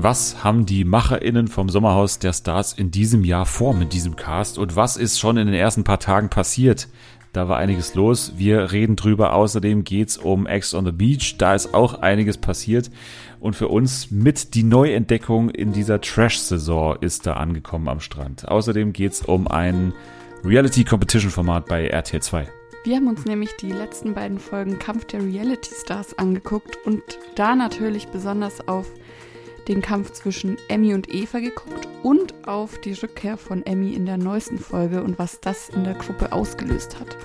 Was 0.00 0.44
haben 0.44 0.64
die 0.64 0.84
MacherInnen 0.84 1.48
vom 1.48 1.68
Sommerhaus 1.68 2.20
der 2.20 2.32
Stars 2.32 2.72
in 2.72 2.92
diesem 2.92 3.24
Jahr 3.24 3.46
vor 3.46 3.74
mit 3.74 3.92
diesem 3.92 4.14
Cast 4.14 4.56
und 4.56 4.76
was 4.76 4.96
ist 4.96 5.18
schon 5.18 5.36
in 5.36 5.48
den 5.48 5.56
ersten 5.56 5.82
paar 5.82 5.98
Tagen 5.98 6.28
passiert? 6.28 6.86
Da 7.32 7.48
war 7.48 7.56
einiges 7.56 7.96
los. 7.96 8.34
Wir 8.36 8.70
reden 8.70 8.94
drüber. 8.94 9.34
Außerdem 9.34 9.82
geht's 9.82 10.16
um 10.16 10.46
Ex 10.46 10.72
on 10.72 10.84
the 10.84 10.92
Beach. 10.92 11.34
Da 11.38 11.52
ist 11.56 11.74
auch 11.74 12.00
einiges 12.00 12.38
passiert. 12.38 12.92
Und 13.40 13.56
für 13.56 13.66
uns 13.66 14.12
mit 14.12 14.54
die 14.54 14.62
Neuentdeckung 14.62 15.50
in 15.50 15.72
dieser 15.72 16.00
Trash-Saison 16.00 16.98
ist 17.00 17.26
da 17.26 17.32
angekommen 17.32 17.88
am 17.88 17.98
Strand. 17.98 18.46
Außerdem 18.46 18.92
geht's 18.92 19.22
um 19.22 19.48
ein 19.48 19.92
Reality-Competition-Format 20.44 21.66
bei 21.66 21.88
RTL 21.88 22.22
2. 22.22 22.48
Wir 22.84 22.96
haben 22.96 23.08
uns 23.08 23.24
nämlich 23.24 23.50
die 23.60 23.72
letzten 23.72 24.14
beiden 24.14 24.38
Folgen 24.38 24.78
Kampf 24.78 25.06
der 25.06 25.24
Reality 25.24 25.74
Stars 25.74 26.16
angeguckt 26.16 26.78
und 26.86 27.02
da 27.34 27.56
natürlich 27.56 28.06
besonders 28.06 28.66
auf 28.68 28.86
den 29.68 29.82
Kampf 29.82 30.12
zwischen 30.12 30.56
Emmy 30.68 30.94
und 30.94 31.12
Eva 31.12 31.40
geguckt 31.40 31.86
und 32.02 32.34
auf 32.46 32.80
die 32.80 32.94
Rückkehr 32.94 33.36
von 33.36 33.64
Emmy 33.64 33.92
in 33.92 34.06
der 34.06 34.16
neuesten 34.16 34.58
Folge 34.58 35.02
und 35.02 35.18
was 35.18 35.40
das 35.40 35.68
in 35.68 35.84
der 35.84 35.94
Gruppe 35.94 36.32
ausgelöst 36.32 36.98
hat. 36.98 37.16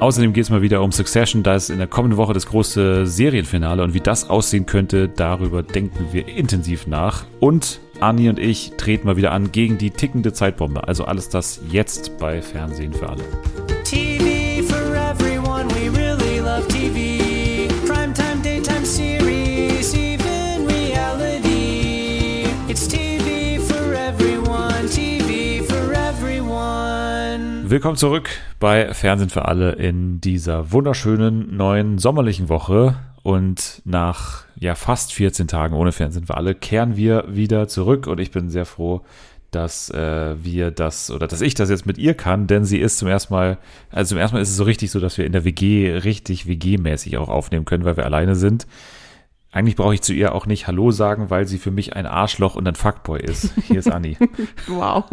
Außerdem 0.00 0.32
geht 0.32 0.44
es 0.44 0.50
mal 0.50 0.62
wieder 0.62 0.82
um 0.82 0.90
Succession. 0.90 1.44
Da 1.44 1.54
ist 1.54 1.70
in 1.70 1.78
der 1.78 1.86
kommenden 1.86 2.16
Woche 2.16 2.32
das 2.32 2.46
große 2.46 3.06
Serienfinale 3.06 3.84
und 3.84 3.94
wie 3.94 4.00
das 4.00 4.28
aussehen 4.28 4.66
könnte, 4.66 5.08
darüber 5.08 5.62
denken 5.62 6.08
wir 6.10 6.26
intensiv 6.26 6.88
nach. 6.88 7.24
Und 7.38 7.78
Anni 8.00 8.28
und 8.28 8.40
ich 8.40 8.72
treten 8.76 9.06
mal 9.06 9.16
wieder 9.16 9.30
an 9.30 9.52
gegen 9.52 9.78
die 9.78 9.90
tickende 9.90 10.32
Zeitbombe. 10.32 10.88
Also 10.88 11.04
alles 11.04 11.28
das 11.28 11.60
jetzt 11.70 12.18
bei 12.18 12.42
Fernsehen 12.42 12.92
für 12.92 13.10
alle. 13.10 13.22
Willkommen 27.72 27.96
zurück 27.96 28.28
bei 28.60 28.92
Fernsehen 28.92 29.30
für 29.30 29.46
alle 29.46 29.72
in 29.72 30.20
dieser 30.20 30.72
wunderschönen 30.72 31.56
neuen 31.56 31.96
sommerlichen 31.96 32.50
Woche. 32.50 32.96
Und 33.22 33.80
nach 33.86 34.44
ja 34.56 34.74
fast 34.74 35.14
14 35.14 35.48
Tagen 35.48 35.74
ohne 35.74 35.92
Fernsehen 35.92 36.26
für 36.26 36.36
alle 36.36 36.54
kehren 36.54 36.98
wir 36.98 37.24
wieder 37.28 37.68
zurück. 37.68 38.08
Und 38.08 38.20
ich 38.20 38.30
bin 38.30 38.50
sehr 38.50 38.66
froh, 38.66 39.00
dass 39.52 39.88
äh, 39.88 40.34
wir 40.44 40.70
das 40.70 41.10
oder 41.10 41.26
dass 41.26 41.40
ich 41.40 41.54
das 41.54 41.70
jetzt 41.70 41.86
mit 41.86 41.96
ihr 41.96 42.12
kann, 42.12 42.46
denn 42.46 42.66
sie 42.66 42.78
ist 42.78 42.98
zum 42.98 43.08
ersten 43.08 43.32
Mal, 43.32 43.56
also 43.90 44.10
zum 44.10 44.18
ersten 44.18 44.36
Mal 44.36 44.42
ist 44.42 44.50
es 44.50 44.56
so 44.56 44.64
richtig 44.64 44.90
so, 44.90 45.00
dass 45.00 45.16
wir 45.16 45.24
in 45.24 45.32
der 45.32 45.46
WG 45.46 45.92
richtig 45.92 46.46
WG-mäßig 46.46 47.16
auch 47.16 47.30
aufnehmen 47.30 47.64
können, 47.64 47.86
weil 47.86 47.96
wir 47.96 48.04
alleine 48.04 48.34
sind. 48.34 48.66
Eigentlich 49.54 49.76
brauche 49.76 49.92
ich 49.92 50.00
zu 50.00 50.14
ihr 50.14 50.34
auch 50.34 50.46
nicht 50.46 50.66
Hallo 50.66 50.92
sagen, 50.92 51.28
weil 51.28 51.46
sie 51.46 51.58
für 51.58 51.70
mich 51.70 51.94
ein 51.94 52.06
Arschloch 52.06 52.54
und 52.54 52.66
ein 52.66 52.74
Fuckboy 52.74 53.20
ist. 53.20 53.52
Hier 53.68 53.80
ist 53.80 53.90
Anni. 53.90 54.16
wow. 54.66 55.04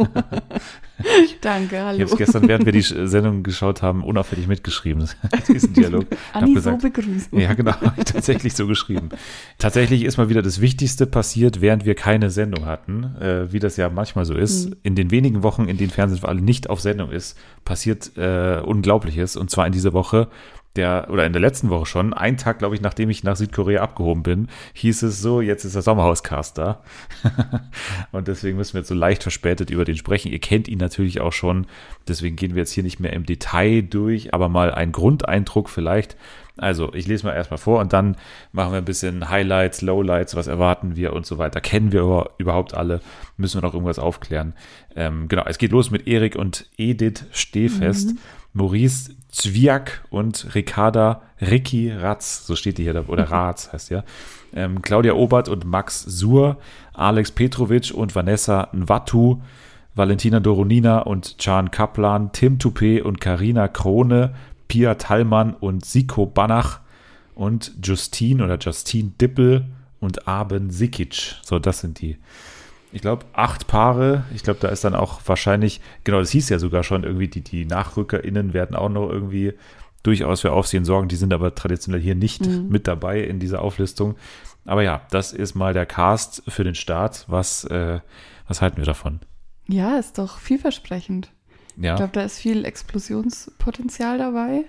Danke, 1.42 1.84
hallo. 1.84 1.98
Ich 1.98 2.10
habe 2.10 2.18
gestern, 2.18 2.48
während 2.48 2.66
wir 2.66 2.72
die 2.72 2.82
Sendung 2.82 3.44
geschaut 3.44 3.82
haben, 3.82 4.02
unauffällig 4.02 4.48
mitgeschrieben, 4.48 5.10
diesen 5.50 5.74
Dialog. 5.74 6.06
Anni 6.32 6.54
gesagt, 6.54 6.82
so 6.82 6.88
begrüßen. 6.88 7.38
Ja, 7.38 7.54
genau, 7.54 7.74
tatsächlich 8.06 8.54
so 8.54 8.66
geschrieben. 8.66 9.10
Tatsächlich 9.58 10.06
ist 10.06 10.18
mal 10.18 10.30
wieder 10.30 10.42
das 10.42 10.62
Wichtigste 10.62 11.06
passiert, 11.06 11.60
während 11.60 11.84
wir 11.84 11.96
keine 11.96 12.30
Sendung 12.30 12.66
hatten, 12.66 13.16
äh, 13.20 13.52
wie 13.52 13.60
das 13.60 13.76
ja 13.76 13.90
manchmal 13.90 14.24
so 14.24 14.36
ist. 14.36 14.70
Mhm. 14.70 14.76
In 14.84 14.96
den 14.96 15.12
wenigen 15.12 15.44
Wochen, 15.44 15.66
in 15.66 15.78
denen 15.78 15.92
Fernsehen 15.92 16.22
für 16.22 16.30
alle 16.30 16.42
nicht 16.42 16.70
auf 16.70 16.80
Sendung 16.80 17.12
ist, 17.12 17.38
passiert 17.66 18.18
äh, 18.18 18.62
Unglaubliches. 18.64 19.36
Und 19.36 19.50
zwar 19.50 19.68
in 19.68 19.74
dieser 19.74 19.92
Woche 19.92 20.30
der, 20.76 21.08
oder 21.10 21.26
in 21.26 21.34
der 21.34 21.42
letzten 21.42 21.70
Woche 21.70 21.86
schon, 21.86 22.14
einen 22.14 22.38
Tag, 22.38 22.60
glaube 22.60 22.76
ich, 22.76 22.82
nachdem 22.82 23.10
ich 23.10 23.24
nach 23.24 23.36
Südkorea 23.36 23.82
abgehoben 23.82 24.24
bin, 24.24 24.48
hieß 24.74 25.04
es 25.04 25.22
so, 25.22 25.42
jetzt 25.42 25.66
ist 25.66 25.76
der 25.76 25.82
Sommerhauscast 25.82 26.58
da. 26.58 26.84
und 28.12 28.28
deswegen 28.28 28.58
müssen 28.58 28.74
wir 28.74 28.82
jetzt 28.82 28.90
so 28.90 28.96
leicht 28.96 29.24
verspätet 29.24 29.70
über 29.72 29.86
den 29.86 29.98
sprechen. 29.98 30.32
Ihr 30.32 30.40
kennt 30.40 30.68
ihn 30.68 30.78
natürlich 30.78 31.22
auch 31.22 31.34
schon, 31.34 31.66
deswegen 32.08 32.36
gehen 32.36 32.56
wir 32.56 32.62
jetzt 32.62 32.72
hier 32.72 32.84
nicht 32.84 33.00
mehr 33.00 33.14
im 33.14 33.26
Detail 33.26 33.82
durch, 33.82 34.34
aber 34.34 34.48
mal 34.50 34.72
ein 34.72 34.92
Grundeindruck 34.92 35.70
vielleicht. 35.70 36.16
Also, 36.60 36.94
ich 36.94 37.08
lese 37.08 37.26
mal 37.26 37.34
erstmal 37.34 37.58
vor 37.58 37.80
und 37.80 37.94
dann 37.94 38.16
machen 38.52 38.72
wir 38.72 38.78
ein 38.78 38.86
bisschen 38.86 39.30
Highlights, 39.30 39.82
Lowlights, 39.82 40.36
was 40.36 40.48
erwarten 40.48 40.96
wir 40.96 41.14
und 41.14 41.26
so 41.26 41.38
weiter. 41.38 41.62
Kennen 41.62 41.92
wir 41.92 42.30
überhaupt 42.38 42.74
alle? 42.74 43.02
Müssen 43.38 43.62
wir 43.62 43.68
noch 43.68 43.74
irgendwas 43.74 44.00
aufklären? 44.00 44.54
Ähm, 44.96 45.28
genau, 45.28 45.44
es 45.46 45.58
geht 45.58 45.72
los 45.72 45.92
mit 45.92 46.08
Erik 46.08 46.36
und 46.36 46.70
Edith 46.78 47.26
Stehfest. 47.32 48.12
Mhm. 48.12 48.20
Maurice 48.54 49.16
Zwiak 49.30 50.04
und 50.10 50.56
Ricarda 50.56 51.22
Ricky 51.40 51.92
Ratz, 51.92 52.46
so 52.46 52.56
steht 52.56 52.78
die 52.78 52.84
hier, 52.84 53.10
oder. 53.10 53.24
Ratz 53.32 53.72
heißt 53.72 53.90
ja. 53.92 54.04
Ähm, 54.54 54.82
Claudia 54.82 55.14
Obert 55.14 55.48
und 55.48 55.66
Max 55.66 56.02
Sur, 56.02 56.58
Alex 56.94 57.32
Petrovic 57.32 57.92
und 57.94 58.16
Vanessa 58.16 58.70
Nwatu, 58.74 59.42
Valentina 59.94 60.40
Doronina 60.40 61.00
und 61.00 61.38
Chan 61.38 61.72
Kaplan, 61.72 62.32
Tim 62.32 62.58
Toupé 62.58 63.02
und 63.02 63.22
Karina 63.22 63.68
Krone, 63.68 64.34
Pia 64.70 64.96
Tallmann 64.96 65.54
und 65.54 65.84
Siko 65.84 66.26
Banach 66.26 66.80
und 67.36 67.74
Justine 67.84 68.46
oder 68.46 68.58
Justine 68.58 69.12
Dippel 69.20 69.66
und 70.00 70.30
Aben 70.30 70.70
Sikic. 70.70 71.36
So, 71.44 71.60
das 71.60 71.82
sind 71.82 72.00
die 72.00 72.18
ich 72.92 73.02
glaube, 73.02 73.26
acht 73.34 73.68
Paare. 73.68 74.24
Ich 74.34 74.44
glaube, 74.44 74.60
da 74.60 74.70
ist 74.70 74.84
dann 74.84 74.96
auch 74.96 75.22
wahrscheinlich, 75.26 75.82
genau, 76.04 76.20
das 76.20 76.32
hieß 76.32 76.50
ja 76.50 76.60
sogar 76.60 76.84
schon 76.84 77.04
irgendwie, 77.04 77.28
die, 77.28 77.42
die 77.42 77.66
NachrückerInnen 77.66 78.54
werden 78.54 78.76
auch 78.76 78.90
noch 78.90 79.10
irgendwie 79.10 79.54
durchaus 80.02 80.42
für 80.42 80.52
Aufsehen 80.52 80.86
sorgen. 80.86 81.08
Die 81.08 81.16
sind 81.16 81.34
aber 81.34 81.54
traditionell 81.54 82.02
hier 82.02 82.16
nicht 82.16 82.46
mhm. 82.46 82.68
mit 82.70 82.88
dabei 82.88 83.22
in 83.22 83.40
dieser 83.40 83.62
Auflistung. 83.62 84.16
Aber 84.66 84.82
ja, 84.82 85.02
das 85.12 85.34
ist 85.34 85.56
mal 85.56 85.74
der 85.74 85.86
Cast 85.86 86.44
für 86.48 86.64
den 86.64 86.76
Start. 86.76 87.26
Was, 87.28 87.64
äh, 87.66 88.00
was 88.48 88.62
halten 88.62 88.78
wir 88.78 88.86
davon? 88.86 89.20
Ja, 89.68 89.98
ist 89.98 90.18
doch 90.18 90.40
vielversprechend. 90.40 91.32
Ja. 91.80 91.94
Ich 91.94 91.98
glaube, 91.98 92.14
da 92.14 92.22
ist 92.22 92.40
viel 92.40 92.66
Explosionspotenzial 92.66 94.18
dabei. 94.18 94.66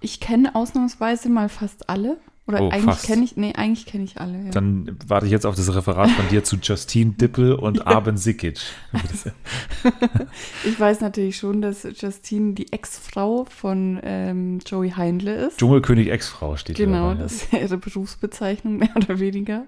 Ich 0.00 0.20
kenne 0.20 0.54
ausnahmsweise 0.54 1.28
mal 1.28 1.48
fast 1.48 1.88
alle. 1.88 2.18
Oder 2.46 2.62
oh, 2.62 2.70
eigentlich 2.70 3.02
kenne 3.02 3.22
ich, 3.22 3.36
nee, 3.36 3.52
eigentlich 3.54 3.86
kenne 3.86 4.02
ich 4.02 4.20
alle. 4.20 4.46
Ja. 4.46 4.50
Dann 4.50 4.98
warte 5.06 5.26
ich 5.26 5.30
jetzt 5.30 5.46
auf 5.46 5.54
das 5.54 5.72
Referat 5.72 6.10
von 6.10 6.26
dir 6.28 6.42
zu 6.42 6.56
Justine 6.56 7.12
Dippel 7.12 7.52
und 7.52 7.76
ja. 7.78 7.86
Aben 7.86 8.16
Sikic. 8.16 8.60
ich 10.64 10.80
weiß 10.80 11.00
natürlich 11.00 11.36
schon, 11.36 11.62
dass 11.62 11.84
Justine 11.84 12.54
die 12.54 12.72
Ex-Frau 12.72 13.44
von 13.44 14.00
ähm, 14.02 14.58
Joey 14.66 14.90
Heindle 14.90 15.46
ist. 15.46 15.58
Dschungelkönig 15.60 16.10
Ex-Frau 16.10 16.56
steht 16.56 16.76
Genau, 16.76 17.10
dabei, 17.10 17.22
das 17.22 17.44
ist 17.44 17.52
ihre 17.52 17.78
Berufsbezeichnung, 17.78 18.78
mehr 18.78 18.96
oder 18.96 19.20
weniger. 19.20 19.66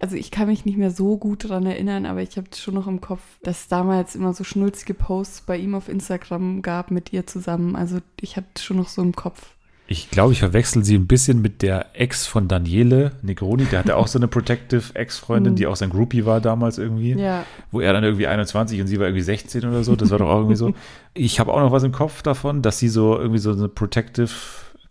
Also 0.00 0.16
ich 0.16 0.30
kann 0.30 0.48
mich 0.48 0.64
nicht 0.64 0.78
mehr 0.78 0.90
so 0.90 1.18
gut 1.18 1.44
daran 1.44 1.66
erinnern, 1.66 2.06
aber 2.06 2.22
ich 2.22 2.38
habe 2.38 2.48
schon 2.56 2.74
noch 2.74 2.86
im 2.86 3.02
Kopf, 3.02 3.20
dass 3.42 3.60
es 3.60 3.68
damals 3.68 4.14
immer 4.14 4.32
so 4.32 4.44
schnulzige 4.44 4.94
Posts 4.94 5.42
bei 5.42 5.58
ihm 5.58 5.74
auf 5.74 5.90
Instagram 5.90 6.62
gab 6.62 6.90
mit 6.90 7.12
ihr 7.12 7.26
zusammen. 7.26 7.76
Also 7.76 7.98
ich 8.18 8.36
habe 8.36 8.46
schon 8.58 8.78
noch 8.78 8.88
so 8.88 9.02
im 9.02 9.14
Kopf. 9.14 9.52
Ich 9.92 10.08
glaube, 10.08 10.32
ich 10.32 10.38
verwechsel 10.38 10.84
sie 10.84 10.94
ein 10.94 11.08
bisschen 11.08 11.42
mit 11.42 11.62
der 11.62 11.86
Ex 11.94 12.24
von 12.26 12.46
Daniele 12.46 13.10
Negroni. 13.22 13.64
Der 13.64 13.80
hatte 13.80 13.96
auch 13.96 14.06
so 14.06 14.20
eine 14.20 14.28
Protective 14.28 14.94
Ex-Freundin, 14.94 15.54
die 15.56 15.66
auch 15.66 15.74
sein 15.76 15.90
Groupie 15.90 16.24
war 16.24 16.40
damals 16.40 16.78
irgendwie. 16.78 17.12
Ja. 17.14 17.44
Wo 17.70 17.80
er 17.80 17.92
dann 17.92 18.04
irgendwie 18.04 18.28
21 18.28 18.80
und 18.80 18.86
sie 18.86 19.00
war 19.00 19.06
irgendwie 19.06 19.22
16 19.24 19.68
oder 19.68 19.82
so. 19.82 19.96
Das 19.96 20.10
war 20.10 20.18
doch 20.18 20.30
auch 20.30 20.38
irgendwie 20.38 20.56
so. 20.56 20.72
Ich 21.12 21.40
habe 21.40 21.52
auch 21.52 21.58
noch 21.58 21.72
was 21.72 21.82
im 21.82 21.90
Kopf 21.90 22.22
davon, 22.22 22.62
dass 22.62 22.78
sie 22.78 22.88
so 22.88 23.18
irgendwie 23.18 23.40
so 23.40 23.50
eine 23.50 23.68
Protective 23.68 24.30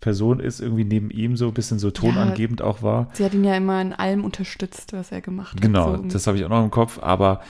Person 0.00 0.40
ist, 0.40 0.60
irgendwie 0.60 0.84
neben 0.84 1.10
ihm 1.10 1.36
so 1.36 1.48
ein 1.48 1.54
bisschen 1.54 1.78
so 1.78 1.90
tonangebend 1.90 2.60
ja, 2.60 2.66
auch 2.66 2.82
war. 2.82 3.08
Sie 3.12 3.24
hat 3.24 3.34
ihn 3.34 3.44
ja 3.44 3.54
immer 3.54 3.80
in 3.82 3.92
allem 3.92 4.24
unterstützt, 4.24 4.92
was 4.92 5.12
er 5.12 5.20
gemacht 5.20 5.54
hat. 5.54 5.60
Genau, 5.60 5.96
so. 5.96 6.02
das 6.04 6.26
habe 6.26 6.38
ich 6.38 6.44
auch 6.44 6.48
noch 6.48 6.64
im 6.64 6.70
Kopf. 6.70 6.98
Aber 7.02 7.40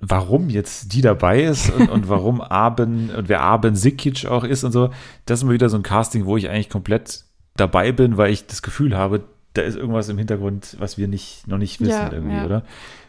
warum 0.00 0.48
jetzt 0.48 0.94
die 0.94 1.02
dabei 1.02 1.42
ist 1.42 1.70
und, 1.70 1.90
und 1.90 2.08
warum 2.08 2.40
Aben 2.40 3.10
und 3.10 3.28
wer 3.28 3.42
Aben 3.42 3.76
Sikic 3.76 4.26
auch 4.26 4.44
ist 4.44 4.64
und 4.64 4.72
so. 4.72 4.90
Das 5.26 5.38
ist 5.38 5.42
immer 5.42 5.52
wieder 5.52 5.68
so 5.68 5.76
ein 5.76 5.82
Casting, 5.82 6.24
wo 6.24 6.36
ich 6.36 6.48
eigentlich 6.48 6.70
komplett 6.70 7.24
dabei 7.56 7.92
bin, 7.92 8.16
weil 8.16 8.32
ich 8.32 8.46
das 8.46 8.62
Gefühl 8.62 8.96
habe, 8.96 9.24
da 9.54 9.62
ist 9.62 9.76
irgendwas 9.76 10.08
im 10.08 10.18
Hintergrund, 10.18 10.76
was 10.78 10.96
wir 10.96 11.08
nicht, 11.08 11.48
noch 11.48 11.58
nicht 11.58 11.80
wissen 11.80 11.90
ja, 11.90 12.12
irgendwie, 12.12 12.36
ja. 12.36 12.44
oder? 12.44 12.62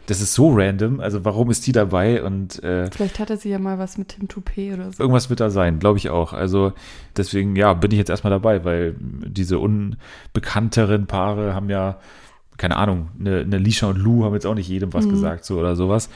Das 0.06 0.20
ist 0.20 0.34
so 0.34 0.52
random. 0.52 0.98
Also 0.98 1.24
warum 1.24 1.50
ist 1.50 1.66
die 1.66 1.72
dabei? 1.72 2.22
Und 2.22 2.62
äh, 2.64 2.90
vielleicht 2.90 3.20
hatte 3.20 3.36
sie 3.36 3.50
ja 3.50 3.60
mal 3.60 3.78
was 3.78 3.98
mit 3.98 4.08
Tim 4.08 4.26
Toupé 4.26 4.74
oder 4.74 4.90
so. 4.90 5.00
Irgendwas 5.00 5.30
wird 5.30 5.38
da 5.38 5.50
sein, 5.50 5.78
glaube 5.78 5.98
ich 5.98 6.10
auch. 6.10 6.32
Also 6.32 6.72
deswegen, 7.16 7.54
ja, 7.54 7.72
bin 7.74 7.92
ich 7.92 7.98
jetzt 7.98 8.10
erstmal 8.10 8.32
dabei, 8.32 8.64
weil 8.64 8.96
diese 8.98 9.60
unbekannteren 9.60 11.06
Paare 11.06 11.54
haben 11.54 11.70
ja, 11.70 11.98
keine 12.56 12.76
Ahnung, 12.76 13.10
eine, 13.20 13.40
eine 13.40 13.58
Lisha 13.58 13.86
und 13.86 13.98
Lou 13.98 14.24
haben 14.24 14.34
jetzt 14.34 14.46
auch 14.46 14.56
nicht 14.56 14.68
jedem 14.68 14.92
was 14.92 15.06
mhm. 15.06 15.10
gesagt, 15.10 15.44
so 15.44 15.60
oder 15.60 15.76
sowas. 15.76 16.10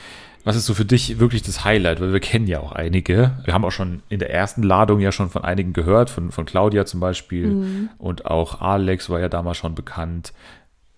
Was 0.46 0.54
ist 0.54 0.66
so 0.66 0.74
für 0.74 0.84
dich 0.84 1.18
wirklich 1.18 1.42
das 1.42 1.64
Highlight? 1.64 2.00
Weil 2.00 2.12
wir 2.12 2.20
kennen 2.20 2.46
ja 2.46 2.60
auch 2.60 2.70
einige. 2.70 3.32
Wir 3.44 3.52
haben 3.52 3.64
auch 3.64 3.72
schon 3.72 4.04
in 4.08 4.20
der 4.20 4.32
ersten 4.32 4.62
Ladung 4.62 5.00
ja 5.00 5.10
schon 5.10 5.28
von 5.28 5.42
einigen 5.42 5.72
gehört, 5.72 6.08
von, 6.08 6.30
von 6.30 6.44
Claudia 6.44 6.86
zum 6.86 7.00
Beispiel. 7.00 7.48
Mhm. 7.48 7.88
Und 7.98 8.26
auch 8.26 8.60
Alex 8.60 9.10
war 9.10 9.18
ja 9.18 9.28
damals 9.28 9.56
schon 9.56 9.74
bekannt. 9.74 10.32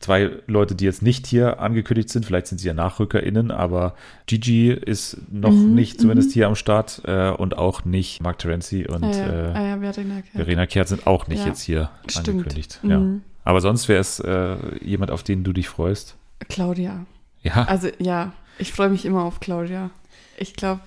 Zwei 0.00 0.33
Leute, 0.47 0.75
die 0.75 0.85
jetzt 0.85 1.00
nicht 1.00 1.27
hier 1.27 1.61
angekündigt 1.61 2.11
sind, 2.11 2.27
vielleicht 2.27 2.47
sind 2.47 2.59
sie 2.59 2.69
ja 2.69 2.75
NachrückerInnen, 2.75 3.50
aber 3.50 3.95
Gigi 4.27 4.71
ist 4.71 5.17
noch 5.33 5.51
mhm. 5.51 5.75
nicht 5.75 5.99
zumindest 5.99 6.29
mhm. 6.29 6.33
hier 6.35 6.47
am 6.47 6.55
Start 6.55 7.01
äh, 7.06 7.31
und 7.31 7.56
auch 7.56 7.87
nicht 7.87 8.23
Mark 8.23 8.39
Terenzi 8.41 8.87
und 8.87 9.03
ah, 9.03 9.11
ja. 9.11 9.27
Äh, 9.27 9.53
ah, 9.55 9.67
ja, 9.67 9.79
Verena, 9.81 10.15
Kehrt. 10.21 10.35
Verena 10.35 10.67
Kehrt 10.67 10.89
sind 10.89 11.06
auch 11.06 11.27
nicht 11.27 11.41
ja. 11.41 11.47
jetzt 11.47 11.62
hier 11.62 11.89
Stimmt. 12.06 12.29
angekündigt. 12.29 12.81
Mhm. 12.83 13.23
Aber 13.44 13.62
sonst 13.62 13.89
wäre 13.89 14.01
es 14.01 14.21
äh, 14.21 14.56
jemand, 14.83 15.11
auf 15.11 15.23
den 15.23 15.43
du 15.43 15.55
dich 15.55 15.71
freust? 15.71 16.17
Claudia. 16.51 17.06
Ja. 17.43 17.65
Also 17.65 17.89
ja, 17.99 18.35
ich 18.58 18.72
freue 18.72 18.88
mich 18.90 19.05
immer 19.05 19.25
auf 19.25 19.40
Claudia. 19.40 19.90
Ich 20.37 20.55
glaube, 20.55 20.81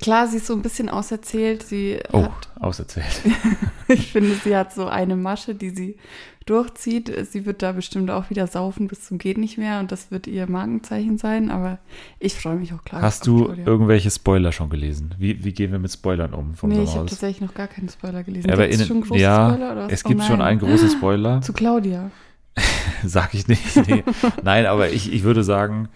klar, 0.00 0.26
sie 0.28 0.38
ist 0.38 0.46
so 0.46 0.54
ein 0.54 0.62
bisschen 0.62 0.88
auserzählt. 0.88 1.62
Sie 1.62 1.98
Oh, 2.12 2.24
hat, 2.24 2.48
auserzählt. 2.60 3.20
ich 3.88 4.12
finde, 4.12 4.34
sie 4.44 4.56
hat 4.56 4.72
so 4.72 4.86
eine 4.86 5.16
Masche, 5.16 5.54
die 5.54 5.70
sie 5.70 5.96
durchzieht. 6.46 7.12
Sie 7.28 7.44
wird 7.44 7.62
da 7.62 7.72
bestimmt 7.72 8.08
auch 8.10 8.30
wieder 8.30 8.46
saufen 8.46 8.86
bis 8.86 9.04
zum 9.04 9.18
geht 9.18 9.36
nicht 9.36 9.58
mehr 9.58 9.80
und 9.80 9.90
das 9.90 10.12
wird 10.12 10.28
ihr 10.28 10.48
Markenzeichen 10.48 11.18
sein. 11.18 11.50
Aber 11.50 11.78
ich 12.20 12.34
freue 12.34 12.54
mich 12.54 12.72
auch 12.72 12.84
klar. 12.84 13.02
Hast 13.02 13.26
du 13.26 13.46
Claudia. 13.46 13.66
irgendwelche 13.66 14.10
Spoiler 14.12 14.52
schon 14.52 14.70
gelesen? 14.70 15.14
Wie, 15.18 15.44
wie 15.44 15.52
gehen 15.52 15.72
wir 15.72 15.80
mit 15.80 15.90
Spoilern 15.90 16.32
um 16.34 16.54
vom 16.54 16.70
Nee, 16.70 16.84
ich 16.84 16.94
habe 16.94 17.06
tatsächlich 17.06 17.40
noch 17.40 17.54
gar 17.54 17.66
keinen 17.66 17.88
Spoiler 17.88 18.22
gelesen. 18.22 18.48
Ja, 18.48 18.54
aber 18.54 18.68
in, 18.68 18.78
schon 18.78 19.00
große 19.00 19.20
ja, 19.20 19.50
Spoiler? 19.50 19.72
Oder 19.72 19.90
es 19.90 20.04
Oh 20.04 20.08
gibt 20.08 20.22
schon 20.22 20.38
nein. 20.38 20.48
einen 20.48 20.60
großen 20.60 20.90
Spoiler. 20.90 21.40
Zu 21.42 21.52
Claudia. 21.52 22.10
Sag 23.04 23.34
ich 23.34 23.48
nicht. 23.48 23.76
Nee. 23.88 24.04
Nein, 24.42 24.64
aber 24.66 24.90
ich, 24.90 25.12
ich 25.12 25.24
würde 25.24 25.44
sagen, 25.44 25.88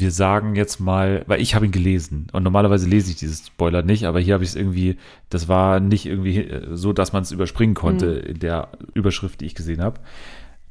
wir 0.00 0.10
sagen 0.10 0.56
jetzt 0.56 0.80
mal, 0.80 1.24
weil 1.26 1.40
ich 1.40 1.54
habe 1.54 1.66
ihn 1.66 1.72
gelesen 1.72 2.26
und 2.32 2.42
normalerweise 2.42 2.88
lese 2.88 3.10
ich 3.10 3.16
dieses 3.16 3.46
Spoiler 3.46 3.82
nicht, 3.82 4.04
aber 4.04 4.20
hier 4.20 4.34
habe 4.34 4.44
ich 4.44 4.50
es 4.50 4.56
irgendwie, 4.56 4.96
das 5.28 5.48
war 5.48 5.80
nicht 5.80 6.06
irgendwie 6.06 6.38
äh, 6.38 6.76
so, 6.76 6.92
dass 6.92 7.12
man 7.12 7.22
es 7.22 7.32
überspringen 7.32 7.74
konnte 7.74 8.06
in 8.06 8.38
der 8.38 8.68
Überschrift, 8.94 9.40
die 9.40 9.46
ich 9.46 9.54
gesehen 9.54 9.82
habe. 9.82 10.00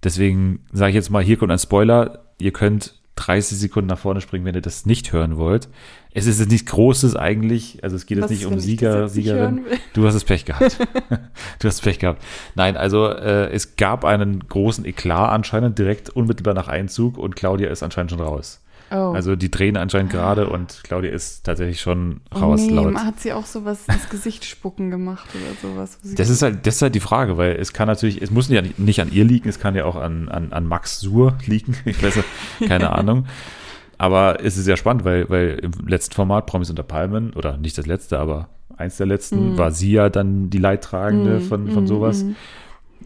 Deswegen 0.03 0.65
sage 0.71 0.89
ich 0.89 0.95
jetzt 0.95 1.09
mal, 1.09 1.23
hier 1.23 1.37
kommt 1.37 1.51
ein 1.51 1.59
Spoiler. 1.59 2.25
Ihr 2.39 2.51
könnt 2.51 2.99
30 3.19 3.57
Sekunden 3.57 3.89
nach 3.89 3.99
vorne 3.99 4.21
springen, 4.21 4.45
wenn 4.45 4.55
ihr 4.55 4.61
das 4.61 4.85
nicht 4.85 5.11
hören 5.11 5.37
wollt. 5.37 5.67
Es 6.13 6.25
ist 6.25 6.39
jetzt 6.39 6.49
nichts 6.49 6.71
Großes 6.71 7.15
eigentlich, 7.15 7.83
also 7.83 7.95
es 7.95 8.05
geht 8.05 8.17
jetzt 8.17 8.25
Was 8.25 8.31
nicht 8.31 8.41
ist, 8.41 8.47
um 8.47 8.59
Sieger, 8.59 9.03
jetzt 9.03 9.15
nicht 9.15 9.25
Siegerin. 9.25 9.65
Du 9.93 10.07
hast 10.07 10.15
es 10.15 10.23
Pech 10.23 10.45
gehabt. 10.45 10.77
du 11.59 11.67
hast 11.67 11.81
Pech 11.81 11.99
gehabt. 11.99 12.23
Nein, 12.55 12.77
also 12.77 13.07
äh, 13.07 13.51
es 13.51 13.75
gab 13.75 14.05
einen 14.05 14.47
großen 14.47 14.85
Eklat 14.85 15.31
anscheinend 15.31 15.77
direkt 15.77 16.09
unmittelbar 16.09 16.53
nach 16.53 16.67
Einzug 16.67 17.17
und 17.17 17.35
Claudia 17.35 17.69
ist 17.69 17.83
anscheinend 17.83 18.11
schon 18.11 18.21
raus. 18.21 18.61
Oh. 18.91 19.13
Also 19.13 19.35
die 19.35 19.51
drehen 19.51 19.77
anscheinend 19.77 20.11
gerade 20.11 20.49
und 20.49 20.81
Claudia 20.83 21.11
ist 21.11 21.43
tatsächlich 21.43 21.79
schon 21.81 22.21
oh 22.33 22.39
raus 22.39 22.61
nee, 22.61 22.73
laut. 22.73 22.95
hat 22.95 23.19
sie 23.19 23.33
auch 23.33 23.45
sowas 23.45 23.81
ins 23.87 24.09
Gesicht 24.09 24.45
spucken 24.45 24.89
gemacht 24.89 25.27
oder 25.35 25.69
sowas? 25.73 25.99
Das 26.15 26.29
ist 26.29 26.41
halt, 26.41 26.65
das 26.65 26.77
ist 26.77 26.81
halt 26.81 26.95
die 26.95 26.99
Frage, 26.99 27.37
weil 27.37 27.51
es 27.57 27.73
kann 27.73 27.87
natürlich, 27.87 28.21
es 28.21 28.31
muss 28.31 28.49
nicht, 28.49 28.79
nicht 28.79 28.99
an 29.01 29.11
ihr 29.11 29.25
liegen, 29.25 29.47
es 29.47 29.59
kann 29.59 29.75
ja 29.75 29.85
auch 29.85 29.95
an, 29.95 30.29
an, 30.29 30.53
an 30.53 30.65
Max 30.65 30.99
Sur 30.99 31.37
liegen. 31.45 31.75
Ich 31.85 32.01
weiß 32.01 32.19
keine 32.67 32.91
Ahnung. 32.97 33.25
Aber 33.97 34.43
es 34.43 34.57
ist 34.57 34.63
sehr 34.65 34.77
spannend, 34.77 35.03
weil, 35.03 35.29
weil 35.29 35.59
im 35.61 35.71
letzten 35.87 36.13
Format 36.15 36.45
Promis 36.45 36.69
unter 36.69 36.83
Palmen, 36.83 37.33
oder 37.33 37.57
nicht 37.57 37.77
das 37.77 37.85
letzte, 37.85 38.17
aber 38.17 38.49
eins 38.77 38.95
der 38.97 39.07
letzten, 39.07 39.51
Mhm. 39.53 39.57
war 39.57 39.71
sie 39.71 39.91
ja 39.91 40.09
dann 40.09 40.49
die 40.49 40.57
Leidtragende 40.57 41.39
Mm, 41.39 41.41
von, 41.41 41.69
von 41.69 41.83
mm, 41.83 41.87
sowas. 41.87 42.23
mm. 42.23 42.31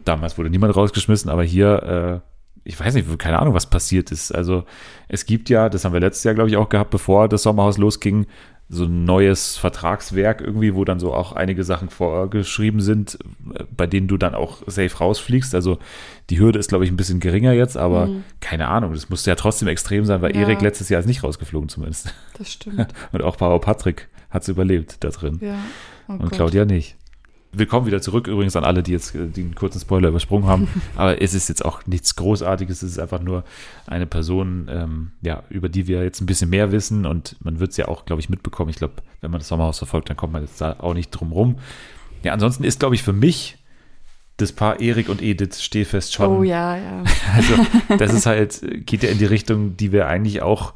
Damals 0.04 0.38
wurde 0.38 0.50
niemand 0.50 0.76
rausgeschmissen, 0.76 1.30
aber 1.30 1.42
hier, 1.42 2.22
äh, 2.22 2.33
ich 2.64 2.78
weiß 2.80 2.94
nicht, 2.94 3.18
keine 3.18 3.38
Ahnung, 3.38 3.54
was 3.54 3.68
passiert 3.68 4.10
ist. 4.10 4.32
Also 4.34 4.64
es 5.08 5.26
gibt 5.26 5.48
ja, 5.50 5.68
das 5.68 5.84
haben 5.84 5.92
wir 5.92 6.00
letztes 6.00 6.24
Jahr, 6.24 6.34
glaube 6.34 6.50
ich, 6.50 6.56
auch 6.56 6.68
gehabt, 6.68 6.90
bevor 6.90 7.28
das 7.28 7.42
Sommerhaus 7.42 7.78
losging, 7.78 8.26
so 8.70 8.84
ein 8.84 9.04
neues 9.04 9.58
Vertragswerk 9.58 10.40
irgendwie, 10.40 10.74
wo 10.74 10.86
dann 10.86 10.98
so 10.98 11.12
auch 11.12 11.32
einige 11.32 11.64
Sachen 11.64 11.90
vorgeschrieben 11.90 12.80
sind, 12.80 13.18
bei 13.76 13.86
denen 13.86 14.08
du 14.08 14.16
dann 14.16 14.34
auch 14.34 14.62
safe 14.66 14.96
rausfliegst. 14.96 15.54
Also 15.54 15.78
die 16.30 16.38
Hürde 16.40 16.58
ist, 16.58 16.68
glaube 16.68 16.84
ich, 16.86 16.90
ein 16.90 16.96
bisschen 16.96 17.20
geringer 17.20 17.52
jetzt, 17.52 17.76
aber 17.76 18.06
Mhm. 18.06 18.24
keine 18.40 18.68
Ahnung, 18.68 18.94
das 18.94 19.10
musste 19.10 19.30
ja 19.30 19.34
trotzdem 19.36 19.68
extrem 19.68 20.06
sein, 20.06 20.22
weil 20.22 20.34
Ja. 20.34 20.42
Erik 20.42 20.62
letztes 20.62 20.88
Jahr 20.88 21.00
ist 21.00 21.06
nicht 21.06 21.22
rausgeflogen 21.22 21.68
zumindest. 21.68 22.14
Das 22.38 22.50
stimmt. 22.50 22.86
Und 23.12 23.22
auch 23.22 23.36
Paul 23.36 23.60
Patrick 23.60 24.08
hat 24.30 24.42
es 24.42 24.48
überlebt 24.48 24.96
da 25.04 25.10
drin. 25.10 25.38
Ja. 25.42 25.58
Oh 26.08 26.12
Und 26.12 26.22
Gott. 26.22 26.32
Claudia 26.32 26.64
nicht. 26.64 26.96
Willkommen 27.56 27.86
wieder 27.86 28.00
zurück, 28.02 28.26
übrigens 28.26 28.56
an 28.56 28.64
alle, 28.64 28.82
die 28.82 28.92
jetzt 28.92 29.14
äh, 29.14 29.26
den 29.26 29.54
kurzen 29.54 29.80
Spoiler 29.80 30.08
übersprungen 30.08 30.46
haben. 30.48 30.68
Aber 30.96 31.20
es 31.22 31.34
ist 31.34 31.48
jetzt 31.48 31.64
auch 31.64 31.86
nichts 31.86 32.16
Großartiges, 32.16 32.82
es 32.82 32.92
ist 32.92 32.98
einfach 32.98 33.20
nur 33.20 33.44
eine 33.86 34.06
Person, 34.06 34.68
ähm, 34.70 35.10
ja, 35.22 35.42
über 35.50 35.68
die 35.68 35.86
wir 35.86 36.02
jetzt 36.02 36.20
ein 36.20 36.26
bisschen 36.26 36.50
mehr 36.50 36.72
wissen 36.72 37.06
und 37.06 37.36
man 37.44 37.60
wird 37.60 37.70
es 37.70 37.76
ja 37.76 37.86
auch, 37.88 38.06
glaube 38.06 38.20
ich, 38.20 38.28
mitbekommen. 38.28 38.70
Ich 38.70 38.76
glaube, 38.76 38.94
wenn 39.20 39.30
man 39.30 39.40
das 39.40 39.48
Sommerhaus 39.48 39.78
verfolgt, 39.78 40.10
dann 40.10 40.16
kommt 40.16 40.32
man 40.32 40.42
jetzt 40.42 40.60
da 40.60 40.76
auch 40.78 40.94
nicht 40.94 41.10
drum 41.10 41.32
rum. 41.32 41.56
Ja, 42.22 42.32
ansonsten 42.32 42.64
ist, 42.64 42.80
glaube 42.80 42.94
ich, 42.94 43.02
für 43.02 43.12
mich 43.12 43.56
das 44.36 44.50
Paar 44.52 44.80
Erik 44.80 45.08
und 45.08 45.22
Edith 45.22 45.62
Stehfest 45.62 46.12
schon. 46.14 46.28
Oh 46.38 46.42
ja, 46.42 46.76
ja. 46.76 47.04
Also, 47.36 47.54
das 47.98 48.12
ist 48.12 48.26
halt, 48.26 48.60
geht 48.86 49.04
ja 49.04 49.10
in 49.10 49.18
die 49.18 49.26
Richtung, 49.26 49.76
die 49.76 49.92
wir 49.92 50.08
eigentlich 50.08 50.42
auch 50.42 50.72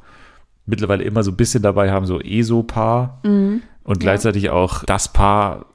mittlerweile 0.66 1.02
immer 1.02 1.24
so 1.24 1.32
ein 1.32 1.36
bisschen 1.36 1.62
dabei 1.62 1.90
haben, 1.90 2.06
so 2.06 2.20
ESO-Paar 2.20 3.20
Mhm. 3.24 3.62
und 3.82 3.96
Ja. 3.96 4.10
gleichzeitig 4.10 4.50
auch 4.50 4.84
das 4.84 5.12
Paar, 5.12 5.66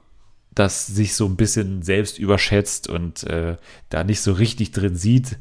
das 0.54 0.86
sich 0.86 1.14
so 1.14 1.26
ein 1.26 1.36
bisschen 1.36 1.82
selbst 1.82 2.18
überschätzt 2.18 2.88
und 2.88 3.24
äh, 3.24 3.56
da 3.90 4.04
nicht 4.04 4.20
so 4.20 4.32
richtig 4.32 4.72
drin 4.72 4.96
sieht. 4.96 5.38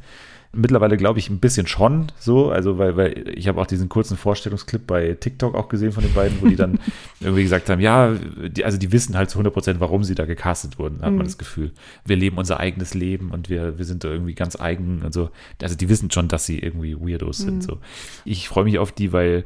Mittlerweile 0.56 0.98
glaube 0.98 1.18
ich 1.18 1.32
ein 1.32 1.40
bisschen 1.40 1.66
schon 1.66 2.12
so, 2.20 2.52
also 2.52 2.78
weil, 2.78 2.96
weil 2.96 3.28
ich 3.36 3.48
habe 3.48 3.60
auch 3.60 3.66
diesen 3.66 3.90
kurzen 3.90 4.18
Vorstellungsclip 4.18 4.86
bei 4.86 5.16
TikTok 5.20 5.56
auch 5.56 5.68
gesehen 5.68 5.92
von 5.92 6.04
den 6.04 6.14
beiden, 6.14 6.40
wo 6.42 6.48
die 6.48 6.56
dann 6.56 6.78
irgendwie 7.20 7.42
gesagt 7.42 7.72
haben, 7.72 7.82
ja, 7.82 8.14
die, 8.50 8.64
also 8.64 8.78
die 8.78 8.92
wissen 8.92 9.18
halt 9.18 9.32
zu 9.32 9.40
100 9.40 9.52
Prozent, 9.52 9.80
warum 9.80 10.04
sie 10.04 10.14
da 10.14 10.26
gecastet 10.26 10.78
wurden, 10.78 10.98
hat 10.98 11.06
man 11.10 11.16
Mhm. 11.16 11.24
das 11.24 11.40
Gefühl. 11.40 11.72
Wir 12.06 12.18
leben 12.18 12.38
unser 12.38 12.60
eigenes 12.60 12.94
Leben 12.94 13.32
und 13.32 13.50
wir, 13.50 13.80
wir 13.80 13.86
sind 13.86 14.04
da 14.04 14.10
irgendwie 14.10 14.36
ganz 14.36 14.56
eigen 14.60 15.02
und 15.04 15.12
so. 15.12 15.32
Also 15.60 15.76
die 15.76 15.90
wissen 15.90 16.12
schon, 16.12 16.28
dass 16.28 16.46
sie 16.46 16.60
irgendwie 16.60 16.96
Weirdos 17.00 17.40
sind. 17.40 17.56
Mhm. 17.56 17.62
So. 17.62 17.78
Ich 18.24 18.48
freue 18.48 18.66
mich 18.66 18.78
auf 18.78 18.92
die, 18.92 19.12
weil 19.12 19.46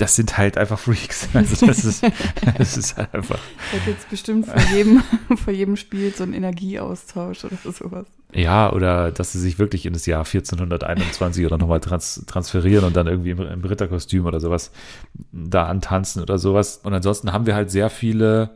das 0.00 0.16
sind 0.16 0.38
halt 0.38 0.56
einfach 0.58 0.78
Freaks. 0.78 1.28
Also 1.34 1.66
das 1.66 1.84
ist, 1.84 2.02
das 2.58 2.76
ist 2.76 2.96
halt 2.96 3.12
einfach. 3.14 3.38
Da 3.72 3.78
gibt 3.84 3.98
es 4.00 4.04
bestimmt 4.06 4.46
vor 4.46 4.60
jedem, 4.74 5.02
vor 5.36 5.52
jedem 5.52 5.76
Spiel 5.76 6.12
so 6.14 6.22
einen 6.24 6.32
Energieaustausch 6.34 7.44
oder 7.44 7.56
sowas. 7.72 8.06
Ja, 8.32 8.72
oder 8.72 9.10
dass 9.10 9.32
sie 9.32 9.40
sich 9.40 9.58
wirklich 9.58 9.86
in 9.86 9.92
das 9.92 10.06
Jahr 10.06 10.20
1421 10.24 11.44
oder 11.46 11.58
nochmal 11.58 11.80
trans 11.80 12.24
transferieren 12.26 12.84
und 12.84 12.94
dann 12.96 13.06
irgendwie 13.08 13.30
im, 13.30 13.40
im 13.40 13.64
Ritterkostüm 13.64 14.24
oder 14.26 14.38
sowas 14.40 14.70
da 15.32 15.66
antanzen 15.66 16.22
oder 16.22 16.38
sowas. 16.38 16.80
Und 16.82 16.94
ansonsten 16.94 17.32
haben 17.32 17.46
wir 17.46 17.54
halt 17.56 17.70
sehr 17.70 17.90
viele 17.90 18.50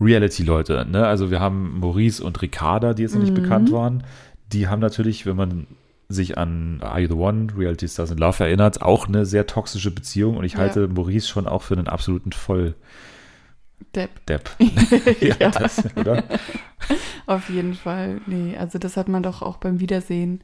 Reality-Leute. 0.00 0.86
Ne? 0.90 1.06
Also 1.06 1.30
wir 1.30 1.40
haben 1.40 1.78
Maurice 1.78 2.24
und 2.24 2.40
Ricarda, 2.42 2.94
die 2.94 3.02
jetzt 3.02 3.14
noch 3.14 3.20
nicht 3.22 3.36
Mhm. 3.36 3.42
bekannt 3.42 3.70
waren. 3.72 4.04
Die 4.52 4.66
haben 4.68 4.80
natürlich, 4.80 5.26
wenn 5.26 5.36
man 5.36 5.66
sich 6.12 6.36
an 6.36 6.80
Are 6.82 7.00
You 7.00 7.08
the 7.08 7.14
One, 7.14 7.46
Reality 7.56 7.88
Stars 7.88 8.10
in 8.10 8.18
Love 8.18 8.42
erinnert, 8.44 8.82
auch 8.82 9.08
eine 9.08 9.24
sehr 9.24 9.46
toxische 9.46 9.90
Beziehung. 9.90 10.36
Und 10.36 10.44
ich 10.44 10.52
Ja. 10.54 10.58
halte 10.58 10.88
Maurice 10.88 11.28
schon 11.28 11.46
auch 11.46 11.62
für 11.62 11.74
einen 11.74 11.88
absoluten 11.88 12.32
Volldepp. 12.32 12.76
Depp. 14.28 14.50
ja, 15.20 15.36
Ja. 15.38 15.50
Das, 15.50 15.84
oder? 15.96 16.24
Auf 17.26 17.48
jeden 17.48 17.74
Fall. 17.74 18.20
Nee, 18.26 18.56
also 18.58 18.78
das 18.78 18.96
hat 18.96 19.08
man 19.08 19.22
doch 19.22 19.40
auch 19.42 19.56
beim 19.58 19.80
Wiedersehen 19.80 20.42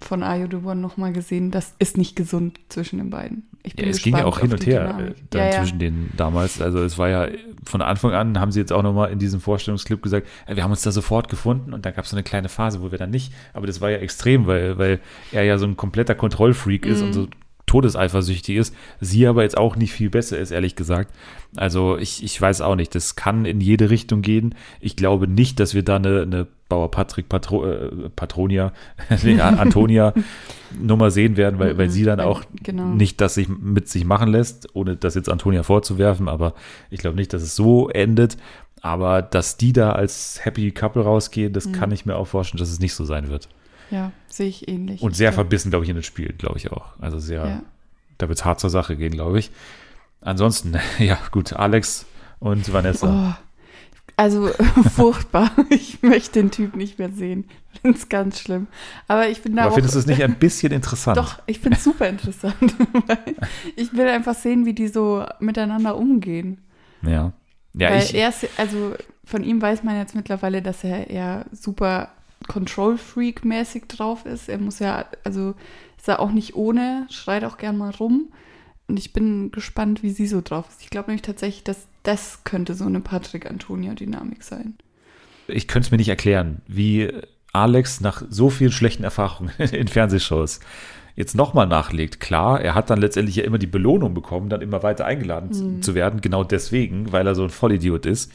von 0.00 0.22
Are 0.22 0.38
You 0.38 0.46
the 0.50 0.56
One 0.64 0.80
nochmal 0.80 1.12
gesehen. 1.12 1.50
Das 1.50 1.74
ist 1.78 1.96
nicht 1.96 2.16
gesund 2.16 2.58
zwischen 2.68 2.98
den 2.98 3.10
beiden. 3.10 3.48
Ich 3.62 3.76
bin 3.76 3.84
Ja, 3.84 3.90
es 3.90 4.02
ging 4.02 4.16
ja 4.16 4.24
auch 4.24 4.40
hin 4.40 4.52
und 4.52 4.64
her 4.64 4.98
äh, 4.98 5.12
dann 5.30 5.40
ja, 5.42 5.50
ja. 5.50 5.58
zwischen 5.58 5.78
denen 5.78 6.12
damals. 6.16 6.62
Also 6.62 6.82
es 6.82 6.96
war 6.96 7.08
ja 7.10 7.28
von 7.64 7.82
Anfang 7.82 8.12
an, 8.12 8.40
haben 8.40 8.52
sie 8.52 8.60
jetzt 8.60 8.72
auch 8.72 8.82
nochmal 8.82 9.10
in 9.12 9.18
diesem 9.18 9.40
Vorstellungsclip 9.40 10.02
gesagt, 10.02 10.26
äh, 10.46 10.56
wir 10.56 10.62
haben 10.64 10.70
uns 10.70 10.80
da 10.82 10.90
sofort 10.90 11.28
gefunden 11.28 11.74
und 11.74 11.84
da 11.84 11.90
gab 11.90 12.04
es 12.04 12.10
so 12.10 12.16
eine 12.16 12.22
kleine 12.24 12.48
Phase, 12.48 12.80
wo 12.82 12.90
wir 12.90 12.98
dann 12.98 13.10
nicht, 13.10 13.32
aber 13.52 13.66
das 13.66 13.82
war 13.82 13.90
ja 13.90 13.98
extrem, 13.98 14.46
weil, 14.46 14.78
weil 14.78 15.00
er 15.30 15.44
ja 15.44 15.58
so 15.58 15.66
ein 15.66 15.76
kompletter 15.76 16.14
Kontrollfreak 16.14 16.86
ist 16.86 17.00
Mhm. 17.00 17.06
und 17.06 17.12
so 17.12 17.28
todeseifersüchtig 17.70 18.56
ist, 18.56 18.74
sie 19.00 19.26
aber 19.26 19.42
jetzt 19.44 19.56
auch 19.56 19.76
nicht 19.76 19.92
viel 19.92 20.10
besser 20.10 20.38
ist, 20.38 20.50
ehrlich 20.50 20.74
gesagt. 20.76 21.14
Also 21.56 21.96
ich, 21.96 22.22
ich 22.24 22.40
weiß 22.40 22.60
auch 22.60 22.74
nicht, 22.76 22.94
das 22.94 23.16
kann 23.16 23.44
in 23.44 23.60
jede 23.60 23.90
Richtung 23.90 24.22
gehen. 24.22 24.54
Ich 24.80 24.96
glaube 24.96 25.26
nicht, 25.28 25.60
dass 25.60 25.72
wir 25.74 25.82
da 25.82 25.96
eine, 25.96 26.22
eine 26.22 26.46
Bauer 26.68 26.90
Patrick 26.90 27.28
Patro, 27.28 27.66
äh, 27.66 27.90
Patronia, 28.14 28.72
nee, 29.22 29.40
Antonia 29.40 30.12
Nummer 30.80 31.10
sehen 31.10 31.36
werden, 31.36 31.58
weil, 31.58 31.78
weil 31.78 31.86
Mhm, 31.86 31.90
sie 31.90 32.04
dann 32.04 32.18
weil- 32.18 32.26
auch 32.26 32.42
genau. 32.62 32.86
nicht 32.86 33.20
das 33.20 33.34
sich 33.34 33.48
mit 33.48 33.88
sich 33.88 34.04
machen 34.04 34.28
lässt, 34.30 34.68
ohne 34.74 34.96
das 34.96 35.14
jetzt 35.14 35.28
Antonia 35.28 35.62
vorzuwerfen, 35.62 36.28
aber 36.28 36.54
ich 36.90 37.00
glaube 37.00 37.16
nicht, 37.16 37.32
dass 37.32 37.42
es 37.42 37.56
so 37.56 37.88
endet. 37.88 38.36
Aber 38.82 39.20
dass 39.20 39.58
die 39.58 39.72
da 39.74 39.92
als 39.92 40.40
Happy 40.44 40.70
Couple 40.70 41.02
rausgehen, 41.02 41.52
das 41.52 41.66
Mhm. 41.66 41.72
kann 41.72 41.92
ich 41.92 42.06
mir 42.06 42.16
auch 42.16 42.26
vorstellen, 42.26 42.60
dass 42.60 42.70
es 42.70 42.80
nicht 42.80 42.94
so 42.94 43.04
sein 43.04 43.28
wird. 43.28 43.48
Ja, 43.90 44.12
sehe 44.28 44.48
ich 44.48 44.68
ähnlich. 44.68 45.02
Und 45.02 45.16
sehr 45.16 45.30
ja. 45.30 45.32
verbissen, 45.32 45.70
glaube 45.70 45.84
ich, 45.84 45.88
in 45.90 45.96
den 45.96 46.02
Spielen, 46.02 46.36
glaube 46.38 46.58
ich 46.58 46.70
auch. 46.72 46.98
Also 47.00 47.18
sehr, 47.18 47.46
Ja. 47.46 47.62
da 48.18 48.28
wird 48.28 48.38
es 48.38 48.44
hart 48.44 48.60
zur 48.60 48.70
Sache 48.70 48.96
gehen, 48.96 49.12
glaube 49.12 49.38
ich. 49.38 49.50
Ansonsten, 50.20 50.76
ja, 50.98 51.18
gut, 51.30 51.52
Alex 51.52 52.06
und 52.38 52.72
Vanessa. 52.72 53.36
Oh, 53.36 53.44
also 54.16 54.48
furchtbar. 54.94 55.50
Ich 55.70 56.02
möchte 56.02 56.40
den 56.40 56.50
Typ 56.50 56.76
nicht 56.76 56.98
mehr 56.98 57.10
sehen. 57.10 57.44
Ich 57.72 57.80
finde 57.80 57.98
es 57.98 58.08
ganz 58.08 58.40
schlimm. 58.40 58.66
Aber 59.08 59.28
ich 59.28 59.40
bin 59.42 59.56
da 59.56 59.62
aber 59.62 59.70
auch. 59.70 59.74
findest 59.74 59.94
du 59.94 60.00
es 60.00 60.06
nicht 60.06 60.22
ein 60.22 60.34
bisschen 60.38 60.72
interessant? 60.72 61.16
Doch, 61.16 61.40
ich 61.46 61.60
finde 61.60 61.78
es 61.78 61.84
super 61.84 62.08
interessant. 62.08 62.74
ich 63.76 63.92
will 63.92 64.08
einfach 64.08 64.34
sehen, 64.34 64.66
wie 64.66 64.74
die 64.74 64.88
so 64.88 65.24
miteinander 65.38 65.96
umgehen. 65.96 66.60
Ja. 67.02 67.32
Ja, 67.72 67.90
Weil 67.90 68.02
ich, 68.02 68.14
er 68.14 68.28
ist, 68.30 68.46
also 68.58 68.94
von 69.24 69.44
ihm 69.44 69.62
weiß 69.62 69.84
man 69.84 69.96
jetzt 69.96 70.14
mittlerweile, 70.14 70.60
dass 70.60 70.82
er 70.82 71.08
eher 71.08 71.46
super 71.52 72.08
Control-Freak-mäßig 72.48 73.84
drauf 73.88 74.26
ist. 74.26 74.48
Er 74.48 74.58
muss 74.58 74.78
ja, 74.78 75.06
also 75.24 75.54
ist 75.96 76.08
er 76.08 76.20
auch 76.20 76.32
nicht 76.32 76.54
ohne, 76.54 77.06
schreit 77.10 77.44
auch 77.44 77.58
gern 77.58 77.76
mal 77.76 77.90
rum. 77.90 78.32
Und 78.88 78.98
ich 78.98 79.12
bin 79.12 79.52
gespannt, 79.52 80.02
wie 80.02 80.10
sie 80.10 80.26
so 80.26 80.40
drauf 80.40 80.66
ist. 80.68 80.82
Ich 80.82 80.90
glaube 80.90 81.10
nämlich 81.10 81.22
tatsächlich, 81.22 81.62
dass 81.62 81.86
das 82.02 82.44
könnte 82.44 82.74
so 82.74 82.86
eine 82.86 83.00
Patrick-Antonia-Dynamik 83.00 84.42
sein. 84.42 84.74
ich 85.46 85.68
könnte 85.68 85.86
es 85.86 85.90
mir 85.90 85.98
nicht 85.98 86.08
erklären, 86.08 86.62
wie 86.66 87.12
Alex 87.52 88.00
nach 88.00 88.22
so 88.28 88.50
vielen 88.50 88.72
schlechten 88.72 89.04
Erfahrungen 89.04 89.52
in 89.58 89.88
Fernsehshows 89.88 90.60
jetzt 91.16 91.34
nochmal 91.34 91.66
nachlegt. 91.66 92.20
Klar, 92.20 92.60
er 92.60 92.74
hat 92.74 92.90
dann 92.90 93.00
letztendlich 93.00 93.36
ja 93.36 93.44
immer 93.44 93.58
die 93.58 93.66
Belohnung 93.66 94.14
bekommen, 94.14 94.48
dann 94.48 94.62
immer 94.62 94.82
weiter 94.82 95.04
eingeladen 95.04 95.50
mhm. 95.50 95.82
zu 95.82 95.94
werden, 95.94 96.20
genau 96.20 96.44
deswegen, 96.44 97.12
weil 97.12 97.26
er 97.26 97.34
so 97.34 97.44
ein 97.44 97.50
Vollidiot 97.50 98.06
ist. 98.06 98.32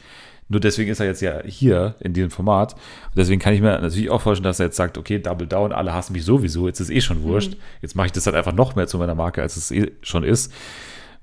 Nur 0.48 0.60
deswegen 0.60 0.90
ist 0.90 1.00
er 1.00 1.06
jetzt 1.06 1.22
ja 1.22 1.42
hier 1.44 1.96
in 2.00 2.12
diesem 2.12 2.30
Format. 2.30 2.74
Und 2.74 3.16
deswegen 3.16 3.40
kann 3.40 3.52
ich 3.52 3.60
mir 3.60 3.80
natürlich 3.80 4.10
auch 4.10 4.20
vorstellen, 4.20 4.44
dass 4.44 4.60
er 4.60 4.66
jetzt 4.66 4.76
sagt, 4.76 4.96
okay, 4.96 5.18
Double 5.18 5.46
Down, 5.46 5.72
alle 5.72 5.92
hassen 5.92 6.12
mich 6.12 6.24
sowieso, 6.24 6.68
jetzt 6.68 6.80
ist 6.80 6.90
eh 6.90 7.00
schon 7.00 7.22
wurscht. 7.22 7.52
Mhm. 7.52 7.60
Jetzt 7.82 7.96
mache 7.96 8.06
ich 8.06 8.12
das 8.12 8.26
halt 8.26 8.36
einfach 8.36 8.52
noch 8.52 8.76
mehr 8.76 8.86
zu 8.86 8.98
meiner 8.98 9.14
Marke, 9.14 9.42
als 9.42 9.56
es 9.56 9.70
eh 9.72 9.92
schon 10.02 10.22
ist. 10.22 10.52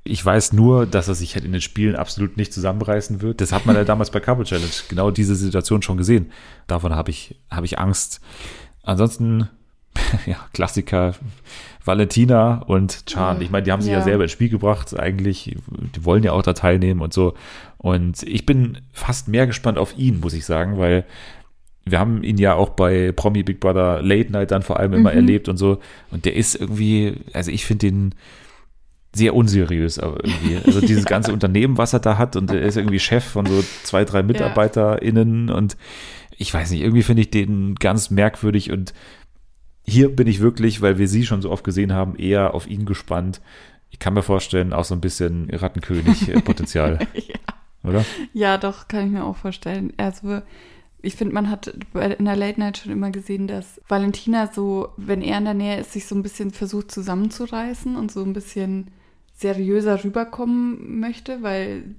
Ich 0.04 0.24
weiß 0.24 0.52
nur, 0.52 0.86
dass 0.86 1.08
er 1.08 1.16
sich 1.16 1.36
halt 1.36 1.46
in 1.46 1.54
den 1.54 1.62
Spielen 1.62 1.96
absolut 1.96 2.36
nicht 2.36 2.52
zusammenreißen 2.52 3.22
wird. 3.22 3.40
Das 3.40 3.54
hat 3.54 3.66
man 3.66 3.78
ja 3.78 3.84
damals 3.86 4.12
bei 4.12 4.20
Couple 4.20 4.44
Challenge 4.44 4.68
genau 4.90 5.12
diese 5.12 5.36
Situation 5.36 5.82
schon 5.82 5.98
gesehen. 5.98 6.32
Davon 6.68 6.94
habe 6.94 7.10
ich, 7.10 7.40
habe 7.50 7.66
ich 7.66 7.80
Angst. 7.80 8.20
Ansonsten, 8.84 9.48
ja, 10.26 10.36
Klassiker, 10.52 11.14
Valentina 11.86 12.64
und 12.68 13.06
Chan. 13.06 13.42
Ich 13.42 13.50
meine, 13.50 13.64
die 13.64 13.72
haben 13.72 13.82
sich 13.82 13.92
ja. 13.92 14.00
ja 14.00 14.04
selber 14.04 14.24
ins 14.24 14.34
Spiel 14.34 14.50
gebracht, 14.50 14.98
eigentlich. 14.98 15.56
Die 15.96 16.06
wollen 16.06 16.24
ja 16.24 16.34
auch 16.34 16.42
da 16.42 16.52
teilnehmen 16.52 17.00
und 17.02 17.14
so. 17.14 17.34
Und 17.84 18.24
ich 18.24 18.46
bin 18.46 18.78
fast 18.94 19.28
mehr 19.28 19.46
gespannt 19.46 19.78
auf 19.78 19.98
ihn, 19.98 20.22
muss 20.22 20.34
ich 20.34 20.46
sagen, 20.46 20.78
weil 20.78 21.06
wir 21.84 22.00
haben 22.00 22.24
ihn 22.24 22.38
ja 22.38 22.54
auch 22.54 22.70
bei 22.70 23.12
Promi 23.12 23.44
Big 23.44 23.60
Brother 23.60 24.02
Late 24.02 24.32
Night 24.32 24.52
dann 24.52 24.62
vor 24.62 24.80
allem 24.80 24.94
immer 24.94 25.12
mhm. 25.12 25.18
erlebt 25.18 25.50
und 25.50 25.58
so. 25.58 25.80
Und 26.10 26.24
der 26.24 26.34
ist 26.34 26.56
irgendwie, 26.56 27.18
also 27.34 27.52
ich 27.52 27.66
finde 27.66 27.88
den, 27.88 28.16
sehr 29.16 29.36
unseriös, 29.36 30.00
aber 30.00 30.24
irgendwie. 30.24 30.58
Also 30.66 30.80
dieses 30.80 31.04
ja. 31.04 31.10
ganze 31.10 31.34
Unternehmen, 31.34 31.78
was 31.78 31.92
er 31.92 32.00
da 32.00 32.18
hat 32.18 32.38
und 32.38 32.52
er 32.52 32.62
ist 32.62 32.78
irgendwie 32.78 33.00
Chef 33.00 33.24
von 33.24 33.46
so 33.46 33.64
zwei, 33.84 34.06
drei 34.06 34.24
MitarbeiterInnen 34.24 35.50
ja. 35.50 35.56
und 35.56 35.78
ich 36.38 36.54
weiß 36.54 36.72
nicht, 36.72 36.82
irgendwie 36.82 37.04
finde 37.04 37.22
ich 37.22 37.32
den 37.32 37.76
ganz 37.76 38.10
merkwürdig 38.10 38.72
und 38.72 38.94
hier 39.86 40.16
bin 40.16 40.28
ich 40.28 40.40
wirklich, 40.40 40.82
weil 40.82 40.98
wir 40.98 41.10
sie 41.10 41.26
schon 41.26 41.42
so 41.42 41.52
oft 41.52 41.66
gesehen 41.66 41.92
haben, 41.92 42.16
eher 42.16 42.54
auf 42.54 42.66
ihn 42.66 42.86
gespannt. 42.86 43.42
Ich 43.92 44.00
kann 44.00 44.14
mir 44.14 44.24
vorstellen, 44.24 44.74
auch 44.74 44.86
so 44.86 44.96
ein 44.96 45.02
bisschen 45.02 45.50
Rattenkönig-Potenzial. 45.52 47.00
ja. 47.14 47.36
Oder? 47.84 48.06
Ja, 48.34 48.58
doch, 48.58 48.88
kann 48.88 49.06
ich 49.06 49.12
mir 49.12 49.26
auch 49.26 49.36
vorstellen. 49.36 49.94
Also, 49.98 50.42
ich 51.02 51.16
finde, 51.16 51.34
man 51.34 51.50
hat 51.50 51.68
in 51.68 52.26
der 52.26 52.36
Late 52.36 52.60
Night 52.60 52.78
schon 52.78 52.92
immer 52.92 53.12
gesehen, 53.12 53.48
dass 53.48 53.82
Valentina 53.88 54.50
so, 54.52 54.90
wenn 54.96 55.22
er 55.22 55.38
in 55.38 55.46
der 55.46 55.54
Nähe 55.54 55.80
ist, 55.80 55.92
sich 55.92 56.06
so 56.06 56.16
ein 56.16 56.24
bisschen 56.24 56.52
versucht 56.52 56.92
zusammenzureißen 56.92 57.96
und 57.96 58.12
so 58.12 58.24
ein 58.24 58.34
bisschen 58.34 58.88
seriöser 59.36 60.04
rüberkommen 60.04 61.00
möchte, 61.00 61.44
weil 61.44 61.96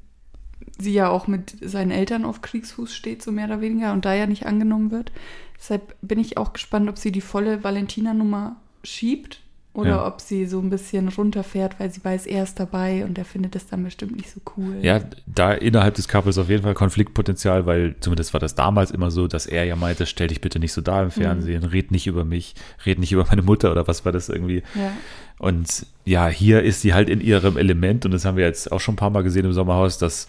sie 0.79 0.95
ja 0.95 1.11
auch 1.11 1.27
mit 1.27 1.57
seinen 1.61 1.91
Eltern 1.91 2.25
auf 2.25 2.41
Kriegsfuß 2.41 2.95
steht, 2.95 3.23
so 3.23 3.31
mehr 3.31 3.47
oder 3.47 3.61
weniger, 3.61 3.93
und 3.93 4.07
da 4.07 4.15
ja 4.15 4.27
nicht 4.27 4.47
angenommen 4.47 4.91
wird. 4.91 5.13
Deshalb 5.59 5.95
bin 6.01 6.19
ich 6.19 6.39
auch 6.39 6.55
gespannt, 6.55 6.89
ob 6.89 6.99
sie 6.99 7.13
die 7.13 7.21
volle 7.21 7.63
Valentina-Nummer 7.63 8.57
schiebt 8.83 9.41
oder 9.75 9.91
ja. 9.91 10.07
ob 10.07 10.21
sie 10.21 10.47
so 10.47 10.61
ein 10.61 10.71
bisschen 10.71 11.09
runterfährt, 11.09 11.81
weil 11.81 11.91
sie 11.91 12.03
weiß, 12.03 12.27
er 12.27 12.45
ist 12.45 12.61
dabei 12.61 13.05
und 13.05 13.19
er 13.19 13.25
findet 13.25 13.57
das 13.57 13.67
dann 13.67 13.83
bestimmt 13.83 14.17
nicht 14.17 14.31
so 14.31 14.41
cool. 14.57 14.77
Ja, 14.83 15.01
da 15.27 15.53
innerhalb 15.53 15.95
des 15.95 16.07
Couples 16.07 16.39
auf 16.39 16.49
jeden 16.49 16.63
Fall 16.63 16.75
Konfliktpotenzial, 16.75 17.67
weil 17.67 17.97
zumindest 17.99 18.33
war 18.33 18.41
das 18.41 18.55
damals 18.55 18.93
immer 18.93 19.11
so, 19.11 19.27
dass 19.27 19.47
er 19.47 19.65
ja 19.65 19.75
meinte, 19.75 20.07
stell 20.07 20.29
dich 20.29 20.41
bitte 20.41 20.61
nicht 20.61 20.73
so 20.73 20.81
da 20.81 21.03
im 21.03 21.11
Fernsehen, 21.11 21.63
mhm. 21.63 21.69
red 21.69 21.91
nicht 21.91 22.07
über 22.07 22.25
mich, 22.25 22.55
red 22.87 23.01
nicht 23.01 23.11
über 23.11 23.27
meine 23.29 23.43
Mutter 23.43 23.73
oder 23.73 23.89
was 23.89 24.05
war 24.05 24.13
das 24.13 24.29
irgendwie. 24.29 24.63
Ja. 24.77 24.93
Und 25.39 25.87
ja, 26.05 26.29
hier 26.29 26.63
ist 26.63 26.83
sie 26.83 26.95
halt 26.95 27.09
in 27.09 27.21
ihrem 27.21 27.57
Element 27.57 28.05
und 28.05 28.13
das 28.13 28.25
haben 28.25 28.37
wir 28.37 28.45
jetzt 28.45 28.71
auch 28.71 28.81
schon 28.81 28.95
ein 28.95 28.99
paar 28.99 29.11
Mal 29.11 29.25
gesehen 29.25 29.45
im 29.45 29.53
Sommerhaus, 29.53 29.99
dass 29.99 30.29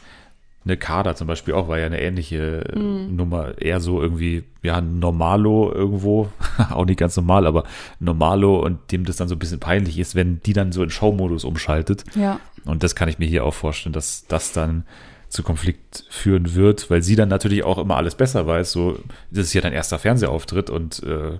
eine 0.65 0.77
Kader 0.77 1.15
zum 1.15 1.27
Beispiel 1.27 1.53
auch 1.53 1.67
war 1.67 1.77
ja 1.77 1.86
eine 1.86 2.01
ähnliche 2.01 2.63
mhm. 2.75 3.15
Nummer, 3.15 3.62
eher 3.62 3.79
so 3.79 4.01
irgendwie, 4.01 4.43
ja, 4.63 4.81
Normalo 4.81 5.72
irgendwo, 5.72 6.29
auch 6.72 6.86
nicht 6.86 7.00
ganz 7.00 7.15
normal, 7.15 7.45
aber 7.45 7.65
Normalo 8.00 8.60
und 8.60 8.91
dem 8.91 9.05
das 9.05 9.17
dann 9.17 9.27
so 9.27 9.36
ein 9.36 9.39
bisschen 9.39 9.60
peinlich 9.60 10.00
ist, 10.00 10.15
wenn 10.15 10.41
die 10.43 10.53
dann 10.53 10.72
so 10.72 10.81
in 10.81 10.89
Showmodus 10.89 11.43
umschaltet. 11.43 12.03
Ja. 12.15 12.39
Und 12.65 12.81
das 12.81 12.95
kann 12.95 13.07
ich 13.07 13.19
mir 13.19 13.27
hier 13.27 13.45
auch 13.45 13.53
vorstellen, 13.53 13.93
dass 13.93 14.25
das 14.27 14.53
dann 14.53 14.86
zu 15.29 15.43
Konflikt 15.43 16.05
führen 16.10 16.55
wird, 16.55 16.89
weil 16.89 17.03
sie 17.03 17.15
dann 17.15 17.29
natürlich 17.29 17.63
auch 17.63 17.77
immer 17.77 17.98
alles 17.98 18.15
besser 18.15 18.48
weiß. 18.48 18.72
So, 18.72 18.98
das 19.29 19.45
ist 19.48 19.53
ja 19.53 19.62
dein 19.62 19.74
erster 19.74 20.00
Fernsehauftritt 20.00 20.69
und 20.69 21.03
äh, 21.03 21.38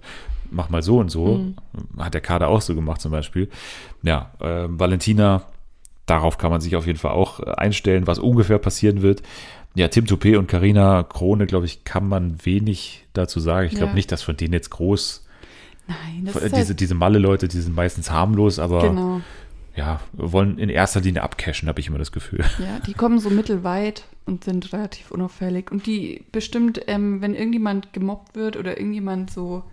mach 0.52 0.70
mal 0.70 0.84
so 0.84 1.00
und 1.00 1.10
so. 1.10 1.38
Mhm. 1.38 1.56
Hat 1.98 2.14
der 2.14 2.22
Kader 2.22 2.50
auch 2.50 2.62
so 2.62 2.76
gemacht 2.76 3.02
zum 3.02 3.12
Beispiel. 3.12 3.50
Ja, 4.04 4.32
äh, 4.40 4.68
Valentina 4.68 5.44
darauf 6.06 6.38
kann 6.38 6.52
man 6.52 6.62
sich 6.62 6.76
auf 6.76 6.88
jeden 6.88 7.00
Fall 7.00 7.12
auch 7.12 7.40
äh, 7.40 7.52
einstellen, 7.58 8.08
was 8.08 8.20
ungefähr 8.20 8.60
passieren 8.60 9.02
wird. 9.02 9.22
Ja, 9.76 9.90
Tim 9.90 10.06
Toupé 10.06 10.38
und 10.38 10.48
Karina 10.48 11.04
Krone, 11.04 11.48
glaube 11.48 11.66
ich, 11.66 11.84
kann 11.84 12.08
man 12.08 12.38
wenig 12.46 13.06
dazu 13.14 13.40
sagen. 13.40 13.68
Ich 13.68 13.76
glaube 13.76 13.90
ja. 13.90 13.96
nicht, 13.96 14.12
dass 14.12 14.22
von 14.22 14.38
denen 14.38 14.54
jetzt 14.54 14.70
groß. 14.70 15.26
Nein, 15.88 16.26
das 16.26 16.36
ist 16.38 16.56
diese, 16.56 16.68
halt 16.70 16.80
diese 16.80 16.96
Malle-Leute, 16.96 17.48
die 17.48 17.60
sind 17.60 17.76
meistens 17.76 18.10
harmlos, 18.10 18.58
aber 18.58 18.82
genau. 18.82 19.22
ja, 19.76 20.00
wollen 20.14 20.58
in 20.58 20.70
erster 20.70 21.02
Linie 21.02 21.22
abcashen, 21.22 21.68
habe 21.68 21.80
ich 21.80 21.88
immer 21.88 22.00
das 22.00 22.12
Gefühl. 22.12 22.44
Ja, 22.60 22.80
die 22.80 22.94
kommen 22.94 23.20
so 23.20 23.30
mittelweit 23.30 24.06
und 24.26 24.46
sind 24.46 24.72
relativ 24.74 25.12
unauffällig. 25.12 25.72
Und 25.72 25.86
die 25.86 26.24
bestimmt, 26.32 26.82
ähm, 26.88 27.22
wenn 27.22 27.36
irgendjemand 27.36 27.94
gemobbt 27.94 28.36
wird 28.36 28.58
oder 28.58 28.78
irgendjemand 28.78 29.30
so 29.30 29.64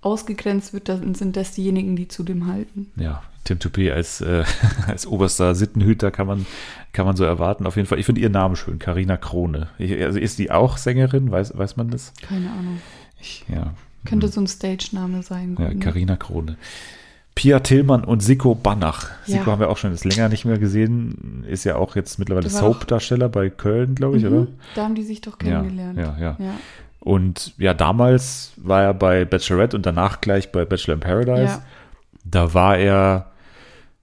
ausgegrenzt 0.00 0.72
wird, 0.72 0.88
dann 0.88 1.14
sind 1.14 1.36
das 1.36 1.52
diejenigen, 1.52 1.96
die 1.96 2.08
zu 2.08 2.22
dem 2.22 2.46
halten. 2.46 2.92
Ja, 2.96 3.22
Tim 3.48 3.58
Toupé 3.58 3.92
als, 3.92 4.20
äh, 4.20 4.44
als 4.86 5.06
oberster 5.06 5.54
Sittenhüter 5.54 6.10
kann 6.10 6.26
man, 6.26 6.46
kann 6.92 7.06
man 7.06 7.16
so 7.16 7.24
erwarten. 7.24 7.66
Auf 7.66 7.76
jeden 7.76 7.88
Fall, 7.88 7.98
ich 7.98 8.04
finde 8.04 8.20
ihren 8.20 8.32
Namen 8.32 8.56
schön, 8.56 8.78
Karina 8.78 9.16
Krone. 9.16 9.68
Ich, 9.78 10.00
also 10.02 10.18
ist 10.18 10.38
die 10.38 10.50
auch 10.50 10.76
Sängerin? 10.76 11.30
Weiß, 11.30 11.56
weiß 11.56 11.76
man 11.76 11.90
das? 11.90 12.12
Keine 12.20 12.50
Ahnung. 12.50 12.80
Ich, 13.20 13.44
ja. 13.48 13.72
Könnte 14.04 14.26
hm. 14.26 14.32
so 14.32 14.40
ein 14.42 14.46
Stage-Name 14.46 15.22
sein. 15.22 15.56
Ja, 15.58 15.72
Karina 15.74 16.16
Krone. 16.16 16.56
Pia 17.34 17.60
Tillmann 17.60 18.04
und 18.04 18.20
Siko 18.20 18.54
Banach. 18.54 19.10
Ja. 19.26 19.38
Siko 19.38 19.52
haben 19.52 19.60
wir 19.60 19.70
auch 19.70 19.76
schon 19.78 19.92
das 19.92 20.04
länger 20.04 20.28
nicht 20.28 20.44
mehr 20.44 20.58
gesehen. 20.58 21.44
Ist 21.48 21.64
ja 21.64 21.76
auch 21.76 21.96
jetzt 21.96 22.18
mittlerweile 22.18 22.50
Soap-Darsteller 22.50 23.28
bei 23.28 23.48
Köln, 23.48 23.94
glaube 23.94 24.18
ich, 24.18 24.24
mhm. 24.24 24.32
oder? 24.32 24.46
Da 24.74 24.84
haben 24.84 24.94
die 24.94 25.04
sich 25.04 25.22
doch 25.22 25.38
kennengelernt. 25.38 25.96
Ja, 25.96 26.16
ja, 26.18 26.20
ja. 26.20 26.36
ja. 26.38 26.54
Und 27.00 27.54
ja, 27.56 27.72
damals 27.72 28.52
war 28.56 28.82
er 28.82 28.92
bei 28.92 29.24
Bachelorette 29.24 29.76
und 29.76 29.86
danach 29.86 30.20
gleich 30.20 30.52
bei 30.52 30.66
Bachelor 30.66 30.94
in 30.94 31.00
Paradise. 31.00 31.44
Ja. 31.44 31.62
Da 32.24 32.52
war 32.52 32.76
er 32.76 33.30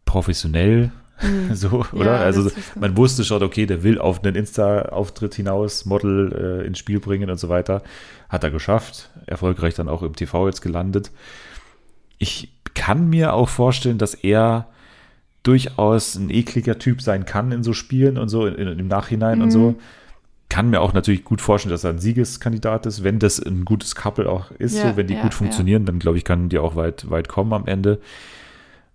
professionell, 0.06 0.92
mhm. 1.22 1.54
so, 1.56 1.86
oder? 1.92 2.16
Ja, 2.16 2.18
also 2.18 2.50
man 2.80 2.96
wusste 2.98 3.24
schon, 3.24 3.44
okay, 3.44 3.66
der 3.66 3.84
will 3.84 4.00
auf 4.00 4.24
einen 4.24 4.36
Insta-Auftritt 4.36 5.36
hinaus 5.36 5.86
Model 5.86 6.62
äh, 6.64 6.68
ins 6.68 6.80
Spiel 6.80 7.00
bringen 7.00 7.30
und 7.30 7.40
so 7.40 7.50
weiter. 7.50 7.84
Hat 8.30 8.44
er 8.44 8.52
geschafft. 8.52 9.10
Erfolgreich 9.26 9.76
dann 9.76 9.90
auch 9.90 10.04
im 10.04 10.16
TV 10.16 10.48
jetzt 10.48 10.62
gelandet. 10.62 11.12
Ich 12.18 12.54
kann 12.74 13.10
mir 13.10 13.34
auch 13.34 13.50
vorstellen, 13.50 13.98
dass 13.98 14.14
er 14.14 14.68
durchaus 15.46 16.16
ein 16.16 16.30
ekliger 16.30 16.80
Typ 16.80 17.02
sein 17.02 17.26
kann 17.26 17.52
in 17.52 17.64
so 17.64 17.74
Spielen 17.74 18.18
und 18.18 18.30
so, 18.30 18.48
in, 18.48 18.56
in, 18.56 18.80
im 18.80 18.88
Nachhinein 18.88 19.40
mhm. 19.40 19.44
und 19.44 19.52
so. 19.52 19.72
Mhm. 19.72 19.76
Kann 20.50 20.70
mir 20.70 20.82
auch 20.82 20.94
natürlich 20.94 21.24
gut 21.24 21.42
vorstellen, 21.42 21.72
dass 21.72 21.84
er 21.84 21.92
ein 21.92 22.00
Siegeskandidat 22.00 22.86
ist, 22.86 23.04
wenn 23.04 23.20
das 23.20 23.40
ein 23.40 23.66
gutes 23.66 23.96
Couple 23.96 24.30
auch 24.30 24.52
ist, 24.52 24.78
ja, 24.78 24.92
so, 24.92 24.98
wenn 24.98 25.08
die 25.08 25.16
ja, 25.16 25.22
gut 25.22 25.34
funktionieren, 25.34 25.86
dann 25.86 25.98
glaube 25.98 26.18
ich, 26.18 26.24
kann 26.24 26.50
die 26.50 26.60
auch 26.60 26.76
weit, 26.76 27.10
weit 27.10 27.28
kommen 27.28 27.52
am 27.54 27.66
Ende. 27.66 28.00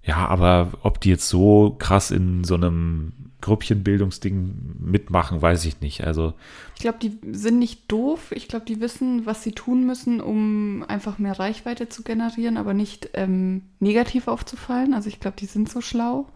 Ja, 0.03 0.27
aber 0.29 0.73
ob 0.83 1.01
die 1.01 1.11
jetzt 1.11 1.29
so 1.29 1.77
krass 1.79 2.11
in 2.11 2.45
so 2.45 2.55
einem 2.55 3.13
Grüppchenbildungsding 3.41 4.77
mitmachen, 4.79 5.41
weiß 5.41 5.65
ich 5.65 5.81
nicht. 5.81 6.05
Also 6.05 6.35
ich 6.75 6.83
glaube, 6.83 6.99
die 7.01 7.19
sind 7.33 7.59
nicht 7.59 7.91
doof. 7.91 8.33
Ich 8.33 8.49
glaube, 8.49 8.65
die 8.67 8.81
wissen, 8.81 9.27
was 9.27 9.43
sie 9.43 9.53
tun 9.53 9.87
müssen, 9.87 10.21
um 10.21 10.85
einfach 10.89 11.19
mehr 11.19 11.39
Reichweite 11.39 11.89
zu 11.89 12.03
generieren, 12.03 12.57
aber 12.57 12.75
nicht 12.75 13.11
ähm, 13.15 13.63
negativ 13.79 14.29
aufzufallen. 14.29 14.95
Also 14.95 15.09
ich 15.09 15.21
glaube, 15.21 15.37
die 15.39 15.47
sind 15.47 15.69
so 15.71 15.81
schlau. 15.81 16.27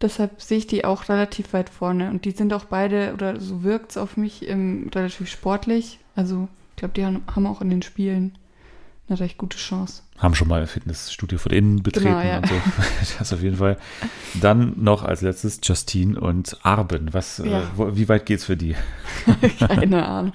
Deshalb 0.00 0.40
sehe 0.40 0.58
ich 0.58 0.66
die 0.66 0.84
auch 0.84 1.08
relativ 1.08 1.52
weit 1.52 1.68
vorne. 1.68 2.10
Und 2.10 2.24
die 2.24 2.30
sind 2.30 2.52
auch 2.52 2.64
beide, 2.64 3.12
oder 3.12 3.38
so 3.40 3.62
wirkt 3.62 3.90
es 3.90 3.96
auf 3.96 4.16
mich, 4.16 4.48
ähm, 4.48 4.90
relativ 4.94 5.28
sportlich. 5.28 5.98
Also 6.16 6.48
ich 6.70 6.76
glaube, 6.76 6.94
die 6.94 7.04
haben, 7.04 7.22
haben 7.34 7.46
auch 7.46 7.60
in 7.60 7.70
den 7.70 7.82
Spielen 7.82 8.38
eine 9.10 9.20
recht 9.20 9.38
gute 9.38 9.58
Chance. 9.58 10.02
Haben 10.18 10.34
schon 10.34 10.48
mal 10.48 10.60
ein 10.60 10.66
Fitnessstudio 10.66 11.38
von 11.38 11.52
innen 11.52 11.82
betreten 11.82 12.08
genau, 12.08 12.20
ja. 12.20 12.38
und 12.38 12.48
so. 12.48 12.54
Das 13.18 13.32
auf 13.32 13.42
jeden 13.42 13.56
Fall. 13.56 13.76
Dann 14.40 14.74
noch 14.76 15.02
als 15.02 15.20
letztes 15.20 15.60
Justine 15.62 16.20
und 16.20 16.56
Arben. 16.62 17.12
Was, 17.12 17.38
äh, 17.40 17.48
ja. 17.48 17.58
äh, 17.60 17.62
wo, 17.76 17.96
wie 17.96 18.08
weit 18.08 18.26
geht's 18.26 18.44
für 18.44 18.56
die? 18.56 18.76
keine 19.58 20.06
Ahnung. 20.06 20.32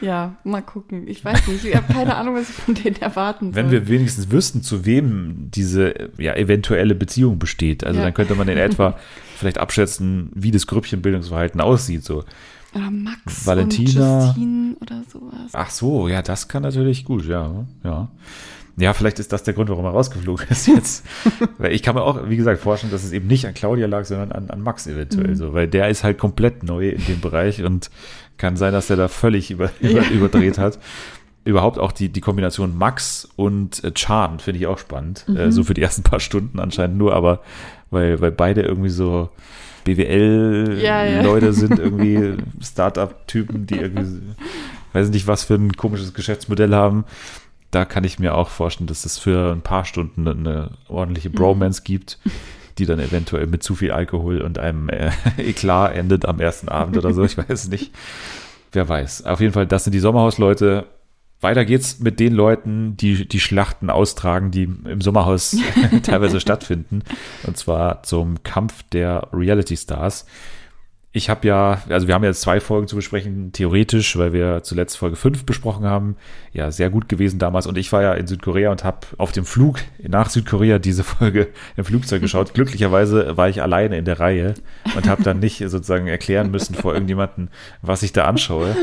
Ja, 0.00 0.36
mal 0.44 0.62
gucken. 0.62 1.06
Ich 1.08 1.24
weiß 1.24 1.46
nicht. 1.48 1.64
Ich 1.64 1.76
habe 1.76 1.92
keine 1.92 2.16
Ahnung, 2.16 2.36
was 2.36 2.48
ich 2.48 2.56
von 2.56 2.74
denen 2.74 2.96
erwarten 2.96 3.52
soll. 3.52 3.54
Wenn 3.56 3.70
wir 3.70 3.88
wenigstens 3.88 4.30
wüssten, 4.30 4.62
zu 4.62 4.86
wem 4.86 5.50
diese 5.50 6.10
ja, 6.16 6.34
eventuelle 6.34 6.94
Beziehung 6.94 7.38
besteht, 7.38 7.84
also 7.84 7.98
ja. 7.98 8.04
dann 8.04 8.14
könnte 8.14 8.34
man 8.34 8.48
in 8.48 8.58
etwa 8.58 8.98
vielleicht 9.36 9.58
abschätzen, 9.58 10.30
wie 10.34 10.50
das 10.50 10.66
Grüppchenbildungsverhalten 10.66 11.60
aussieht. 11.60 12.04
So 12.04 12.24
oder 12.74 12.90
Max 12.90 13.46
Valentina. 13.46 14.18
und 14.18 14.26
Justine 14.26 14.76
oder 14.80 15.02
sowas. 15.10 15.50
Ach 15.52 15.70
so, 15.70 16.08
ja, 16.08 16.22
das 16.22 16.48
kann 16.48 16.62
natürlich 16.62 17.04
gut, 17.04 17.26
ja, 17.26 17.64
ja. 17.84 18.08
Ja, 18.76 18.94
vielleicht 18.94 19.18
ist 19.18 19.32
das 19.32 19.42
der 19.42 19.52
Grund, 19.52 19.68
warum 19.68 19.84
er 19.84 19.90
rausgeflogen 19.90 20.46
ist 20.48 20.66
jetzt. 20.66 21.04
weil 21.58 21.72
ich 21.72 21.82
kann 21.82 21.94
mir 21.94 22.02
auch, 22.02 22.30
wie 22.30 22.36
gesagt, 22.36 22.60
vorstellen, 22.60 22.90
dass 22.90 23.04
es 23.04 23.12
eben 23.12 23.26
nicht 23.26 23.46
an 23.46 23.52
Claudia 23.52 23.86
lag, 23.86 24.04
sondern 24.04 24.32
an, 24.32 24.48
an 24.48 24.62
Max 24.62 24.86
eventuell 24.86 25.28
mhm. 25.28 25.34
so, 25.34 25.52
weil 25.52 25.68
der 25.68 25.90
ist 25.90 26.02
halt 26.02 26.18
komplett 26.18 26.62
neu 26.62 26.88
in 26.88 27.04
dem 27.04 27.20
Bereich 27.20 27.62
und 27.62 27.90
kann 28.38 28.56
sein, 28.56 28.72
dass 28.72 28.88
er 28.88 28.96
da 28.96 29.08
völlig 29.08 29.50
über, 29.50 29.70
über, 29.80 30.02
ja. 30.02 30.10
überdreht 30.10 30.56
hat. 30.56 30.78
überhaupt 31.44 31.78
auch 31.78 31.92
die, 31.92 32.08
die 32.08 32.22
Kombination 32.22 32.76
Max 32.76 33.28
und 33.36 33.84
äh, 33.84 33.92
Chan 33.92 34.38
finde 34.38 34.60
ich 34.60 34.66
auch 34.66 34.78
spannend. 34.78 35.24
Mhm. 35.28 35.36
Äh, 35.36 35.52
so 35.52 35.62
für 35.62 35.74
die 35.74 35.82
ersten 35.82 36.02
paar 36.02 36.20
Stunden 36.20 36.58
anscheinend 36.58 36.96
nur, 36.96 37.14
aber 37.14 37.40
weil, 37.90 38.20
weil 38.20 38.32
beide 38.32 38.62
irgendwie 38.62 38.88
so 38.88 39.28
BWL-Leute 39.84 40.82
ja, 40.82 41.04
ja. 41.04 41.52
sind, 41.52 41.78
irgendwie 41.78 42.36
Startup-Typen, 42.60 43.66
die 43.66 43.76
irgendwie, 43.76 44.22
weiß 44.92 45.10
nicht, 45.10 45.26
was 45.26 45.44
für 45.44 45.54
ein 45.54 45.72
komisches 45.72 46.14
Geschäftsmodell 46.14 46.74
haben. 46.74 47.04
Da 47.70 47.84
kann 47.84 48.04
ich 48.04 48.18
mir 48.18 48.34
auch 48.34 48.48
vorstellen, 48.48 48.88
dass 48.88 49.04
es 49.04 49.18
für 49.18 49.52
ein 49.52 49.62
paar 49.62 49.84
Stunden 49.84 50.26
eine 50.26 50.70
ordentliche 50.88 51.28
mhm. 51.28 51.34
Bromance 51.34 51.80
mhm. 51.80 51.84
gibt, 51.84 52.18
die 52.78 52.86
dann 52.86 52.98
eventuell 52.98 53.46
mit 53.46 53.62
zu 53.62 53.74
viel 53.74 53.92
Alkohol 53.92 54.40
und 54.40 54.58
einem 54.58 54.88
äh, 54.88 55.10
Eklat 55.36 55.94
endet 55.94 56.26
am 56.26 56.40
ersten 56.40 56.68
Abend 56.68 56.96
oder 56.96 57.12
so. 57.12 57.24
Ich 57.24 57.38
weiß 57.38 57.68
nicht. 57.68 57.92
Wer 58.72 58.88
weiß. 58.88 59.24
Auf 59.24 59.40
jeden 59.40 59.52
Fall, 59.52 59.66
das 59.66 59.84
sind 59.84 59.92
die 59.92 60.00
Sommerhausleute. 60.00 60.86
Weiter 61.40 61.64
geht's 61.64 62.00
mit 62.00 62.20
den 62.20 62.34
Leuten, 62.34 62.96
die 62.96 63.26
die 63.26 63.40
Schlachten 63.40 63.88
austragen, 63.88 64.50
die 64.50 64.64
im 64.64 65.00
Sommerhaus 65.00 65.56
teilweise 66.02 66.40
stattfinden. 66.40 67.02
Und 67.46 67.56
zwar 67.56 68.02
zum 68.02 68.42
Kampf 68.42 68.82
der 68.92 69.28
Reality 69.32 69.76
Stars. 69.76 70.26
Ich 71.12 71.28
habe 71.28 71.48
ja, 71.48 71.82
also 71.88 72.06
wir 72.06 72.14
haben 72.14 72.22
jetzt 72.22 72.42
zwei 72.42 72.60
Folgen 72.60 72.86
zu 72.86 72.94
besprechen, 72.94 73.50
theoretisch, 73.50 74.16
weil 74.16 74.32
wir 74.32 74.62
zuletzt 74.62 74.96
Folge 74.96 75.16
5 75.16 75.44
besprochen 75.44 75.84
haben. 75.84 76.16
Ja, 76.52 76.70
sehr 76.70 76.88
gut 76.88 77.08
gewesen 77.08 77.40
damals. 77.40 77.66
Und 77.66 77.76
ich 77.78 77.90
war 77.90 78.02
ja 78.02 78.12
in 78.12 78.28
Südkorea 78.28 78.70
und 78.70 78.84
habe 78.84 79.08
auf 79.16 79.32
dem 79.32 79.44
Flug 79.44 79.80
nach 80.06 80.30
Südkorea 80.30 80.78
diese 80.78 81.02
Folge 81.02 81.48
im 81.76 81.84
Flugzeug 81.84 82.20
geschaut. 82.20 82.54
Glücklicherweise 82.54 83.36
war 83.36 83.48
ich 83.48 83.60
alleine 83.60 83.98
in 83.98 84.04
der 84.04 84.20
Reihe 84.20 84.54
und 84.94 85.08
habe 85.08 85.24
dann 85.24 85.40
nicht 85.40 85.58
sozusagen 85.58 86.06
erklären 86.06 86.52
müssen 86.52 86.76
vor 86.76 86.94
irgendjemanden, 86.94 87.50
was 87.82 88.04
ich 88.04 88.12
da 88.12 88.26
anschaue. 88.26 88.76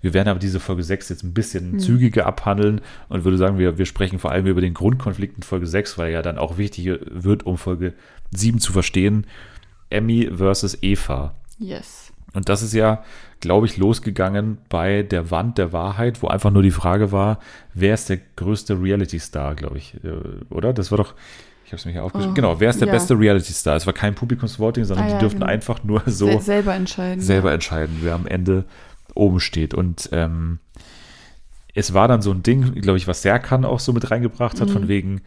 Wir 0.00 0.14
werden 0.14 0.28
aber 0.28 0.38
diese 0.38 0.60
Folge 0.60 0.82
6 0.82 1.08
jetzt 1.08 1.22
ein 1.22 1.34
bisschen 1.34 1.72
mhm. 1.72 1.78
zügiger 1.78 2.26
abhandeln 2.26 2.80
und 3.08 3.24
würde 3.24 3.36
sagen, 3.36 3.58
wir, 3.58 3.78
wir 3.78 3.86
sprechen 3.86 4.18
vor 4.18 4.30
allem 4.30 4.46
über 4.46 4.60
den 4.60 4.74
Grundkonflikt 4.74 5.36
in 5.36 5.42
Folge 5.42 5.66
6, 5.66 5.98
weil 5.98 6.12
ja 6.12 6.22
dann 6.22 6.38
auch 6.38 6.58
wichtig 6.58 6.90
wird, 7.10 7.44
um 7.44 7.58
Folge 7.58 7.94
7 8.32 8.60
zu 8.60 8.72
verstehen. 8.72 9.26
Emmy 9.90 10.30
versus 10.34 10.78
Eva. 10.82 11.34
Yes. 11.58 12.12
Und 12.32 12.48
das 12.48 12.62
ist 12.62 12.74
ja, 12.74 13.02
glaube 13.40 13.66
ich, 13.66 13.76
losgegangen 13.76 14.58
bei 14.68 15.02
der 15.02 15.30
Wand 15.30 15.58
der 15.58 15.72
Wahrheit, 15.72 16.22
wo 16.22 16.28
einfach 16.28 16.50
nur 16.50 16.62
die 16.62 16.70
Frage 16.70 17.12
war, 17.12 17.40
wer 17.74 17.94
ist 17.94 18.08
der 18.08 18.18
größte 18.36 18.80
Reality-Star, 18.80 19.54
glaube 19.54 19.78
ich, 19.78 19.94
äh, 20.04 20.12
oder? 20.48 20.72
Das 20.72 20.90
war 20.90 20.98
doch, 20.98 21.14
ich 21.64 21.72
habe 21.72 21.78
es 21.78 21.84
mir 21.84 21.92
hier 21.92 22.04
aufgeschrieben. 22.04 22.32
Oh, 22.32 22.34
genau, 22.34 22.60
wer 22.60 22.70
ist 22.70 22.80
der 22.80 22.86
ja. 22.86 22.94
beste 22.94 23.18
Reality-Star? 23.18 23.76
Es 23.76 23.86
war 23.86 23.92
kein 23.92 24.14
Publikumsvoting, 24.14 24.84
sondern 24.84 25.06
ah, 25.06 25.08
ja, 25.08 25.14
die 25.16 25.20
durften 25.20 25.40
genau. 25.40 25.50
einfach 25.50 25.82
nur 25.82 26.02
so 26.06 26.26
Sel 26.26 26.40
selber 26.40 26.74
entscheiden. 26.74 27.20
Selber 27.20 27.48
ja. 27.48 27.54
entscheiden, 27.54 27.98
wer 28.02 28.14
am 28.14 28.26
Ende 28.26 28.64
oben 29.14 29.40
steht. 29.40 29.74
Und 29.74 30.08
ähm, 30.12 30.58
es 31.74 31.94
war 31.94 32.08
dann 32.08 32.22
so 32.22 32.30
ein 32.32 32.42
Ding, 32.42 32.74
glaube 32.80 32.98
ich, 32.98 33.06
was 33.06 33.22
Serkan 33.22 33.64
auch 33.64 33.80
so 33.80 33.92
mit 33.92 34.10
reingebracht 34.10 34.60
hat, 34.60 34.68
mhm. 34.68 34.72
von 34.72 34.88
wegen, 34.88 35.20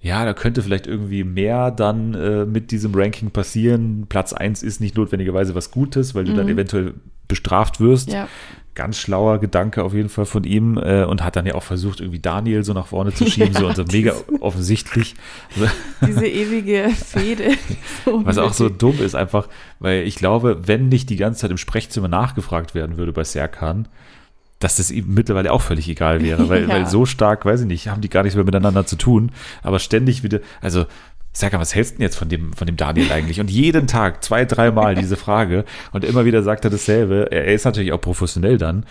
ja, 0.00 0.24
da 0.24 0.32
könnte 0.32 0.62
vielleicht 0.62 0.86
irgendwie 0.86 1.24
mehr 1.24 1.70
dann 1.70 2.14
äh, 2.14 2.46
mit 2.46 2.70
diesem 2.70 2.94
Ranking 2.94 3.30
passieren. 3.30 4.06
Platz 4.08 4.32
1 4.32 4.62
ist 4.62 4.80
nicht 4.80 4.96
notwendigerweise 4.96 5.54
was 5.54 5.70
Gutes, 5.70 6.14
weil 6.14 6.24
du 6.24 6.32
mhm. 6.32 6.36
dann 6.36 6.48
eventuell 6.48 6.94
bestraft 7.28 7.80
wirst. 7.80 8.10
Ja. 8.10 8.28
Ganz 8.74 8.98
schlauer 8.98 9.38
Gedanke 9.38 9.82
auf 9.82 9.94
jeden 9.94 10.08
Fall 10.08 10.26
von 10.26 10.44
ihm 10.44 10.78
äh, 10.78 11.04
und 11.04 11.24
hat 11.24 11.36
dann 11.36 11.44
ja 11.44 11.54
auch 11.54 11.62
versucht, 11.62 12.00
irgendwie 12.00 12.20
Daniel 12.20 12.64
so 12.64 12.72
nach 12.72 12.86
vorne 12.86 13.12
zu 13.12 13.26
schieben, 13.26 13.52
ja, 13.54 13.60
so 13.60 13.66
und 13.66 13.76
so 13.76 13.84
mega 13.84 14.14
offensichtlich. 14.40 15.14
Diese 16.06 16.26
ewige 16.26 16.90
Fehde. 16.90 17.56
So 18.04 18.24
was 18.24 18.38
auch 18.38 18.52
so 18.52 18.68
dumm 18.68 19.00
ist, 19.00 19.14
einfach, 19.14 19.48
weil 19.80 20.06
ich 20.06 20.16
glaube, 20.16 20.68
wenn 20.68 20.88
nicht 20.88 21.10
die 21.10 21.16
ganze 21.16 21.40
Zeit 21.40 21.50
im 21.50 21.58
Sprechzimmer 21.58 22.08
nachgefragt 22.08 22.74
werden 22.74 22.96
würde 22.96 23.12
bei 23.12 23.24
Serkan, 23.24 23.88
dass 24.60 24.76
das 24.76 24.90
ihm 24.90 25.14
mittlerweile 25.14 25.52
auch 25.52 25.62
völlig 25.62 25.88
egal 25.88 26.22
wäre, 26.22 26.48
weil, 26.48 26.62
ja. 26.62 26.68
weil 26.68 26.86
so 26.86 27.06
stark, 27.06 27.46
weiß 27.46 27.62
ich 27.62 27.66
nicht, 27.66 27.88
haben 27.88 28.02
die 28.02 28.10
gar 28.10 28.22
nichts 28.22 28.36
mehr 28.36 28.44
miteinander 28.44 28.86
zu 28.86 28.96
tun, 28.96 29.32
aber 29.62 29.78
ständig 29.78 30.22
wieder, 30.22 30.40
also 30.60 30.84
Sag 31.32 31.52
mal, 31.52 31.60
was 31.60 31.74
hältst 31.74 31.92
du 31.92 31.96
denn 31.96 32.02
jetzt 32.02 32.16
von 32.16 32.28
dem, 32.28 32.52
von 32.52 32.66
dem 32.66 32.76
Daniel 32.76 33.12
eigentlich? 33.12 33.40
Und 33.40 33.50
jeden 33.50 33.86
Tag, 33.86 34.24
zwei, 34.24 34.44
dreimal 34.44 34.94
diese 34.96 35.16
Frage 35.16 35.64
und 35.92 36.04
immer 36.04 36.24
wieder 36.24 36.42
sagt 36.42 36.64
er 36.64 36.70
dasselbe. 36.70 37.28
Er, 37.30 37.44
er 37.44 37.54
ist 37.54 37.64
natürlich 37.64 37.92
auch 37.92 38.00
professionell 38.00 38.58
dann, 38.58 38.84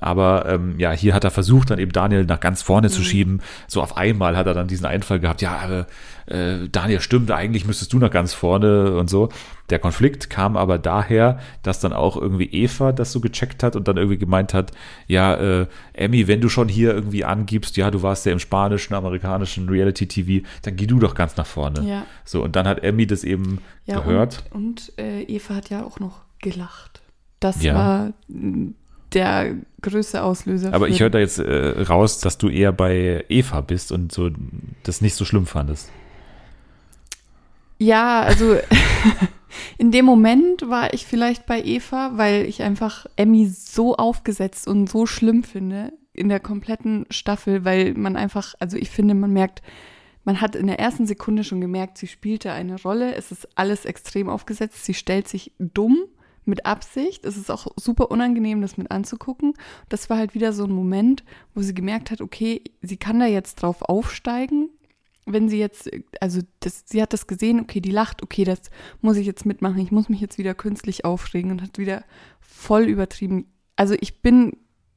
aber 0.00 0.46
ähm, 0.46 0.74
ja, 0.78 0.92
hier 0.92 1.14
hat 1.14 1.24
er 1.24 1.30
versucht, 1.30 1.70
dann 1.70 1.78
eben 1.78 1.92
Daniel 1.92 2.24
nach 2.24 2.40
ganz 2.40 2.62
vorne 2.62 2.88
mhm. 2.88 2.92
zu 2.92 3.02
schieben. 3.02 3.40
So 3.66 3.82
auf 3.82 3.96
einmal 3.96 4.36
hat 4.36 4.46
er 4.46 4.54
dann 4.54 4.68
diesen 4.68 4.86
Einfall 4.86 5.20
gehabt, 5.20 5.42
ja, 5.42 5.86
äh, 6.26 6.68
Daniel 6.70 7.00
stimmt, 7.00 7.30
eigentlich 7.30 7.66
müsstest 7.66 7.92
du 7.92 7.98
nach 7.98 8.10
ganz 8.10 8.34
vorne 8.34 8.96
und 8.96 9.08
so. 9.08 9.28
Der 9.70 9.78
Konflikt 9.78 10.30
kam 10.30 10.56
aber 10.56 10.78
daher, 10.78 11.40
dass 11.62 11.80
dann 11.80 11.92
auch 11.92 12.16
irgendwie 12.16 12.46
Eva 12.46 12.92
das 12.92 13.10
so 13.12 13.20
gecheckt 13.20 13.62
hat 13.62 13.74
und 13.74 13.88
dann 13.88 13.96
irgendwie 13.96 14.18
gemeint 14.18 14.54
hat, 14.54 14.72
ja, 15.08 15.34
äh, 15.34 15.66
Emmy, 15.92 16.28
wenn 16.28 16.40
du 16.40 16.48
schon 16.48 16.68
hier 16.68 16.94
irgendwie 16.94 17.24
angibst, 17.24 17.76
ja, 17.76 17.90
du 17.90 18.02
warst 18.02 18.26
ja 18.26 18.32
im 18.32 18.38
spanischen, 18.38 18.94
amerikanischen 18.94 19.68
Reality-TV, 19.68 20.46
dann 20.62 20.76
geh 20.76 20.86
du 20.86 20.98
doch 20.98 21.14
ganz 21.14 21.36
nach 21.36 21.46
vorne. 21.46 21.82
Ja. 21.88 22.06
So, 22.24 22.42
und 22.42 22.54
dann 22.54 22.68
hat 22.68 22.84
Emmy 22.84 23.06
das 23.06 23.24
eben 23.24 23.60
ja, 23.86 23.98
gehört. 23.98 24.44
Und, 24.50 24.92
und 24.96 24.98
äh, 24.98 25.22
Eva 25.22 25.56
hat 25.56 25.70
ja 25.70 25.84
auch 25.84 25.98
noch 25.98 26.22
gelacht. 26.40 27.00
Das 27.40 27.62
ja. 27.62 27.74
war 27.74 28.12
der 29.12 29.54
größte 29.82 30.22
Auslöser. 30.22 30.72
Aber 30.72 30.88
ich 30.88 31.00
höre 31.00 31.10
da 31.10 31.18
jetzt 31.18 31.38
äh, 31.38 31.82
raus, 31.82 32.18
dass 32.20 32.38
du 32.38 32.48
eher 32.48 32.72
bei 32.72 33.24
Eva 33.28 33.60
bist 33.60 33.92
und 33.92 34.12
so 34.12 34.30
das 34.82 35.00
nicht 35.00 35.14
so 35.14 35.24
schlimm 35.24 35.46
fandest. 35.46 35.90
Ja, 37.78 38.22
also 38.22 38.56
in 39.78 39.92
dem 39.92 40.04
Moment 40.04 40.68
war 40.68 40.94
ich 40.94 41.06
vielleicht 41.06 41.46
bei 41.46 41.62
Eva, 41.62 42.12
weil 42.14 42.46
ich 42.46 42.62
einfach 42.62 43.06
Emmy 43.16 43.46
so 43.46 43.96
aufgesetzt 43.96 44.66
und 44.66 44.88
so 44.88 45.06
schlimm 45.06 45.44
finde 45.44 45.92
in 46.12 46.28
der 46.28 46.40
kompletten 46.40 47.06
Staffel, 47.10 47.64
weil 47.64 47.92
man 47.94 48.16
einfach, 48.16 48.54
also 48.58 48.78
ich 48.78 48.90
finde, 48.90 49.14
man 49.14 49.32
merkt, 49.32 49.62
man 50.24 50.40
hat 50.40 50.56
in 50.56 50.66
der 50.66 50.80
ersten 50.80 51.06
Sekunde 51.06 51.44
schon 51.44 51.60
gemerkt, 51.60 51.98
sie 51.98 52.08
spielte 52.08 52.52
eine 52.52 52.80
Rolle. 52.80 53.14
Es 53.14 53.30
ist 53.30 53.46
alles 53.54 53.84
extrem 53.84 54.28
aufgesetzt. 54.28 54.84
Sie 54.84 54.94
stellt 54.94 55.28
sich 55.28 55.52
dumm 55.58 55.98
mit 56.46 56.66
Absicht. 56.66 57.24
Es 57.24 57.36
ist 57.36 57.50
auch 57.50 57.66
super 57.76 58.10
unangenehm, 58.10 58.60
das 58.62 58.76
mit 58.76 58.90
anzugucken. 58.90 59.54
Das 59.88 60.08
war 60.10 60.18
halt 60.18 60.34
wieder 60.34 60.52
so 60.52 60.64
ein 60.64 60.72
Moment, 60.72 61.24
wo 61.54 61.62
sie 61.62 61.74
gemerkt 61.74 62.10
hat, 62.10 62.20
okay, 62.20 62.62
sie 62.82 62.96
kann 62.96 63.20
da 63.20 63.26
jetzt 63.26 63.56
drauf 63.56 63.82
aufsteigen. 63.82 64.70
Wenn 65.26 65.48
sie 65.48 65.58
jetzt, 65.58 65.90
also 66.20 66.40
das, 66.60 66.84
sie 66.86 67.02
hat 67.02 67.12
das 67.12 67.26
gesehen, 67.26 67.60
okay, 67.60 67.80
die 67.80 67.90
lacht, 67.90 68.22
okay, 68.22 68.44
das 68.44 68.70
muss 69.00 69.16
ich 69.16 69.26
jetzt 69.26 69.44
mitmachen, 69.44 69.78
ich 69.78 69.90
muss 69.90 70.08
mich 70.08 70.20
jetzt 70.20 70.38
wieder 70.38 70.54
künstlich 70.54 71.04
aufregen 71.04 71.50
und 71.50 71.62
hat 71.62 71.78
wieder 71.78 72.04
voll 72.40 72.84
übertrieben. 72.84 73.46
Also 73.74 73.94
ich 74.00 74.22
bin 74.22 74.52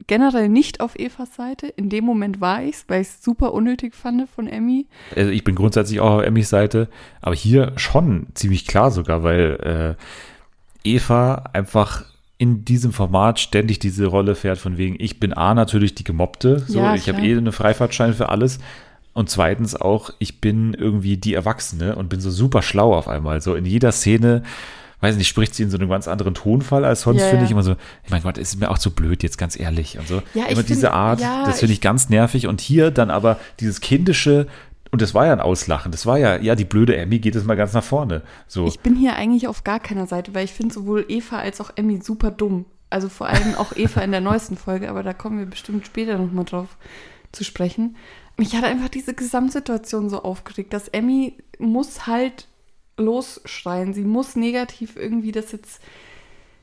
generell 0.06 0.48
nicht 0.48 0.80
auf 0.80 0.96
Evas 0.96 1.34
Seite. 1.34 1.66
In 1.66 1.88
dem 1.88 2.04
Moment 2.04 2.40
war 2.40 2.62
ich 2.62 2.76
es, 2.76 2.84
weil 2.88 3.02
ich 3.02 3.08
es 3.08 3.22
super 3.22 3.52
unnötig 3.52 3.94
fand 3.94 4.28
von 4.28 4.46
Emmy. 4.46 4.86
Also 5.14 5.30
ich 5.30 5.44
bin 5.44 5.54
grundsätzlich 5.54 6.00
auch 6.00 6.18
auf 6.18 6.22
Emmys 6.22 6.48
Seite, 6.48 6.88
aber 7.20 7.34
hier 7.34 7.72
schon 7.76 8.28
ziemlich 8.34 8.66
klar 8.66 8.90
sogar, 8.90 9.22
weil 9.22 9.96
äh, 9.98 10.02
Eva 10.84 11.44
einfach 11.52 12.04
in 12.38 12.64
diesem 12.64 12.92
Format 12.92 13.38
ständig 13.38 13.80
diese 13.80 14.06
Rolle 14.06 14.34
fährt, 14.34 14.58
von 14.58 14.78
wegen, 14.78 14.96
ich 14.98 15.20
bin 15.20 15.34
A 15.34 15.54
natürlich 15.54 15.94
die 15.94 16.04
Gemobbte, 16.04 16.60
so, 16.66 16.78
ja, 16.78 16.94
ich 16.94 17.08
habe 17.08 17.20
eh 17.20 17.36
eine 17.36 17.52
Freifahrtschein 17.52 18.14
für 18.14 18.30
alles. 18.30 18.58
Und 19.12 19.28
zweitens 19.28 19.76
auch, 19.76 20.10
ich 20.18 20.40
bin 20.40 20.72
irgendwie 20.72 21.16
die 21.16 21.34
Erwachsene 21.34 21.96
und 21.96 22.08
bin 22.08 22.20
so 22.20 22.30
super 22.30 22.62
schlau 22.62 22.94
auf 22.94 23.08
einmal. 23.08 23.42
So 23.42 23.54
in 23.56 23.66
jeder 23.66 23.92
Szene, 23.92 24.42
weiß 25.00 25.16
nicht, 25.16 25.28
spricht 25.28 25.54
sie 25.54 25.64
in 25.64 25.70
so 25.70 25.76
einem 25.76 25.90
ganz 25.90 26.08
anderen 26.08 26.32
Tonfall 26.32 26.84
als 26.84 27.02
sonst, 27.02 27.20
ja, 27.20 27.28
finde 27.28 27.44
ich 27.44 27.50
immer 27.50 27.62
so, 27.62 27.76
ich 28.04 28.10
mein 28.10 28.22
Gott, 28.22 28.38
ist 28.38 28.58
mir 28.58 28.70
auch 28.70 28.78
zu 28.78 28.92
blöd 28.92 29.22
jetzt, 29.22 29.36
ganz 29.36 29.58
ehrlich. 29.58 29.98
Und 29.98 30.08
so. 30.08 30.22
Ja, 30.32 30.46
immer 30.46 30.62
diese 30.62 30.86
find, 30.86 30.92
Art, 30.92 31.20
ja, 31.20 31.44
das 31.44 31.58
finde 31.60 31.72
ich 31.74 31.80
ganz 31.80 32.08
nervig. 32.08 32.46
Und 32.46 32.60
hier 32.60 32.90
dann 32.90 33.10
aber 33.10 33.38
dieses 33.58 33.80
kindische, 33.80 34.46
und 34.90 35.02
das 35.02 35.14
war 35.14 35.26
ja 35.26 35.32
ein 35.32 35.40
Auslachen. 35.40 35.92
Das 35.92 36.06
war 36.06 36.18
ja, 36.18 36.36
ja, 36.36 36.54
die 36.54 36.64
blöde 36.64 36.96
Emmy 36.96 37.18
geht 37.20 37.34
jetzt 37.34 37.46
mal 37.46 37.56
ganz 37.56 37.72
nach 37.72 37.84
vorne. 37.84 38.22
So. 38.48 38.66
Ich 38.66 38.80
bin 38.80 38.96
hier 38.96 39.14
eigentlich 39.14 39.46
auf 39.46 39.62
gar 39.62 39.78
keiner 39.78 40.06
Seite, 40.06 40.34
weil 40.34 40.44
ich 40.44 40.52
finde 40.52 40.74
sowohl 40.74 41.04
Eva 41.08 41.38
als 41.38 41.60
auch 41.60 41.70
Emmy 41.76 42.00
super 42.02 42.30
dumm. 42.30 42.64
Also 42.90 43.08
vor 43.08 43.28
allem 43.28 43.54
auch 43.54 43.76
Eva 43.76 44.00
in 44.00 44.10
der 44.10 44.20
neuesten 44.20 44.56
Folge, 44.56 44.88
aber 44.90 45.04
da 45.04 45.12
kommen 45.12 45.38
wir 45.38 45.46
bestimmt 45.46 45.86
später 45.86 46.18
nochmal 46.18 46.44
drauf 46.44 46.76
zu 47.30 47.44
sprechen. 47.44 47.96
Mich 48.36 48.56
hat 48.56 48.64
einfach 48.64 48.88
diese 48.88 49.14
Gesamtsituation 49.14 50.10
so 50.10 50.22
aufgeregt, 50.22 50.72
dass 50.72 50.88
Emmy 50.88 51.36
muss 51.58 52.08
halt 52.08 52.48
losschreien. 52.96 53.94
Sie 53.94 54.02
muss 54.02 54.34
negativ 54.34 54.96
irgendwie 54.96 55.30
das 55.30 55.52
jetzt 55.52 55.80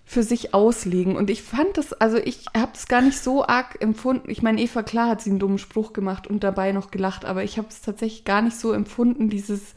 für 0.10 0.24
sich 0.24 0.54
auslegen. 0.54 1.18
Und 1.18 1.30
ich 1.30 1.44
fand 1.44 1.76
das, 1.78 1.92
also 1.92 2.18
ich 2.18 2.46
habe 2.56 2.72
es 2.74 2.88
gar 2.88 3.02
nicht 3.02 3.20
so 3.20 3.46
arg 3.46 3.82
empfunden. 3.82 4.32
Ich 4.32 4.42
meine, 4.42 4.62
Eva, 4.62 4.82
klar 4.82 5.10
hat 5.10 5.22
sie 5.22 5.30
einen 5.30 5.40
dummen 5.40 5.58
Spruch 5.58 5.92
gemacht 5.92 6.28
und 6.28 6.46
dabei 6.46 6.72
noch 6.72 6.92
gelacht, 6.92 7.26
aber 7.26 7.44
ich 7.44 7.58
habe 7.58 7.68
es 7.70 7.82
tatsächlich 7.82 8.24
gar 8.24 8.42
nicht 8.42 8.58
so 8.58 8.72
empfunden, 8.72 9.30
dieses 9.30 9.76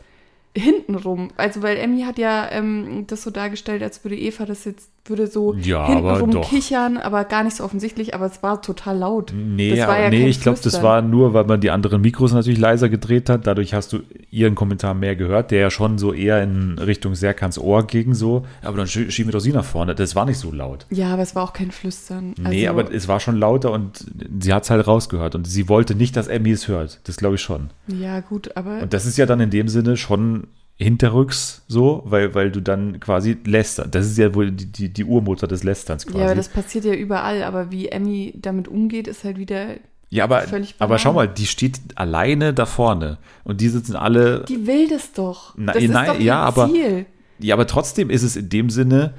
hintenrum. 0.56 1.30
Also, 1.36 1.62
weil 1.62 1.76
Emmy 1.78 2.02
hat 2.02 2.16
ja 2.16 2.48
ähm, 2.52 3.08
das 3.08 3.24
so 3.24 3.30
dargestellt, 3.32 3.82
als 3.82 4.04
würde 4.04 4.16
Eva 4.16 4.46
das 4.46 4.64
jetzt 4.64 4.90
würde 5.10 5.26
so 5.26 5.52
Ja, 5.54 5.86
hintenrum 5.86 6.30
aber 6.30 6.40
kichern, 6.40 6.96
aber 6.96 7.24
gar 7.24 7.44
nicht 7.44 7.56
so 7.56 7.64
offensichtlich, 7.64 8.14
aber 8.14 8.24
es 8.26 8.42
war 8.42 8.62
total 8.62 8.96
laut. 8.96 9.32
Nee, 9.36 9.74
ja 9.74 10.08
nee 10.08 10.28
ich 10.28 10.40
glaube, 10.40 10.58
das 10.62 10.82
war 10.82 11.02
nur, 11.02 11.34
weil 11.34 11.44
man 11.44 11.60
die 11.60 11.70
anderen 11.70 12.00
Mikros 12.00 12.32
natürlich 12.32 12.58
leiser 12.58 12.88
gedreht 12.88 13.28
hat. 13.28 13.46
Dadurch 13.46 13.74
hast 13.74 13.92
du 13.92 13.98
ihren 14.30 14.54
Kommentar 14.54 14.94
mehr 14.94 15.16
gehört, 15.16 15.50
der 15.50 15.60
ja 15.60 15.70
schon 15.70 15.98
so 15.98 16.12
eher 16.14 16.42
in 16.42 16.78
Richtung 16.78 17.14
Serkans 17.14 17.58
Ohr 17.58 17.86
ging, 17.86 18.14
so. 18.14 18.46
Aber 18.62 18.78
dann 18.78 18.86
schie- 18.86 19.10
schieben 19.10 19.28
wir 19.28 19.32
doch 19.32 19.40
sie 19.44 19.52
nach 19.52 19.64
vorne. 19.64 19.94
Das 19.94 20.16
war 20.16 20.24
nicht 20.24 20.38
so 20.38 20.50
laut. 20.52 20.86
Ja, 20.90 21.12
aber 21.12 21.22
es 21.22 21.34
war 21.34 21.42
auch 21.42 21.52
kein 21.52 21.70
Flüstern. 21.72 22.34
nee, 22.38 22.66
Also, 22.66 22.80
aber 22.80 22.94
es 22.94 23.08
war 23.08 23.20
schon 23.20 23.36
lauter 23.36 23.72
und 23.72 24.06
sie 24.40 24.54
hat 24.54 24.62
es 24.62 24.70
halt 24.70 24.86
rausgehört. 24.86 25.34
Und 25.34 25.46
sie 25.46 25.68
wollte 25.68 25.94
nicht, 25.94 26.16
dass 26.16 26.28
Emmy 26.28 26.52
es 26.52 26.68
hört. 26.68 27.00
Das 27.04 27.16
glaube 27.16 27.34
ich 27.34 27.40
schon. 27.42 27.70
Ja, 27.88 28.20
gut, 28.20 28.56
aber 28.56 28.80
Und 28.82 28.92
das 28.94 29.04
ist 29.06 29.18
ja 29.18 29.26
dann 29.26 29.40
in 29.40 29.50
dem 29.50 29.68
Sinne 29.68 29.96
schon 29.96 30.44
hinterrücks 30.80 31.62
so, 31.68 32.02
weil, 32.06 32.34
weil 32.34 32.50
du 32.50 32.60
dann 32.60 33.00
quasi 33.00 33.36
lästern. 33.44 33.90
Das 33.90 34.06
ist 34.06 34.16
ja 34.18 34.34
wohl 34.34 34.50
die, 34.50 34.66
die, 34.66 34.88
die 34.88 35.04
Urmutter 35.04 35.46
des 35.46 35.62
Lästerns 35.62 36.06
quasi. 36.06 36.18
ja, 36.18 36.24
aber 36.24 36.34
das 36.34 36.48
passiert 36.48 36.84
ja 36.84 36.94
überall. 36.94 37.42
Aber 37.42 37.70
wie 37.70 37.88
Emmy 37.88 38.32
damit 38.36 38.66
umgeht, 38.66 39.06
ist 39.06 39.24
halt 39.24 39.38
wieder. 39.38 39.74
Ja, 40.08 40.24
aber, 40.24 40.40
Völlig 40.42 40.74
aber 40.78 40.98
schau 40.98 41.12
mal, 41.12 41.28
die 41.28 41.46
steht 41.46 41.78
alleine 41.94 42.52
da 42.52 42.66
vorne 42.66 43.18
und 43.44 43.60
die 43.60 43.68
sitzen 43.68 43.94
alle. 43.94 44.44
Die 44.48 44.66
will 44.66 44.88
das 44.88 45.12
doch. 45.12 45.54
Na, 45.56 45.72
das 45.72 45.82
ist 45.82 45.90
nein, 45.92 46.06
doch 46.06 46.14
ihr 46.18 46.24
ja, 46.24 46.40
aber- 46.42 46.68
Ziel. 46.68 47.06
Ja, 47.42 47.54
aber 47.54 47.66
trotzdem 47.66 48.10
ist 48.10 48.22
es 48.22 48.36
in 48.36 48.48
dem 48.50 48.68
Sinne 48.68 49.14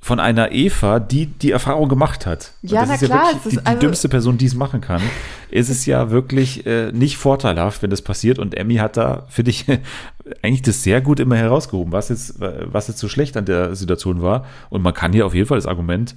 von 0.00 0.20
einer 0.20 0.52
Eva, 0.52 1.00
die 1.00 1.26
die 1.26 1.50
Erfahrung 1.50 1.88
gemacht 1.88 2.24
hat. 2.24 2.52
Ja, 2.62 2.80
das 2.80 2.88
na 2.88 2.94
ist 2.94 3.00
ja 3.02 3.06
klar, 3.08 3.20
wirklich 3.26 3.38
es 3.40 3.46
ist 3.46 3.52
die, 3.52 3.60
die 3.60 3.66
also- 3.66 3.80
dümmste 3.80 4.08
Person, 4.08 4.38
die 4.38 4.46
es 4.46 4.54
machen 4.54 4.80
kann. 4.80 5.02
ist 5.50 5.68
es 5.68 5.86
ja 5.86 6.10
wirklich 6.10 6.64
äh, 6.66 6.92
nicht 6.92 7.16
vorteilhaft, 7.16 7.82
wenn 7.82 7.90
das 7.90 8.02
passiert. 8.02 8.38
Und 8.38 8.54
Emmy 8.56 8.76
hat 8.76 8.96
da, 8.96 9.26
finde 9.28 9.50
ich, 9.50 9.66
eigentlich 10.42 10.62
das 10.62 10.82
sehr 10.82 11.00
gut 11.00 11.18
immer 11.20 11.36
herausgehoben, 11.36 11.92
was 11.92 12.10
jetzt, 12.10 12.40
was 12.40 12.88
jetzt 12.88 13.00
so 13.00 13.08
schlecht 13.08 13.36
an 13.36 13.44
der 13.44 13.74
Situation 13.74 14.22
war. 14.22 14.46
Und 14.70 14.82
man 14.82 14.94
kann 14.94 15.12
hier 15.12 15.26
auf 15.26 15.34
jeden 15.34 15.48
Fall 15.48 15.58
das 15.58 15.66
Argument 15.66 16.14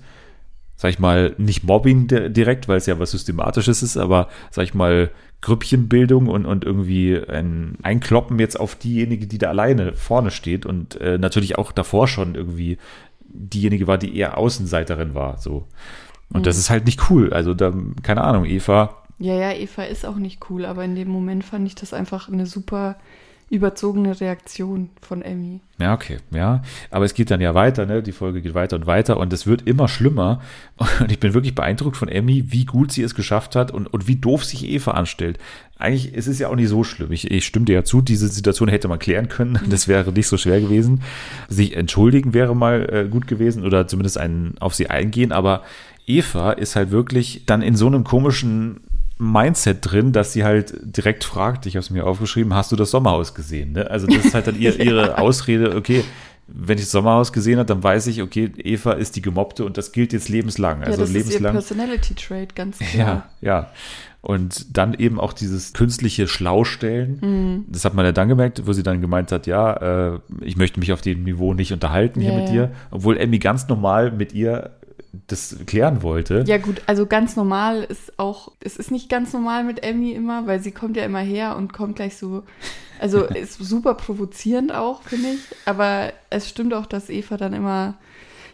sag 0.77 0.89
ich 0.89 0.97
mal, 0.99 1.35
nicht 1.37 1.63
Mobbing 1.63 2.07
di- 2.07 2.31
direkt, 2.33 2.67
weil 2.67 2.77
es 2.77 2.87
ja 2.87 2.97
was 2.97 3.11
Systematisches 3.11 3.83
ist, 3.83 3.97
aber 3.97 4.29
sag 4.49 4.63
ich 4.63 4.73
mal, 4.73 5.11
Grüppchenbildung 5.41 6.27
und, 6.27 6.47
und 6.47 6.63
irgendwie 6.65 7.19
ein 7.29 7.75
Einkloppen 7.83 8.39
jetzt 8.39 8.59
auf 8.59 8.73
diejenige, 8.75 9.27
die 9.27 9.37
da 9.37 9.49
alleine 9.49 9.93
vorne 9.93 10.31
steht 10.31 10.65
und 10.65 10.99
äh, 10.99 11.19
natürlich 11.19 11.57
auch 11.59 11.71
davor 11.71 12.07
schon 12.07 12.33
irgendwie 12.33 12.79
diejenige 13.33 13.87
war, 13.87 13.97
die 13.97 14.15
eher 14.17 14.37
Außenseiterin 14.37 15.13
war, 15.15 15.37
so. 15.37 15.67
Und 16.33 16.45
das 16.45 16.57
ist 16.57 16.69
halt 16.69 16.85
nicht 16.85 17.09
cool. 17.09 17.33
Also 17.33 17.53
da, 17.53 17.73
keine 18.03 18.23
Ahnung, 18.23 18.45
Eva, 18.45 19.03
Ja, 19.19 19.35
ja, 19.35 19.51
Eva 19.53 19.83
ist 19.83 20.05
auch 20.05 20.15
nicht 20.15 20.49
cool, 20.49 20.65
aber 20.65 20.83
in 20.83 20.95
dem 20.95 21.09
Moment 21.09 21.43
fand 21.43 21.67
ich 21.67 21.75
das 21.75 21.93
einfach 21.93 22.27
eine 22.29 22.45
super 22.47 22.97
überzogene 23.51 24.19
Reaktion 24.19 24.89
von 25.01 25.21
Emmy. 25.21 25.59
Ja, 25.77 25.93
okay, 25.93 26.19
ja. 26.31 26.63
Aber 26.89 27.03
es 27.03 27.13
geht 27.13 27.29
dann 27.31 27.41
ja 27.41 27.53
weiter, 27.53 27.85
ne? 27.85 28.01
Die 28.01 28.13
Folge 28.13 28.41
geht 28.41 28.53
weiter 28.53 28.77
und 28.77 28.85
weiter 28.85 29.17
und 29.17 29.33
es 29.33 29.45
wird 29.45 29.67
immer 29.67 29.89
schlimmer. 29.89 30.41
Und 30.99 31.11
ich 31.11 31.19
bin 31.19 31.33
wirklich 31.33 31.53
beeindruckt 31.53 31.97
von 31.97 32.07
Emmy, 32.07 32.45
wie 32.47 32.63
gut 32.65 32.93
sie 32.93 33.03
es 33.03 33.13
geschafft 33.13 33.55
hat 33.55 33.71
und, 33.71 33.87
und 33.87 34.07
wie 34.07 34.15
doof 34.15 34.45
sich 34.45 34.67
Eva 34.67 34.91
anstellt. 34.91 35.37
Eigentlich 35.77 36.13
ist 36.13 36.27
es 36.27 36.39
ja 36.39 36.47
auch 36.47 36.55
nicht 36.55 36.69
so 36.69 36.83
schlimm. 36.83 37.11
Ich, 37.11 37.29
ich 37.29 37.45
stimme 37.45 37.65
dir 37.65 37.73
ja 37.73 37.83
zu, 37.83 38.01
diese 38.01 38.29
Situation 38.29 38.69
hätte 38.69 38.87
man 38.87 38.99
klären 38.99 39.27
können. 39.27 39.59
Das 39.69 39.87
wäre 39.87 40.11
nicht 40.13 40.27
so 40.27 40.37
schwer 40.37 40.61
gewesen. 40.61 41.01
Sich 41.49 41.75
entschuldigen 41.75 42.33
wäre 42.33 42.55
mal 42.55 42.87
äh, 42.91 43.09
gut 43.09 43.27
gewesen 43.27 43.65
oder 43.65 43.87
zumindest 43.87 44.17
einen 44.17 44.55
auf 44.59 44.73
sie 44.75 44.89
eingehen. 44.89 45.31
Aber 45.33 45.63
Eva 46.07 46.53
ist 46.53 46.75
halt 46.77 46.91
wirklich 46.91 47.43
dann 47.45 47.61
in 47.61 47.75
so 47.75 47.87
einem 47.87 48.03
komischen 48.03 48.79
Mindset 49.21 49.77
drin, 49.81 50.11
dass 50.13 50.33
sie 50.33 50.43
halt 50.43 50.73
direkt 50.81 51.23
fragt, 51.23 51.67
ich 51.67 51.75
habe 51.75 51.81
es 51.81 51.91
mir 51.91 52.05
aufgeschrieben, 52.07 52.55
hast 52.55 52.71
du 52.71 52.75
das 52.75 52.89
Sommerhaus 52.89 53.35
gesehen? 53.35 53.73
Ne? 53.73 53.89
Also 53.89 54.07
das 54.07 54.25
ist 54.25 54.33
halt 54.33 54.47
dann 54.47 54.59
ihr, 54.59 54.79
ihre 54.83 55.19
Ausrede, 55.19 55.75
okay, 55.75 56.03
wenn 56.47 56.77
ich 56.77 56.85
das 56.85 56.91
Sommerhaus 56.91 57.31
gesehen 57.31 57.59
habe, 57.59 57.67
dann 57.67 57.83
weiß 57.83 58.07
ich, 58.07 58.21
okay, 58.21 58.51
Eva 58.57 58.93
ist 58.93 59.15
die 59.15 59.21
Gemobbte 59.21 59.63
und 59.63 59.77
das 59.77 59.91
gilt 59.91 60.11
jetzt 60.11 60.27
lebenslang. 60.27 60.81
ja, 60.81 60.87
Also 60.87 61.01
das 61.01 61.09
ist 61.09 61.15
ihr 61.15 61.21
lebenslang. 61.21 61.53
Personality 61.53 62.15
Trait, 62.15 62.55
ganz 62.55 62.79
klar. 62.79 63.29
Ja, 63.41 63.47
ja. 63.47 63.71
Und 64.21 64.75
dann 64.77 64.93
eben 64.95 65.19
auch 65.19 65.33
dieses 65.33 65.73
künstliche 65.73 66.27
Schlaustellen. 66.27 67.19
Mhm. 67.21 67.65
Das 67.69 67.85
hat 67.85 67.93
man 67.93 68.05
ja 68.05 68.11
dann 68.11 68.27
gemerkt, 68.27 68.67
wo 68.67 68.73
sie 68.73 68.83
dann 68.83 69.01
gemeint 69.01 69.31
hat, 69.31 69.47
ja, 69.47 70.13
äh, 70.15 70.19
ich 70.41 70.57
möchte 70.57 70.79
mich 70.79 70.91
auf 70.93 71.01
dem 71.01 71.23
Niveau 71.23 71.53
nicht 71.53 71.73
unterhalten 71.73 72.21
hier 72.21 72.31
Ja, 72.33 72.39
mit 72.39 72.49
dir. 72.49 72.71
Obwohl 72.91 73.17
Emmy 73.17 73.39
ganz 73.39 73.67
normal 73.67 74.11
mit 74.11 74.33
ihr 74.33 74.71
das 75.27 75.57
klären 75.65 76.03
wollte. 76.03 76.43
Ja 76.47 76.57
gut, 76.57 76.81
also 76.87 77.05
ganz 77.05 77.35
normal 77.35 77.83
ist 77.83 78.17
auch, 78.17 78.51
es 78.61 78.77
ist 78.77 78.91
nicht 78.91 79.09
ganz 79.09 79.33
normal 79.33 79.63
mit 79.63 79.83
Emmy 79.83 80.11
immer, 80.11 80.47
weil 80.47 80.61
sie 80.61 80.71
kommt 80.71 80.95
ja 80.95 81.03
immer 81.03 81.19
her 81.19 81.55
und 81.57 81.73
kommt 81.73 81.97
gleich 81.97 82.15
so, 82.15 82.43
also 82.99 83.25
ist 83.25 83.53
super 83.53 83.95
provozierend 83.95 84.73
auch, 84.73 85.03
finde 85.03 85.29
ich. 85.31 85.41
Aber 85.65 86.13
es 86.29 86.47
stimmt 86.47 86.73
auch, 86.73 86.85
dass 86.85 87.09
Eva 87.09 87.37
dann 87.37 87.53
immer, 87.53 87.95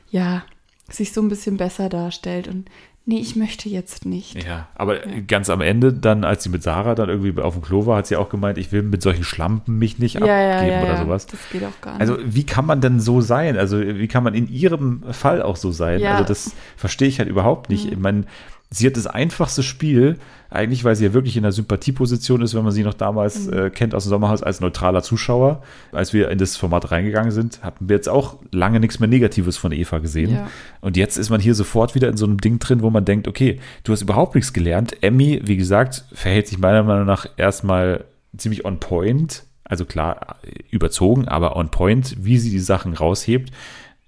ja, 0.09 0.43
sich 0.89 1.13
so 1.13 1.21
ein 1.21 1.29
bisschen 1.29 1.57
besser 1.57 1.89
darstellt 1.89 2.47
und 2.47 2.69
nee, 3.07 3.19
ich 3.19 3.35
möchte 3.35 3.69
jetzt 3.69 4.05
nicht. 4.05 4.43
Ja, 4.43 4.67
aber 4.75 4.99
ganz 5.27 5.49
am 5.49 5.61
Ende, 5.61 5.93
dann, 5.93 6.23
als 6.23 6.43
sie 6.43 6.49
mit 6.49 6.61
Sarah 6.61 6.93
dann 6.93 7.09
irgendwie 7.09 7.41
auf 7.41 7.53
dem 7.53 7.63
Klo 7.63 7.85
war, 7.85 7.97
hat 7.97 8.07
sie 8.07 8.17
auch 8.17 8.29
gemeint, 8.29 8.57
ich 8.57 8.71
will 8.71 8.83
mit 8.83 9.01
solchen 9.01 9.23
Schlampen 9.23 9.79
mich 9.79 9.97
nicht 9.97 10.19
Ja, 10.19 10.27
ja, 10.27 10.57
abgeben 10.57 10.73
ja, 10.73 10.83
oder 10.83 10.93
ja. 10.93 11.03
sowas. 11.03 11.25
Das 11.25 11.39
geht 11.49 11.63
auch 11.63 11.81
gar 11.81 11.93
nicht. 11.93 12.01
Also, 12.01 12.17
wie 12.23 12.45
kann 12.45 12.65
man 12.65 12.81
denn 12.81 12.99
so 12.99 13.21
sein? 13.21 13.57
Also, 13.57 13.79
wie 13.79 14.07
kann 14.07 14.23
man 14.23 14.35
in 14.35 14.47
ihrem 14.49 15.03
Fall 15.11 15.41
auch 15.41 15.55
so 15.55 15.71
sein? 15.71 15.99
Ja. 16.01 16.11
Mhm. 16.11 16.15
Also, 16.17 16.27
das 16.27 16.55
verstehe 16.75 17.07
ich 17.07 17.19
halt 17.19 17.29
überhaupt 17.29 17.69
nicht. 17.69 17.91
Ich 17.91 17.97
meine, 17.97 18.25
sie 18.69 18.85
hat 18.85 18.97
das 18.97 19.07
einfachste 19.07 19.63
Spiel, 19.63 20.17
eigentlich, 20.49 20.83
weil 20.83 20.95
sie 20.95 21.05
ja 21.05 21.13
wirklich 21.13 21.37
in 21.37 21.43
der 21.43 21.51
Sympathieposition 21.51 22.41
ist, 22.41 22.55
wenn 22.55 22.63
man 22.63 22.71
sie 22.71 22.83
noch 22.83 22.93
damals 22.93 23.47
Mhm. 23.47 23.53
äh, 23.53 23.69
kennt 23.69 23.93
aus 23.93 24.05
dem 24.05 24.09
Sommerhaus 24.09 24.43
als 24.43 24.61
neutraler 24.61 25.03
Zuschauer. 25.03 25.61
Als 25.91 26.13
wir 26.13 26.29
in 26.29 26.37
das 26.37 26.55
Format 26.57 26.91
reingegangen 26.91 27.31
sind, 27.31 27.63
hatten 27.63 27.89
wir 27.89 27.95
jetzt 27.95 28.09
auch 28.09 28.37
lange 28.51 28.79
nichts 28.79 28.99
mehr 28.99 29.09
Negatives 29.09 29.57
von 29.57 29.71
Eva 29.71 29.97
gesehen. 29.99 30.31
Ja. 30.33 30.47
Und 30.81 30.97
jetzt 30.97 31.17
ist 31.17 31.29
man 31.29 31.39
hier 31.41 31.55
sofort 31.55 31.95
wieder 31.95 32.07
in 32.07 32.17
so 32.17 32.25
einem 32.25 32.39
Ding 32.39 32.59
drin, 32.59 32.81
wo 32.81 32.89
man 32.89 33.05
denkt, 33.05 33.27
okay, 33.27 33.59
du 33.83 33.91
hast 33.91 34.01
überhaupt 34.01 34.35
nichts 34.35 34.53
gelernt. 34.53 35.03
Emmy, 35.03 35.41
wie 35.43 35.57
gesagt, 35.57 36.05
verhält 36.13 36.47
sich 36.47 36.57
meiner 36.57 36.83
Meinung 36.83 37.05
nach 37.05 37.27
erstmal 37.37 38.05
ziemlich 38.37 38.65
on 38.65 38.79
point. 38.79 39.43
Also 39.63 39.83
klar, 39.83 40.37
überzogen, 40.71 41.27
aber 41.27 41.57
on 41.57 41.69
point, 41.71 42.15
wie 42.19 42.37
sie 42.37 42.51
die 42.51 42.59
Sachen 42.59 42.93
raushebt, 42.93 43.51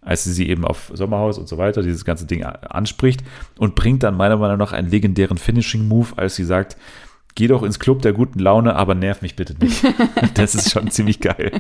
als 0.10 0.24
sie 0.24 0.34
sie 0.34 0.50
eben 0.50 0.65
auf 0.65 0.91
Sommerhaus 0.91 1.38
und 1.38 1.48
so 1.48 1.60
weiter, 1.60 1.84
dieses 1.84 2.04
ganze 2.04 2.26
Ding 2.26 2.43
anspricht 2.43 3.24
und 3.60 3.76
bringt 3.76 4.02
dann 4.02 4.17
meiner 4.17 4.38
Meinung 4.38 4.58
nach 4.58 4.74
einen 4.74 4.89
legendären 4.89 5.38
Finishing-Move, 5.38 6.13
als 6.15 6.36
sie 6.36 6.45
sagt, 6.45 6.78
geh 7.36 7.45
doch 7.45 7.62
ins 7.62 7.78
Club 7.78 8.02
der 8.02 8.13
guten 8.13 8.39
Laune, 8.39 8.76
aber 8.76 8.95
nerv 8.95 9.22
mich 9.22 9.36
bitte 9.36 9.54
nicht. 9.63 9.84
Das 10.34 10.56
ist 10.56 10.72
schon 10.72 10.89
ziemlich 10.89 11.19
geil. 11.19 11.52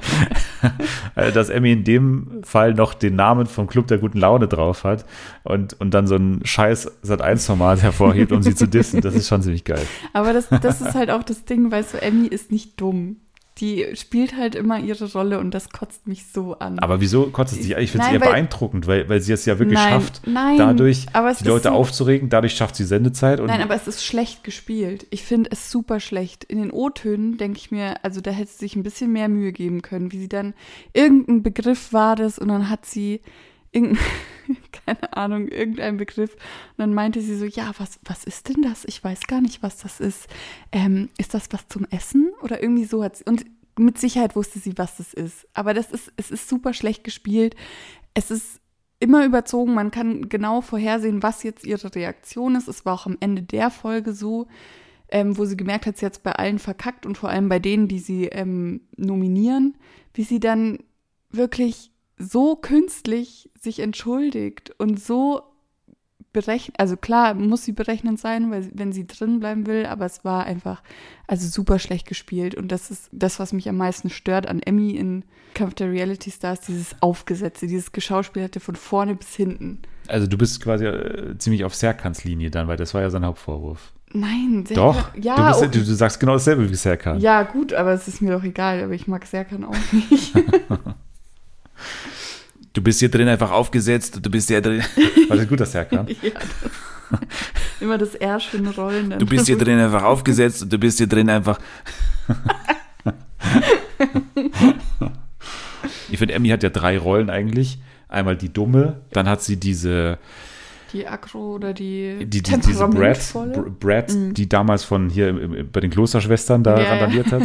Also, 1.13 1.31
Dass 1.31 1.49
Emmy 1.49 1.73
in 1.73 1.83
dem 1.83 2.41
Fall 2.43 2.73
noch 2.73 2.95
den 2.95 3.15
Namen 3.15 3.45
vom 3.45 3.67
Club 3.67 3.85
der 3.85 3.99
guten 3.99 4.17
Laune 4.17 4.47
drauf 4.47 4.83
hat 4.83 5.05
und, 5.43 5.79
und 5.79 5.93
dann 5.93 6.07
so 6.07 6.15
ein 6.15 6.41
scheiß 6.43 7.03
Sat1-Format 7.03 7.83
hervorhebt, 7.83 8.31
um 8.31 8.41
sie 8.41 8.55
zu 8.55 8.67
dissen, 8.67 9.01
das 9.01 9.13
ist 9.13 9.27
schon 9.27 9.43
ziemlich 9.43 9.63
geil. 9.63 9.85
Aber 10.13 10.33
das, 10.33 10.47
das 10.49 10.81
ist 10.81 10.95
halt 10.95 11.11
auch 11.11 11.23
das 11.23 11.45
Ding, 11.45 11.69
weißt 11.69 11.93
du, 11.93 12.01
Emmy 12.01 12.25
ist 12.25 12.51
nicht 12.51 12.81
dumm. 12.81 13.17
Die 13.59 13.85
spielt 13.95 14.35
halt 14.37 14.55
immer 14.55 14.79
ihre 14.79 15.11
Rolle 15.11 15.39
und 15.39 15.51
das 15.53 15.69
kotzt 15.69 16.07
mich 16.07 16.25
so 16.31 16.53
an. 16.59 16.79
Aber 16.79 17.01
wieso 17.01 17.27
kotzt 17.27 17.53
es 17.53 17.59
dich? 17.61 17.75
an? 17.75 17.81
Ich 17.83 17.91
finde 17.91 18.05
es 18.07 18.13
eher 18.13 18.21
weil- 18.21 18.29
beeindruckend, 18.29 18.87
weil, 18.87 19.09
weil 19.09 19.19
sie 19.21 19.33
es 19.33 19.45
ja 19.45 19.59
wirklich 19.59 19.77
Nein, 19.77 19.89
schafft, 19.89 20.21
nein, 20.25 20.57
dadurch 20.57 21.05
die 21.41 21.47
Leute 21.47 21.69
so- 21.69 21.75
aufzuregen, 21.75 22.29
dadurch 22.29 22.55
schafft 22.55 22.75
sie 22.77 22.85
Sendezeit 22.85 23.39
Nein, 23.39 23.61
aber 23.61 23.75
es 23.75 23.87
ist 23.87 24.05
schlecht 24.05 24.43
gespielt. 24.43 25.07
Ich 25.09 25.23
finde 25.23 25.49
es 25.51 25.69
super 25.71 25.99
schlecht. 25.99 26.43
In 26.45 26.59
den 26.59 26.71
O-Tönen 26.71 27.37
denke 27.37 27.57
ich 27.57 27.69
mir, 27.71 28.03
also 28.03 28.21
da 28.21 28.31
hätte 28.31 28.49
sie 28.51 28.57
sich 28.59 28.75
ein 28.75 28.83
bisschen 28.83 29.11
mehr 29.11 29.27
Mühe 29.29 29.51
geben 29.51 29.81
können, 29.81 30.11
wie 30.11 30.19
sie 30.19 30.29
dann, 30.29 30.53
irgendein 30.93 31.43
Begriff 31.43 31.91
war 31.93 32.15
das 32.15 32.39
und 32.39 32.47
dann 32.47 32.69
hat 32.69 32.85
sie 32.85 33.21
irgendein, 33.71 34.03
keine 34.85 35.13
Ahnung, 35.15 35.47
irgendein 35.47 35.97
Begriff 35.97 36.33
und 36.33 36.79
dann 36.79 36.93
meinte 36.93 37.21
sie 37.21 37.37
so, 37.37 37.45
ja, 37.45 37.71
was, 37.77 37.99
was 38.03 38.23
ist 38.23 38.49
denn 38.49 38.61
das? 38.61 38.85
Ich 38.85 39.03
weiß 39.03 39.27
gar 39.27 39.41
nicht, 39.41 39.61
was 39.63 39.77
das 39.77 39.99
ist. 39.99 40.27
Ähm, 40.71 41.09
ist 41.17 41.33
das 41.33 41.47
was 41.51 41.67
zum 41.67 41.85
Essen? 41.91 42.31
Oder 42.41 42.61
irgendwie 42.61 42.85
so 42.85 43.03
hat 43.03 43.17
sie, 43.17 43.25
und 43.25 43.45
mit 43.77 43.97
Sicherheit 43.97 44.35
wusste 44.35 44.59
sie, 44.59 44.77
was 44.77 44.97
das 44.97 45.13
ist. 45.13 45.47
Aber 45.53 45.73
das 45.73 45.91
ist, 45.91 46.11
es 46.17 46.31
ist 46.31 46.49
super 46.49 46.73
schlecht 46.73 47.03
gespielt. 47.03 47.55
Es 48.13 48.31
ist 48.31 48.59
immer 48.99 49.25
überzogen. 49.25 49.73
Man 49.73 49.91
kann 49.91 50.29
genau 50.29 50.61
vorhersehen, 50.61 51.23
was 51.23 51.43
jetzt 51.43 51.65
ihre 51.65 51.93
Reaktion 51.95 52.55
ist. 52.55 52.67
Es 52.67 52.85
war 52.85 52.93
auch 52.93 53.05
am 53.05 53.17
Ende 53.19 53.41
der 53.41 53.69
Folge 53.69 54.13
so, 54.13 54.47
ähm, 55.09 55.37
wo 55.37 55.45
sie 55.45 55.57
gemerkt 55.57 55.85
hat, 55.85 55.97
sie 55.97 56.05
hat 56.05 56.13
es 56.13 56.19
bei 56.19 56.33
allen 56.33 56.59
verkackt 56.59 57.05
und 57.05 57.17
vor 57.17 57.29
allem 57.29 57.49
bei 57.49 57.59
denen, 57.59 57.87
die 57.87 57.99
sie 57.99 58.25
ähm, 58.25 58.81
nominieren, 58.95 59.75
wie 60.13 60.23
sie 60.23 60.39
dann 60.39 60.79
wirklich 61.31 61.91
so 62.19 62.55
künstlich 62.55 63.49
sich 63.59 63.79
entschuldigt 63.79 64.73
und 64.77 64.99
so 64.99 65.41
berechnet, 66.31 66.79
also 66.79 66.95
klar 66.95 67.33
muss 67.33 67.63
sie 67.63 67.71
berechnend 67.71 68.19
sein, 68.19 68.51
weil 68.51 68.69
wenn 68.73 68.91
sie 68.91 69.07
drin 69.07 69.39
bleiben 69.39 69.65
will, 69.65 69.85
aber 69.85 70.05
es 70.05 70.23
war 70.23 70.45
einfach 70.45 70.83
also 71.27 71.47
super 71.47 71.79
schlecht 71.79 72.07
gespielt 72.07 72.55
und 72.55 72.71
das 72.71 72.91
ist 72.91 73.09
das, 73.11 73.39
was 73.39 73.53
mich 73.53 73.67
am 73.67 73.77
meisten 73.77 74.09
stört 74.09 74.47
an 74.47 74.59
Emmy 74.59 74.91
in 74.91 75.23
Kampf 75.55 75.73
der 75.75 75.91
Reality 75.91 76.29
Stars, 76.29 76.61
dieses 76.61 76.95
Aufgesetzte, 77.01 77.65
dieses 77.65 77.91
Geschauspielerte 77.91 78.59
von 78.59 78.75
vorne 78.75 79.15
bis 79.15 79.35
hinten. 79.35 79.79
also 80.07 80.27
du 80.27 80.37
bist 80.37 80.61
quasi 80.61 80.85
äh, 80.85 81.37
ziemlich 81.37 81.63
auf 81.63 81.73
Serkans 81.73 82.23
Linie 82.23 82.51
dann, 82.51 82.67
weil 82.67 82.77
das 82.77 82.93
war 82.93 83.01
ja 83.01 83.09
sein 83.09 83.25
Hauptvorwurf. 83.25 83.93
Nein, 84.11 84.65
sehr 84.67 84.75
Doch, 84.75 85.15
ja, 85.15 85.35
du, 85.35 85.47
bist, 85.47 85.61
oh, 85.61 85.79
du, 85.79 85.85
du 85.85 85.93
sagst 85.93 86.19
genau 86.19 86.33
dasselbe 86.33 86.69
wie 86.69 86.75
Serkan. 86.75 87.19
ja 87.19 87.43
gut, 87.43 87.73
aber 87.73 87.93
es 87.93 88.07
ist 88.07 88.21
mir 88.21 88.31
doch 88.31 88.43
egal, 88.43 88.83
aber 88.83 88.93
ich 88.93 89.07
mag 89.07 89.25
Serkan 89.25 89.63
auch 89.63 89.75
nicht. 89.91 90.33
Du 92.73 92.81
bist 92.81 92.99
hier 92.99 93.09
drin 93.09 93.27
einfach 93.27 93.51
aufgesetzt, 93.51 94.19
du 94.21 94.29
bist 94.29 94.47
hier 94.47 94.61
drin. 94.61 94.83
War 95.27 95.37
das 95.37 95.47
gut, 95.47 95.59
dass 95.59 95.71
Serkan? 95.71 96.07
ja, 96.21 96.31
das, 96.31 96.41
immer 97.79 97.97
das 97.97 98.13
R 98.15 98.39
schön 98.39 98.67
rollen. 98.67 99.15
Du 99.17 99.25
bist 99.25 99.47
hier 99.47 99.57
drin 99.57 99.79
einfach 99.79 100.03
aufgesetzt 100.03 100.61
und 100.63 100.71
du 100.71 100.77
bist 100.77 100.99
hier 100.99 101.07
drin 101.07 101.29
einfach. 101.29 101.59
ich 106.09 106.19
finde, 106.19 106.35
Emmy 106.35 106.49
hat 106.49 106.61
ja 106.63 106.69
drei 106.69 106.97
Rollen 106.97 107.29
eigentlich. 107.29 107.79
Einmal 108.07 108.37
die 108.37 108.53
dumme, 108.53 109.01
dann 109.11 109.27
hat 109.27 109.41
sie 109.41 109.57
diese 109.57 110.19
die 110.93 111.05
Agro 111.07 111.55
oder 111.55 111.73
die, 111.73 112.25
die, 112.25 112.41
die 112.41 112.59
diese 112.59 112.87
Brad, 112.87 113.19
Brad 113.79 114.11
mm. 114.11 114.33
die 114.33 114.49
damals 114.49 114.83
von 114.83 115.09
hier 115.09 115.31
bei 115.71 115.81
den 115.81 115.91
Klosterschwestern 115.91 116.63
da 116.63 116.79
yeah. 116.79 116.89
randaliert 116.89 117.31
hat. 117.31 117.43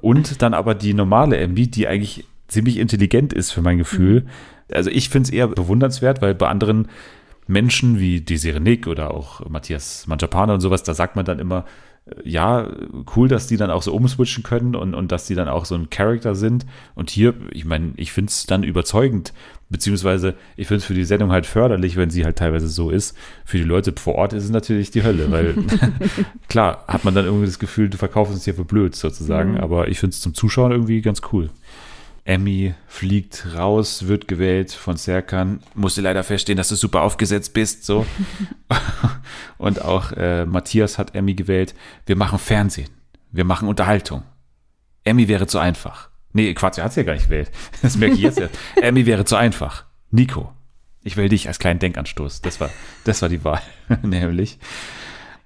Und 0.00 0.42
dann 0.42 0.54
aber 0.54 0.76
die 0.76 0.94
normale 0.94 1.38
Emmy, 1.38 1.66
die 1.66 1.88
eigentlich 1.88 2.24
ziemlich 2.48 2.78
intelligent 2.78 3.32
ist 3.32 3.52
für 3.52 3.62
mein 3.62 3.78
Gefühl. 3.78 4.22
Mhm. 4.22 4.28
Also 4.74 4.90
ich 4.90 5.08
finde 5.08 5.28
es 5.28 5.32
eher 5.32 5.48
bewundernswert, 5.48 6.20
weil 6.20 6.34
bei 6.34 6.48
anderen 6.48 6.88
Menschen 7.46 7.98
wie 7.98 8.20
die 8.20 8.36
Serenik 8.36 8.86
oder 8.86 9.12
auch 9.12 9.48
Matthias 9.48 10.06
Manjapane 10.06 10.52
und 10.52 10.60
sowas, 10.60 10.82
da 10.82 10.92
sagt 10.92 11.16
man 11.16 11.24
dann 11.24 11.38
immer, 11.38 11.64
ja, 12.24 12.68
cool, 13.16 13.28
dass 13.28 13.46
die 13.46 13.56
dann 13.56 13.70
auch 13.70 13.82
so 13.82 13.94
umswitchen 13.94 14.42
können 14.42 14.74
und, 14.74 14.94
und 14.94 15.12
dass 15.12 15.26
die 15.26 15.34
dann 15.34 15.48
auch 15.48 15.64
so 15.64 15.74
ein 15.74 15.90
Charakter 15.90 16.34
sind. 16.34 16.66
Und 16.94 17.10
hier, 17.10 17.34
ich 17.52 17.64
meine, 17.64 17.92
ich 17.96 18.12
finde 18.12 18.30
es 18.30 18.46
dann 18.46 18.62
überzeugend, 18.62 19.32
beziehungsweise 19.68 20.34
ich 20.56 20.68
finde 20.68 20.78
es 20.78 20.84
für 20.84 20.94
die 20.94 21.04
Sendung 21.04 21.32
halt 21.32 21.46
förderlich, 21.46 21.96
wenn 21.96 22.10
sie 22.10 22.24
halt 22.24 22.36
teilweise 22.36 22.68
so 22.68 22.90
ist. 22.90 23.16
Für 23.44 23.58
die 23.58 23.64
Leute 23.64 23.92
vor 23.96 24.14
Ort 24.14 24.32
ist 24.32 24.44
es 24.44 24.50
natürlich 24.50 24.90
die 24.90 25.02
Hölle, 25.02 25.30
weil 25.30 25.54
klar, 26.48 26.84
hat 26.88 27.04
man 27.04 27.14
dann 27.14 27.26
irgendwie 27.26 27.46
das 27.46 27.58
Gefühl, 27.58 27.88
du 27.88 27.98
verkaufst 27.98 28.32
uns 28.32 28.44
hier 28.44 28.54
für 28.54 28.64
blöd 28.64 28.94
sozusagen, 28.94 29.52
mhm. 29.52 29.60
aber 29.60 29.88
ich 29.88 30.00
finde 30.00 30.14
es 30.14 30.20
zum 30.20 30.34
Zuschauen 30.34 30.72
irgendwie 30.72 31.00
ganz 31.02 31.20
cool. 31.32 31.50
Emmy 32.28 32.74
fliegt 32.86 33.54
raus, 33.56 34.06
wird 34.06 34.28
gewählt 34.28 34.70
von 34.70 34.98
Serkan. 34.98 35.60
Musste 35.74 36.02
leider 36.02 36.22
feststehen, 36.22 36.58
dass 36.58 36.68
du 36.68 36.74
super 36.74 37.00
aufgesetzt 37.00 37.54
bist. 37.54 37.86
So. 37.86 38.04
und 39.56 39.80
auch 39.80 40.12
äh, 40.12 40.44
Matthias 40.44 40.98
hat 40.98 41.14
Emmy 41.14 41.32
gewählt. 41.32 41.74
Wir 42.04 42.16
machen 42.16 42.38
Fernsehen. 42.38 42.90
Wir 43.32 43.44
machen 43.44 43.66
Unterhaltung. 43.66 44.24
Emmy 45.04 45.26
wäre 45.26 45.46
zu 45.46 45.58
einfach. 45.58 46.10
Nee, 46.34 46.52
Quatsch, 46.52 46.76
er 46.76 46.84
hat 46.84 46.92
sie 46.92 47.00
ja 47.00 47.06
gar 47.06 47.14
nicht 47.14 47.30
gewählt. 47.30 47.50
Das 47.80 47.96
merke 47.96 48.16
ich 48.16 48.20
jetzt. 48.20 48.42
Emmy 48.76 49.06
wäre 49.06 49.24
zu 49.24 49.36
einfach. 49.36 49.86
Nico, 50.10 50.52
ich 51.02 51.16
will 51.16 51.30
dich 51.30 51.48
als 51.48 51.58
kleinen 51.58 51.80
Denkanstoß. 51.80 52.42
Das 52.42 52.60
war, 52.60 52.68
das 53.04 53.22
war 53.22 53.30
die 53.30 53.42
Wahl, 53.42 53.62
nämlich. 54.02 54.58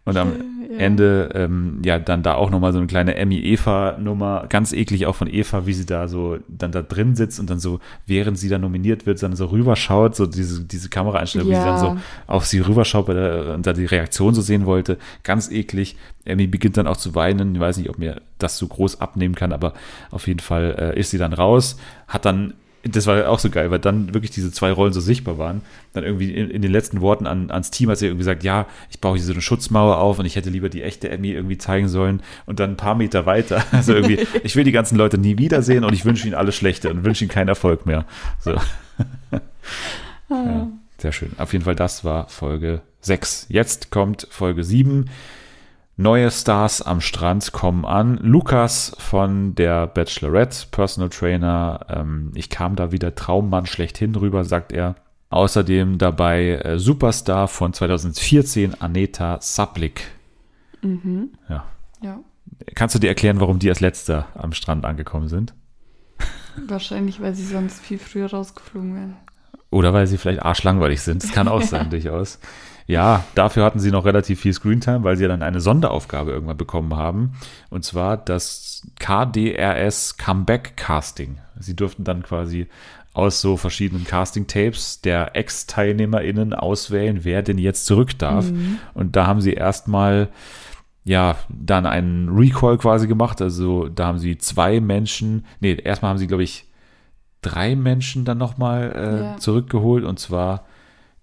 Und 0.05 0.17
am 0.17 0.33
ja. 0.33 0.79
Ende, 0.79 1.31
ähm, 1.35 1.81
ja, 1.85 1.99
dann 1.99 2.25
da 2.25 2.35
auch 2.35 2.51
nochmal 2.51 2.73
so 2.73 2.79
eine 2.79 2.89
kleine 2.89 3.15
Emmy-Eva-Nummer. 3.15 4.47
Ganz 4.49 4.73
eklig 4.73 5.07
auch 5.07 5.15
von 5.15 5.29
Eva, 5.33 5.65
wie 5.67 5.75
sie 5.75 5.87
da 5.87 6.09
so 6.09 6.39
dann 6.49 6.73
da 6.73 6.83
drin 6.83 7.15
sitzt 7.15 7.39
und 7.39 7.49
dann 7.51 7.61
so, 7.61 7.79
während 8.07 8.37
sie 8.37 8.49
dann 8.49 8.63
nominiert 8.63 9.07
wird, 9.07 9.23
dann 9.23 9.37
so 9.37 9.47
rüberschaut, 9.47 10.17
so 10.17 10.27
diese, 10.27 10.65
diese 10.65 10.89
Kameraeinstellung, 10.89 11.49
ja. 11.49 11.57
wie 11.57 11.61
sie 11.61 11.67
dann 11.67 11.79
so 11.79 11.97
auf 12.27 12.47
sie 12.47 12.59
rüberschaut 12.61 13.09
der, 13.09 13.55
und 13.55 13.65
da 13.65 13.75
die 13.75 13.87
Reaktion 13.87 14.35
so 14.35 14.43
sehen 14.43 14.67
wollte. 14.67 14.99
Ganz 15.23 15.51
eklig. 15.51 15.97
Emmy 16.25 16.49
beginnt 16.49 16.77
dann 16.77 16.89
auch 16.89 16.97
zu 16.97 17.15
weinen. 17.15 17.55
Ich 17.55 17.61
weiß 17.61 17.77
nicht, 17.77 17.89
ob 17.89 17.99
mir 17.99 18.23
das 18.39 18.59
so 18.59 18.67
groß 18.67 19.01
abnehmen 19.01 19.37
kann, 19.37 19.53
aber 19.53 19.73
auf 20.11 20.27
jeden 20.27 20.41
Fall 20.41 20.75
äh, 20.79 20.99
ist 20.99 21.11
sie 21.11 21.19
dann 21.19 21.33
raus, 21.33 21.77
hat 22.09 22.25
dann 22.25 22.55
das 22.85 23.07
war 23.07 23.29
auch 23.29 23.39
so 23.39 23.49
geil, 23.49 23.71
weil 23.71 23.79
dann 23.79 24.13
wirklich 24.13 24.33
diese 24.33 24.51
zwei 24.51 24.73
Rollen 24.73 24.93
so 24.93 25.01
sichtbar 25.01 25.39
waren. 25.39 25.63
Dann 25.93 26.03
irgendwie 26.03 26.33
in, 26.33 26.51
in 26.51 26.63
den 26.63 26.73
letzten 26.73 27.01
Worten 27.01 27.27
an, 27.27 27.51
ans 27.51 27.71
Team 27.71 27.89
hat 27.91 27.99
sie 27.99 28.07
irgendwie 28.07 28.21
gesagt, 28.21 28.43
ja, 28.43 28.67
ich 28.91 29.01
baue 29.01 29.17
hier 29.17 29.25
so 29.25 29.33
eine 29.33 29.41
Schutzmauer 29.41 29.99
auf 29.99 30.19
und 30.19 30.27
ich 30.27 30.35
hätte 30.35 30.51
lieber 30.51 30.69
die 30.69 30.83
echte 30.83 31.09
Emmy 31.09 31.31
irgendwie 31.31 31.59
zeigen 31.59 31.89
sollen. 31.89 32.23
Und 32.45 32.59
dann 32.59 32.71
ein 32.71 32.77
paar 32.77 32.97
Meter 32.97 33.25
weiter, 33.25 33.65
also 33.73 33.95
irgendwie, 33.95 34.27
ich 34.43 34.57
will 34.57 34.65
die 34.65 34.73
ganzen 34.73 34.97
Leute 34.97 35.17
nie 35.17 35.39
wiedersehen 35.39 35.85
und 35.85 35.93
ich 35.93 36.05
wünsche 36.05 36.27
ihnen 36.27 36.35
alles 36.35 36.57
Schlechte 36.57 36.91
und 36.91 37.05
wünsche 37.05 37.25
ihnen 37.25 37.31
keinen 37.31 37.49
Erfolg 37.49 37.87
mehr. 37.87 38.05
So. 38.41 38.53
ja, 40.31 40.69
sehr 40.99 41.13
schön. 41.13 41.31
Auf 41.39 41.53
jeden 41.53 41.65
Fall, 41.65 41.77
das 41.77 42.05
war 42.05 42.29
Folge 42.29 42.81
6. 43.03 43.47
Jetzt 43.49 43.91
kommt 43.91 44.27
Folge 44.31 44.65
7. 44.65 45.09
Neue 46.03 46.33
Stars 46.33 46.83
am 46.83 47.01
Strand 47.01 47.53
kommen 47.53 47.85
an. 47.85 48.17
Lukas 48.17 48.93
von 48.99 49.55
der 49.55 49.87
Bachelorette, 49.87 50.67
Personal 50.73 51.11
Trainer. 51.11 51.87
Ähm, 51.89 52.33
ich 52.35 52.51
kam 52.51 52.75
da 52.75 52.91
wieder 52.91 53.15
Traummann 53.15 53.67
schlechthin 53.67 54.13
rüber, 54.17 54.45
sagt 54.45 54.73
er. 54.73 54.97
Außerdem 55.31 55.99
dabei 55.99 56.57
äh, 56.57 56.79
Superstar 56.81 57.47
von 57.47 57.73
2014, 57.73 58.81
Aneta 58.83 59.39
Saplik. 59.41 60.11
Mhm. 60.83 61.31
Ja. 61.49 61.67
ja. 62.03 62.19
Kannst 62.75 62.97
du 62.97 62.99
dir 62.99 63.07
erklären, 63.09 63.39
warum 63.39 63.61
die 63.61 63.69
als 63.69 63.79
letzter 63.79 64.27
am 64.35 64.53
Strand 64.53 64.85
angekommen 64.85 65.29
sind? 65.29 65.55
Wahrscheinlich, 66.67 67.23
weil 67.23 67.37
sie 67.37 67.47
sonst 67.47 67.79
viel 67.81 67.99
früher 67.99 68.29
rausgeflogen 68.29 68.97
wären. 68.97 69.17
Oder 69.71 69.95
weil 69.95 70.09
sie 70.09 70.19
vielleicht 70.19 70.43
arschlangweilig 70.43 71.01
sind. 71.01 71.23
Das 71.23 71.31
kann 71.31 71.47
auch 71.47 71.63
sein, 71.63 71.91
durchaus. 71.91 72.41
Ja, 72.87 73.25
dafür 73.35 73.65
hatten 73.65 73.79
sie 73.79 73.91
noch 73.91 74.05
relativ 74.05 74.41
viel 74.41 74.53
Screentime, 74.53 75.05
weil 75.05 75.17
sie 75.17 75.29
dann 75.29 75.43
eine 75.43 75.61
Sonderaufgabe 75.61 76.33
irgendwann 76.33 76.57
bekommen 76.57 76.97
haben. 76.97 77.33
Und 77.71 77.85
zwar 77.85 78.17
das 78.17 78.87
KDRS 78.99 80.17
Comeback 80.17 80.77
Casting. 80.77 81.39
Sie 81.59 81.77
durften 81.77 82.05
dann 82.05 82.23
quasi 82.23 82.67
aus 83.15 83.41
so 83.41 83.57
verschiedenen 83.57 84.05
Casting-Tapes 84.05 85.03
der 85.03 85.37
Ex-TeilnehmerInnen 85.37 86.55
auswählen, 86.55 87.21
wer 87.25 87.43
denn 87.43 87.59
jetzt 87.59 87.87
zurück 87.87 88.19
darf. 88.19 88.51
Mhm. 88.51 88.79
Und 88.95 89.17
da 89.17 89.27
haben 89.27 89.41
sie 89.41 89.53
erstmal 89.53 90.29
ja, 91.05 91.37
dann 91.49 91.85
einen 91.85 92.29
Recall 92.29 92.79
quasi 92.79 93.07
gemacht. 93.07 93.43
Also 93.43 93.89
da 93.89 94.07
haben 94.07 94.19
sie 94.19 94.39
zwei 94.39 94.81
Menschen, 94.81 95.45
nee, 95.61 95.75
erstmal 95.75 96.11
haben 96.11 96.19
sie, 96.19 96.27
glaube 96.29 96.45
ich, 96.45 96.67
drei 97.43 97.75
Menschen 97.75 98.25
dann 98.25 98.39
nochmal 98.39 98.93
äh, 98.95 99.23
ja. 99.23 99.37
zurückgeholt. 99.37 100.05
Und 100.05 100.19
zwar 100.19 100.65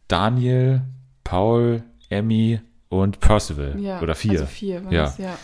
Daniel, 0.07 0.81
Paul, 1.29 1.83
Emmy 2.09 2.59
und 2.89 3.19
Percival. 3.19 3.79
Ja, 3.79 4.01
oder 4.01 4.15
vier. 4.15 4.31
Also 4.31 4.45
vier 4.47 4.81
ja. 4.89 5.13
ja. 5.19 5.37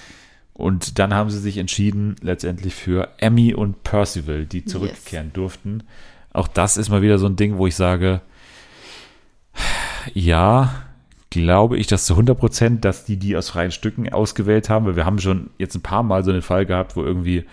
Und 0.54 0.98
dann 0.98 1.14
haben 1.14 1.30
sie 1.30 1.38
sich 1.38 1.60
entschieden, 1.60 2.16
letztendlich 2.22 2.74
für 2.74 3.10
Emmy 3.20 3.54
und 3.54 3.84
Percival, 3.84 4.48
die 4.48 4.66
zurückkehren 4.66 5.28
yes. 5.28 5.34
durften. 5.34 5.84
Auch 6.34 6.48
das 6.48 6.78
ist 6.78 6.90
mal 6.90 7.04
wieder 7.04 7.20
so 7.20 7.28
ein 7.28 7.36
Ding, 7.36 7.58
wo 7.60 7.68
ich 7.68 7.76
sage, 7.76 8.22
ja, 10.16 10.74
glaube 11.30 11.78
ich, 11.78 11.86
dass 11.86 12.08
zu 12.08 12.14
100 12.14 12.36
Prozent, 12.36 12.84
dass 12.84 13.06
die 13.06 13.18
die 13.18 13.38
aus 13.38 13.50
freien 13.50 13.72
Stücken 13.72 14.12
ausgewählt 14.12 14.72
haben, 14.72 14.88
weil 14.88 14.96
wir 14.96 15.06
haben 15.06 15.20
schon 15.20 15.52
jetzt 15.60 15.76
ein 15.76 15.84
paar 15.84 16.02
Mal 16.02 16.24
so 16.24 16.32
einen 16.32 16.42
Fall 16.42 16.66
gehabt, 16.66 16.96
wo 16.96 17.04
irgendwie, 17.04 17.46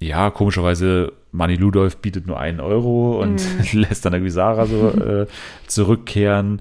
ja, 0.00 0.30
komischerweise 0.30 1.12
Mani 1.30 1.54
Ludolf 1.54 1.98
bietet 1.98 2.26
nur 2.26 2.40
einen 2.40 2.58
Euro 2.58 3.22
und 3.22 3.36
mm. 3.36 3.62
lässt 3.78 4.04
dann 4.04 4.14
irgendwie 4.14 4.32
Sarah 4.32 4.66
so 4.66 4.88
äh, 5.00 5.26
zurückkehren. 5.68 6.60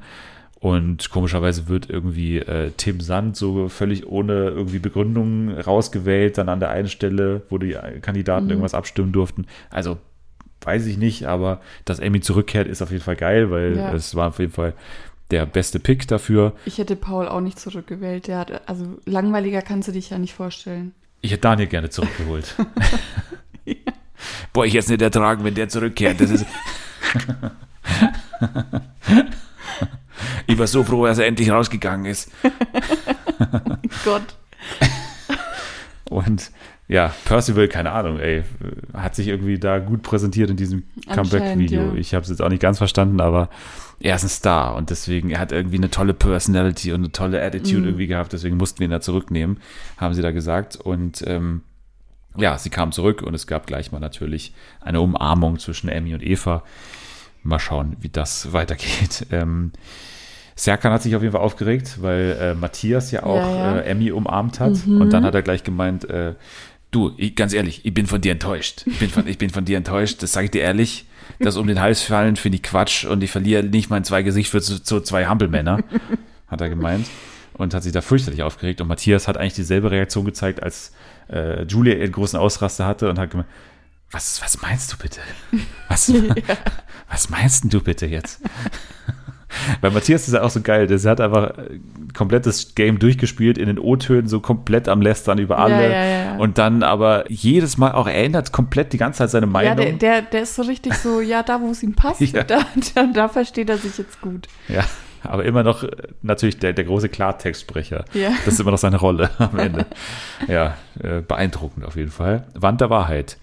Und 0.60 1.10
komischerweise 1.10 1.70
wird 1.70 1.90
irgendwie 1.90 2.40
äh, 2.40 2.72
Tim 2.76 3.00
Sand 3.00 3.38
so 3.38 3.70
völlig 3.70 4.08
ohne 4.08 4.50
irgendwie 4.50 4.80
Begründung 4.80 5.52
rausgewählt, 5.52 6.38
dann 6.38 6.50
an 6.50 6.60
der 6.60 6.70
einen 6.70 6.90
Stelle, 6.90 7.44
wo 7.50 7.58
die 7.58 7.78
Kandidaten 8.02 8.46
mhm. 8.46 8.52
irgendwas 8.52 8.74
abstimmen 8.74 9.14
durften. 9.14 9.46
Also 9.70 9.98
weiß 10.62 10.86
ich 10.88 10.98
nicht, 10.98 11.26
aber 11.26 11.62
dass 11.86 12.02
Amy 12.02 12.20
zurückkehrt, 12.20 12.68
ist 12.68 12.82
auf 12.82 12.92
jeden 12.92 13.04
Fall 13.04 13.16
geil, 13.16 13.52
weil 13.52 13.78
ja. 13.78 13.94
es 13.94 14.16
war 14.16 14.28
auf 14.28 14.40
jeden 14.40 14.52
Fall 14.52 14.74
der 15.32 15.46
beste 15.46 15.80
Pick 15.80 16.08
dafür. 16.08 16.54
Ich 16.66 16.78
hätte 16.78 16.98
Paul 16.98 17.28
auch 17.28 17.40
nicht 17.40 17.60
zurückgewählt. 17.60 18.28
Der 18.28 18.40
hat, 18.40 18.68
also 18.68 18.98
langweiliger 19.06 19.62
kannst 19.62 19.88
du 19.88 19.92
dich 19.94 20.10
ja 20.10 20.18
nicht 20.18 20.34
vorstellen. 20.34 20.94
Ich 21.22 21.32
hätte 21.32 21.42
Daniel 21.42 21.68
gerne 21.68 21.90
zurückgeholt. 21.90 22.56
ja. 23.66 23.76
Boah, 24.52 24.66
ich 24.66 24.74
jetzt 24.74 24.90
nicht 24.90 25.02
ertragen, 25.02 25.46
wenn 25.46 25.54
der 25.54 25.70
zurückkehrt. 25.70 26.20
Das 26.20 26.30
ist. 26.30 26.46
Ich 30.48 30.58
war 30.58 30.68
so 30.68 30.84
froh, 30.84 31.06
dass 31.06 31.20
er 31.20 31.28
endlich 31.28 31.52
rausgegangen 31.52 32.06
ist. 32.06 32.32
Gott. 34.04 34.36
Und 36.10 36.52
ja, 36.88 37.14
Percival, 37.24 37.68
keine 37.68 37.92
Ahnung, 37.92 38.20
ey, 38.20 38.44
hat 38.94 39.14
sich 39.14 39.28
irgendwie 39.28 39.60
da 39.60 39.78
gut 39.78 40.02
präsentiert 40.02 40.50
in 40.50 40.58
diesem 40.58 40.84
Comeback-Video. 41.14 41.90
Ja. 41.90 41.94
Ich 41.94 42.16
habe 42.16 42.24
es 42.24 42.30
jetzt 42.30 42.42
auch 42.42 42.50
nicht 42.50 42.64
ganz 42.64 42.80
verstanden, 42.80 43.22
aber 43.22 43.50
er 44.00 44.16
ist 44.16 44.24
ein 44.24 44.30
Star 44.30 44.76
und 44.76 44.90
deswegen, 44.90 45.30
er 45.30 45.40
hat 45.40 45.52
irgendwie 45.52 45.78
eine 45.78 45.92
tolle 45.92 46.16
Personality 46.16 46.92
und 46.92 47.02
eine 47.02 47.12
tolle 47.12 47.44
Attitude 47.44 47.82
mm. 47.82 47.86
irgendwie 47.86 48.08
gehabt, 48.08 48.34
deswegen 48.34 48.58
mussten 48.58 48.80
wir 48.80 48.86
ihn 48.88 48.92
da 48.92 49.02
zurücknehmen, 49.02 49.58
haben 49.98 50.16
sie 50.16 50.24
da 50.24 50.32
gesagt. 50.32 50.78
Und 50.78 51.24
ähm, 51.28 51.62
ja, 52.38 52.58
sie 52.58 52.72
kam 52.72 52.92
zurück 52.92 53.22
und 53.22 53.36
es 53.36 53.46
gab 53.46 53.68
gleich 53.68 53.92
mal 53.92 54.00
natürlich 54.00 54.54
eine 54.82 55.02
Umarmung 55.02 55.60
zwischen 55.60 55.90
Emmy 55.90 56.16
und 56.16 56.24
Eva. 56.24 56.64
Mal 57.44 57.60
schauen, 57.60 57.98
wie 58.00 58.10
das 58.10 58.52
weitergeht. 58.52 59.28
Ähm, 59.32 59.74
Serkan 60.60 60.92
hat 60.92 61.02
sich 61.02 61.16
auf 61.16 61.22
jeden 61.22 61.32
Fall 61.32 61.42
aufgeregt, 61.42 62.00
weil 62.02 62.38
äh, 62.38 62.54
Matthias 62.54 63.12
ja 63.12 63.24
auch 63.24 63.38
ja, 63.38 63.76
ja. 63.76 63.80
Äh, 63.80 63.92
Emmy 63.92 64.12
umarmt 64.12 64.60
hat. 64.60 64.86
Mhm. 64.86 65.00
Und 65.00 65.14
dann 65.14 65.24
hat 65.24 65.34
er 65.34 65.42
gleich 65.42 65.64
gemeint, 65.64 66.10
äh, 66.10 66.36
du, 66.92 67.14
ich, 67.16 67.34
ganz 67.36 67.54
ehrlich, 67.54 67.86
ich 67.86 67.94
bin 67.94 68.08
von 68.08 68.20
dir 68.20 68.34
enttäuscht. 68.34 68.84
Ich 68.86 69.00
bin 69.00 69.10
von, 69.10 69.26
ich 69.26 69.38
bin 69.38 69.52
von 69.52 69.64
dir 69.64 69.78
enttäuscht, 69.78 70.22
das 70.22 70.34
sage 70.34 70.46
ich 70.46 70.52
dir 70.52 70.62
ehrlich. 70.62 71.06
Das 71.40 71.56
um 71.56 71.66
den 71.66 71.80
Hals 71.80 72.02
fallen 72.02 72.36
finde 72.36 72.58
ich 72.58 72.64
Quatsch 72.64 73.06
und 73.06 73.24
ich 73.24 73.32
verliere 73.32 73.64
nicht 73.64 73.90
mein 73.90 74.04
zwei 74.04 74.22
Gesicht 74.22 74.50
für 74.50 74.60
so, 74.60 74.76
so 74.84 75.00
zwei 75.00 75.28
Hampelmänner, 75.28 75.80
hat 76.48 76.60
er 76.60 76.68
gemeint. 76.68 77.08
Und 77.54 77.74
hat 77.74 77.84
sich 77.84 77.94
da 77.94 78.02
fürchterlich 78.02 78.44
aufgeregt. 78.44 78.82
Und 78.82 78.90
Matthias 78.90 79.30
hat 79.30 79.38
eigentlich 79.38 79.54
dieselbe 79.54 79.92
Reaktion 79.92 80.26
gezeigt, 80.26 80.62
als 80.62 80.92
äh, 81.32 81.64
Julia 81.64 81.94
einen 81.96 82.12
großen 82.12 82.38
Ausraster 82.38 82.86
hatte 82.86 83.10
und 83.10 83.18
hat 83.18 83.32
gemeint, 83.32 83.48
was, 84.12 84.42
was 84.42 84.62
meinst 84.62 84.92
du 84.92 84.98
bitte? 84.98 85.22
Was, 85.88 86.08
ja. 86.10 86.22
Was 87.10 87.30
meinst 87.30 87.64
denn 87.64 87.70
du 87.70 87.82
bitte 87.82 88.08
jetzt? 88.08 88.42
Bei 89.82 89.90
Matthias 89.90 90.28
ist 90.28 90.34
ja 90.34 90.42
auch 90.42 90.50
so 90.50 90.62
geil. 90.62 90.88
Der 90.88 91.00
hat 91.00 91.22
einfach 91.22 91.54
komplettes 92.14 92.76
Game 92.76 93.00
durchgespielt 93.00 93.58
in 93.58 93.68
den 93.68 93.80
O-Tönen, 93.80 94.28
so 94.28 94.40
komplett 94.40 94.88
am 94.88 95.02
Lästern 95.02 95.40
über 95.40 95.60
alle. 95.60 95.84
Ja, 95.84 95.90
ja, 95.90 96.06
ja. 96.06 96.38
Und 96.38 96.58
dann 96.58 96.84
aber 96.84 97.30
jedes 97.30 97.78
Mal 97.78 97.92
auch, 97.94 98.08
er 98.08 98.24
ändert 98.24 98.52
komplett 98.52 98.94
die 98.94 98.98
ganze 98.98 99.20
Zeit 99.20 99.32
seine 99.32 99.48
Meinung. 99.48 99.78
Ja, 99.78 99.84
der, 99.84 99.94
der, 99.94 100.22
der 100.22 100.42
ist 100.44 100.56
so 100.56 100.62
richtig 100.64 100.94
so, 100.94 101.22
ja, 101.22 101.44
da 101.44 101.62
wo 101.62 101.72
es 101.72 101.84
ihm 101.84 101.94
passt, 101.94 102.22
da, 102.34 102.44
da, 102.44 103.08
da 103.14 103.28
versteht 103.28 103.70
er 103.70 103.78
sich 103.78 103.98
jetzt 103.98 104.22
gut. 104.22 104.48
Ja, 104.68 104.84
aber 105.24 105.46
immer 105.46 105.64
noch 105.64 105.84
äh, 105.84 105.90
natürlich 106.22 106.60
der, 106.60 106.74
der 106.74 106.86
große 106.86 107.10
Klartextsprecher. 107.10 108.06
Ja. 108.14 108.30
Das 108.46 108.54
ist 108.54 108.60
immer 108.60 108.72
noch 108.72 108.78
seine 108.78 108.98
Rolle 108.98 109.30
am 109.38 109.58
Ende. 109.58 109.86
Ja, 110.48 110.78
äh, 111.04 111.22
beeindruckend 111.22 111.86
auf 111.86 111.96
jeden 111.96 112.12
Fall. 112.12 112.46
Wand 112.54 112.82
der 112.82 112.90
Wahrheit. 112.90 113.38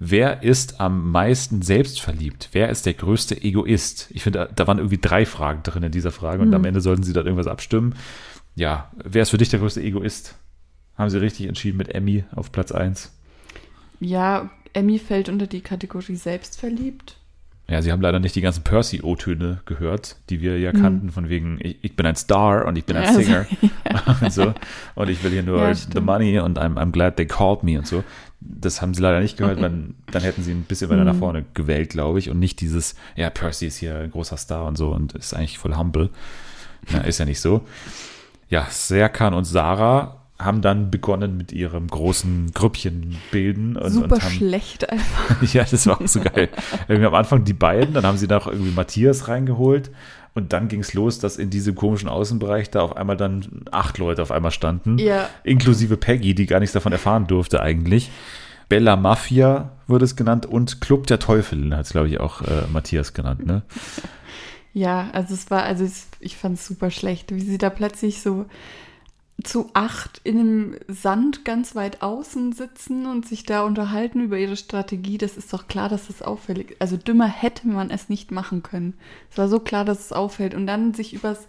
Wer 0.00 0.42
ist 0.44 0.80
am 0.80 1.10
meisten 1.10 1.62
selbstverliebt? 1.62 2.50
Wer 2.52 2.68
ist 2.68 2.86
der 2.86 2.94
größte 2.94 3.40
Egoist? 3.42 4.08
Ich 4.10 4.22
finde, 4.22 4.48
da- 4.54 4.66
waren 4.66 4.78
irgendwie 4.78 4.98
drei 4.98 5.26
Fragen 5.26 5.62
drin 5.64 5.82
in 5.82 5.90
dieser 5.92 6.12
Frage 6.12 6.42
und 6.42 6.54
am 6.54 6.64
Ende 6.64 6.80
sollten 6.80 7.02
sie 7.02 7.12
dann 7.12 7.26
irgendwas 7.26 7.48
abstimmen. 7.48 7.94
Ja, 8.54 8.90
wer 9.04 9.22
ist 9.22 9.30
für 9.30 9.38
dich 9.38 9.48
der 9.48 9.58
größte 9.58 9.82
Egoist? 9.82 10.36
Haben 10.96 11.10
sie 11.10 11.20
richtig 11.20 11.46
entschieden 11.46 11.78
mit 11.78 11.94
Emmy 11.94 12.24
auf 12.34 12.52
Platz 12.52 12.70
1? 12.72 13.12
Ja, 14.00 14.50
Emmy 14.72 14.98
fällt 14.98 15.28
unter 15.28 15.46
die 15.48 15.60
Kategorie 15.62 16.16
selbstverliebt. 16.16 17.16
Ja, 17.70 17.82
sie 17.82 17.92
haben 17.92 18.00
leider 18.00 18.18
nicht 18.18 18.34
die 18.34 18.40
ganzen 18.40 18.64
Percy-O-Töne 18.64 19.60
gehört, 19.66 20.16
die 20.30 20.40
wir 20.40 20.58
ja 20.58 20.72
kannten, 20.72 21.10
von 21.10 21.28
wegen, 21.28 21.58
ich, 21.60 21.76
ich 21.82 21.96
bin 21.96 22.06
ein 22.06 22.16
Star 22.16 22.64
und 22.66 22.76
ich 22.78 22.84
bin 22.86 22.96
ein 22.96 23.04
Also, 23.06 23.20
Singer 23.20 23.46
und 24.22 24.32
so. 24.32 24.54
Und 24.94 25.10
ich 25.10 25.22
will 25.22 25.32
hier 25.32 25.42
nur 25.42 25.58
Ja, 25.68 25.74
the 25.74 26.00
money 26.00 26.38
und 26.38 26.58
I'm, 26.58 26.76
I'm 26.78 26.92
glad 26.92 27.16
they 27.16 27.26
called 27.26 27.64
me 27.64 27.76
und 27.78 27.86
so. 27.86 28.04
Das 28.40 28.80
haben 28.80 28.94
sie 28.94 29.02
leider 29.02 29.20
nicht 29.20 29.36
gehört, 29.36 29.60
weil 29.60 29.94
dann 30.12 30.22
hätten 30.22 30.42
sie 30.44 30.52
ein 30.52 30.62
bisschen 30.62 30.88
weiter 30.90 31.04
nach 31.04 31.14
Mhm. 31.14 31.18
vorne 31.18 31.44
gewählt, 31.54 31.90
glaube 31.90 32.18
ich, 32.20 32.30
und 32.30 32.38
nicht 32.38 32.60
dieses, 32.60 32.94
ja, 33.16 33.30
Percy 33.30 33.66
ist 33.66 33.78
hier 33.78 33.96
ein 33.98 34.10
großer 34.12 34.36
Star 34.36 34.64
und 34.66 34.76
so 34.76 34.90
und 34.90 35.14
ist 35.14 35.34
eigentlich 35.34 35.58
voll 35.58 35.76
humble. 35.76 36.10
Na, 36.92 37.00
ist 37.00 37.18
ja 37.18 37.24
nicht 37.24 37.40
so. 37.40 37.62
Ja, 38.48 38.66
Serkan 38.70 39.34
und 39.34 39.44
Sarah 39.44 40.14
haben 40.38 40.62
dann 40.62 40.88
begonnen 40.92 41.36
mit 41.36 41.50
ihrem 41.50 41.88
großen 41.88 42.52
Grüppchen 42.54 43.16
bilden 43.32 43.76
und, 43.76 43.90
Super 43.90 44.14
und 44.14 44.22
haben 44.22 44.30
schlecht 44.30 44.88
einfach. 44.88 45.42
ja, 45.52 45.64
das 45.68 45.86
war 45.88 46.00
auch 46.00 46.06
so 46.06 46.20
geil. 46.20 46.48
Irgendwie 46.86 47.08
am 47.08 47.14
Anfang 47.14 47.42
die 47.44 47.52
beiden, 47.54 47.92
dann 47.94 48.06
haben 48.06 48.18
sie 48.18 48.28
noch 48.28 48.46
irgendwie 48.46 48.70
Matthias 48.70 49.26
reingeholt 49.26 49.90
und 50.34 50.52
dann 50.52 50.68
ging 50.68 50.80
es 50.80 50.94
los, 50.94 51.18
dass 51.18 51.36
in 51.36 51.50
diesem 51.50 51.74
komischen 51.74 52.08
Außenbereich 52.08 52.70
da 52.70 52.80
auf 52.82 52.96
einmal 52.96 53.16
dann 53.16 53.64
acht 53.72 53.98
Leute 53.98 54.22
auf 54.22 54.30
einmal 54.30 54.50
standen, 54.52 54.98
Ja. 54.98 55.28
inklusive 55.44 55.96
Peggy, 55.96 56.34
die 56.34 56.46
gar 56.46 56.60
nichts 56.60 56.72
davon 56.74 56.92
erfahren 56.92 57.26
durfte 57.26 57.60
eigentlich. 57.60 58.10
Bella 58.68 58.96
Mafia 58.96 59.70
wurde 59.86 60.04
es 60.04 60.14
genannt 60.14 60.44
und 60.46 60.80
Club 60.82 61.06
der 61.06 61.18
Teufel 61.18 61.74
hat 61.74 61.86
es, 61.86 61.90
glaube 61.92 62.08
ich, 62.08 62.20
auch 62.20 62.42
äh, 62.42 62.64
Matthias 62.72 63.14
genannt. 63.14 63.46
Ne? 63.46 63.62
Ja, 64.74 65.08
also 65.12 65.34
es 65.34 65.50
war, 65.50 65.62
also 65.64 65.82
es, 65.82 66.06
ich 66.20 66.36
fand 66.36 66.56
es 66.58 66.66
super 66.66 66.90
schlecht, 66.90 67.34
wie 67.34 67.40
sie 67.40 67.58
da 67.58 67.68
plötzlich 67.70 68.20
so 68.20 68.44
zu 69.44 69.70
acht 69.72 70.20
in 70.24 70.38
einem 70.38 70.76
Sand 70.88 71.44
ganz 71.44 71.76
weit 71.76 72.02
außen 72.02 72.52
sitzen 72.52 73.06
und 73.06 73.26
sich 73.26 73.44
da 73.44 73.62
unterhalten 73.62 74.20
über 74.20 74.36
ihre 74.36 74.56
Strategie. 74.56 75.16
Das 75.16 75.36
ist 75.36 75.52
doch 75.52 75.68
klar, 75.68 75.88
dass 75.88 76.08
das 76.08 76.22
auffällig 76.22 76.72
ist. 76.72 76.80
Also 76.80 76.96
dümmer 76.96 77.28
hätte 77.28 77.68
man 77.68 77.90
es 77.90 78.08
nicht 78.08 78.32
machen 78.32 78.64
können. 78.64 78.94
Es 79.30 79.38
war 79.38 79.48
so 79.48 79.60
klar, 79.60 79.84
dass 79.84 80.06
es 80.06 80.12
auffällt. 80.12 80.54
Und 80.54 80.66
dann 80.66 80.92
sich 80.92 81.14
übers 81.14 81.46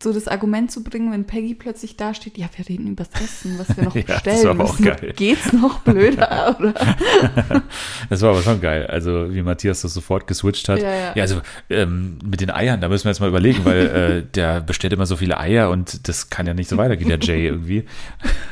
so 0.00 0.12
das 0.12 0.28
Argument 0.28 0.70
zu 0.70 0.84
bringen, 0.84 1.10
wenn 1.10 1.24
Peggy 1.24 1.54
plötzlich 1.54 1.96
da 1.96 2.14
steht, 2.14 2.38
ja, 2.38 2.48
wir 2.56 2.68
reden 2.68 2.86
übers 2.86 3.08
Essen, 3.20 3.58
was 3.58 3.76
wir 3.76 3.84
noch 3.84 3.94
Ja, 3.96 4.02
das 4.02 4.22
bestellen 4.22 4.44
war 4.44 4.50
aber 4.52 4.64
auch 4.64 4.78
müssen. 4.78 4.84
geil. 4.96 5.12
Geht's 5.16 5.52
noch 5.52 5.80
blöder, 5.84 6.56
oder? 6.58 6.74
Das 8.10 8.22
war 8.22 8.30
aber 8.30 8.42
schon 8.42 8.60
geil. 8.60 8.86
Also, 8.86 9.34
wie 9.34 9.42
Matthias 9.42 9.82
das 9.82 9.92
sofort 9.94 10.26
geswitcht 10.26 10.68
hat. 10.68 10.80
Ja, 10.80 11.14
ja. 11.14 11.22
also 11.22 11.40
ähm, 11.68 12.18
mit 12.24 12.40
den 12.40 12.50
Eiern, 12.50 12.80
da 12.80 12.88
müssen 12.88 13.04
wir 13.04 13.10
jetzt 13.10 13.20
mal 13.20 13.28
überlegen, 13.28 13.64
weil 13.64 13.86
äh, 13.86 14.22
der 14.34 14.60
bestellt 14.60 14.92
immer 14.92 15.06
so 15.06 15.16
viele 15.16 15.38
Eier 15.38 15.70
und 15.70 16.06
das 16.08 16.30
kann 16.30 16.46
ja 16.46 16.54
nicht 16.54 16.68
so 16.68 16.76
weitergehen, 16.76 17.08
der 17.08 17.18
Jay 17.20 17.46
irgendwie. 17.46 17.84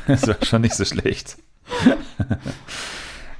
Das 0.07 0.27
war 0.27 0.35
schon 0.43 0.61
nicht 0.61 0.75
so 0.75 0.83
schlecht. 0.85 1.37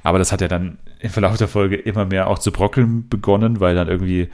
Aber 0.02 0.18
das 0.18 0.32
hat 0.32 0.40
ja 0.40 0.48
dann 0.48 0.78
im 1.00 1.10
Verlauf 1.10 1.36
der 1.36 1.48
Folge 1.48 1.76
immer 1.76 2.04
mehr 2.04 2.28
auch 2.28 2.38
zu 2.38 2.52
brockeln 2.52 3.08
begonnen, 3.08 3.60
weil 3.60 3.74
dann 3.74 3.88
irgendwie, 3.88 4.28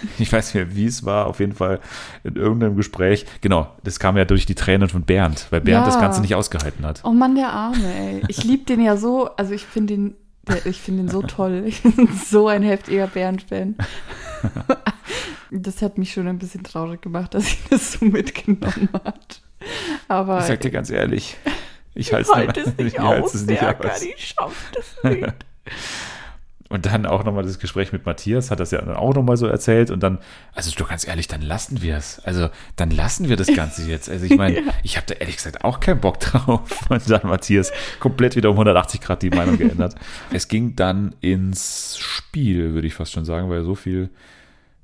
ich 0.18 0.32
weiß 0.32 0.54
nicht 0.54 0.66
mehr, 0.66 0.76
wie 0.76 0.86
es 0.86 1.04
war, 1.04 1.26
auf 1.26 1.40
jeden 1.40 1.52
Fall 1.54 1.80
in 2.24 2.36
irgendeinem 2.36 2.76
Gespräch, 2.76 3.26
genau, 3.40 3.68
das 3.84 3.98
kam 3.98 4.16
ja 4.16 4.24
durch 4.24 4.46
die 4.46 4.54
Tränen 4.54 4.88
von 4.88 5.02
Bernd, 5.02 5.46
weil 5.50 5.60
Bernd 5.60 5.86
Ja. 5.86 5.92
das 5.92 6.00
Ganze 6.00 6.20
nicht 6.20 6.34
ausgehalten 6.34 6.84
hat. 6.86 7.00
Oh 7.04 7.12
Mann, 7.12 7.34
der 7.34 7.50
Arme, 7.50 7.84
ey. 7.94 8.22
Ich 8.28 8.44
liebe 8.44 8.64
den 8.64 8.80
ja 8.82 8.96
so, 8.96 9.34
also 9.36 9.52
ich 9.52 9.64
finde 9.64 9.94
den, 9.94 10.14
der, 10.48 10.64
ich 10.66 10.80
finde 10.80 11.02
den 11.04 11.08
so 11.10 11.22
toll. 11.22 11.64
Ich 11.66 11.82
bin 11.82 12.08
so 12.24 12.48
ein 12.48 12.62
heftiger 12.62 13.06
Bernd-Fan. 13.06 13.76
Das 15.50 15.82
hat 15.82 15.98
mich 15.98 16.12
schon 16.12 16.28
ein 16.28 16.38
bisschen 16.38 16.62
traurig 16.62 17.02
gemacht, 17.02 17.34
dass 17.34 17.44
ich 17.46 17.58
das 17.68 17.92
so 17.92 18.04
mitgenommen 18.04 18.88
hat. 19.04 19.42
Aber 20.08 20.38
Ich 20.38 20.44
sag 20.46 20.60
dir 20.60 20.70
ganz 20.70 20.90
ehrlich, 20.90 21.36
ich 21.94 22.12
ich 22.12 22.12
halte 22.32 22.60
es 22.60 22.76
nicht 22.78 22.98
aus, 23.00 23.34
es 23.34 23.46
nicht 23.46 23.62
aus. 23.62 24.02
ich 24.02 24.34
schaff 24.36 24.70
das 24.74 25.10
nicht. 25.12 25.26
Und 26.70 26.86
dann 26.86 27.04
auch 27.04 27.24
nochmal 27.24 27.42
das 27.42 27.58
Gespräch 27.58 27.90
mit 27.92 28.06
Matthias, 28.06 28.52
hat 28.52 28.60
das 28.60 28.70
ja 28.70 28.80
dann 28.80 28.94
auch 28.94 29.12
nochmal 29.12 29.36
so 29.36 29.48
erzählt. 29.48 29.90
Und 29.90 30.04
dann, 30.04 30.18
also 30.54 30.70
du 30.70 30.84
ganz 30.84 31.04
ehrlich, 31.04 31.26
dann 31.26 31.42
lassen 31.42 31.82
wir 31.82 31.96
es. 31.96 32.20
Also 32.20 32.48
dann 32.76 32.92
lassen 32.92 33.28
wir 33.28 33.36
das 33.36 33.52
Ganze 33.52 33.88
jetzt. 33.90 34.08
Also 34.08 34.24
ich 34.24 34.36
meine, 34.36 34.62
ich 34.84 34.96
habe 34.96 35.04
da 35.04 35.14
ehrlich 35.14 35.34
gesagt 35.34 35.64
auch 35.64 35.80
keinen 35.80 36.00
Bock 36.00 36.20
drauf. 36.20 36.60
Und 36.88 37.10
dann 37.10 37.22
Matthias 37.24 37.72
komplett 37.98 38.36
wieder 38.36 38.50
um 38.50 38.54
180 38.54 39.00
Grad 39.00 39.22
die 39.22 39.30
Meinung 39.30 39.58
geändert. 39.58 39.96
es 40.32 40.46
ging 40.46 40.76
dann 40.76 41.16
ins 41.20 41.98
Spiel, 41.98 42.72
würde 42.72 42.86
ich 42.86 42.94
fast 42.94 43.10
schon 43.10 43.24
sagen, 43.24 43.50
weil 43.50 43.64
so 43.64 43.74
viel 43.74 44.08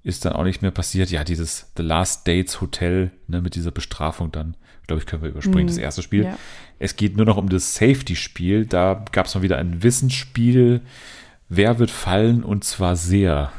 ist 0.02 0.24
dann 0.24 0.32
auch 0.32 0.44
nicht 0.44 0.62
mehr 0.62 0.72
passiert. 0.72 1.12
Ja, 1.12 1.22
dieses 1.22 1.70
The 1.76 1.84
Last 1.84 2.26
Dates 2.26 2.60
Hotel, 2.60 3.12
ne, 3.28 3.40
mit 3.40 3.54
dieser 3.54 3.70
Bestrafung 3.70 4.32
dann, 4.32 4.56
glaube 4.88 5.02
ich, 5.02 5.06
können 5.06 5.22
wir 5.22 5.30
überspringen, 5.30 5.68
das 5.68 5.78
erste 5.78 6.02
Spiel. 6.02 6.24
Ja. 6.24 6.38
Es 6.80 6.96
geht 6.96 7.16
nur 7.16 7.26
noch 7.26 7.36
um 7.36 7.48
das 7.48 7.76
Safety-Spiel. 7.76 8.66
Da 8.66 9.04
gab 9.12 9.26
es 9.26 9.36
mal 9.36 9.42
wieder 9.42 9.58
ein 9.58 9.84
Wissensspiel. 9.84 10.80
Wer 11.48 11.78
wird 11.78 11.90
fallen 11.90 12.42
und 12.42 12.64
zwar 12.64 12.96
sehr? 12.96 13.52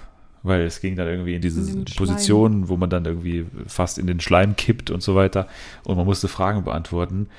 Weil 0.43 0.61
es 0.61 0.81
ging 0.81 0.95
dann 0.95 1.07
irgendwie 1.07 1.35
in 1.35 1.41
diese 1.41 1.59
In 1.61 1.67
den 1.67 1.87
Schleim. 1.87 1.97
Position, 1.97 2.69
wo 2.69 2.77
man 2.77 2.89
dann 2.89 3.05
irgendwie 3.05 3.45
fast 3.67 3.97
in 3.97 4.07
den 4.07 4.19
Schleim 4.19 4.55
kippt 4.55 4.91
und 4.91 5.01
so 5.01 5.15
weiter. 5.15 5.47
Und 5.83 5.97
man 5.97 6.05
musste 6.05 6.27
Fragen 6.27 6.63
beantworten. 6.63 7.29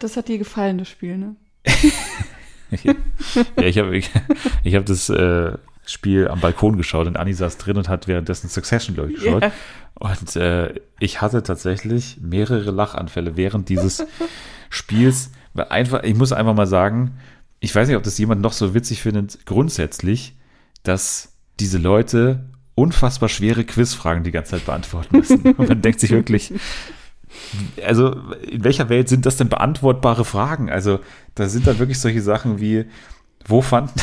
Das 0.00 0.16
hat 0.16 0.28
dir 0.28 0.38
gefallen, 0.38 0.78
das 0.78 0.88
Spiel, 0.88 1.18
ne? 1.18 1.36
ja, 2.82 2.94
ich 3.62 3.78
habe 3.78 3.96
ich, 3.96 4.10
ich 4.64 4.74
hab 4.74 4.86
das 4.86 5.08
äh, 5.08 5.52
Spiel 5.86 6.28
am 6.28 6.40
Balkon 6.40 6.76
geschaut 6.76 7.06
und 7.06 7.16
Anni 7.16 7.32
saß 7.32 7.56
drin 7.56 7.76
und 7.78 7.88
hat 7.88 8.08
währenddessen 8.08 8.48
Succession, 8.48 8.94
glaube 8.94 9.12
ich, 9.12 9.20
geschaut. 9.20 9.42
Ja. 9.42 9.52
Und 9.94 10.36
äh, 10.36 10.74
ich 11.00 11.20
hatte 11.20 11.42
tatsächlich 11.42 12.18
mehrere 12.20 12.70
Lachanfälle 12.70 13.36
während 13.36 13.68
dieses 13.68 14.06
Spiels. 14.70 15.30
Weil 15.54 15.68
einfach, 15.68 16.02
ich 16.02 16.14
muss 16.14 16.32
einfach 16.32 16.54
mal 16.54 16.66
sagen, 16.66 17.18
ich 17.60 17.74
weiß 17.74 17.88
nicht, 17.88 17.96
ob 17.96 18.02
das 18.02 18.18
jemand 18.18 18.40
noch 18.40 18.52
so 18.52 18.74
witzig 18.74 19.02
findet, 19.02 19.44
grundsätzlich, 19.46 20.36
dass 20.82 21.32
diese 21.58 21.78
Leute 21.78 22.50
unfassbar 22.74 23.28
schwere 23.28 23.64
Quizfragen 23.64 24.22
die 24.22 24.30
ganze 24.30 24.52
Zeit 24.52 24.66
beantworten 24.66 25.16
müssen. 25.16 25.42
Und 25.56 25.68
man 25.68 25.82
denkt 25.82 26.00
sich 26.00 26.10
wirklich, 26.10 26.52
also 27.84 28.12
in 28.42 28.62
welcher 28.64 28.88
Welt 28.88 29.08
sind 29.08 29.26
das 29.26 29.36
denn 29.36 29.48
beantwortbare 29.48 30.24
Fragen? 30.24 30.70
Also 30.70 31.00
da 31.34 31.48
sind 31.48 31.66
dann 31.66 31.78
wirklich 31.78 31.98
solche 31.98 32.22
Sachen 32.22 32.60
wie, 32.60 32.84
wo 33.44 33.62
fanden, 33.62 34.00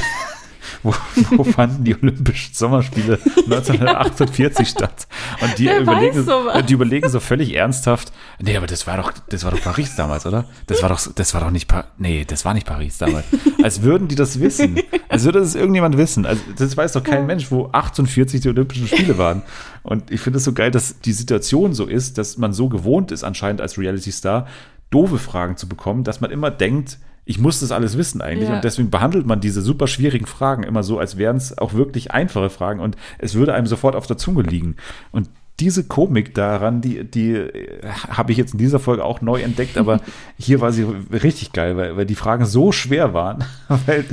wo, 0.83 0.93
wo 1.31 1.43
fanden 1.43 1.83
die 1.83 1.95
Olympischen 1.95 2.53
Sommerspiele 2.53 3.19
1948 3.23 4.67
statt? 4.67 5.07
Und 5.41 5.57
die 5.57 5.65
Wer 5.65 5.79
überlegen, 5.81 6.23
sowas? 6.23 6.65
die 6.65 6.73
überlegen 6.73 7.09
so 7.09 7.19
völlig 7.19 7.55
ernsthaft, 7.55 8.11
nee, 8.39 8.55
aber 8.55 8.67
das 8.67 8.87
war 8.87 8.97
doch, 8.97 9.13
das 9.29 9.43
war 9.43 9.51
doch 9.51 9.61
Paris 9.61 9.95
damals, 9.95 10.25
oder? 10.25 10.45
Das 10.67 10.81
war 10.81 10.89
doch, 10.89 10.99
das 11.13 11.33
war 11.33 11.41
doch 11.41 11.51
nicht, 11.51 11.67
pa 11.67 11.85
nee, 11.97 12.25
das 12.25 12.45
war 12.45 12.53
nicht 12.53 12.67
Paris 12.67 12.97
damals. 12.97 13.25
Als 13.63 13.81
würden 13.81 14.07
die 14.07 14.15
das 14.15 14.39
wissen. 14.39 14.79
Als 15.09 15.23
würde 15.23 15.39
das 15.39 15.55
irgendjemand 15.55 15.97
wissen. 15.97 16.25
Also 16.25 16.41
das 16.57 16.75
weiß 16.75 16.93
doch 16.93 17.03
kein 17.03 17.25
Mensch, 17.25 17.51
wo 17.51 17.69
48 17.71 18.41
die 18.41 18.49
Olympischen 18.49 18.87
Spiele 18.87 19.17
waren. 19.17 19.43
Und 19.83 20.11
ich 20.11 20.21
finde 20.21 20.37
es 20.37 20.43
so 20.43 20.53
geil, 20.53 20.71
dass 20.71 20.99
die 20.99 21.13
Situation 21.13 21.73
so 21.73 21.85
ist, 21.85 22.17
dass 22.17 22.37
man 22.37 22.53
so 22.53 22.69
gewohnt 22.69 23.11
ist, 23.11 23.23
anscheinend 23.23 23.61
als 23.61 23.77
Reality-Star, 23.77 24.47
doofe 24.89 25.17
Fragen 25.17 25.57
zu 25.57 25.67
bekommen, 25.67 26.03
dass 26.03 26.21
man 26.21 26.31
immer 26.31 26.51
denkt, 26.51 26.99
ich 27.25 27.39
muss 27.39 27.59
das 27.59 27.71
alles 27.71 27.97
wissen 27.97 28.21
eigentlich. 28.21 28.49
Ja. 28.49 28.55
Und 28.55 28.63
deswegen 28.63 28.89
behandelt 28.89 29.25
man 29.25 29.41
diese 29.41 29.61
super 29.61 29.87
schwierigen 29.87 30.27
Fragen 30.27 30.63
immer 30.63 30.83
so, 30.83 30.99
als 30.99 31.17
wären 31.17 31.37
es 31.37 31.57
auch 31.57 31.73
wirklich 31.73 32.11
einfache 32.11 32.49
Fragen 32.49 32.79
und 32.79 32.95
es 33.17 33.33
würde 33.33 33.53
einem 33.53 33.67
sofort 33.67 33.95
auf 33.95 34.07
der 34.07 34.17
Zunge 34.17 34.43
liegen. 34.43 34.75
Und 35.11 35.29
diese 35.59 35.85
Komik 35.85 36.35
daran, 36.35 36.81
die, 36.81 37.03
die 37.05 37.31
äh, 37.31 37.87
habe 38.09 38.31
ich 38.31 38.37
jetzt 38.37 38.53
in 38.53 38.59
dieser 38.59 38.79
Folge 38.79 39.03
auch 39.05 39.21
neu 39.21 39.41
entdeckt, 39.41 39.77
aber 39.77 40.01
hier 40.37 40.61
war 40.61 40.71
sie 40.71 40.85
richtig 41.11 41.53
geil, 41.53 41.77
weil, 41.77 41.97
weil 41.97 42.05
die 42.05 42.15
Fragen 42.15 42.45
so 42.45 42.71
schwer 42.71 43.13
waren. 43.13 43.43
weil, 43.85 44.05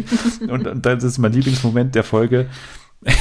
und, 0.48 0.66
und 0.66 0.86
das 0.86 1.04
ist 1.04 1.18
mein 1.18 1.32
Lieblingsmoment 1.32 1.94
der 1.94 2.04
Folge. 2.04 2.46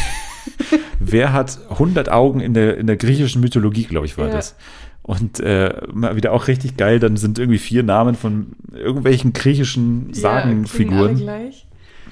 Wer 1.00 1.34
hat 1.34 1.60
100 1.70 2.10
Augen 2.10 2.40
in 2.40 2.54
der, 2.54 2.78
in 2.78 2.88
der 2.88 2.98
griechischen 2.98 3.42
Mythologie, 3.42 3.86
glaube 3.86 4.06
ich, 4.06 4.18
war 4.18 4.28
Ja. 4.28 4.34
das. 4.34 4.56
Und 5.12 5.42
äh, 5.42 5.74
mal 5.94 6.16
wieder 6.16 6.32
auch 6.32 6.48
richtig 6.48 6.78
geil, 6.78 7.00
dann 7.00 7.18
sind 7.18 7.38
irgendwie 7.38 7.60
vier 7.60 7.84
Namen 7.84 8.16
von 8.16 8.54
irgendwelchen 8.74 9.34
griechischen 9.34 10.08
Ja, 10.14 10.22
Sagenfiguren. 10.22 11.18
gleich. 11.18 11.68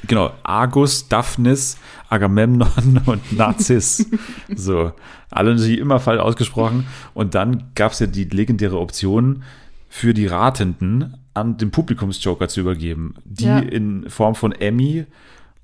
Genau, 0.07 0.31
Argus, 0.43 1.07
Daphnis, 1.07 1.77
Agamemnon 2.09 3.01
und 3.05 3.31
Narziss. 3.37 4.05
so, 4.53 4.91
alle 5.31 5.55
natürlich 5.55 5.79
immer 5.79 5.99
falsch 6.01 6.19
ausgesprochen. 6.19 6.87
Und 7.13 7.35
dann 7.35 7.71
gab 7.75 7.93
es 7.93 7.99
ja 7.99 8.07
die 8.07 8.25
legendäre 8.25 8.77
Option 8.79 9.43
für 9.87 10.13
die 10.13 10.27
Ratenden 10.27 11.15
an 11.33 11.55
den 11.57 11.71
Publikumsjoker 11.71 12.49
zu 12.49 12.59
übergeben, 12.59 13.15
die 13.23 13.45
Ja. 13.45 13.59
in 13.59 14.09
Form 14.09 14.35
von 14.35 14.51
Emmy 14.51 15.05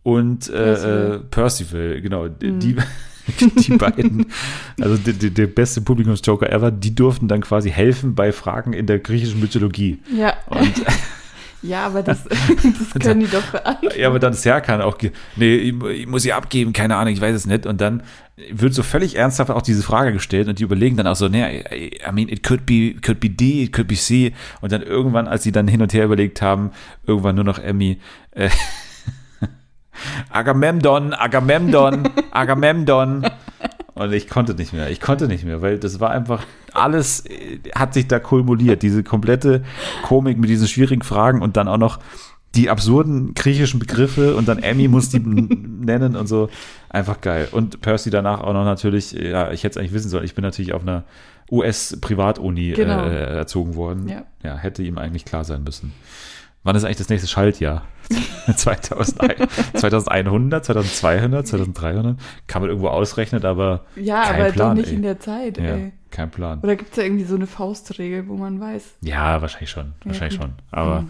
und 0.04 0.48
äh, 0.50 0.54
Percival. 0.54 1.16
äh, 1.16 1.20
Percival, 1.30 2.02
genau, 2.02 2.24
Mhm. 2.26 2.60
die, 2.60 2.76
die 3.40 3.78
beiden, 3.78 4.26
also 4.80 4.98
der 4.98 5.48
beste 5.48 5.82
Publikumsjoker 5.82 6.52
ever, 6.52 6.72
die 6.72 6.94
durften 6.94 7.28
dann 7.28 7.42
quasi 7.42 7.72
helfen 7.72 8.16
bei 8.16 8.32
Fragen 8.32 8.74
in 8.74 8.86
der 8.86 9.00
griechischen 9.00 9.40
Mythologie. 9.40 10.00
Ja. 10.16 10.34
Und 10.48 10.74
Ja, 11.66 11.88
aber 11.88 12.04
das, 12.04 12.24
das 12.30 13.02
können 13.02 13.22
die 13.22 13.28
doch 13.28 13.44
beantworten. 13.52 14.00
Ja, 14.00 14.08
aber 14.08 14.20
dann 14.20 14.34
Serkan 14.34 14.82
auch, 14.82 14.98
nee, 15.36 15.56
ich, 15.56 15.84
ich 15.84 16.08
muss 16.08 16.24
sie 16.24 16.34
abgeben, 16.34 16.74
keine 16.74 16.96
Ahnung, 16.96 17.14
ich 17.14 17.22
weiß 17.22 17.36
es 17.36 17.46
nicht. 17.46 17.66
Und 17.66 17.82
dann 17.82 18.04
wird 18.52 18.74
so 18.74 18.84
völlig 18.84 19.16
ernsthaft 19.16 19.50
auch 19.50 19.62
diese 19.62 19.82
Frage 19.82 20.14
gestellt 20.14 20.48
und 20.48 20.60
die 20.60 20.64
überlegen 20.64 20.98
dann 20.98 21.08
auch 21.08 21.16
so, 21.16 21.28
nee, 21.28 21.64
I 21.72 22.00
I 22.08 22.12
mean, 22.12 22.30
it 22.30 22.44
could 22.44 22.66
be, 22.66 22.96
could 23.02 23.20
be 23.20 23.30
D, 23.30 23.64
it 23.64 23.74
could 23.74 23.88
be 23.88 23.96
C. 23.96 24.34
Und 24.62 24.72
dann 24.72 24.82
irgendwann, 24.82 25.28
als 25.28 25.44
sie 25.44 25.52
dann 25.52 25.68
hin 25.68 25.82
und 25.82 25.94
her 25.94 26.06
überlegt 26.06 26.42
haben, 26.42 26.72
irgendwann 27.08 27.36
nur 27.36 27.46
noch 27.46 27.60
Emmy, 27.60 28.00
äh, 28.32 28.50
Agamemnon, 30.30 31.14
Agamemnon, 31.14 32.10
Agamemnon. 32.32 33.26
Und 33.94 34.12
ich 34.12 34.28
konnte 34.28 34.54
nicht 34.56 34.74
mehr, 34.74 34.90
ich 34.90 35.00
konnte 35.00 35.28
nicht 35.28 35.46
mehr, 35.46 35.62
weil 35.62 35.80
das 35.80 36.00
war 36.02 36.10
einfach, 36.12 36.44
alles 36.74 37.26
äh, 37.26 37.60
hat 37.76 37.94
sich 37.94 38.08
da 38.08 38.20
kumuliert, 38.20 38.82
diese 38.82 39.04
komplette 39.04 39.64
Komik 40.04 40.38
mit 40.38 40.50
diesen 40.50 40.68
schwierigen 40.68 41.02
Fragen 41.02 41.42
und 41.42 41.56
dann 41.56 41.70
auch 41.70 41.78
noch 41.78 42.00
die 42.56 42.70
absurden 42.70 43.34
griechischen 43.34 43.80
Begriffe 43.80 44.36
und 44.36 44.48
dann 44.48 44.60
Emmy 44.60 44.88
muss 44.88 45.10
die 45.10 45.20
nennen 45.20 46.16
und 46.16 46.28
so. 46.28 46.50
Einfach 46.90 47.20
geil. 47.22 47.48
Und 47.52 47.82
Percy 47.82 48.10
danach 48.10 48.42
auch 48.42 48.54
noch 48.54 48.64
natürlich, 48.66 49.12
ja, 49.14 49.52
ich 49.52 49.64
hätte 49.64 49.74
es 49.74 49.78
eigentlich 49.78 49.94
wissen 49.94 50.10
sollen, 50.10 50.24
ich 50.26 50.36
bin 50.36 50.44
natürlich 50.44 50.74
auf 50.74 50.82
einer 50.82 51.04
US-Privatuni 51.52 52.72
Genau. 52.72 53.06
äh, 53.06 53.38
erzogen 53.38 53.76
worden. 53.76 54.08
Ja. 54.08 54.24
ja, 54.44 54.56
hätte 54.58 54.84
ihm 54.84 54.98
eigentlich 54.98 55.26
klar 55.26 55.44
sein 55.44 55.64
müssen. 55.64 55.94
Wann 56.66 56.76
ist 56.76 56.84
eigentlich 56.84 56.98
das 56.98 57.10
nächste 57.10 57.28
Schaltjahr? 57.30 57.86
2100, 58.56 59.50
2100, 59.80 60.66
2200, 60.66 61.48
2300? 61.48 62.20
Kann 62.48 62.62
man 62.62 62.70
irgendwo 62.70 62.90
ausrechnen, 62.90 63.44
aber 63.46 63.86
Ja, 63.96 64.24
Kein 64.24 64.42
aber 64.42 64.52
Plan, 64.52 64.68
doch 64.70 64.76
nicht 64.82 64.90
ey. 64.90 64.96
in 64.96 65.02
der 65.04 65.20
Zeit, 65.20 65.58
ja, 65.58 65.64
ey. 65.76 65.94
kein 66.12 66.30
Plan. 66.32 66.60
Oder 66.62 66.76
gibt 66.76 66.90
es 66.92 66.96
da 66.98 67.04
irgendwie 67.04 67.24
so 67.26 67.36
eine 67.36 67.48
Faustregel, 67.48 68.28
wo 68.28 68.36
man 68.36 68.60
weiß? 68.60 68.96
Ja, 69.02 69.42
wahrscheinlich 69.42 69.70
schon. 69.70 69.94
Wahrscheinlich 70.04 70.40
gut. 70.40 70.48
schon. 70.50 70.54
Aber 70.72 71.02
Mhm. 71.02 71.10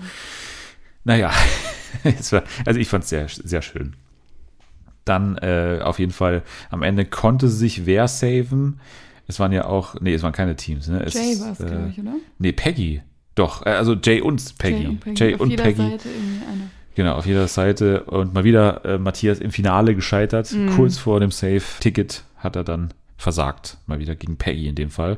naja, 1.03 1.31
war, 2.31 2.43
also 2.65 2.79
ich 2.79 2.87
fand 2.87 3.03
es 3.05 3.09
sehr, 3.09 3.27
sehr 3.29 3.61
schön. 3.61 3.95
Dann 5.05 5.37
äh, 5.37 5.79
auf 5.83 5.99
jeden 5.99 6.11
Fall 6.13 6.43
am 6.69 6.81
Ende 6.83 7.05
konnte 7.05 7.47
sich 7.47 7.85
wer 7.85 8.07
saven. 8.07 8.79
Es 9.27 9.39
waren 9.39 9.51
ja 9.51 9.65
auch, 9.65 9.95
nee, 10.01 10.13
es 10.13 10.23
waren 10.23 10.33
keine 10.33 10.55
Teams. 10.55 10.87
Ne? 10.87 11.01
Es, 11.03 11.13
Jay 11.13 11.39
war 11.39 11.51
es, 11.51 11.59
äh, 11.59 11.65
glaube 11.65 11.89
ich, 11.89 11.99
oder? 11.99 12.13
Nee, 12.39 12.51
Peggy. 12.51 13.01
Doch, 13.35 13.65
äh, 13.65 13.69
also 13.69 13.93
Jay 13.95 14.21
und 14.21 14.57
Peggy. 14.57 14.77
Jay 14.83 14.87
und 14.87 14.99
Peggy. 15.01 15.19
Jay 15.23 15.33
Auf 15.35 15.41
und 15.41 15.49
jeder 15.49 15.63
Peggy. 15.63 15.77
Seite 15.81 16.09
irgendwie 16.09 16.45
eine. 16.45 16.69
Genau, 16.95 17.15
auf 17.15 17.25
jeder 17.25 17.47
Seite. 17.47 18.03
Und 18.05 18.33
mal 18.33 18.43
wieder 18.45 18.85
äh, 18.85 18.97
Matthias 18.97 19.39
im 19.39 19.51
Finale 19.51 19.95
gescheitert. 19.95 20.51
Mhm. 20.53 20.69
Kurz 20.75 20.97
vor 20.97 21.19
dem 21.19 21.31
Safe-Ticket 21.31 22.23
hat 22.37 22.55
er 22.55 22.63
dann 22.63 22.93
versagt. 23.17 23.77
Mal 23.87 23.99
wieder 23.99 24.15
gegen 24.15 24.37
Peggy 24.37 24.67
in 24.67 24.75
dem 24.75 24.89
Fall. 24.89 25.17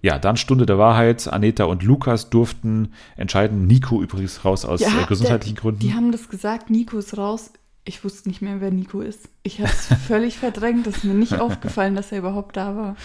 Ja, 0.00 0.18
dann 0.18 0.36
Stunde 0.36 0.66
der 0.66 0.78
Wahrheit. 0.78 1.28
Aneta 1.32 1.64
und 1.64 1.82
Lukas 1.82 2.30
durften 2.30 2.92
entscheiden. 3.16 3.66
Nico 3.66 4.02
übrigens 4.02 4.44
raus 4.44 4.64
aus 4.64 4.80
Ja, 4.80 4.88
äh, 4.88 5.06
gesundheitlichen 5.06 5.54
der- 5.56 5.62
Gründen. 5.62 5.80
Die 5.80 5.94
haben 5.94 6.10
das 6.12 6.28
gesagt, 6.28 6.70
Nico 6.70 6.98
ist 6.98 7.16
raus. 7.18 7.52
Ich 7.84 8.04
wusste 8.04 8.28
nicht 8.28 8.40
mehr, 8.42 8.60
wer 8.60 8.70
Nico 8.70 9.00
ist. 9.00 9.28
Ich 9.42 9.58
habe 9.60 9.68
es 9.70 9.86
völlig 10.06 10.38
verdrängt. 10.38 10.86
Das 10.86 10.98
ist 10.98 11.04
mir 11.04 11.14
nicht 11.14 11.34
aufgefallen, 11.40 11.94
dass 11.94 12.10
er 12.12 12.18
überhaupt 12.18 12.56
da 12.56 12.74
war. 12.76 12.96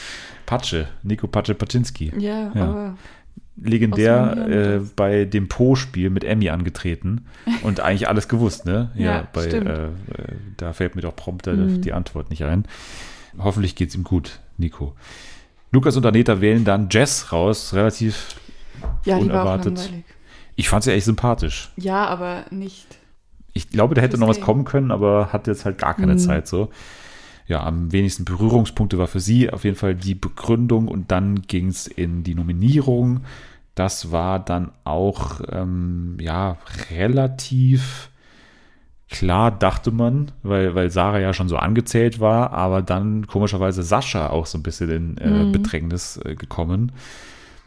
Patsche, 0.46 0.88
Nico 1.04 1.28
Patsche 1.28 1.56
Paczynski. 1.56 2.14
Ja, 2.18 2.52
Ja. 2.56 2.64
aber 2.64 2.98
Legendär 3.62 4.48
äh, 4.48 4.80
bei 4.96 5.26
dem 5.26 5.48
Po-Spiel 5.48 6.10
mit 6.10 6.24
Emmy 6.24 6.50
angetreten 6.50 7.26
und 7.64 7.80
eigentlich 7.80 8.08
alles 8.08 8.28
gewusst, 8.28 8.66
ne? 8.66 8.92
Ja, 8.96 9.28
bei, 9.34 9.48
stimmt. 9.48 9.68
äh, 9.68 9.86
äh, 9.86 9.90
da 10.58 10.74
fällt 10.74 10.96
mir 10.96 11.02
doch 11.02 11.16
prompt 11.16 11.48
Mhm. 11.48 11.82
die 11.82 11.94
Antwort 11.94 12.30
nicht 12.30 12.44
ein. 12.44 12.66
Hoffentlich 13.38 13.76
geht's 13.76 13.96
ihm 13.96 14.04
gut, 14.04 14.40
Nico. 14.58 14.96
Lukas 15.72 15.98
und 15.98 16.06
Aneta 16.06 16.40
wählen 16.42 16.64
dann 16.66 16.88
Jess 16.92 17.32
raus, 17.32 17.74
relativ. 17.74 18.36
ja, 19.06 19.18
Unerwartet. 19.18 19.92
Ich 20.56 20.70
fand 20.70 20.84
sie 20.84 20.92
echt 20.94 21.06
sympathisch. 21.06 21.70
Ja, 21.78 22.06
aber 22.08 22.46
nicht. 22.52 22.88
Ich 23.54 23.70
glaube, 23.70 23.96
da 23.96 24.02
hätte 24.02 24.18
noch 24.20 24.28
was 24.28 24.40
kommen 24.42 24.66
können, 24.66 24.92
aber 24.92 25.32
hat 25.34 25.48
jetzt 25.48 25.66
halt 25.66 25.78
gar 25.80 25.96
keine 25.96 26.14
Mhm. 26.14 26.20
Zeit 26.20 26.48
so. 26.48 26.70
Ja, 27.48 27.64
am 27.64 27.92
wenigsten 27.94 28.26
Berührungspunkte 28.26 28.98
war 28.98 29.08
für 29.08 29.22
sie 29.22 29.50
auf 29.50 29.64
jeden 29.64 29.78
Fall 29.78 29.96
die 29.96 30.16
Begründung 30.16 30.88
und 30.90 31.12
dann 31.12 31.44
ging 31.44 31.70
es 31.70 31.88
in 31.88 32.24
die 32.24 32.36
Nominierung. 32.36 33.22
Das 33.76 34.12
war 34.12 34.40
dann 34.40 34.72
auch 34.84 35.40
ähm, 35.50 36.18
ja 36.20 36.58
relativ 36.92 38.10
klar, 39.10 39.52
dachte 39.52 39.92
man, 39.92 40.32
weil, 40.44 40.76
weil 40.76 40.90
Sarah 40.90 41.20
ja 41.20 41.34
schon 41.34 41.48
so 41.48 41.56
angezählt 41.58 42.20
war, 42.20 42.52
aber 42.52 42.82
dann 42.82 43.28
komischerweise 43.28 43.84
Sascha 43.84 44.30
auch 44.30 44.46
so 44.46 44.58
ein 44.58 44.64
bisschen 44.64 44.90
in 44.90 45.18
äh, 45.18 45.46
Mhm. 45.46 45.52
Bedrängnis 45.54 46.20
äh, 46.26 46.36
gekommen. 46.36 46.92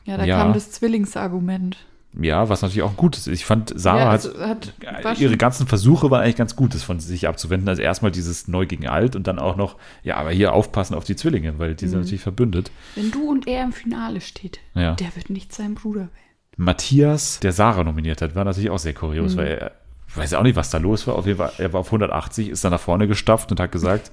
Ja, 0.05 0.17
da 0.19 0.25
Ja. 0.25 0.39
kam 0.39 0.53
das 0.53 0.71
Zwillingsargument. 0.73 1.79
Ja, 2.13 2.49
was 2.49 2.63
natürlich 2.63 2.83
auch 2.83 2.97
gut 2.97 3.17
ist. 3.17 3.29
Ich 3.29 3.45
fand, 3.45 3.73
Sarah 3.77 4.17
ja, 4.17 4.49
hat 4.49 4.75
hat 5.05 5.21
ihre 5.21 5.37
ganzen 5.37 5.69
Versuche 5.69 6.11
waren 6.11 6.23
eigentlich 6.23 6.35
ganz 6.37 6.57
gut, 6.57 6.75
das 6.75 6.83
von 6.83 6.99
sich 6.99 7.29
abzuwenden. 7.29 7.69
Also 7.69 7.83
erstmal 7.83 8.11
dieses 8.11 8.49
Neu 8.49 8.67
gegen 8.67 8.89
Alt 8.89 9.15
und 9.15 9.29
dann 9.29 9.39
auch 9.39 9.55
noch, 9.57 9.77
ja, 10.03 10.17
aber 10.17 10.31
hier 10.33 10.53
aufpassen 10.53 10.95
auf 10.97 11.05
die 11.05 11.15
Zwillinge, 11.15 11.59
weil 11.61 11.77
die 11.77 11.87
sind 11.87 11.99
Mhm. 11.99 12.05
natürlich 12.05 12.23
verbündet. 12.23 12.73
Wenn 12.97 13.13
du 13.13 13.31
und 13.31 13.47
er 13.47 13.63
im 13.63 13.73
Finale 13.73 14.21
steht, 14.21 14.59
Ja. 14.75 14.95
der 14.97 15.15
wird 15.15 15.31
nicht 15.31 15.55
sein 15.55 15.75
Bruder 15.77 16.01
wählen. 16.01 16.11
Matthias, 16.57 17.39
der 17.41 17.53
Sarah 17.53 17.85
nominiert 17.85 18.21
hat, 18.23 18.35
war 18.35 18.45
natürlich 18.45 18.71
auch 18.71 18.79
sehr 18.81 18.93
kurios, 18.93 19.35
Mhm. 19.35 19.39
weil 19.39 19.47
er 19.47 19.73
weiß 20.17 20.35
auch 20.35 20.43
nicht, 20.43 20.57
was 20.57 20.71
da 20.71 20.79
los 20.79 21.07
war. 21.07 21.15
Auf 21.15 21.27
jeden 21.27 21.39
Fall, 21.39 21.53
er 21.59 21.73
war 21.73 21.81
auf 21.81 21.93
180, 21.93 22.49
ist 22.49 22.65
dann 22.65 22.73
nach 22.73 22.81
vorne 22.81 23.07
gestapft 23.07 23.53
und 23.53 23.61
hat 23.61 23.71
gesagt, 23.71 24.11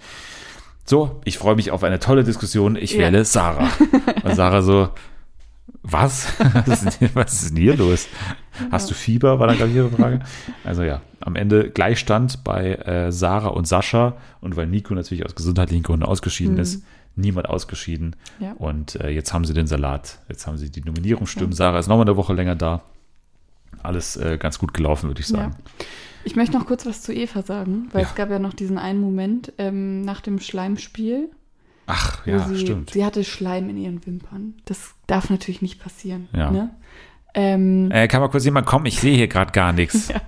so, 0.86 1.20
ich 1.26 1.38
freue 1.40 1.56
mich 1.56 1.72
auf 1.72 1.84
eine 1.84 2.00
tolle 2.00 2.24
Diskussion, 2.24 2.76
ich 2.76 2.94
Ja. 2.94 3.00
wähle 3.00 3.26
Sarah. 3.26 3.70
Und 4.24 4.36
Sarah 4.36 4.62
so, 4.62 4.90
was? 5.84 6.28
Was 7.14 7.44
ist 7.44 7.50
denn- 7.52 7.58
hier 7.58 7.76
los? 7.78 8.08
Hast 8.72 8.90
du 8.90 8.94
Fieber? 8.94 9.40
War 9.40 9.48
dann, 9.48 9.58
glaube 9.58 9.72
ich, 9.72 9.78
ihre 9.78 9.90
Frage. 9.90 10.20
Also 10.64 10.84
ja, 10.84 11.02
am 11.20 11.36
Ende 11.36 11.70
Gleichstand 11.70 12.44
bei 12.44 12.74
äh, 12.76 13.12
Sarah 13.12 13.50
und 13.50 13.68
Sascha. 13.68 14.18
Und 14.42 14.56
weil 14.56 14.68
Nico 14.68 14.94
natürlich 14.94 15.26
aus 15.26 15.36
gesundheitlichen 15.36 15.84
Gründen 15.84 16.06
ausgeschieden 16.06 16.56
Mhm. 16.56 16.60
ist, 16.62 16.84
niemand 17.16 17.48
ausgeschieden. 17.50 18.16
Ja. 18.40 18.54
Und 18.54 18.96
äh, 18.96 19.10
jetzt 19.10 19.34
haben 19.34 19.46
sie 19.46 19.54
den 19.54 19.68
Salat. 19.68 20.20
Jetzt 20.30 20.48
haben 20.48 20.58
sie 20.58 20.70
die 20.70 20.82
Nominierungsstimmen. 20.82 21.54
Sarah 21.54 21.80
ist 21.80 21.88
nochmal 21.88 22.06
eine 22.08 22.18
Woche 22.18 22.34
länger 22.34 22.56
da. 22.56 22.82
Alles 23.84 24.18
äh, 24.18 24.38
ganz 24.38 24.60
gut 24.60 24.74
gelaufen, 24.74 25.08
würde 25.10 25.22
ich 25.22 25.28
sagen. 25.28 25.56
Ich 26.24 26.36
möchte 26.36 26.58
noch 26.58 26.66
kurz 26.66 26.86
was 26.86 27.02
zu 27.04 27.14
Eva 27.14 27.42
sagen, 27.44 27.88
weil 27.94 28.02
Ja. 28.02 28.08
es 28.10 28.16
gab 28.16 28.30
ja 28.30 28.40
noch 28.40 28.54
diesen 28.54 28.78
einen 28.78 29.00
Moment 29.00 29.54
ähm, 29.58 30.02
nach 30.02 30.20
dem 30.22 30.40
Schleimspiel, 30.40 31.30
Ach, 31.88 32.26
ja, 32.28 32.48
sie, 32.48 32.60
stimmt. 32.60 32.92
sie 32.92 33.04
hatte 33.04 33.24
Schleim 33.24 33.70
in 33.70 33.78
ihren 33.78 34.06
Wimpern. 34.06 34.56
Das 34.66 34.94
darf 35.08 35.30
natürlich 35.30 35.62
nicht 35.62 35.82
passieren. 35.82 36.28
Ja. 36.34 36.52
Ne? 36.52 36.76
Ähm, 37.34 37.90
Äh, 37.92 38.08
kann 38.08 38.22
mal 38.22 38.28
kurz 38.28 38.46
jemand 38.46 38.68
kommen? 38.68 38.86
Ich 38.86 39.00
sehe 39.00 39.16
hier 39.16 39.28
gerade 39.28 39.52
gar 39.52 39.74
nichts. 39.74 40.10
Ja. 40.14 40.22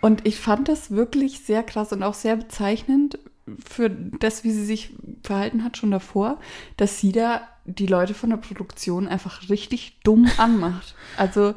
Und 0.00 0.26
ich 0.26 0.40
fand 0.40 0.68
das 0.68 0.90
wirklich 0.90 1.40
sehr 1.40 1.62
krass 1.62 1.92
und 1.92 2.02
auch 2.02 2.14
sehr 2.14 2.34
bezeichnend 2.34 3.20
für 3.64 3.88
das, 3.88 4.42
wie 4.42 4.50
sie 4.50 4.64
sich 4.64 4.90
verhalten 5.22 5.62
hat 5.62 5.76
schon 5.76 5.92
davor, 5.92 6.38
dass 6.76 6.98
sie 6.98 7.12
da 7.12 7.42
die 7.64 7.86
Leute 7.86 8.12
von 8.12 8.30
der 8.30 8.36
Produktion 8.36 9.06
einfach 9.06 9.48
richtig 9.48 10.00
dumm 10.02 10.28
anmacht. 10.38 10.96
Also 11.16 11.54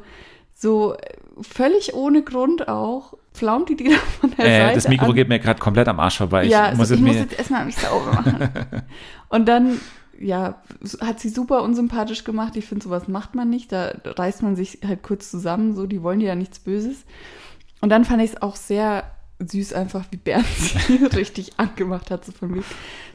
so 0.54 0.94
äh, 0.94 1.16
völlig 1.40 1.94
ohne 1.94 2.22
Grund 2.22 2.68
auch 2.68 3.14
flaumt 3.36 3.68
die 3.68 3.76
da 3.76 3.90
von 4.20 4.30
der 4.36 4.44
Äh, 4.46 4.58
Seite 4.60 4.74
das 4.76 4.88
Mikro 4.88 5.06
an. 5.06 5.14
geht 5.14 5.28
mir 5.28 5.38
gerade 5.38 5.60
komplett 5.60 5.88
am 5.88 6.00
Arsch 6.00 6.18
vorbei. 6.18 6.44
Ich 6.44 6.50
ja, 6.50 6.70
muss 6.70 6.80
also 6.80 6.94
es 6.94 7.00
ich 7.00 7.06
muss 7.06 7.14
mir. 7.14 7.20
jetzt 7.22 7.38
erstmal 7.38 7.64
mich 7.64 7.76
sauber 7.76 8.12
machen. 8.12 8.48
Und 9.28 9.46
dann, 9.48 9.80
ja, 10.20 10.62
hat 11.00 11.20
sie 11.20 11.28
super 11.28 11.62
unsympathisch 11.62 12.24
gemacht. 12.24 12.56
Ich 12.56 12.66
finde, 12.66 12.84
sowas 12.84 13.08
macht 13.08 13.34
man 13.34 13.50
nicht. 13.50 13.70
Da 13.72 13.92
reißt 14.04 14.42
man 14.42 14.56
sich 14.56 14.78
halt 14.86 15.02
kurz 15.02 15.30
zusammen. 15.30 15.74
So, 15.74 15.86
die 15.86 16.02
wollen 16.02 16.20
dir 16.20 16.26
ja 16.28 16.34
nichts 16.34 16.58
Böses. 16.58 17.04
Und 17.80 17.90
dann 17.90 18.04
fand 18.04 18.22
ich 18.22 18.30
es 18.32 18.42
auch 18.42 18.56
sehr 18.56 19.04
süß, 19.38 19.74
einfach 19.74 20.04
wie 20.10 20.16
Bernd 20.16 20.46
sie 20.46 20.96
richtig 21.16 21.52
angemacht 21.58 22.10
hat. 22.10 22.24
So 22.24 22.32
von 22.32 22.54
wegen, 22.54 22.64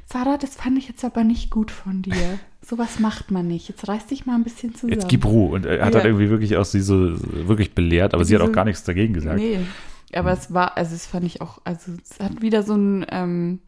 Sarah, 0.06 0.38
das 0.38 0.56
fand 0.56 0.78
ich 0.78 0.88
jetzt 0.88 1.04
aber 1.04 1.24
nicht 1.24 1.50
gut 1.50 1.72
von 1.72 2.04
dir. 2.04 2.38
Sowas 2.64 3.00
macht 3.00 3.32
man 3.32 3.48
nicht. 3.48 3.70
Jetzt 3.70 3.88
reiß 3.88 4.06
dich 4.06 4.28
mal 4.28 4.36
ein 4.36 4.44
bisschen 4.44 4.76
zusammen. 4.76 4.94
Jetzt 4.94 5.08
gib 5.10 5.26
Ruhe. 5.26 5.56
Und 5.56 5.66
er 5.66 5.84
hat 5.84 5.96
Ja. 5.96 6.02
dann 6.02 6.06
irgendwie 6.10 6.30
wirklich 6.30 6.58
auch 6.58 6.66
sie 6.66 6.82
so 6.82 7.14
wirklich 7.48 7.74
belehrt, 7.74 8.14
aber 8.14 8.24
sie 8.24 8.36
hat 8.36 8.42
auch 8.42 8.46
Diese- 8.46 8.54
gar 8.56 8.66
nichts 8.66 8.84
dagegen 8.84 9.14
gesagt. 9.16 9.38
Nee, 9.40 9.62
aber 10.16 10.32
es 10.32 10.54
war, 10.54 10.78
also 10.78 10.96
es 10.96 11.06
fand 11.06 11.26
ich 11.26 11.42
auch, 11.42 11.60
also 11.64 11.92
es 12.04 12.20
hat 12.20 12.42
wieder 12.42 12.64
so 12.64 12.76
ein, 12.76 13.06
ähm, 13.10 13.60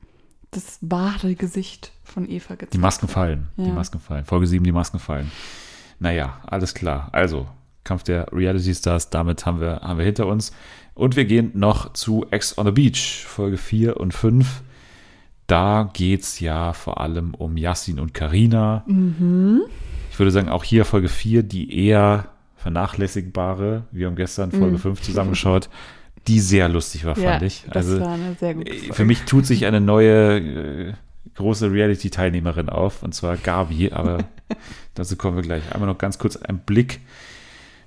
das 0.51 0.77
wahre 0.81 1.35
Gesicht 1.35 1.91
von 2.03 2.29
Eva 2.29 2.53
gezeigt. 2.55 2.73
Die 2.73 2.77
Masken 2.79 3.07
fallen. 3.07 3.47
Die 3.57 3.63
Ja. 3.67 3.73
Masken 3.73 3.99
fallen. 3.99 4.25
Folge 4.25 4.45
7, 4.47 4.63
die 4.63 4.71
Masken 4.71 4.99
fallen. 4.99 5.31
Naja, 5.99 6.37
alles 6.45 6.73
klar. 6.73 7.09
Also, 7.11 7.47
Kampf 7.83 8.03
der 8.03 8.27
Reality 8.31 8.73
Stars, 8.75 9.09
damit 9.09 9.45
haben 9.45 9.59
wir, 9.59 9.81
haben 9.81 9.97
wir 9.97 10.05
hinter 10.05 10.27
uns. 10.27 10.51
Und 10.93 11.15
wir 11.15 11.25
gehen 11.25 11.51
noch 11.55 11.93
zu 11.93 12.25
Ex 12.29 12.57
on 12.57 12.65
the 12.67 12.71
Beach, 12.71 13.25
Folge 13.27 13.57
4 13.57 13.97
und 13.99 14.13
5. 14.13 14.61
Da 15.47 15.89
geht 15.93 16.21
es 16.21 16.39
ja 16.39 16.73
vor 16.73 17.01
allem 17.01 17.33
um 17.33 17.57
Yassin 17.57 17.99
und 17.99 18.13
Karina. 18.13 18.83
Mhm. 18.87 19.61
Ich 20.11 20.19
würde 20.19 20.31
sagen, 20.31 20.49
auch 20.49 20.63
hier 20.63 20.85
Folge 20.85 21.09
4, 21.09 21.41
die 21.43 21.75
eher 21.87 22.27
vernachlässigbare. 22.57 23.83
Wir 23.91 24.07
haben 24.07 24.15
gestern 24.15 24.51
Folge 24.51 24.73
Mhm. 24.73 24.77
5 24.79 25.01
zusammengeschaut, 25.01 25.69
die 26.27 26.39
sehr 26.39 26.69
lustig 26.69 27.05
war, 27.05 27.17
Ja, 27.17 27.31
fand 27.31 27.43
ich. 27.43 27.63
das 27.67 27.87
Also 27.87 27.99
war 28.01 28.13
eine 28.13 28.35
sehr 28.39 28.53
gute 28.53 28.71
äh, 28.71 28.77
Folge. 28.77 28.93
für 28.93 29.05
mich 29.05 29.21
tut 29.23 29.45
sich 29.45 29.65
eine 29.65 29.81
neue 29.81 30.37
äh, 30.39 30.93
große 31.35 31.71
Reality-Teilnehmerin 31.71 32.69
auf, 32.69 33.03
und 33.03 33.13
zwar 33.13 33.37
Gabi, 33.37 33.91
aber 33.91 34.19
dazu 34.95 35.15
kommen 35.15 35.35
wir 35.35 35.43
gleich. 35.43 35.63
Einmal 35.73 35.89
noch 35.89 35.97
ganz 35.97 36.17
kurz 36.19 36.35
ein 36.37 36.59
Blick 36.59 37.01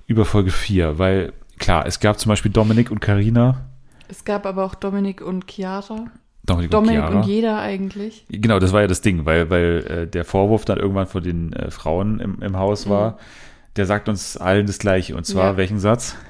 über 0.06 0.24
Folge 0.24 0.50
4, 0.50 0.98
weil 0.98 1.32
klar, 1.58 1.86
es 1.86 2.00
gab 2.00 2.18
zum 2.18 2.30
Beispiel 2.30 2.50
Dominik 2.52 2.90
und 2.90 3.00
Karina. 3.00 3.66
Es 4.08 4.24
gab 4.24 4.46
aber 4.46 4.64
auch 4.64 4.74
Dominik 4.74 5.20
und 5.20 5.50
Chiara. 5.50 6.06
Dominik, 6.44 6.70
Dominik 6.70 7.02
und 7.08 7.14
und, 7.16 7.26
jeder 7.26 7.58
eigentlich. 7.58 8.24
Genau, 8.28 8.60
das 8.60 8.72
war 8.72 8.82
ja 8.82 8.86
das 8.86 9.00
Ding, 9.00 9.24
weil, 9.26 9.50
weil 9.50 9.84
äh, 9.88 10.06
der 10.06 10.24
Vorwurf 10.24 10.64
dann 10.64 10.78
irgendwann 10.78 11.08
von 11.08 11.22
den 11.24 11.52
äh, 11.52 11.72
Frauen 11.72 12.20
im, 12.20 12.40
im 12.40 12.56
Haus 12.56 12.88
war. 12.88 13.18
Der 13.76 13.86
sagt 13.86 14.08
uns 14.08 14.36
allen 14.36 14.66
das 14.66 14.78
Gleiche. 14.78 15.16
Und 15.16 15.24
zwar, 15.26 15.52
Ja. 15.52 15.56
welchen 15.56 15.78
Satz? 15.78 16.16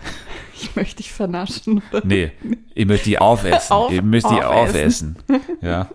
Ich 0.59 0.75
möchte 0.75 0.97
dich 0.97 1.13
vernaschen. 1.13 1.83
Nee, 2.03 2.33
ihr 2.75 2.87
müsst 2.87 3.05
die 3.05 3.19
aufessen. 3.19 3.73
Auf- 3.75 3.93
ihr 3.93 4.01
müsst 4.01 4.25
die 4.31 4.43
aufessen. 4.43 5.17
aufessen. 5.29 5.47
Ja. 5.61 5.91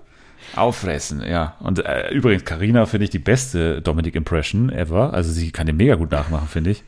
Auffressen, 0.55 1.23
ja. 1.27 1.55
Und 1.61 1.83
äh, 1.83 2.11
übrigens, 2.11 2.45
Karina 2.45 2.85
finde 2.85 3.05
ich 3.05 3.09
die 3.09 3.17
beste 3.17 3.81
Dominic-Impression 3.81 4.69
ever. 4.69 5.13
Also 5.15 5.31
sie 5.31 5.49
kann 5.51 5.65
den 5.65 5.77
mega 5.77 5.95
gut 5.95 6.11
nachmachen, 6.11 6.47
finde 6.47 6.69
ich. 6.71 6.83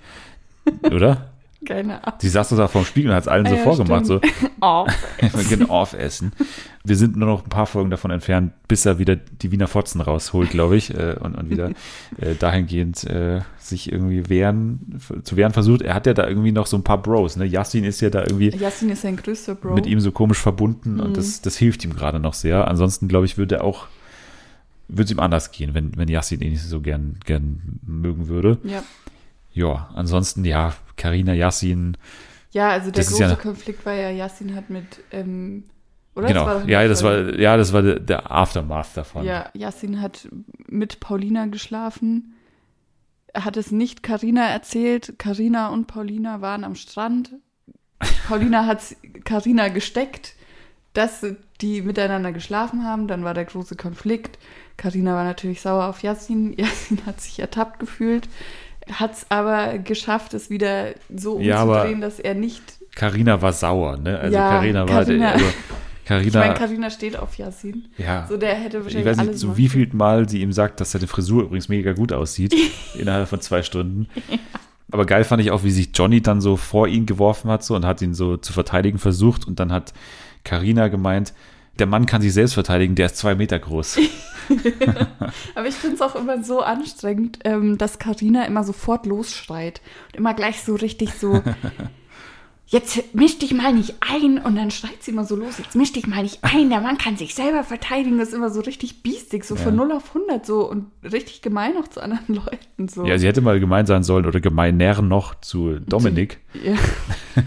Oder? 0.84 1.32
Keine 1.66 2.04
Ahnung. 2.04 2.20
Sie 2.20 2.30
saß 2.30 2.50
so 2.50 2.58
da 2.58 2.68
vorm 2.68 2.86
Spiegel 2.86 3.10
und 3.12 3.16
hat 3.16 3.24
es 3.24 3.28
allen 3.28 3.46
Ah 3.46 3.50
so 3.50 3.56
ja, 3.56 3.64
vorgemacht, 3.64 4.06
so, 4.06 4.20
Oh. 4.62 4.86
wir 5.20 5.44
gehen 5.44 5.70
aufessen. 5.70 6.32
Wir 6.86 6.96
sind 6.98 7.16
nur 7.16 7.28
noch 7.28 7.44
ein 7.44 7.50
paar 7.50 7.66
Folgen 7.66 7.90
davon 7.90 8.12
entfernt, 8.12 8.52
bis 8.68 8.86
er 8.86 9.00
wieder 9.00 9.16
die 9.16 9.52
Wiener 9.52 9.68
Fotzen 9.68 10.02
rausholt, 10.02 10.50
glaube 10.50 10.76
ich, 10.76 10.94
äh, 10.94 11.16
und, 11.20 11.36
und 11.36 11.50
wieder 11.50 11.70
äh, 12.20 12.36
dahingehend 12.38 13.06
äh, 13.06 13.42
sich 13.58 13.92
irgendwie 13.92 14.30
wehren, 14.30 15.00
zu 15.24 15.38
wehren 15.38 15.54
versucht. 15.54 15.82
Er 15.82 15.94
hat 15.94 16.06
ja 16.08 16.14
da 16.14 16.28
irgendwie 16.28 16.52
noch 16.52 16.66
so 16.68 16.76
ein 16.78 16.84
paar 16.84 17.02
Bros, 17.02 17.38
ne? 17.38 17.46
Yassin 17.46 17.84
ist 17.86 18.02
ja 18.02 18.10
da 18.10 18.22
irgendwie 18.22 18.50
Yassin 18.50 18.90
ist 18.90 19.04
sein 19.04 19.16
größter 19.16 19.56
Bro. 19.56 19.76
mit 19.76 19.86
ihm 19.86 20.00
so 20.02 20.12
komisch 20.12 20.40
verbunden 20.40 20.96
Mhm. 20.96 21.00
und 21.00 21.18
das, 21.18 21.42
das 21.42 21.56
hilft 21.56 21.84
ihm 21.86 21.94
gerade 21.96 22.20
noch 22.20 22.34
sehr. 22.34 22.68
Ansonsten, 22.68 23.08
glaube 23.08 23.26
ich, 23.26 23.38
würde 23.38 23.56
er 23.56 23.64
auch, 23.64 23.88
würde 24.90 25.04
es 25.06 25.12
ihm 25.12 25.20
anders 25.20 25.52
gehen, 25.52 25.74
wenn, 25.74 25.96
wenn 25.96 26.10
Yassin 26.10 26.42
ihn 26.42 26.52
nicht 26.52 26.64
so 26.64 26.82
gern, 26.82 27.18
gern 27.26 27.80
mögen 27.88 28.28
würde. 28.28 28.58
Ja. 28.66 28.84
Ja, 29.54 29.90
ansonsten, 29.94 30.46
ja, 30.46 30.74
Karina 30.96 31.34
Yassin, 31.34 31.98
ja, 32.52 32.70
also 32.70 32.92
der 32.92 33.04
große 33.04 33.22
ja- 33.24 33.36
Konflikt 33.36 33.86
war 33.86 33.94
ja, 33.94 34.10
Yassin 34.12 34.56
hat 34.56 34.70
mit, 34.70 34.86
ähm, 35.12 35.64
oder? 36.16 36.28
genau, 36.28 36.46
Das 36.46 36.68
ja, 36.68 36.88
das 36.88 37.04
war, 37.04 37.40
ja, 37.40 37.58
das 37.58 37.74
war 37.74 37.82
der, 37.82 38.00
der 38.00 38.32
Aftermath 38.32 38.96
davon. 38.96 39.26
Ja, 39.26 39.50
Yassin 39.54 40.02
hat 40.02 40.28
mit 40.68 41.00
Paulina 41.00 41.48
geschlafen. 41.48 42.36
Er 43.28 43.46
hat 43.46 43.58
es 43.58 43.72
nicht 43.72 44.04
Karina 44.04 44.48
erzählt. 44.50 45.16
Karina 45.18 45.70
und 45.70 45.88
Paulina 45.88 46.42
waren 46.42 46.64
am 46.64 46.76
Strand. 46.76 47.32
Paulina 48.28 48.68
hat 48.68 48.96
Karina 49.24 49.70
gesteckt, 49.70 50.36
dass 50.94 51.26
die 51.60 51.82
miteinander 51.82 52.32
geschlafen 52.32 52.84
haben. 52.84 53.08
Dann 53.08 53.24
war 53.24 53.34
der 53.34 53.46
große 53.46 53.76
Konflikt. 53.76 54.38
Karina 54.78 55.16
war 55.16 55.24
natürlich 55.24 55.62
sauer 55.62 55.86
auf 55.86 56.04
Yassin. 56.04 56.54
Yassin 56.58 57.04
hat 57.08 57.20
sich 57.22 57.40
ertappt 57.40 57.80
gefühlt, 57.80 58.30
hat 58.92 59.14
es 59.14 59.26
aber 59.30 59.78
geschafft, 59.80 60.34
es 60.34 60.50
wieder 60.50 60.94
so 61.16 61.40
Ja, 61.40 61.64
umzudrehen, 61.64 62.02
dass 62.02 62.20
er 62.20 62.34
nicht. 62.36 62.62
Carina 62.96 63.42
war 63.42 63.54
sauer, 63.54 63.98
ne? 63.98 64.20
Also 64.20 64.36
Ja, 64.36 64.50
Carina 64.50 64.88
war, 64.88 65.04
Carina- 65.04 65.32
also 65.32 65.46
Ich 65.46 66.10
meine, 66.10 66.24
Carina, 66.32 66.54
Karina 66.54 66.90
steht 66.90 67.18
auf 67.18 67.38
Yassin. 67.38 67.86
ja. 67.98 68.26
So, 68.28 68.38
der 68.38 68.56
hätte 68.56 68.80
Ich 68.80 68.84
wahrscheinlich 68.84 69.06
weiß 69.18 69.26
nicht, 69.28 69.40
so 69.40 69.58
wie 69.58 69.70
viel 69.70 69.90
Mal 69.94 70.28
sie 70.28 70.42
ihm 70.42 70.52
sagt, 70.52 70.82
dass 70.82 70.92
seine 70.92 71.08
Frisur 71.08 71.44
übrigens 71.44 71.70
mega 71.70 71.94
gut 71.94 72.12
aussieht, 72.12 72.54
innerhalb 72.96 73.28
von 73.30 73.40
zwei 73.42 73.64
Stunden. 73.64 74.08
Aber 74.92 75.06
geil 75.06 75.24
fand 75.24 75.42
ich 75.42 75.50
auch, 75.52 75.64
wie 75.64 75.72
sich 75.72 75.90
Johnny 75.94 76.22
dann 76.22 76.42
so 76.42 76.56
vor 76.58 76.88
ihn 76.88 77.06
geworfen 77.06 77.50
hat 77.50 77.64
so 77.64 77.76
und 77.76 77.86
hat 77.86 78.02
ihn 78.02 78.14
so 78.14 78.38
zu 78.38 78.54
verteidigen 78.54 79.00
versucht 79.00 79.48
und 79.48 79.60
dann 79.60 79.72
hat 79.72 79.94
Carina 80.44 80.90
gemeint, 80.90 81.34
der 81.80 81.88
Mann 81.88 82.06
kann 82.06 82.22
sich 82.22 82.34
selbst 82.34 82.54
verteidigen, 82.54 82.96
der 82.96 83.08
ist 83.08 83.18
zwei 83.18 83.36
Meter 83.36 83.60
groß. 83.60 84.00
Aber 85.56 85.68
ich 85.68 85.76
finde 85.76 85.96
es 85.96 86.02
auch 86.02 86.16
immer 86.16 86.44
so 86.44 86.62
anstrengend, 86.62 87.40
ähm, 87.46 87.78
dass 87.78 88.00
Karina 88.00 88.46
immer 88.46 88.64
sofort 88.64 89.06
losschreit 89.06 89.82
und 90.08 90.18
immer 90.18 90.34
gleich 90.34 90.62
so 90.62 90.76
richtig 90.76 91.14
so. 91.14 91.42
Jetzt 92.74 93.14
misch 93.14 93.38
dich 93.38 93.54
mal 93.54 93.72
nicht 93.72 93.94
ein 94.02 94.40
und 94.40 94.56
dann 94.56 94.72
schreit 94.72 95.02
sie 95.02 95.12
immer 95.12 95.26
so 95.26 95.36
los. 95.36 95.60
Jetzt 95.60 95.76
misch 95.76 95.94
dich 95.94 96.08
mal 96.08 96.24
nicht 96.24 96.40
ein. 96.42 96.72
Der 96.72 96.82
Mann 96.82 96.98
kann 96.98 97.18
sich 97.18 97.36
selber 97.36 97.64
verteidigen. 97.64 98.18
Das 98.18 98.30
ist 98.30 98.34
immer 98.34 98.50
so 98.50 98.62
richtig 98.62 99.04
biestig, 99.04 99.46
so 99.46 99.56
von 99.56 99.78
Ja. 99.78 99.86
0 99.86 99.92
auf 99.92 100.16
100 100.16 100.44
so 100.44 100.68
und 100.68 100.88
richtig 101.04 101.44
gemein 101.44 101.74
auch 101.78 101.88
zu 101.88 102.02
anderen 102.02 102.34
Leuten 102.36 102.88
so. 102.88 103.06
Ja, 103.06 103.20
sie 103.20 103.28
hätte 103.28 103.42
mal 103.42 103.60
gemein 103.60 103.86
sein 103.86 104.02
sollen 104.04 104.26
oder 104.26 104.40
gemeiner 104.42 105.02
noch 105.04 105.40
zu 105.40 105.80
Dominik. 105.80 106.40
Ja. 106.64 106.74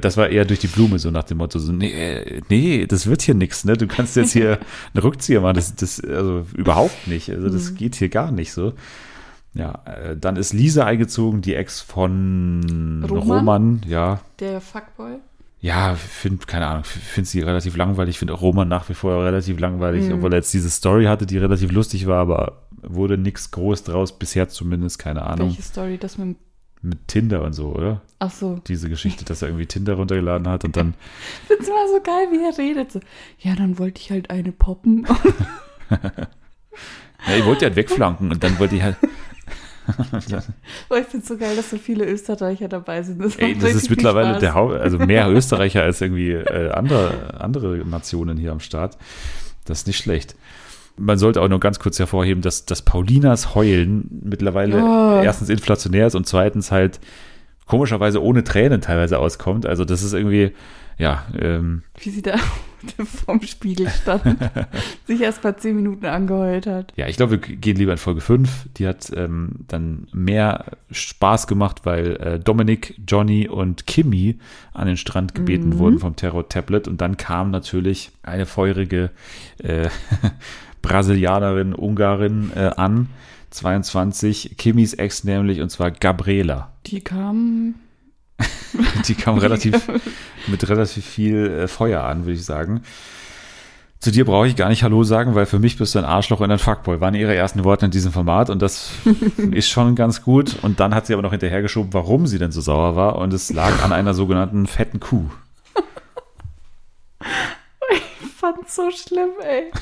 Das 0.00 0.16
war 0.16 0.28
eher 0.28 0.44
durch 0.44 0.60
die 0.60 0.68
Blume, 0.68 0.98
so 0.98 1.10
nach 1.10 1.24
dem 1.24 1.38
Motto, 1.38 1.58
so, 1.58 1.72
nee, 1.72 2.42
nee, 2.48 2.86
das 2.86 3.06
wird 3.06 3.22
hier 3.22 3.34
nichts, 3.34 3.64
ne? 3.64 3.76
Du 3.76 3.86
kannst 3.86 4.16
jetzt 4.16 4.32
hier 4.32 4.58
einen 4.94 5.02
Rückzieher 5.02 5.40
machen, 5.40 5.56
das, 5.56 5.74
das, 5.74 6.00
also 6.02 6.46
überhaupt 6.56 7.06
nicht. 7.08 7.30
Also 7.30 7.48
das 7.50 7.70
Mhm. 7.72 7.76
geht 7.76 7.94
hier 7.96 8.08
gar 8.08 8.30
nicht 8.30 8.52
so. 8.52 8.72
Ja, 9.56 9.80
äh, 9.86 10.16
dann 10.16 10.36
ist 10.36 10.52
Lisa 10.52 10.84
eingezogen, 10.84 11.40
die 11.40 11.54
Ex 11.54 11.80
von 11.80 13.04
Roman? 13.08 13.38
Roman, 13.38 13.80
ja. 13.86 14.20
Der 14.38 14.60
Fuckboy. 14.60 15.16
Ja, 15.60 15.94
finde, 15.94 16.44
keine 16.46 16.66
Ahnung, 16.66 16.84
finde 16.84 17.28
sie 17.28 17.40
relativ 17.40 17.76
langweilig, 17.76 18.18
finde 18.18 18.34
auch 18.34 18.42
Roman 18.42 18.68
nach 18.68 18.88
wie 18.90 18.94
vor 18.94 19.24
relativ 19.24 19.58
langweilig, 19.58 20.06
Mhm. 20.06 20.12
obwohl 20.16 20.32
er 20.34 20.36
jetzt 20.36 20.52
diese 20.52 20.68
Story 20.70 21.06
hatte, 21.06 21.24
die 21.26 21.38
relativ 21.38 21.72
lustig 21.72 22.06
war, 22.06 22.20
aber 22.20 22.62
wurde 22.82 23.16
nichts 23.16 23.50
groß 23.50 23.82
draus, 23.84 24.16
bisher 24.18 24.48
zumindest, 24.48 24.98
keine 24.98 25.22
Ahnung. 25.22 25.48
Welche 25.48 25.62
Story? 25.62 25.96
Das 25.98 26.18
mit. 26.18 26.36
Mit 26.82 27.08
Tinder 27.08 27.42
und 27.42 27.54
so, 27.54 27.68
oder? 27.74 28.02
Ach 28.18 28.30
so. 28.30 28.60
Diese 28.68 28.90
Geschichte, 28.90 29.24
dass 29.24 29.40
er 29.42 29.48
irgendwie 29.48 29.66
Tinder 29.66 29.94
runtergeladen 29.94 30.46
hat 30.46 30.64
und 30.64 30.76
dann 30.76 30.92
Ich 31.42 31.48
finde 31.48 31.62
es 31.62 31.68
immer 31.68 31.88
so 31.88 32.00
geil, 32.02 32.28
wie 32.30 32.44
er 32.44 32.56
redet. 32.58 32.92
So, 32.92 33.00
ja, 33.40 33.56
dann 33.56 33.78
wollte 33.78 34.00
ich 34.02 34.10
halt 34.10 34.28
eine 34.30 34.52
poppen. 34.52 35.06
Ja, 37.28 37.34
ich 37.36 37.44
wollte 37.44 37.64
halt 37.64 37.76
wegflanken 37.76 38.30
und 38.30 38.44
dann 38.44 38.58
wollte 38.58 38.76
ich 38.76 38.82
halt. 38.82 38.96
Oh, 40.90 40.94
ich 40.96 41.06
finde 41.06 41.22
es 41.22 41.28
so 41.28 41.36
geil, 41.36 41.56
dass 41.56 41.70
so 41.70 41.76
viele 41.78 42.04
Österreicher 42.06 42.68
dabei 42.68 43.02
sind. 43.02 43.22
Das, 43.22 43.36
Ey, 43.36 43.56
das 43.58 43.74
ist 43.74 43.90
mittlerweile 43.90 44.30
Spaß. 44.30 44.40
der 44.40 44.54
Haupt, 44.54 44.74
also 44.74 44.98
mehr 44.98 45.30
Österreicher 45.30 45.82
als 45.82 46.00
irgendwie 46.00 46.32
äh, 46.32 46.70
andere, 46.70 47.38
andere 47.40 47.76
Nationen 47.86 48.36
hier 48.38 48.52
am 48.52 48.60
Start. 48.60 48.96
Das 49.64 49.78
ist 49.80 49.86
nicht 49.86 49.98
schlecht. 49.98 50.34
Man 50.98 51.18
sollte 51.18 51.42
auch 51.42 51.48
nur 51.48 51.60
ganz 51.60 51.78
kurz 51.78 51.98
hervorheben, 51.98 52.42
dass, 52.42 52.64
dass 52.64 52.82
Paulinas 52.82 53.54
Heulen 53.54 54.22
mittlerweile 54.24 54.82
Oh. 54.82 55.20
erstens 55.22 55.48
inflationär 55.50 56.06
ist 56.06 56.14
und 56.14 56.26
zweitens 56.26 56.72
halt 56.72 57.00
komischerweise 57.66 58.22
ohne 58.22 58.44
Tränen 58.44 58.80
teilweise 58.80 59.18
auskommt. 59.18 59.66
Also 59.66 59.84
das 59.84 60.02
ist 60.02 60.14
irgendwie, 60.14 60.52
ja, 60.98 61.26
ähm, 61.38 61.82
Wie 61.98 62.10
sie 62.10 62.22
da 62.22 62.36
vorm 63.04 63.42
Spiegel 63.42 63.88
stand, 63.88 64.22
sich 65.06 65.20
erst 65.20 65.42
mal 65.44 65.56
zehn 65.56 65.76
Minuten 65.76 66.06
angeheult 66.06 66.66
hat. 66.66 66.92
Ja, 66.96 67.08
ich 67.08 67.16
glaube, 67.16 67.32
wir 67.32 67.38
gehen 67.38 67.76
lieber 67.76 67.92
in 67.92 67.98
Folge 67.98 68.20
5. 68.20 68.68
Die 68.76 68.86
hat 68.86 69.10
ähm, 69.14 69.50
dann 69.68 70.06
mehr 70.12 70.66
Spaß 70.90 71.46
gemacht, 71.46 71.80
weil 71.84 72.16
äh, 72.16 72.38
Dominik, 72.38 72.94
Johnny 73.06 73.48
und 73.48 73.86
Kimmy 73.86 74.38
an 74.72 74.86
den 74.86 74.96
Strand 74.96 75.34
gebeten 75.34 75.70
Mhm. 75.70 75.78
wurden 75.78 75.98
vom 75.98 76.16
Terror-Tablet. 76.16 76.88
Und 76.88 77.00
dann 77.00 77.16
kam 77.16 77.50
natürlich 77.50 78.10
eine 78.22 78.46
feurige 78.46 79.10
äh, 79.62 79.88
Brasilianerin, 80.82 81.74
Ungarin 81.74 82.50
äh, 82.54 82.70
an, 82.76 83.08
22, 83.50 84.56
Kimmys 84.58 84.94
Ex 84.94 85.24
nämlich, 85.24 85.60
und 85.60 85.70
zwar 85.70 85.90
Gabriela. 85.90 86.72
Die 86.86 87.00
kam. 87.00 87.74
Die 89.08 89.14
kam 89.14 89.38
relativ 89.38 89.88
mit 90.46 90.68
relativ 90.68 91.04
viel 91.04 91.46
äh, 91.46 91.68
Feuer 91.68 92.04
an, 92.04 92.24
würde 92.24 92.34
ich 92.34 92.44
sagen. 92.44 92.82
Zu 93.98 94.10
dir 94.10 94.26
brauche 94.26 94.46
ich 94.46 94.56
gar 94.56 94.68
nicht 94.68 94.82
Hallo 94.82 95.02
sagen, 95.04 95.34
weil 95.34 95.46
für 95.46 95.58
mich 95.58 95.78
bist 95.78 95.94
du 95.94 95.98
ein 95.98 96.04
Arschloch 96.04 96.40
und 96.40 96.50
ein 96.50 96.58
Fuckboy. 96.58 97.00
Waren 97.00 97.14
ihre 97.14 97.34
ersten 97.34 97.64
Worte 97.64 97.86
in 97.86 97.90
diesem 97.90 98.12
Format 98.12 98.50
und 98.50 98.60
das 98.60 98.90
ist 99.50 99.70
schon 99.70 99.94
ganz 99.96 100.22
gut. 100.22 100.56
Und 100.62 100.80
dann 100.80 100.94
hat 100.94 101.06
sie 101.06 101.14
aber 101.14 101.22
noch 101.22 101.30
hinterhergeschoben, 101.30 101.92
warum 101.94 102.26
sie 102.26 102.38
denn 102.38 102.52
so 102.52 102.60
sauer 102.60 102.94
war. 102.94 103.16
Und 103.16 103.32
es 103.32 103.50
lag 103.52 103.82
an 103.82 103.92
einer 103.92 104.14
sogenannten 104.14 104.66
fetten 104.66 105.00
Kuh. 105.00 105.24
Ich 107.90 108.32
fand's 108.38 108.76
so 108.76 108.90
schlimm, 108.90 109.30
ey. 109.42 109.72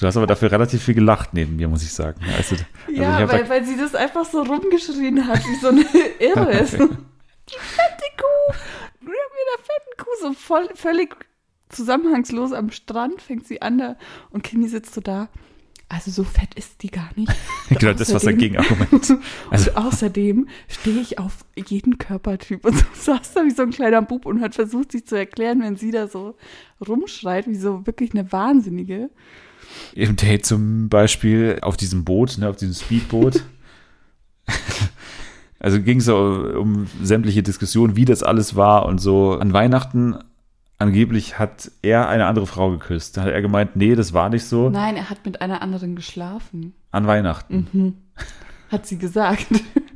Du 0.00 0.06
hast 0.06 0.16
aber 0.16 0.26
dafür 0.26 0.50
relativ 0.50 0.82
viel 0.82 0.94
gelacht 0.94 1.34
neben 1.34 1.56
mir, 1.56 1.68
muss 1.68 1.82
ich 1.82 1.92
sagen. 1.92 2.20
Also, 2.36 2.54
also 2.54 2.64
ich 2.88 2.98
Ja, 2.98 3.18
hab 3.18 3.30
weil, 3.30 3.48
weil 3.48 3.64
sie 3.64 3.76
das 3.76 3.94
einfach 3.94 4.24
so 4.24 4.42
rumgeschrien 4.42 5.26
hat, 5.28 5.44
wie 5.46 5.56
so 5.56 5.68
eine 5.68 5.84
Irre. 6.18 6.66
Die 7.50 7.58
fette 7.58 8.04
Kuh! 8.16 8.54
Du 9.00 9.06
mit 9.06 9.16
der 9.16 9.64
fetten 9.64 9.96
Kuh, 9.98 10.10
so 10.20 10.32
voll, 10.32 10.68
völlig 10.74 11.16
zusammenhangslos 11.68 12.52
am 12.52 12.70
Strand 12.70 13.22
fängt 13.22 13.46
sie 13.46 13.62
an 13.62 13.78
da 13.78 13.96
und 14.30 14.42
Kimi 14.42 14.68
sitzt 14.68 14.94
so 14.94 15.00
da. 15.00 15.28
also 15.88 16.10
so 16.10 16.24
fett 16.24 16.54
ist 16.54 16.82
die 16.82 16.90
gar 16.90 17.10
nicht. 17.16 17.32
genau, 17.68 17.92
das 17.92 18.12
war 18.12 18.20
sein 18.20 18.38
Gegenargument. 18.38 18.90
Also, 19.50 19.70
und 19.70 19.76
außerdem 19.76 20.48
stehe 20.68 21.00
ich 21.00 21.18
auf 21.18 21.44
jeden 21.56 21.98
Körpertyp. 21.98 22.64
Und 22.64 22.76
so 22.76 22.84
saß 23.14 23.34
da 23.34 23.44
wie 23.44 23.50
so 23.50 23.62
ein 23.62 23.70
kleiner 23.70 24.02
Bub 24.02 24.26
und 24.26 24.40
hat 24.40 24.54
versucht, 24.54 24.92
sich 24.92 25.06
zu 25.06 25.16
erklären, 25.16 25.60
wenn 25.62 25.76
sie 25.76 25.90
da 25.90 26.06
so 26.06 26.36
rumschreit, 26.86 27.48
wie 27.48 27.56
so 27.56 27.86
wirklich 27.86 28.12
eine 28.12 28.30
Wahnsinnige. 28.30 29.10
Im 29.94 30.16
Date 30.16 30.46
zum 30.46 30.88
Beispiel 30.88 31.58
auf 31.62 31.76
diesem 31.76 32.04
Boot, 32.04 32.38
ne, 32.38 32.48
auf 32.48 32.56
diesem 32.56 32.74
Speedboot. 32.74 33.42
Also 35.60 35.80
ging 35.80 35.98
es 35.98 36.08
um 36.08 36.86
sämtliche 37.02 37.42
Diskussionen, 37.42 37.94
wie 37.96 38.04
das 38.04 38.22
alles 38.22 38.56
war 38.56 38.86
und 38.86 38.98
so. 38.98 39.32
An 39.38 39.52
Weihnachten 39.52 40.16
angeblich 40.78 41.38
hat 41.38 41.70
er 41.82 42.08
eine 42.08 42.26
andere 42.26 42.46
Frau 42.46 42.70
geküsst. 42.70 43.16
Da 43.16 43.22
hat 43.22 43.30
er 43.30 43.42
gemeint, 43.42 43.76
nee, 43.76 43.94
das 43.94 44.12
war 44.14 44.30
nicht 44.30 44.44
so. 44.44 44.70
Nein, 44.70 44.96
er 44.96 45.10
hat 45.10 45.24
mit 45.24 45.42
einer 45.42 45.60
anderen 45.62 45.94
geschlafen. 45.96 46.72
An 46.90 47.06
Weihnachten. 47.06 47.68
Mhm. 47.72 47.94
Hat 48.72 48.86
sie 48.86 48.98
gesagt. 48.98 49.46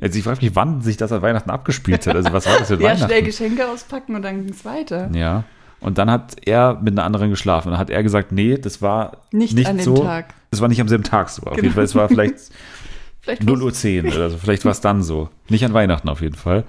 Jetzt 0.01 0.15
ich 0.15 0.23
frage 0.23 0.45
mich, 0.45 0.55
wann 0.55 0.81
sich 0.81 0.97
das 0.97 1.11
an 1.11 1.21
Weihnachten 1.21 1.49
abgespielt 1.49 2.05
hat. 2.05 2.15
Also 2.15 2.31
was 2.33 2.45
war 2.45 2.59
das 2.59 2.67
für 2.67 2.75
ja, 2.79 2.81
Weihnachten? 2.81 3.05
schnell 3.05 3.23
Geschenke 3.23 3.67
auspacken 3.67 4.15
und 4.15 4.21
dann 4.21 4.43
ging 4.43 4.53
es 4.53 4.63
weiter. 4.65 5.09
Ja. 5.13 5.43
Und 5.79 5.97
dann 5.97 6.09
hat 6.11 6.35
er 6.45 6.79
mit 6.81 6.93
einer 6.93 7.03
anderen 7.03 7.29
geschlafen. 7.29 7.69
Und 7.69 7.73
dann 7.73 7.79
hat 7.79 7.89
er 7.89 8.03
gesagt, 8.03 8.31
nee, 8.31 8.57
das 8.57 8.81
war 8.81 9.17
nicht, 9.31 9.55
nicht 9.55 9.67
an 9.67 9.77
dem 9.77 9.83
so. 9.83 10.03
Tag. 10.03 10.33
Das 10.51 10.61
war 10.61 10.67
nicht 10.67 10.81
am 10.81 10.87
selben 10.87 11.03
Tag 11.03 11.29
so. 11.29 11.43
Auf 11.43 11.51
Genau. 11.53 11.63
jeden 11.63 11.73
Fall, 11.75 11.83
es 11.85 11.95
war 11.95 12.07
vielleicht 12.09 12.35
Vielleicht 13.25 13.43
0 13.43 13.63
Uhr 13.63 13.73
10 13.73 14.07
oder 14.07 14.29
so. 14.29 14.37
Vielleicht 14.37 14.65
war 14.65 14.71
es 14.71 14.81
dann 14.81 15.01
so. 15.01 15.29
Nicht 15.49 15.65
an 15.65 15.73
Weihnachten 15.73 16.07
auf 16.09 16.21
jeden 16.21 16.35
Fall. 16.35 16.63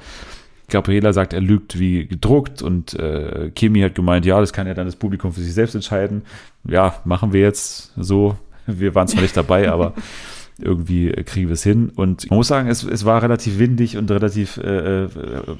Gabriela 0.68 1.12
sagt, 1.12 1.32
er 1.32 1.40
lügt 1.40 1.78
wie 1.78 2.06
gedruckt 2.06 2.62
und 2.62 2.94
äh, 2.94 3.52
Kimi 3.54 3.82
hat 3.82 3.94
gemeint, 3.94 4.26
ja, 4.26 4.40
das 4.40 4.52
kann 4.52 4.66
ja 4.66 4.74
dann 4.74 4.86
das 4.86 4.96
Publikum 4.96 5.32
für 5.32 5.40
sich 5.40 5.54
selbst 5.54 5.74
entscheiden. 5.74 6.22
Ja, 6.64 7.00
machen 7.04 7.32
wir 7.32 7.42
jetzt 7.42 7.92
so. 7.96 8.36
Wir 8.66 8.94
waren 8.94 9.06
zwar 9.06 9.22
nicht 9.22 9.36
dabei, 9.36 9.70
aber 9.70 9.92
irgendwie 10.58 11.12
kriegen 11.24 11.48
wir 11.48 11.54
es 11.54 11.62
hin. 11.62 11.92
Und 11.94 12.28
man 12.30 12.38
muss 12.38 12.48
sagen, 12.48 12.68
es, 12.68 12.82
es 12.82 13.04
war 13.04 13.22
relativ 13.22 13.58
windig 13.58 13.96
und 13.96 14.10
relativ 14.10 14.56
äh, 14.56 15.04
äh, 15.04 15.08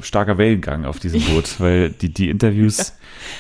starker 0.01 0.39
Wellengang 0.39 0.87
auf 0.87 0.99
diesem 0.99 1.21
Boot, 1.21 1.55
weil 1.61 1.91
die, 1.91 2.13
die 2.13 2.31
Interviews, 2.31 2.95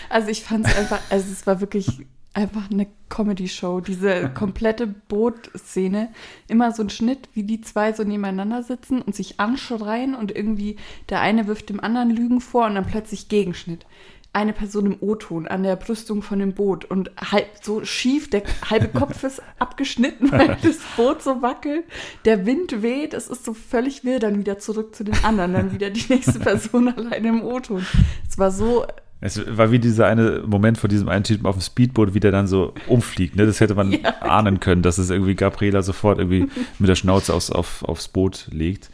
Also 0.08 0.28
ich 0.28 0.44
fand 0.44 0.66
es 0.66 0.76
einfach, 0.76 1.00
also 1.10 1.26
es 1.32 1.46
war 1.46 1.60
wirklich 1.60 1.88
einfach 2.36 2.70
eine 2.70 2.86
Comedy-Show. 3.08 3.80
Diese 3.80 4.28
komplette 4.34 4.86
Bootszene, 4.86 6.10
immer 6.48 6.72
so 6.72 6.82
ein 6.82 6.90
Schnitt, 6.90 7.28
wie 7.32 7.42
die 7.42 7.62
zwei 7.62 7.92
so 7.92 8.04
nebeneinander 8.04 8.62
sitzen 8.62 9.00
und 9.02 9.14
sich 9.14 9.40
anschreien 9.40 10.14
und 10.14 10.34
irgendwie 10.34 10.76
der 11.08 11.20
eine 11.20 11.46
wirft 11.46 11.70
dem 11.70 11.80
anderen 11.80 12.10
Lügen 12.10 12.40
vor 12.40 12.66
und 12.66 12.74
dann 12.74 12.86
plötzlich 12.86 13.28
Gegenschnitt. 13.28 13.86
Eine 14.34 14.52
Person 14.52 14.84
im 14.84 14.96
O-Ton 15.00 15.48
an 15.48 15.62
der 15.62 15.76
Brüstung 15.76 16.20
von 16.20 16.38
dem 16.40 16.52
Boot 16.52 16.84
und 16.84 17.10
halb 17.16 17.48
so 17.62 17.86
schief, 17.86 18.28
der 18.28 18.42
halbe 18.68 18.88
Kopf 18.88 19.24
ist 19.24 19.40
abgeschnitten, 19.58 20.30
weil 20.30 20.58
das 20.62 20.76
Boot 20.94 21.22
so 21.22 21.40
wackelt. 21.40 21.84
Der 22.26 22.44
Wind 22.44 22.82
weht, 22.82 23.14
es 23.14 23.28
ist 23.28 23.46
so 23.46 23.54
völlig 23.54 24.04
wirr, 24.04 24.18
dann 24.18 24.38
wieder 24.38 24.58
zurück 24.58 24.94
zu 24.94 25.04
den 25.04 25.16
anderen, 25.24 25.54
dann 25.54 25.72
wieder 25.72 25.88
die 25.88 26.04
nächste 26.10 26.38
Person 26.38 26.88
alleine 26.88 27.28
im 27.28 27.42
O-Ton. 27.42 27.86
Es 28.28 28.36
war 28.36 28.50
so 28.50 28.84
es 29.20 29.40
war 29.56 29.70
wie 29.72 29.78
dieser 29.78 30.06
eine 30.06 30.42
Moment 30.46 30.78
von 30.78 30.90
diesem 30.90 31.08
einen 31.08 31.24
Typen 31.24 31.46
auf 31.46 31.56
dem 31.56 31.62
Speedboot, 31.62 32.14
wie 32.14 32.20
der 32.20 32.32
dann 32.32 32.46
so 32.46 32.74
umfliegt. 32.86 33.34
Ne? 33.36 33.46
Das 33.46 33.60
hätte 33.60 33.74
man 33.74 33.92
Ja. 34.02 34.10
ahnen 34.20 34.60
können, 34.60 34.82
dass 34.82 34.98
es 34.98 35.10
irgendwie 35.10 35.34
Gabriela 35.34 35.82
sofort 35.82 36.18
irgendwie 36.18 36.46
mit 36.78 36.88
der 36.88 36.94
Schnauze 36.96 37.32
aufs, 37.34 37.50
auf, 37.50 37.82
aufs 37.84 38.08
Boot 38.08 38.48
legt. 38.52 38.90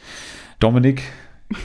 Dominik 0.59 1.03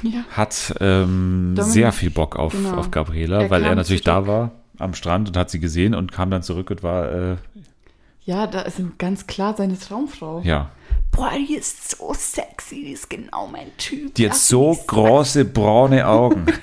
ja. 0.03 0.25
hat 0.31 0.75
ähm, 0.81 1.55
Dominik, 1.57 1.73
sehr 1.73 1.93
viel 1.93 2.11
Bock 2.11 2.37
auf, 2.37 2.53
genau. 2.53 2.75
auf 2.75 2.91
Gabriela, 2.91 3.43
Er 3.43 3.51
weil 3.51 3.63
er 3.65 3.75
natürlich 3.75 4.03
da 4.03 4.27
war 4.27 4.51
am 4.79 4.95
Strand 4.95 5.29
und 5.29 5.37
hat 5.37 5.51
sie 5.51 5.61
gesehen 5.61 5.95
und 5.95 6.13
kam 6.13 6.31
dann 6.31 6.43
zurück 6.43 6.71
und 6.71 6.83
war, 6.83 7.13
äh, 7.13 7.37
Ja, 8.25 8.47
da 8.47 8.63
ist 8.63 8.81
ganz 8.99 9.27
klar 9.27 9.55
seine 9.57 9.79
Traumfrau. 9.79 10.41
ja, 10.45 10.71
Boah, 11.11 11.31
die 11.37 11.55
ist 11.55 11.97
so 11.97 12.13
sexy, 12.15 12.85
die 12.85 12.93
ist 12.93 13.09
genau 13.09 13.47
mein 13.51 13.69
Typ. 13.79 14.15
die 14.17 14.29
hat 14.29 14.37
so 14.37 14.77
große 14.87 15.45
braune 15.47 16.07
Augen. 16.07 16.45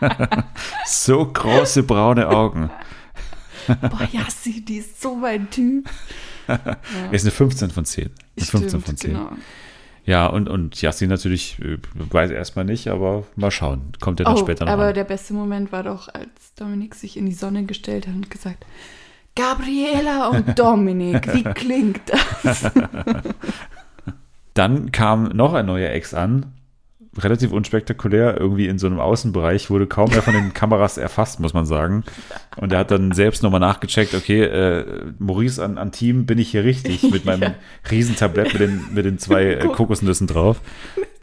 so 0.86 1.24
große 1.24 1.82
braune 1.82 2.28
Augen. 2.28 2.70
Boah, 3.66 4.08
Jassi, 4.12 4.64
die 4.64 4.76
ist 4.76 5.00
so 5.00 5.14
mein 5.16 5.50
Typ. 5.50 5.88
Er 6.46 6.76
ist 7.12 7.24
eine 7.24 7.30
15 7.32 7.70
von 7.70 7.84
10. 7.84 8.04
Eine 8.04 8.46
15 8.46 8.68
Stimmt, 8.68 8.86
von 8.86 8.96
10. 8.96 9.10
Genau. 9.12 9.30
Ja, 10.04 10.28
und, 10.28 10.48
und 10.48 10.80
Yassin 10.80 11.08
natürlich, 11.08 11.58
äh, 11.60 11.78
weiß 11.94 12.30
erstmal 12.30 12.64
nicht, 12.64 12.86
aber 12.86 13.24
mal 13.34 13.50
schauen. 13.50 13.90
Kommt 14.00 14.20
ja 14.20 14.24
dann 14.26 14.34
Oh, 14.36 14.38
später 14.38 14.64
noch 14.64 14.72
aber 14.72 14.86
an. 14.88 14.94
der 14.94 15.02
beste 15.02 15.34
Moment 15.34 15.72
war 15.72 15.82
doch, 15.82 16.08
als 16.08 16.54
Dominik 16.56 16.94
sich 16.94 17.16
in 17.16 17.26
die 17.26 17.32
Sonne 17.32 17.64
gestellt 17.64 18.06
hat 18.06 18.14
und 18.14 18.30
gesagt, 18.30 18.64
Gabriela 19.34 20.28
und 20.28 20.56
Dominik, 20.58 21.34
wie 21.34 21.42
klingt 21.42 22.02
das? 22.06 22.70
Dann 24.54 24.92
kam 24.92 25.24
noch 25.30 25.54
ein 25.54 25.66
neuer 25.66 25.90
Ex 25.90 26.14
an. 26.14 26.52
Relativ 27.18 27.52
unspektakulär, 27.52 28.38
irgendwie 28.38 28.66
in 28.66 28.78
so 28.78 28.86
einem 28.86 29.00
Außenbereich, 29.00 29.70
wurde 29.70 29.86
kaum 29.86 30.10
mehr 30.10 30.22
von 30.22 30.34
den 30.34 30.52
Kameras 30.52 30.98
erfasst, 30.98 31.40
muss 31.40 31.54
man 31.54 31.66
sagen. 31.66 32.04
Und 32.56 32.72
er 32.72 32.80
hat 32.80 32.90
dann 32.90 33.12
selbst 33.12 33.42
nochmal 33.42 33.60
nachgecheckt, 33.60 34.14
okay, 34.14 34.42
äh, 34.42 34.84
Maurice 35.18 35.64
an, 35.64 35.78
an 35.78 35.92
Team 35.92 36.26
bin 36.26 36.38
ich 36.38 36.50
hier 36.50 36.64
richtig 36.64 37.02
mit 37.10 37.24
meinem 37.24 37.42
Ja. 37.46 37.54
Riesentablett 37.90 38.52
mit 38.52 38.60
den, 38.60 38.84
mit 38.92 39.04
den 39.04 39.18
zwei 39.18 39.44
äh, 39.44 39.66
Kokosnüssen 39.68 40.26
drauf. 40.26 40.60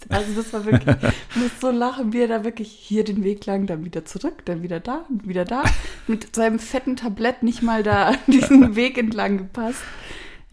Also 0.09 0.33
das 0.35 0.53
war 0.53 0.65
wirklich, 0.65 0.95
ich 1.29 1.35
muss 1.35 1.51
so 1.59 1.71
lachen, 1.71 2.13
wie 2.13 2.21
er 2.21 2.27
da 2.27 2.43
wirklich 2.43 2.69
hier 2.69 3.03
den 3.03 3.23
Weg 3.23 3.45
lang, 3.45 3.67
dann 3.67 3.85
wieder 3.85 4.05
zurück, 4.05 4.45
dann 4.45 4.61
wieder 4.61 4.79
da 4.79 5.05
und 5.09 5.27
wieder 5.27 5.45
da. 5.45 5.63
Mit 6.07 6.35
seinem 6.35 6.59
fetten 6.59 6.95
Tablett 6.95 7.43
nicht 7.43 7.61
mal 7.63 7.83
da 7.83 8.13
diesen 8.27 8.75
Weg 8.75 8.97
entlang 8.97 9.37
gepasst. 9.37 9.81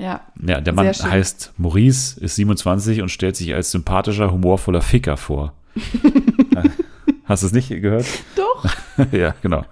Ja, 0.00 0.22
Ja, 0.42 0.62
der 0.62 0.72
Mann 0.72 0.86
heißt 0.86 1.52
Maurice, 1.58 2.18
ist 2.20 2.36
27 2.36 3.02
und 3.02 3.10
stellt 3.10 3.36
sich 3.36 3.54
als 3.54 3.70
sympathischer, 3.70 4.32
humorvoller 4.32 4.80
Ficker 4.80 5.18
vor. 5.18 5.52
Hast 7.26 7.42
du 7.42 7.46
es 7.46 7.52
nicht 7.52 7.68
gehört? 7.68 8.06
doch. 8.34 8.64
ja, 9.12 9.34
genau. 9.42 9.64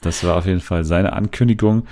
Das 0.00 0.24
war 0.24 0.36
auf 0.36 0.46
jeden 0.46 0.60
Fall 0.60 0.82
seine 0.82 1.12
Ankündigung. 1.12 1.86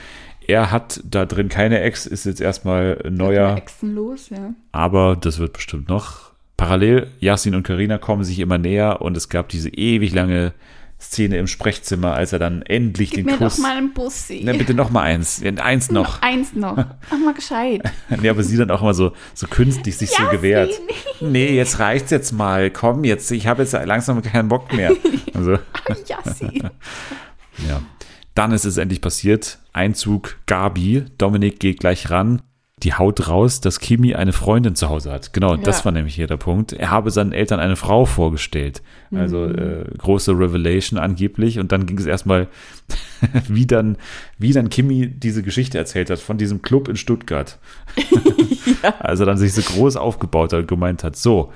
Er 0.49 0.73
hat 0.73 1.01
da 1.05 1.27
drin 1.27 1.49
keine 1.49 1.81
Ex, 1.81 2.07
ist 2.07 2.27
jetzt 2.27 2.41
erstmal 2.41 2.99
neuer, 3.09 3.57
Exen 3.57 3.95
los, 3.95 4.31
ja. 4.31 4.53
aber 4.73 5.15
das 5.15 5.39
wird 5.39 5.53
bestimmt 5.53 5.89
noch. 5.89 6.33
Parallel, 6.57 7.07
Yasin 7.21 7.55
und 7.55 7.63
Karina 7.63 7.99
kommen 7.99 8.25
sich 8.25 8.41
immer 8.41 8.59
näher 8.59 9.01
und 9.01 9.17
es 9.17 9.29
gab 9.29 9.49
diese 9.49 9.69
ewig 9.69 10.13
lange 10.13 10.53
Szene 11.01 11.39
im 11.39 11.47
Sprechzimmer, 11.47 12.13
als 12.15 12.33
er 12.33 12.39
dann 12.39 12.63
endlich 12.63 13.11
Gib 13.11 13.25
den 13.25 13.27
mir 13.27 13.39
Kuss. 13.39 13.57
doch 13.57 13.63
mal 13.63 13.77
einen 13.77 13.95
Bussi. 13.95 14.43
Na, 14.45 14.53
bitte 14.53 14.75
noch 14.75 14.91
mal 14.91 15.03
eins. 15.03 15.41
Ja, 15.43 15.51
Eins 15.55 15.91
noch. 15.91 16.21
Eins 16.23 16.53
noch. 16.55 16.77
Mach 17.11 17.19
mal 17.25 17.35
gescheit. 17.35 17.83
Nee, 18.21 18.29
aber 18.29 18.43
sie 18.43 18.57
dann 18.57 18.71
auch 18.71 18.83
immer 18.83 18.93
so, 18.95 19.13
so 19.35 19.47
künstlich 19.47 19.97
sich 19.97 20.11
so 20.11 20.23
Yasin. 20.23 20.37
gewehrt. 20.37 20.73
Nee, 21.21 21.55
jetzt 21.57 21.79
reicht's 21.79 22.11
jetzt 22.11 22.33
mal. 22.33 22.71
Komm 22.71 23.05
jetzt, 23.05 23.31
ich 23.33 23.47
habe 23.47 23.63
jetzt 23.63 23.73
langsam 23.73 24.21
keinen 24.23 24.49
Bock 24.49 24.73
mehr. 24.75 24.93
Also, 25.33 25.59
Jassi. 26.07 26.63
ja. 27.69 27.81
Dann 28.35 28.53
ist 28.53 28.65
es 28.67 28.77
endlich 28.77 29.01
passiert. 29.01 29.59
Einzug 29.73 30.37
Gabi. 30.47 31.05
Dominik 31.17 31.61
geht 31.61 31.81
gleich 31.81 32.11
ran. 32.11 32.43
Die 32.83 32.95
haut 32.95 33.29
raus, 33.29 33.61
dass 33.61 33.79
Kimi 33.79 34.15
eine 34.15 34.33
Freundin 34.33 34.75
zu 34.75 34.89
Hause 34.89 35.13
hat. 35.13 35.33
Genau, 35.35 35.57
das 35.57 35.81
Ja. 35.81 35.85
war 35.87 35.93
nämlich 35.93 36.15
hier 36.15 36.27
der 36.27 36.39
Punkt. 36.39 36.73
Er 36.73 36.91
habe 36.91 37.11
seinen 37.11 37.33
Eltern 37.33 37.61
eine 37.61 37.77
Frau 37.77 38.07
vorgestellt. 38.07 38.83
Also 39.15 39.45
äh, 39.47 39.85
große 39.99 40.33
Revelation 40.33 40.99
angeblich. 40.99 41.59
Und 41.59 41.73
dann 41.73 41.85
ging 41.85 41.99
es 41.99 42.07
erstmal, 42.07 42.47
wie 43.49 43.67
dann, 43.67 43.97
wie 44.39 44.53
dann 44.53 44.71
Kimi 44.71 45.09
diese 45.09 45.43
Geschichte 45.43 45.77
erzählt 45.79 46.09
hat 46.11 46.21
von 46.21 46.39
diesem 46.39 46.63
Club 46.63 46.89
in 46.89 46.97
Stuttgart. 46.97 47.59
Also 48.99 49.25
dann 49.25 49.37
sich 49.37 49.53
so 49.53 49.63
groß 49.63 49.97
aufgebaut 49.97 50.53
hat 50.53 50.61
und 50.61 50.69
gemeint 50.69 51.05
hat, 51.05 51.17
so, 51.17 51.53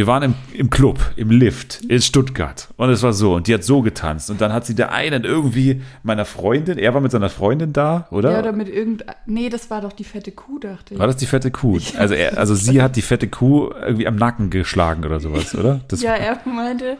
wir 0.00 0.06
waren 0.06 0.22
im, 0.22 0.34
im 0.54 0.70
Club, 0.70 0.98
im 1.16 1.30
Lift 1.30 1.82
in 1.84 2.00
Stuttgart 2.00 2.68
und 2.78 2.88
es 2.88 3.02
war 3.02 3.12
so 3.12 3.34
und 3.34 3.48
die 3.48 3.52
hat 3.52 3.62
so 3.64 3.82
getanzt 3.82 4.30
und 4.30 4.40
dann 4.40 4.50
hat 4.50 4.64
sie 4.64 4.74
der 4.74 4.92
einen 4.92 5.24
irgendwie 5.24 5.82
meiner 6.02 6.24
Freundin, 6.24 6.78
er 6.78 6.94
war 6.94 7.02
mit 7.02 7.12
seiner 7.12 7.28
Freundin 7.28 7.74
da, 7.74 8.08
oder? 8.10 8.32
Ja, 8.32 8.38
oder 8.38 8.52
mit 8.52 8.70
irgend. 8.70 9.04
Nee, 9.26 9.50
das 9.50 9.68
war 9.68 9.82
doch 9.82 9.92
die 9.92 10.04
fette 10.04 10.32
Kuh, 10.32 10.58
dachte 10.58 10.94
ich. 10.94 10.98
war 10.98 11.06
das 11.06 11.18
die 11.18 11.26
fette 11.26 11.50
Kuh? 11.50 11.78
Also, 11.98 12.14
er, 12.14 12.38
also 12.38 12.54
sie 12.54 12.80
hat 12.80 12.96
die 12.96 13.02
fette 13.02 13.28
Kuh 13.28 13.72
irgendwie 13.78 14.06
am 14.06 14.16
Nacken 14.16 14.48
geschlagen 14.48 15.04
oder 15.04 15.20
sowas, 15.20 15.54
oder? 15.54 15.82
Das, 15.88 16.00
ja, 16.00 16.14
er 16.14 16.38
meinte, 16.46 16.96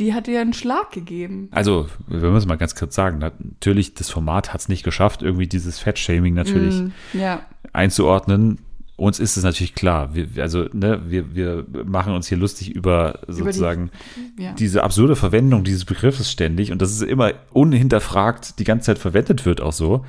die 0.00 0.12
hat 0.12 0.26
ihr 0.26 0.40
einen 0.40 0.52
Schlag 0.52 0.90
gegeben. 0.90 1.50
Also, 1.52 1.86
wir 2.08 2.30
müssen 2.30 2.48
mal 2.48 2.56
ganz 2.58 2.74
kurz 2.74 2.96
sagen, 2.96 3.18
natürlich, 3.18 3.94
das 3.94 4.10
Format 4.10 4.52
hat 4.52 4.60
es 4.62 4.68
nicht 4.68 4.82
geschafft, 4.82 5.22
irgendwie 5.22 5.46
dieses 5.46 5.78
Fettshaming 5.78 6.34
natürlich 6.34 6.80
Mm, 6.80 6.88
ja. 7.12 7.42
einzuordnen. 7.72 8.58
Uns 9.00 9.18
ist 9.18 9.38
es 9.38 9.44
natürlich 9.44 9.74
klar. 9.74 10.14
Wir, 10.14 10.28
also, 10.42 10.66
ne, 10.74 11.00
wir, 11.06 11.34
wir 11.34 11.64
machen 11.86 12.12
uns 12.12 12.28
hier 12.28 12.36
lustig 12.36 12.70
über 12.70 13.20
sozusagen 13.26 13.90
ja. 14.38 14.52
diese 14.52 14.82
absurde 14.82 15.16
Verwendung 15.16 15.64
dieses 15.64 15.86
Begriffes 15.86 16.30
ständig 16.30 16.70
und 16.70 16.82
dass 16.82 16.90
es 16.90 17.00
immer 17.00 17.32
unhinterfragt 17.50 18.58
die 18.58 18.64
ganze 18.64 18.88
Zeit 18.88 18.98
verwendet 18.98 19.46
wird, 19.46 19.62
auch 19.62 19.72
so. 19.72 20.04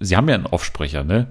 Sie 0.00 0.16
haben 0.16 0.28
ja 0.28 0.34
einen 0.34 0.46
Offsprecher, 0.46 1.04
ne? 1.04 1.28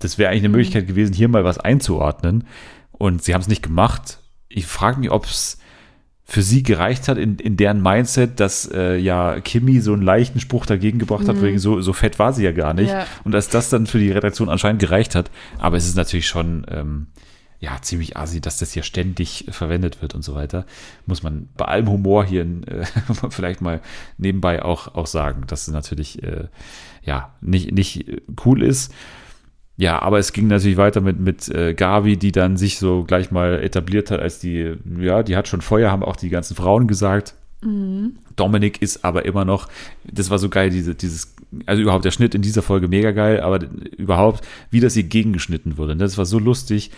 Das 0.00 0.18
wäre 0.18 0.28
eigentlich 0.28 0.42
eine 0.42 0.50
Möglichkeit 0.50 0.86
gewesen, 0.86 1.14
hier 1.14 1.28
mal 1.28 1.44
was 1.44 1.56
einzuordnen. 1.56 2.44
Und 2.92 3.24
sie 3.24 3.32
haben 3.32 3.40
es 3.40 3.48
nicht 3.48 3.62
gemacht. 3.62 4.18
Ich 4.50 4.66
frage 4.66 5.00
mich, 5.00 5.10
ob 5.10 5.24
es 5.24 5.56
für 6.34 6.42
sie 6.42 6.64
gereicht 6.64 7.06
hat 7.06 7.16
in, 7.16 7.36
in 7.36 7.56
deren 7.56 7.80
Mindset, 7.80 8.40
dass 8.40 8.68
äh, 8.68 8.96
ja 8.96 9.38
Kimi 9.38 9.80
so 9.80 9.92
einen 9.92 10.02
leichten 10.02 10.40
Spruch 10.40 10.66
dagegen 10.66 10.98
gebracht 10.98 11.28
hat, 11.28 11.40
wegen 11.40 11.60
so, 11.60 11.80
so 11.80 11.92
fett 11.92 12.18
war 12.18 12.32
sie 12.32 12.42
ja 12.42 12.50
gar 12.50 12.74
nicht. 12.74 12.90
Ja. 12.90 13.06
Und 13.22 13.30
dass 13.30 13.50
das 13.50 13.70
dann 13.70 13.86
für 13.86 14.00
die 14.00 14.10
Redaktion 14.10 14.48
anscheinend 14.48 14.80
gereicht 14.80 15.14
hat. 15.14 15.30
Aber 15.60 15.76
es 15.76 15.86
ist 15.86 15.94
natürlich 15.94 16.26
schon 16.26 16.66
ähm, 16.68 17.06
ja 17.60 17.80
ziemlich 17.80 18.16
assi, 18.16 18.40
dass 18.40 18.58
das 18.58 18.72
hier 18.72 18.82
ständig 18.82 19.46
verwendet 19.50 20.02
wird 20.02 20.16
und 20.16 20.22
so 20.22 20.34
weiter. 20.34 20.66
Muss 21.06 21.22
man 21.22 21.50
bei 21.56 21.66
allem 21.66 21.88
Humor 21.88 22.24
hier 22.24 22.42
äh, 22.42 22.84
vielleicht 23.30 23.60
mal 23.60 23.80
nebenbei 24.18 24.64
auch, 24.64 24.92
auch 24.96 25.06
sagen, 25.06 25.44
dass 25.46 25.68
es 25.68 25.72
natürlich 25.72 26.20
äh, 26.24 26.48
ja 27.04 27.32
nicht, 27.42 27.70
nicht 27.70 28.06
cool 28.44 28.64
ist. 28.64 28.92
Ja, 29.76 30.00
aber 30.00 30.18
es 30.18 30.32
ging 30.32 30.46
natürlich 30.46 30.76
weiter 30.76 31.00
mit, 31.00 31.18
mit 31.18 31.48
äh, 31.48 31.74
Gavi, 31.74 32.16
die 32.16 32.30
dann 32.30 32.56
sich 32.56 32.78
so 32.78 33.02
gleich 33.04 33.32
mal 33.32 33.60
etabliert 33.60 34.10
hat, 34.10 34.20
als 34.20 34.38
die, 34.38 34.74
ja, 35.00 35.22
die 35.22 35.36
hat 35.36 35.48
schon 35.48 35.62
Feuer, 35.62 35.90
haben 35.90 36.04
auch 36.04 36.16
die 36.16 36.28
ganzen 36.28 36.54
Frauen 36.54 36.86
gesagt. 36.86 37.34
Dominik 38.36 38.82
ist 38.82 39.04
aber 39.04 39.24
immer 39.24 39.44
noch, 39.44 39.68
das 40.04 40.30
war 40.30 40.38
so 40.38 40.48
geil, 40.48 40.70
diese, 40.70 40.94
dieses, 40.94 41.34
also 41.66 41.82
überhaupt 41.82 42.04
der 42.04 42.12
Schnitt 42.12 42.34
in 42.34 42.42
dieser 42.42 42.62
Folge 42.62 42.88
mega 42.88 43.10
geil, 43.10 43.40
aber 43.40 43.60
überhaupt, 43.96 44.46
wie 44.70 44.80
das 44.80 44.94
hier 44.94 45.04
gegengeschnitten 45.04 45.76
wurde. 45.76 45.96
Das 45.96 46.18
war 46.18 46.26
so 46.26 46.38
lustig, 46.38 46.90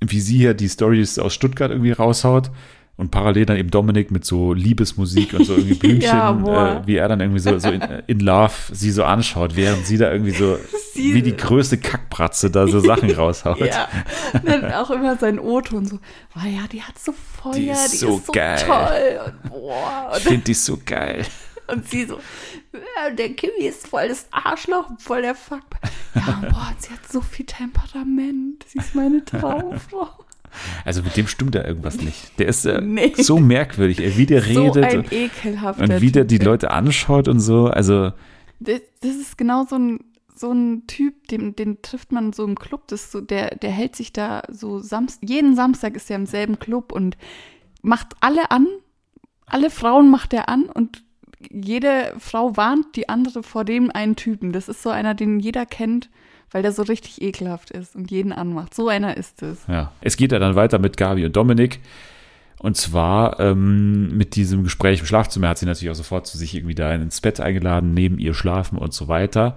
wie 0.00 0.20
sie 0.20 0.38
hier 0.38 0.54
die 0.54 0.68
Stories 0.68 1.18
aus 1.18 1.32
Stuttgart 1.32 1.70
irgendwie 1.70 1.92
raushaut 1.92 2.50
und 2.96 3.10
parallel 3.10 3.46
dann 3.46 3.56
eben 3.56 3.70
Dominik 3.70 4.10
mit 4.10 4.24
so 4.26 4.52
Liebesmusik 4.52 5.32
und 5.32 5.44
so 5.46 5.54
irgendwie 5.54 5.74
Blümchen, 5.78 6.02
Ja, 6.02 6.76
äh, 6.80 6.86
wie 6.86 6.96
er 6.96 7.08
dann 7.08 7.20
irgendwie 7.20 7.40
so, 7.40 7.58
so 7.58 7.70
in, 7.70 7.80
in 8.06 8.20
Love 8.20 8.52
sie 8.72 8.90
so 8.90 9.04
anschaut, 9.04 9.56
während 9.56 9.86
sie 9.86 9.96
da 9.96 10.12
irgendwie 10.12 10.32
so 10.32 10.58
Sie- 10.94 11.14
wie 11.14 11.22
die 11.22 11.36
größte 11.36 11.78
Kackbratze 11.78 12.50
da 12.50 12.66
so 12.68 12.80
Sachen 12.80 13.10
raushaut. 13.10 13.58
Ja, 13.60 13.88
dann 14.44 14.70
auch 14.72 14.90
immer 14.90 15.16
sein 15.16 15.38
O-Ton 15.38 15.86
so, 15.86 15.98
oh 16.36 16.46
ja, 16.46 16.66
die 16.70 16.82
hat 16.82 16.98
so 16.98 17.12
Feuer, 17.12 17.52
die 17.54 17.60
Die 17.62 17.68
ist, 17.70 17.94
ist 17.94 18.00
so, 18.00 18.20
so 18.26 18.32
geil. 18.32 18.58
toll 18.66 19.20
und 19.26 19.50
boah. 19.50 20.12
Ich 20.18 20.22
finde 20.24 20.44
die 20.44 20.54
so 20.54 20.78
geil. 20.84 21.24
Und, 21.68 21.74
und 21.78 21.88
sie 21.88 22.04
so, 22.04 22.18
ja, 22.74 23.10
der 23.14 23.30
Kimi 23.34 23.64
ist 23.66 23.86
voll 23.86 24.08
das 24.08 24.26
Arschloch, 24.30 24.90
voll 24.98 25.22
der 25.22 25.34
Fuck. 25.36 25.62
Ja, 26.14 26.42
boah, 26.50 26.72
sie 26.78 26.90
hat 26.90 27.10
so 27.10 27.20
viel 27.22 27.46
Temperament, 27.46 28.64
sie 28.68 28.78
ist 28.78 28.94
meine 28.94 29.24
Traumfrau. 29.24 30.08
Also 30.84 31.02
mit 31.02 31.16
dem 31.16 31.26
stimmt 31.26 31.54
da 31.54 31.64
irgendwas 31.64 32.00
nicht. 32.00 32.38
Der 32.38 32.48
ist 32.48 32.64
äh, 32.66 32.80
Nee. 32.80 33.12
so 33.16 33.38
merkwürdig, 33.38 34.00
ey, 34.00 34.16
wie 34.16 34.26
der 34.26 34.42
so 34.42 34.68
redet 34.68 34.94
und, 34.94 35.10
wie 36.00 36.12
der 36.12 36.24
die. 36.24 36.38
Leute 36.38 36.70
anschaut 36.70 37.28
und 37.28 37.40
so. 37.40 37.66
Also 37.66 38.12
Das, 38.58 38.80
das 39.00 39.14
ist 39.16 39.38
genau 39.38 39.64
so 39.64 39.76
ein, 39.76 40.00
so 40.34 40.52
ein 40.52 40.86
Typ, 40.86 41.28
den, 41.28 41.54
den 41.54 41.82
trifft 41.82 42.12
man 42.12 42.32
so 42.32 42.44
im 42.44 42.58
Club. 42.58 42.88
Das 42.88 43.12
so, 43.12 43.20
der, 43.20 43.54
der 43.56 43.70
hält 43.70 43.94
sich 43.96 44.12
da 44.12 44.42
so 44.48 44.78
Samst 44.78 45.20
jeden 45.22 45.54
Samstag 45.54 45.94
ist 45.96 46.10
er 46.10 46.16
im 46.16 46.26
selben 46.26 46.58
Club 46.58 46.92
und 46.92 47.16
macht 47.82 48.08
alle 48.20 48.50
an. 48.50 48.66
Alle 49.46 49.70
Frauen 49.70 50.10
macht 50.10 50.32
er 50.32 50.48
an 50.48 50.64
und 50.64 51.02
jede 51.50 52.14
Frau 52.18 52.56
warnt 52.56 52.96
die 52.96 53.08
andere 53.08 53.42
vor 53.42 53.64
dem 53.64 53.90
einen 53.90 54.14
Typen. 54.16 54.52
Das 54.52 54.68
ist 54.68 54.82
so 54.82 54.90
einer, 54.90 55.14
den 55.14 55.40
jeder 55.40 55.64
kennt, 55.66 56.10
weil 56.50 56.62
der 56.62 56.72
so 56.72 56.82
richtig 56.82 57.22
ekelhaft 57.22 57.70
ist 57.70 57.94
und 57.94 58.10
jeden 58.10 58.32
anmacht. 58.32 58.74
So 58.74 58.88
einer 58.88 59.16
ist 59.16 59.42
es. 59.42 59.58
Ja, 59.68 59.92
es 60.00 60.16
geht 60.16 60.32
ja 60.32 60.38
dann 60.38 60.56
weiter 60.56 60.78
mit 60.78 60.96
Gabi 60.96 61.24
und 61.24 61.36
Dominik. 61.36 61.80
Und 62.58 62.76
zwar 62.76 63.40
ähm, 63.40 64.16
mit 64.18 64.36
diesem 64.36 64.64
Gespräch 64.64 65.00
im 65.00 65.06
Schlafzimmer 65.06 65.48
hat 65.48 65.58
sie 65.58 65.64
natürlich 65.64 65.90
auch 65.90 65.94
sofort 65.94 66.26
zu 66.26 66.36
sich 66.36 66.54
irgendwie 66.54 66.74
da 66.74 66.92
ins 66.94 67.22
Bett 67.22 67.40
eingeladen, 67.40 67.94
neben 67.94 68.18
ihr 68.18 68.34
schlafen 68.34 68.76
und 68.76 68.92
so 68.92 69.08
weiter. 69.08 69.56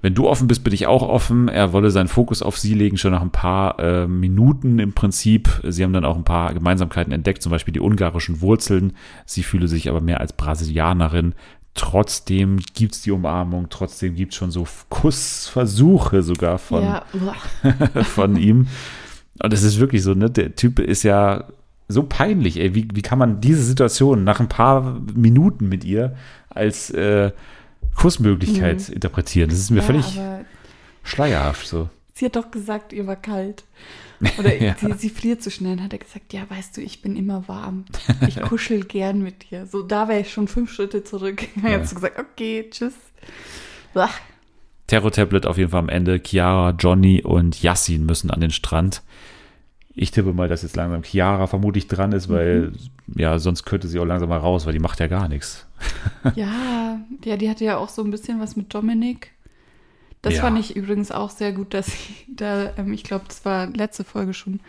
Wenn 0.00 0.14
du 0.14 0.28
offen 0.28 0.48
bist, 0.48 0.64
bin 0.64 0.74
ich 0.74 0.86
auch 0.86 1.02
offen. 1.02 1.48
Er 1.48 1.72
wolle 1.72 1.90
seinen 1.90 2.08
Fokus 2.08 2.42
auf 2.42 2.58
sie 2.58 2.74
legen, 2.74 2.98
schon 2.98 3.12
nach 3.12 3.22
ein 3.22 3.30
paar 3.30 3.78
äh, 3.78 4.06
Minuten 4.06 4.78
im 4.78 4.92
Prinzip. 4.92 5.48
Sie 5.66 5.82
haben 5.82 5.94
dann 5.94 6.04
auch 6.04 6.16
ein 6.16 6.24
paar 6.24 6.52
Gemeinsamkeiten 6.52 7.12
entdeckt, 7.12 7.42
zum 7.42 7.50
Beispiel 7.50 7.72
die 7.72 7.80
ungarischen 7.80 8.42
Wurzeln. 8.42 8.92
Sie 9.24 9.42
fühle 9.42 9.66
sich 9.66 9.88
aber 9.88 10.02
mehr 10.02 10.20
als 10.20 10.34
Brasilianerin. 10.34 11.34
Trotzdem 11.74 12.60
gibt's 12.74 13.02
die 13.02 13.10
Umarmung, 13.10 13.68
trotzdem 13.68 14.14
gibt's 14.14 14.36
schon 14.36 14.52
so 14.52 14.66
Kussversuche 14.90 16.22
sogar 16.22 16.58
von, 16.58 16.84
ja, 16.84 17.04
von 18.04 18.36
ihm. 18.36 18.68
Und 19.42 19.52
es 19.52 19.64
ist 19.64 19.80
wirklich 19.80 20.02
so, 20.04 20.14
ne? 20.14 20.30
Der 20.30 20.54
Typ 20.54 20.78
ist 20.78 21.02
ja 21.02 21.48
so 21.88 22.04
peinlich, 22.04 22.60
ey. 22.60 22.74
Wie, 22.74 22.88
wie 22.94 23.02
kann 23.02 23.18
man 23.18 23.40
diese 23.40 23.64
Situation 23.64 24.22
nach 24.22 24.38
ein 24.38 24.48
paar 24.48 25.00
Minuten 25.14 25.68
mit 25.68 25.84
ihr 25.84 26.16
als 26.48 26.90
äh, 26.90 27.32
Kussmöglichkeit 27.96 28.88
interpretieren? 28.88 29.50
Das 29.50 29.58
ist 29.58 29.70
mir 29.70 29.80
ja, 29.80 29.82
völlig 29.82 30.20
schleierhaft 31.02 31.66
so. 31.66 31.88
Sie 32.14 32.24
hat 32.24 32.36
doch 32.36 32.52
gesagt, 32.52 32.92
ihr 32.92 33.08
war 33.08 33.16
kalt. 33.16 33.64
Oder 34.38 34.54
Ja. 34.62 34.74
sie, 34.78 34.92
sie 34.94 35.10
friert 35.10 35.42
so 35.42 35.50
schnell. 35.50 35.76
Dann 35.76 35.84
hat 35.84 35.92
er 35.92 35.98
gesagt, 35.98 36.32
ja, 36.32 36.42
weißt 36.48 36.76
du, 36.76 36.80
ich 36.80 37.02
bin 37.02 37.16
immer 37.16 37.46
warm. 37.48 37.84
Ich 38.26 38.40
kuschel 38.42 38.84
gern 38.84 39.22
mit 39.22 39.50
dir. 39.50 39.66
So, 39.66 39.82
da 39.82 40.08
wäre 40.08 40.20
ich 40.20 40.32
schon 40.32 40.48
fünf 40.48 40.72
Schritte 40.72 41.04
zurück. 41.04 41.42
Dann 41.56 41.72
Ja. 41.72 41.78
hat 41.78 41.88
sie 41.88 41.94
gesagt, 41.94 42.18
okay, 42.18 42.68
tschüss. 42.70 42.94
Blah. 43.92 44.10
Terror-Tablet 44.86 45.46
auf 45.46 45.56
jeden 45.58 45.70
Fall 45.70 45.80
am 45.80 45.88
Ende. 45.88 46.20
Chiara, 46.22 46.70
Johnny 46.78 47.22
und 47.22 47.62
Yassin 47.62 48.04
müssen 48.06 48.30
an 48.30 48.40
den 48.40 48.50
Strand. 48.50 49.02
Ich 49.96 50.10
tippe 50.10 50.32
mal, 50.32 50.48
dass 50.48 50.62
jetzt 50.62 50.74
langsam 50.76 51.04
Chiara 51.04 51.46
vermutlich 51.46 51.86
dran 51.86 52.12
ist, 52.12 52.28
weil 52.28 52.72
ja, 53.14 53.38
sonst 53.38 53.62
könnte 53.64 53.86
sie 53.86 53.98
auch 54.00 54.04
langsam 54.04 54.28
mal 54.28 54.38
raus, 54.38 54.66
weil 54.66 54.72
die 54.72 54.80
macht 54.80 54.98
ja 55.00 55.06
gar 55.06 55.28
nichts. 55.28 55.66
Ja, 56.34 56.98
ja, 57.24 57.36
die 57.36 57.48
hatte 57.48 57.64
ja 57.64 57.76
auch 57.78 57.88
so 57.88 58.02
ein 58.02 58.10
bisschen 58.10 58.40
was 58.40 58.56
mit 58.56 58.74
Dominik. 58.74 59.30
Das 60.24 60.34
Ja. 60.34 60.40
fand 60.40 60.58
ich 60.58 60.74
übrigens 60.74 61.10
auch 61.12 61.30
sehr 61.30 61.52
gut, 61.52 61.74
dass 61.74 61.86
sie 61.86 62.14
da, 62.34 62.72
ähm, 62.76 62.92
ich 62.92 63.04
glaube, 63.04 63.24
das 63.28 63.44
war 63.44 63.66
letzte 63.68 64.04
Folge 64.04 64.34
schon, 64.34 64.60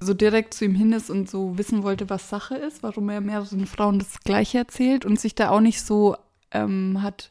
so 0.00 0.14
direkt 0.14 0.54
zu 0.54 0.64
ihm 0.64 0.74
hin 0.74 0.92
ist 0.92 1.10
und 1.10 1.28
so 1.30 1.56
wissen 1.58 1.82
wollte, 1.82 2.10
was 2.10 2.28
Sache 2.28 2.56
ist, 2.56 2.82
warum 2.82 3.08
er 3.10 3.20
mehreren 3.20 3.66
Frauen 3.66 3.98
das 3.98 4.20
Gleiche 4.24 4.58
erzählt 4.58 5.04
und 5.04 5.20
sich 5.20 5.34
da 5.34 5.50
auch 5.50 5.60
nicht 5.60 5.80
so 5.82 6.16
ähm, 6.52 7.02
hat 7.02 7.30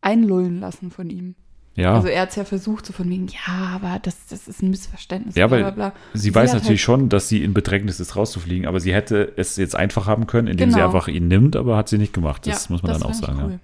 einlullen 0.00 0.60
lassen 0.60 0.90
von 0.90 1.10
ihm. 1.10 1.34
Ja, 1.76 1.94
Also 1.94 2.08
er 2.08 2.22
hat 2.22 2.30
es 2.30 2.36
ja 2.36 2.44
versucht, 2.44 2.84
so 2.84 2.92
von 2.92 3.08
wegen, 3.08 3.28
ja, 3.28 3.70
aber 3.76 3.98
das, 4.02 4.26
das 4.28 4.48
ist 4.48 4.60
ein 4.62 4.70
Missverständnis. 4.70 5.36
Ja, 5.36 5.50
weil 5.50 5.60
bla, 5.62 5.70
bla. 5.70 5.92
sie, 6.14 6.20
sie 6.20 6.34
weiß 6.34 6.52
natürlich 6.52 6.68
halt- 6.68 6.98
schon, 7.00 7.08
dass 7.08 7.28
sie 7.28 7.44
in 7.44 7.54
Bedrängnis 7.54 8.00
ist, 8.00 8.16
rauszufliegen, 8.16 8.66
aber 8.66 8.80
sie 8.80 8.92
hätte 8.92 9.32
es 9.36 9.56
jetzt 9.56 9.76
einfach 9.76 10.06
haben 10.06 10.26
können, 10.26 10.48
indem 10.48 10.70
sie 10.70 10.76
Genau. 10.76 10.86
einfach 10.86 11.06
ihn 11.08 11.28
nimmt, 11.28 11.54
aber 11.56 11.76
hat 11.76 11.88
sie 11.88 11.98
nicht 11.98 12.12
gemacht. 12.12 12.46
Das 12.46 12.64
Ja, 12.66 12.72
muss 12.72 12.82
man 12.82 12.92
dann 12.92 13.02
auch 13.04 13.14
sagen. 13.14 13.40
cool. 13.42 13.50
Ja. 13.52 13.58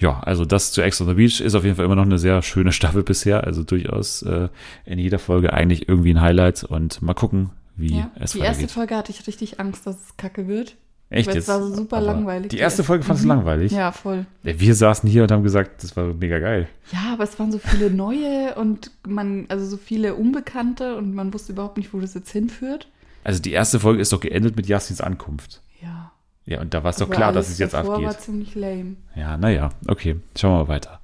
Ja, 0.00 0.18
also 0.20 0.44
das 0.44 0.72
zu 0.72 0.82
Ex 0.82 1.00
on 1.00 1.06
the 1.08 1.14
Beach 1.14 1.40
ist 1.40 1.54
auf 1.54 1.62
jeden 1.64 1.76
Fall 1.76 1.84
immer 1.84 1.94
noch 1.96 2.04
eine 2.04 2.18
sehr 2.18 2.42
schöne 2.42 2.72
Staffel 2.72 3.02
bisher. 3.04 3.44
Also 3.44 3.62
durchaus 3.62 4.22
äh, 4.22 4.48
in 4.84 4.98
jeder 4.98 5.18
Folge 5.18 5.52
eigentlich 5.52 5.88
irgendwie 5.88 6.12
ein 6.12 6.20
Highlight 6.20 6.64
und 6.64 7.00
mal 7.02 7.14
gucken, 7.14 7.50
wie 7.76 7.98
Ja. 7.98 8.10
es 8.16 8.32
Die 8.32 8.38
erste 8.38 8.54
weitergeht. 8.62 8.70
Folge 8.72 8.96
hatte 8.96 9.12
ich 9.12 9.26
richtig 9.26 9.60
Angst, 9.60 9.86
dass 9.86 9.96
es 9.96 10.16
kacke 10.16 10.48
wird. 10.48 10.76
Echt 11.12 11.26
weil 11.28 11.34
jetzt? 11.34 11.44
es 11.44 11.48
war 11.48 11.60
so 11.60 11.74
super 11.74 11.96
Aber 11.96 12.06
langweilig. 12.06 12.48
Die 12.50 12.58
erste 12.58 12.84
Folge 12.84 13.02
fandest 13.04 13.24
du 13.24 13.28
Mhm. 13.28 13.36
langweilig? 13.36 13.72
Ja, 13.72 13.90
voll. 13.90 14.26
Wir 14.44 14.74
saßen 14.76 15.08
hier 15.10 15.24
und 15.24 15.32
haben 15.32 15.42
gesagt, 15.42 15.82
das 15.82 15.96
war 15.96 16.04
mega 16.14 16.38
geil. 16.38 16.68
Ja, 16.92 17.14
aber 17.14 17.24
es 17.24 17.36
waren 17.40 17.50
so 17.50 17.58
viele 17.58 17.90
neue 17.90 18.54
und 18.54 18.92
man, 19.06 19.46
also 19.48 19.66
so 19.66 19.76
viele 19.76 20.14
Unbekannte 20.14 20.96
und 20.96 21.12
man 21.14 21.34
wusste 21.34 21.52
überhaupt 21.52 21.78
nicht, 21.78 21.92
wo 21.92 21.98
das 21.98 22.14
jetzt 22.14 22.30
hinführt. 22.30 22.86
Also 23.24 23.42
die 23.42 23.50
erste 23.52 23.80
Folge 23.80 24.00
ist 24.00 24.12
doch 24.12 24.20
geendet 24.20 24.54
mit 24.56 24.66
Jasins 24.68 25.00
Ankunft. 25.00 25.60
Ja. 25.82 26.09
Ja, 26.46 26.60
und 26.60 26.74
da 26.74 26.82
war 26.82 26.90
es 26.90 26.96
doch 26.96 27.06
Aber 27.06 27.14
klar, 27.14 27.32
dass 27.32 27.48
es 27.48 27.58
jetzt 27.58 27.74
abgeht. 27.74 28.04
war 28.04 28.18
ziemlich 28.18 28.54
lame. 28.54 28.96
Ja, 29.14 29.36
naja, 29.36 29.70
okay. 29.86 30.16
Schauen 30.36 30.52
wir 30.54 30.58
mal 30.64 30.68
weiter. 30.68 31.00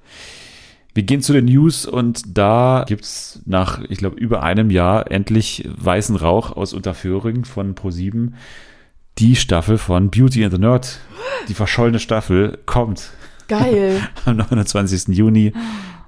Wir 0.93 1.03
gehen 1.03 1.21
zu 1.21 1.31
den 1.31 1.45
News 1.45 1.85
und 1.85 2.37
da 2.37 2.83
gibt's 2.87 3.41
nach, 3.45 3.81
ich 3.87 3.99
glaube, 3.99 4.17
über 4.17 4.41
einem 4.41 4.71
Jahr 4.71 5.11
endlich 5.11 5.69
weißen 5.77 6.15
Rauch 6.15 6.51
aus 6.57 6.73
Unterföhring 6.73 7.45
von 7.45 7.75
Pro7. 7.75 8.31
Die 9.19 9.35
Staffel 9.35 9.77
von 9.77 10.09
Beauty 10.09 10.43
and 10.43 10.53
the 10.53 10.59
Nerd, 10.59 10.99
die 11.47 11.53
verschollene 11.53 11.99
Staffel, 11.99 12.57
kommt 12.65 13.11
Geil. 13.47 14.01
am 14.25 14.37
29. 14.37 15.15
Juni, 15.15 15.53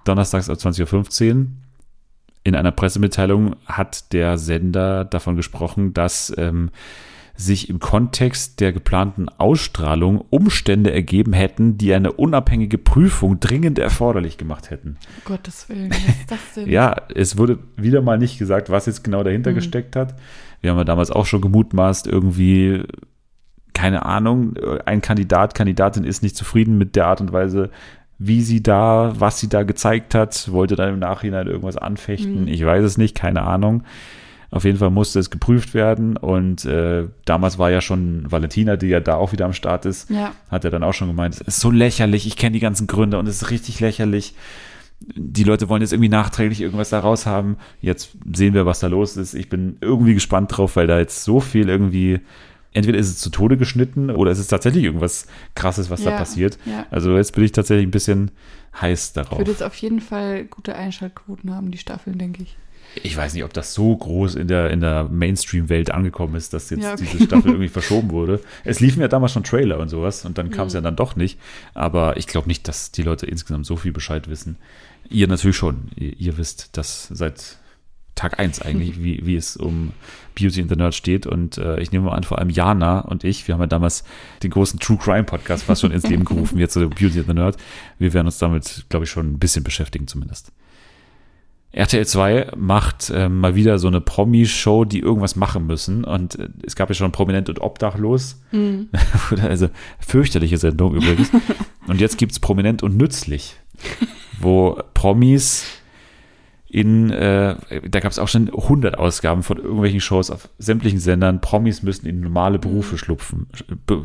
donnerstags 0.06 0.50
ab 0.50 0.58
20.15 0.58 1.36
Uhr. 1.36 1.46
In 2.44 2.56
einer 2.56 2.72
Pressemitteilung 2.72 3.56
hat 3.68 4.12
der 4.12 4.40
Sender 4.40 5.06
davon 5.06 5.36
gesprochen, 5.36 5.94
dass 5.94 6.34
ähm, 6.38 6.72
sich 7.42 7.70
im 7.70 7.80
Kontext 7.80 8.60
der 8.60 8.74
geplanten 8.74 9.30
Ausstrahlung 9.30 10.26
Umstände 10.30 10.92
ergeben 10.92 11.32
hätten, 11.32 11.78
die 11.78 11.94
eine 11.94 12.12
unabhängige 12.12 12.78
Prüfung 12.78 13.40
dringend 13.40 13.80
erforderlich 13.80 14.38
gemacht 14.38 14.70
hätten. 14.72 14.98
Um 15.26 15.34
Gottes 15.36 15.70
Willen, 15.70 15.90
was 15.90 15.98
ist 16.00 16.30
das 16.32 16.40
denn? 16.56 16.70
Ja, 16.70 16.96
es 17.16 17.38
wurde 17.38 17.60
wieder 17.78 18.02
mal 18.02 18.18
nicht 18.18 18.40
gesagt, 18.40 18.70
was 18.70 18.88
jetzt 18.88 19.06
genau 19.06 19.24
dahinter 19.24 19.52
Mhm. 19.52 19.56
gesteckt 19.56 19.96
hat. 19.96 20.16
Wir 20.60 20.72
haben 20.72 20.78
ja 20.80 20.84
damals 20.84 21.12
auch 21.12 21.26
schon 21.26 21.40
gemutmaßt, 21.40 22.08
irgendwie, 22.08 22.84
keine 23.74 24.06
Ahnung, 24.06 24.56
ein 24.86 25.02
Kandidat, 25.02 25.56
Kandidatin 25.56 26.04
ist 26.04 26.22
nicht 26.22 26.36
zufrieden 26.36 26.78
mit 26.78 26.98
der 26.98 27.08
Art 27.08 27.22
und 27.22 27.32
Weise, 27.32 27.70
wie 28.18 28.42
sie 28.42 28.62
da, 28.62 29.14
was 29.18 29.40
sie 29.40 29.48
da 29.48 29.64
gezeigt 29.64 30.14
hat, 30.14 30.52
wollte 30.52 30.76
dann 30.76 30.96
im 30.96 31.00
Nachhinein 31.00 31.48
irgendwas 31.48 31.78
anfechten. 31.78 32.42
Mhm. 32.42 32.48
Ich 32.50 32.66
weiß 32.66 32.84
es 32.84 32.98
nicht, 32.98 33.16
keine 33.16 33.44
Ahnung. 33.44 33.84
Auf 34.52 34.64
jeden 34.64 34.78
Fall 34.80 34.90
musste 34.90 35.20
es 35.20 35.30
geprüft 35.30 35.74
werden 35.76 36.18
und 36.18 36.66
äh, 36.66 37.08
damals 37.26 37.60
war 37.60 37.70
ja 37.70 37.82
schon 37.82 38.32
Valentina, 38.32 38.78
die 38.78 38.88
ja 38.88 39.00
da 39.00 39.16
auch 39.16 39.32
wieder 39.32 39.46
am 39.46 39.54
Start 39.54 39.86
ist, 39.86 40.10
Ja. 40.10 40.32
hat 40.50 40.66
er 40.66 40.72
dann 40.72 40.82
auch 40.84 40.94
schon 40.94 41.08
gemeint, 41.08 41.36
es 41.36 41.42
ist 41.42 41.60
so 41.60 41.70
lächerlich, 41.70 42.26
ich 42.26 42.36
kenne 42.36 42.54
die 42.54 42.60
ganzen 42.60 42.88
Gründe 42.88 43.20
und 43.20 43.28
es 43.28 43.44
ist 43.44 43.52
richtig 43.52 43.80
lächerlich. 43.80 44.34
Die 45.16 45.44
Leute 45.44 45.70
wollen 45.70 45.82
jetzt 45.82 45.94
irgendwie 45.94 46.10
nachträglich 46.10 46.60
irgendwas 46.62 46.90
da 46.90 47.00
raus 47.00 47.26
haben. 47.26 47.56
Jetzt 47.80 48.10
sehen 48.34 48.54
wir, 48.54 48.66
was 48.66 48.80
da 48.82 48.88
los 48.88 49.16
ist. 49.16 49.34
Ich 49.34 49.48
bin 49.48 49.78
irgendwie 49.80 50.14
gespannt 50.14 50.58
drauf, 50.58 50.76
weil 50.76 50.88
da 50.88 51.00
jetzt 51.00 51.24
so 51.24 51.40
viel 51.40 51.70
irgendwie 51.70 52.20
entweder 52.74 52.98
ist 52.98 53.08
es 53.08 53.18
zu 53.20 53.30
Tode 53.30 53.56
geschnitten 53.56 54.10
oder 54.10 54.32
es 54.32 54.40
ist 54.40 54.48
tatsächlich 54.50 54.84
irgendwas 54.84 55.26
Krasses, 55.56 55.90
was 55.90 56.04
Ja, 56.04 56.12
da 56.12 56.18
passiert. 56.18 56.58
ja. 56.66 56.86
Also 56.92 57.16
jetzt 57.16 57.34
bin 57.34 57.44
ich 57.46 57.52
tatsächlich 57.54 57.88
ein 57.88 57.92
bisschen 57.92 58.32
heiß 58.82 59.14
darauf. 59.14 59.38
Würde 59.40 59.52
jetzt 59.52 59.64
auf 59.64 59.76
jeden 59.76 60.02
Fall 60.02 60.46
gute 60.46 60.76
Einschaltquoten 60.76 61.56
haben, 61.56 61.72
die 61.72 61.78
Staffeln, 61.78 62.18
denke 62.18 62.44
ich. 62.44 62.58
Ich 63.04 63.16
weiß 63.16 63.34
nicht, 63.34 63.44
ob 63.44 63.54
das 63.54 63.74
so 63.74 63.96
groß 63.96 64.36
in 64.36 64.48
der, 64.48 64.70
in 64.72 64.82
der 64.82 65.06
Mainstream-Welt 65.06 65.92
angekommen 65.92 66.36
ist, 66.36 66.54
dass 66.54 66.70
jetzt 66.70 66.84
Ja, 66.84 66.94
okay. 66.94 67.06
diese 67.12 67.26
Staffel 67.26 67.48
irgendwie 67.52 67.70
verschoben 67.70 68.12
wurde. 68.12 68.40
Es 68.64 68.80
liefen 68.80 69.02
ja 69.02 69.08
damals 69.08 69.32
schon 69.34 69.44
Trailer 69.44 69.80
und 69.80 69.90
sowas 69.90 70.26
und 70.26 70.38
dann 70.38 70.50
kam 70.52 70.68
es 70.68 70.74
Mhm. 70.74 70.78
ja 70.78 70.82
dann 70.82 70.96
doch 70.96 71.16
nicht. 71.16 71.40
Aber 71.74 72.18
ich 72.18 72.28
glaube 72.28 72.48
nicht, 72.48 72.68
dass 72.68 72.92
die 72.92 73.04
Leute 73.04 73.26
insgesamt 73.26 73.66
so 73.66 73.76
viel 73.76 73.92
Bescheid 73.92 74.30
wissen. 74.30 74.58
Ihr 75.10 75.28
natürlich 75.28 75.58
schon. 75.58 75.90
Ihr, 75.96 76.20
ihr 76.20 76.38
wisst 76.38 76.70
das 76.78 77.08
seit 77.12 77.58
Tag 78.16 78.38
1 78.40 78.62
eigentlich, 78.62 79.02
wie, 79.04 79.26
wie 79.26 79.36
es 79.36 79.56
um 79.56 79.94
Beauty 80.38 80.62
and 80.62 80.70
the 80.70 80.76
Nerd 80.76 80.94
steht. 80.94 81.26
Und 81.26 81.58
äh, 81.58 81.80
ich 81.80 81.92
nehme 81.92 82.06
mal 82.08 82.16
an, 82.16 82.24
vor 82.24 82.40
allem 82.40 82.50
Jana 82.50 83.00
und 83.00 83.24
ich, 83.24 83.48
wir 83.48 83.54
haben 83.56 83.62
ja 83.62 83.68
damals 83.68 84.04
den 84.44 84.52
großen 84.52 84.80
True 84.80 84.98
Crime 84.98 85.24
Podcast 85.24 85.64
fast 85.64 85.82
schon 85.82 85.92
ins 85.92 86.08
Leben 86.08 86.26
gerufen, 86.26 86.58
jetzt 86.60 86.74
so 86.74 86.82
Beauty 86.90 87.20
and 87.20 87.28
the 87.28 87.34
Nerd. 87.34 87.58
Wir 87.98 88.14
werden 88.14 88.28
uns 88.28 88.38
damit, 88.40 88.86
glaube 88.90 89.06
ich, 89.06 89.12
schon 89.12 89.32
ein 89.32 89.40
bisschen 89.40 89.64
beschäftigen 89.64 90.08
zumindest. 90.08 90.52
RTL 91.72 92.06
2 92.06 92.52
macht 92.58 93.12
äh, 93.12 93.30
mal 93.30 93.54
wieder 93.54 93.78
so 93.78 93.88
eine 93.88 94.02
Promi-Show, 94.02 94.86
die 94.86 95.00
irgendwas 95.00 95.36
machen 95.36 95.68
müssen. 95.68 96.04
Und 96.04 96.40
äh, 96.40 96.50
es 96.66 96.76
gab 96.76 96.90
ja 96.90 96.96
schon 96.96 97.12
Prominent 97.12 97.48
und 97.50 97.62
Obdachlos. 97.62 98.42
Mhm. 98.52 98.90
also 99.42 99.70
fürchterliche 100.00 100.58
Sendung 100.58 100.96
übrigens. 100.96 101.30
und 101.88 102.02
jetzt 102.02 102.18
gibt's 102.18 102.40
Prominent 102.40 102.82
und 102.82 102.98
Nützlich, 102.98 103.56
wo 104.40 104.82
Promis 104.94 105.66
in, 106.72 107.10
äh, 107.12 107.56
da 107.90 108.00
gab 108.00 108.12
es 108.12 108.20
auch 108.20 108.28
schon 108.28 108.50
100 108.50 108.98
Ausgaben 108.98 109.42
von 109.42 109.58
irgendwelchen 109.58 110.02
Shows 110.02 110.30
auf 110.30 110.50
sämtlichen 110.60 111.00
Sendern. 111.00 111.42
Promis 111.42 111.82
müssen 111.84 112.06
in 112.06 112.20
normale 112.20 112.60
Berufe 112.60 112.98
schlupfen. 112.98 113.48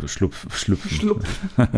Schlupf, 0.06 0.56
schlüpfen. 0.56 0.90
Schlupf. 0.90 1.40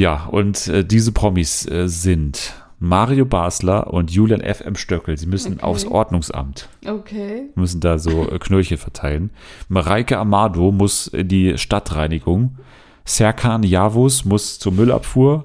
Ja, 0.00 0.24
und 0.24 0.66
äh, 0.68 0.82
diese 0.82 1.12
Promis 1.12 1.66
äh, 1.70 1.86
sind 1.86 2.54
Mario 2.82 3.26
Basler 3.26 3.92
und 3.92 4.10
Julian 4.10 4.40
F.M. 4.40 4.74
Stöckel. 4.74 5.16
Sie 5.18 5.26
müssen 5.26 5.54
Okay. 5.54 5.62
aufs 5.62 5.84
Ordnungsamt, 5.84 6.68
Okay. 6.86 7.50
müssen 7.54 7.80
da 7.80 7.98
so 7.98 8.28
äh, 8.28 8.38
Knöllchen 8.38 8.78
verteilen. 8.78 9.30
Mareike 9.68 10.18
Amado 10.18 10.72
muss 10.72 11.06
in 11.06 11.28
die 11.28 11.58
Stadtreinigung. 11.58 12.56
Serkan 13.04 13.62
Yavuz 13.62 14.24
muss 14.24 14.58
zur 14.58 14.72
Müllabfuhr. 14.72 15.44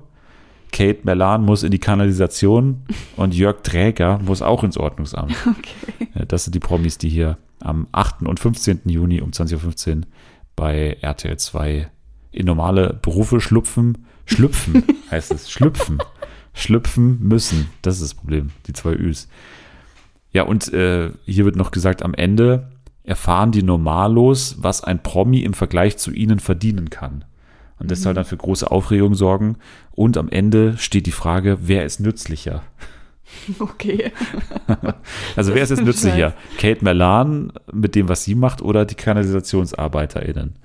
Kate 0.71 0.99
Melan 1.03 1.43
muss 1.43 1.63
in 1.63 1.71
die 1.71 1.79
Kanalisation. 1.79 2.83
Und 3.17 3.33
Jörg 3.35 3.61
Träger 3.63 4.19
muss 4.19 4.41
auch 4.41 4.63
ins 4.63 4.77
Ordnungsamt. 4.77 5.35
Okay. 5.45 6.25
Das 6.27 6.45
sind 6.45 6.55
die 6.55 6.59
Promis, 6.59 6.97
die 6.97 7.09
hier 7.09 7.37
am 7.59 7.87
8. 7.91 8.21
und 8.23 8.39
15. 8.39 8.81
Juni 8.85 9.21
um 9.21 9.31
20.15 9.31 9.97
Uhr 9.97 10.01
bei 10.55 10.97
RTL 11.01 11.35
2 11.37 11.89
in 12.31 12.45
normale 12.45 12.97
Berufe 13.01 13.41
schlupfen. 13.41 14.05
Schlüpfen 14.25 14.83
heißt 15.11 15.31
es. 15.33 15.51
Schlüpfen. 15.51 15.97
Schlüpfen 16.55 17.19
müssen. 17.21 17.69
Das 17.83 17.95
ist 17.95 18.01
das 18.03 18.13
Problem. 18.15 18.49
Die 18.67 18.73
zwei 18.73 18.93
Üs. 18.93 19.27
Ja, 20.31 20.43
und 20.43 20.73
äh, 20.73 21.11
hier 21.25 21.45
wird 21.45 21.55
noch 21.55 21.71
gesagt, 21.71 22.01
am 22.03 22.13
Ende 22.13 22.71
erfahren 23.03 23.51
die 23.51 23.61
Normalos, 23.63 24.55
was 24.59 24.83
ein 24.83 25.03
Promi 25.03 25.41
im 25.41 25.53
Vergleich 25.53 25.97
zu 25.97 26.11
ihnen 26.11 26.39
verdienen 26.39 26.89
kann. 26.89 27.23
Und 27.77 27.91
das 27.91 28.01
soll 28.01 28.13
dann 28.13 28.25
für 28.25 28.37
große 28.37 28.71
Aufregung 28.71 29.15
sorgen. 29.15 29.57
Und 29.91 30.17
am 30.17 30.29
Ende 30.29 30.77
steht 30.77 31.05
die 31.05 31.11
Frage, 31.11 31.57
wer 31.61 31.85
ist 31.85 31.99
nützlicher? 31.99 32.63
Okay. 33.59 34.11
Also 35.35 35.55
wer 35.55 35.63
ist 35.63 35.71
jetzt 35.71 35.83
nützlicher? 35.83 36.33
Kate 36.59 36.83
Melan 36.85 37.51
mit 37.73 37.95
dem, 37.95 38.07
was 38.07 38.23
sie 38.23 38.35
macht, 38.35 38.61
oder 38.61 38.85
die 38.85 38.93
KanalisationsarbeiterInnen? 38.95 40.55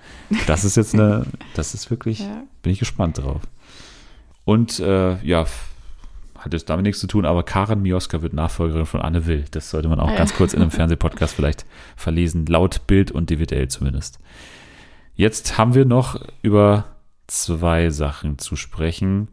Das 0.47 0.65
ist 0.65 0.77
jetzt 0.77 0.95
eine, 0.95 1.25
das 1.55 1.73
ist 1.75 1.91
wirklich, 1.91 2.19
Ja. 2.21 2.43
bin 2.63 2.71
ich 2.73 2.79
gespannt 2.79 3.19
drauf. 3.19 3.41
Und 4.45 4.79
äh, 4.79 5.17
ja, 5.25 5.47
hat 6.41 6.53
jetzt 6.53 6.69
damit 6.71 6.85
nichts 6.85 7.01
zu 7.01 7.07
tun, 7.07 7.25
aber 7.27 7.43
Karen 7.43 7.83
Mioska 7.83 8.23
wird 8.23 8.33
Nachfolgerin 8.33 8.87
von 8.87 9.01
Anne 9.03 9.27
Will. 9.27 9.45
Das 9.51 9.71
sollte 9.71 9.89
man 9.89 10.01
auch 10.01 10.09
Ah, 10.09 10.13
ja. 10.13 10.19
ganz 10.19 10.35
kurz 10.35 10.55
in 10.55 10.63
einem 10.63 10.71
Fernsehpodcast 10.73 11.35
vielleicht 11.35 11.67
verlesen, 11.97 12.47
laut 12.47 12.87
Bild 12.87 13.11
und 13.11 13.31
DWDL 13.31 13.69
zumindest. 13.69 14.19
Jetzt 15.15 15.59
haben 15.59 15.75
wir 15.75 15.85
noch 15.85 16.21
über 16.43 16.85
zwei 17.27 17.91
Sachen 17.91 18.39
zu 18.39 18.57
sprechen. 18.57 19.29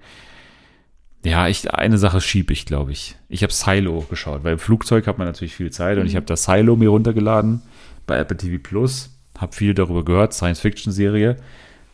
Ja, 1.26 1.48
ich, 1.48 1.74
eine 1.74 1.98
Sache 1.98 2.22
schiebe 2.22 2.54
ich, 2.54 2.66
glaube 2.66 2.92
ich. 2.92 3.16
Ich 3.28 3.42
habe 3.44 3.52
Silo 3.52 4.06
geschaut, 4.10 4.44
weil 4.44 4.54
im 4.54 4.60
Flugzeug 4.60 5.08
hat 5.08 5.18
man 5.18 5.28
natürlich 5.28 5.56
viel 5.56 5.72
Zeit 5.72 5.98
und 5.98 6.06
ich 6.06 6.16
habe 6.16 6.26
das 6.26 6.44
Silo 6.44 6.76
mir 6.76 6.90
runtergeladen 6.90 7.62
bei 8.06 8.18
Apple 8.18 8.38
TV 8.38 8.62
Plus. 8.62 9.10
Habe 9.38 9.56
viel 9.56 9.74
darüber 9.74 10.04
gehört, 10.06 10.34
Science-Fiction-Serie. 10.34 11.38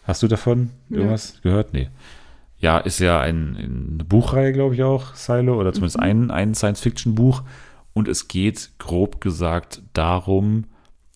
Hast 0.05 0.24
du 0.24 0.28
davon 0.28 0.70
Ja. 0.89 0.97
irgendwas 0.97 1.39
gehört? 1.41 1.74
Nee. 1.74 1.89
Ja, 2.64 2.78
ist 2.78 2.99
ja 2.99 3.20
ein, 3.20 3.57
eine 3.57 4.05
Buchreihe, 4.05 4.53
glaube 4.53 4.74
ich 4.74 4.84
auch, 4.84 5.16
Silo, 5.16 5.59
oder 5.59 5.74
zumindest 5.74 5.99
ein, 5.99 6.32
ein 6.32 6.55
Science-Fiction-Buch. 6.55 7.43
Und 7.91 8.07
es 8.07 8.30
geht 8.30 8.72
grob 8.80 9.20
gesagt 9.20 9.82
darum, 9.91 10.64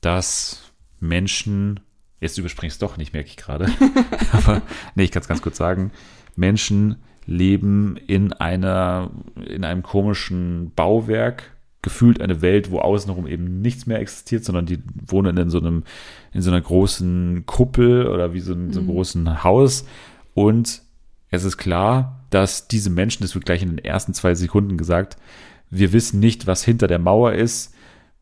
dass 0.02 0.74
Menschen, 1.00 1.80
jetzt 2.20 2.38
überspringst 2.38 2.76
es 2.76 2.80
doch 2.80 2.98
nicht, 2.98 3.14
merke 3.14 3.30
ich 3.30 3.38
gerade, 3.38 3.68
aber 4.34 4.62
nee, 4.96 5.06
ich 5.06 5.12
kann 5.12 5.22
es 5.22 5.30
ganz 5.30 5.42
kurz 5.42 5.56
sagen, 5.56 5.92
Menschen 6.36 6.98
leben 7.26 7.96
in 7.96 8.34
einer, 8.34 9.12
in 9.48 9.64
einem 9.64 9.84
komischen 9.84 10.74
Bauwerk, 10.76 11.56
gefühlt 11.82 12.20
eine 12.20 12.42
Welt, 12.42 12.72
wo 12.72 12.80
außenrum 12.80 13.26
eben 13.26 13.62
nichts 13.62 13.86
mehr 13.86 14.02
existiert, 14.02 14.44
sondern 14.44 14.66
die 14.66 14.80
wohnen 15.06 15.38
in 15.38 15.50
so 15.50 15.60
einem, 15.60 15.86
in 16.34 16.42
so 16.42 16.52
einer 16.52 16.60
großen 16.60 17.46
Kuppel 17.46 18.06
oder 18.08 18.34
wie 18.34 18.42
so, 18.42 18.52
ein, 18.52 18.74
so 18.74 18.82
einem 18.82 18.90
großen 18.90 19.46
Haus. 19.46 19.86
Und 20.34 20.82
es 21.30 21.44
ist 21.44 21.58
klar, 21.58 22.20
dass 22.30 22.68
diese 22.68 22.90
Menschen, 22.90 23.24
das 23.24 23.36
wird 23.36 23.46
gleich 23.46 23.62
in 23.62 23.70
den 23.76 23.84
ersten 23.86 24.14
zwei 24.14 24.34
Sekunden 24.36 24.78
gesagt, 24.78 25.18
wir 25.70 25.92
wissen 25.94 26.20
nicht, 26.20 26.48
was 26.48 26.64
hinter 26.64 26.88
der 26.88 27.00
Mauer 27.00 27.34
ist. 27.34 27.74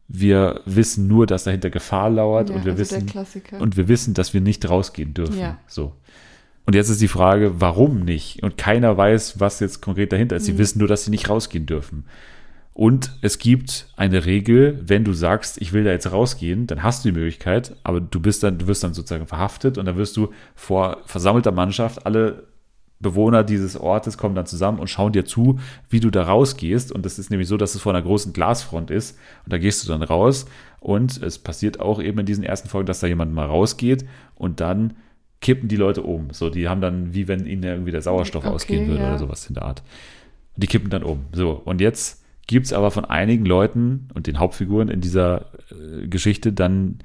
Wir 0.08 0.62
wissen 0.66 1.08
nur, 1.08 1.26
dass 1.28 1.44
dahinter 1.46 1.70
Gefahr 1.70 2.10
lauert 2.10 2.50
Ja, 2.50 2.56
und 2.56 2.66
wir 2.66 2.74
also 2.74 2.82
wissen 2.82 3.06
Klassiker. 3.08 3.60
und 3.60 3.78
wir 3.78 3.88
wissen, 3.88 4.14
dass 4.14 4.34
wir 4.34 4.42
nicht 4.42 4.68
rausgehen 4.70 5.14
dürfen. 5.14 5.38
Ja. 5.40 5.58
So. 5.68 5.94
Und 6.68 6.74
jetzt 6.76 6.90
ist 6.90 7.02
die 7.02 7.08
Frage, 7.08 7.60
warum 7.62 8.00
nicht? 8.06 8.42
Und 8.44 8.58
keiner 8.58 8.98
weiß, 8.98 9.40
was 9.40 9.60
jetzt 9.60 9.82
konkret 9.82 10.12
dahinter 10.12 10.36
ist. 10.36 10.46
Sie 10.46 10.54
Mhm. 10.54 10.58
wissen 10.60 10.80
nur, 10.80 10.88
dass 10.88 11.06
sie 11.06 11.12
nicht 11.12 11.30
rausgehen 11.30 11.66
dürfen. 11.68 12.06
Und 12.74 13.12
es 13.22 13.38
gibt 13.40 13.88
eine 13.96 14.26
Regel, 14.26 14.82
wenn 14.86 15.04
du 15.06 15.14
sagst, 15.14 15.62
ich 15.62 15.72
will 15.74 15.84
da 15.86 15.92
jetzt 15.92 16.12
rausgehen, 16.12 16.68
dann 16.68 16.84
hast 16.84 17.06
du 17.06 17.10
die 17.12 17.18
Möglichkeit, 17.18 17.76
aber 17.84 18.02
du 18.02 18.20
bist 18.20 18.44
dann, 18.44 18.58
du 18.58 18.68
wirst 18.68 18.84
dann 18.84 18.94
sozusagen 18.94 19.28
verhaftet 19.28 19.78
und 19.78 19.86
dann 19.86 19.96
wirst 19.96 20.18
du 20.18 20.30
vor 20.56 20.98
versammelter 21.06 21.52
Mannschaft, 21.54 22.06
alle 22.06 22.44
Bewohner 23.00 23.44
dieses 23.44 23.78
Ortes 23.78 24.18
kommen 24.18 24.36
dann 24.36 24.46
zusammen 24.46 24.80
und 24.80 24.90
schauen 24.90 25.12
dir 25.12 25.26
zu, 25.26 25.60
wie 25.90 26.00
du 26.00 26.10
da 26.10 26.24
rausgehst. 26.24 26.92
Und 26.92 27.06
das 27.06 27.20
ist 27.20 27.30
nämlich 27.30 27.48
so, 27.48 27.58
dass 27.58 27.76
es 27.76 27.82
vor 27.82 27.94
einer 27.94 28.02
großen 28.02 28.34
Glasfront 28.34 28.90
ist. 28.90 29.18
Und 29.44 29.54
da 29.54 29.58
gehst 29.58 29.84
du 29.84 29.88
dann 29.88 30.02
raus. 30.02 30.46
Und 30.80 31.22
es 31.22 31.40
passiert 31.40 31.80
auch 31.80 32.02
eben 32.02 32.20
in 32.20 32.26
diesen 32.26 32.44
ersten 32.44 32.70
Folgen, 32.70 32.88
dass 32.88 33.00
da 33.00 33.08
jemand 33.08 33.34
mal 33.34 33.48
rausgeht 33.48 34.06
und 34.36 34.60
dann 34.60 34.94
kippen 35.42 35.68
die 35.68 35.76
Leute 35.76 36.04
um. 36.04 36.30
So, 36.32 36.50
die 36.50 36.68
haben 36.68 36.82
dann, 36.82 37.14
wie 37.14 37.28
wenn 37.28 37.46
ihnen 37.46 37.64
irgendwie 37.64 37.92
der 37.92 38.02
Sauerstoff 38.02 38.46
Okay, 38.46 38.54
ausgehen 38.54 38.88
würde 38.88 39.02
ja. 39.02 39.10
oder 39.10 39.20
sowas 39.20 39.48
in 39.48 39.56
der 39.56 39.64
Art. 39.64 39.84
Die 40.56 40.68
kippen 40.68 40.90
dann 40.90 41.04
um. 41.04 41.26
So, 41.34 41.52
und 41.66 41.82
jetzt 41.82 42.24
gibt 42.48 42.68
es 42.68 42.74
aber 42.74 42.92
von 42.92 43.06
einigen 43.06 43.46
Leuten 43.46 44.08
und 44.14 44.28
den 44.28 44.40
Hauptfiguren 44.40 44.88
in 44.88 45.02
dieser 45.02 45.48
äh, 45.72 46.08
Geschichte 46.08 46.54
dann 46.54 47.00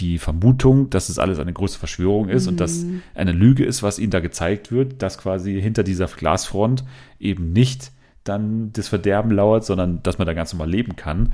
die 0.00 0.18
Vermutung, 0.18 0.90
dass 0.90 1.08
es 1.08 1.18
alles 1.18 1.38
eine 1.38 1.52
große 1.52 1.78
Verschwörung 1.78 2.28
ist 2.28 2.46
und 2.46 2.60
dass 2.60 2.84
Mhm. 2.84 3.02
eine 3.14 3.32
Lüge 3.32 3.64
ist, 3.64 3.82
was 3.82 3.98
ihnen 3.98 4.10
da 4.10 4.20
gezeigt 4.20 4.70
wird, 4.70 5.02
dass 5.02 5.18
quasi 5.18 5.60
hinter 5.60 5.82
dieser 5.82 6.06
Glasfront 6.06 6.84
eben 7.18 7.52
nicht 7.52 7.92
dann 8.24 8.72
das 8.72 8.88
Verderben 8.88 9.30
lauert, 9.30 9.64
sondern 9.64 10.02
dass 10.02 10.18
man 10.18 10.26
da 10.26 10.34
ganz 10.34 10.52
normal 10.52 10.70
leben 10.70 10.96
kann. 10.96 11.32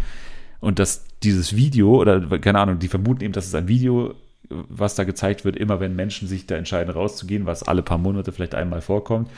Und 0.60 0.78
dass 0.78 1.04
dieses 1.22 1.56
Video, 1.56 2.00
oder 2.00 2.20
keine 2.38 2.58
Ahnung, 2.58 2.78
die 2.78 2.88
vermuten 2.88 3.22
eben, 3.22 3.32
dass 3.32 3.46
es 3.46 3.54
ein 3.54 3.68
Video, 3.68 4.14
was 4.48 4.94
da 4.94 5.04
gezeigt 5.04 5.44
wird, 5.44 5.56
immer 5.56 5.80
wenn 5.80 5.96
Menschen 5.96 6.28
sich 6.28 6.46
da 6.46 6.54
entscheiden, 6.54 6.92
rauszugehen, 6.92 7.46
was 7.46 7.62
alle 7.62 7.82
paar 7.82 7.98
Monate 7.98 8.32
vielleicht 8.32 8.54
einmal 8.54 8.80
vorkommt. 8.80 9.28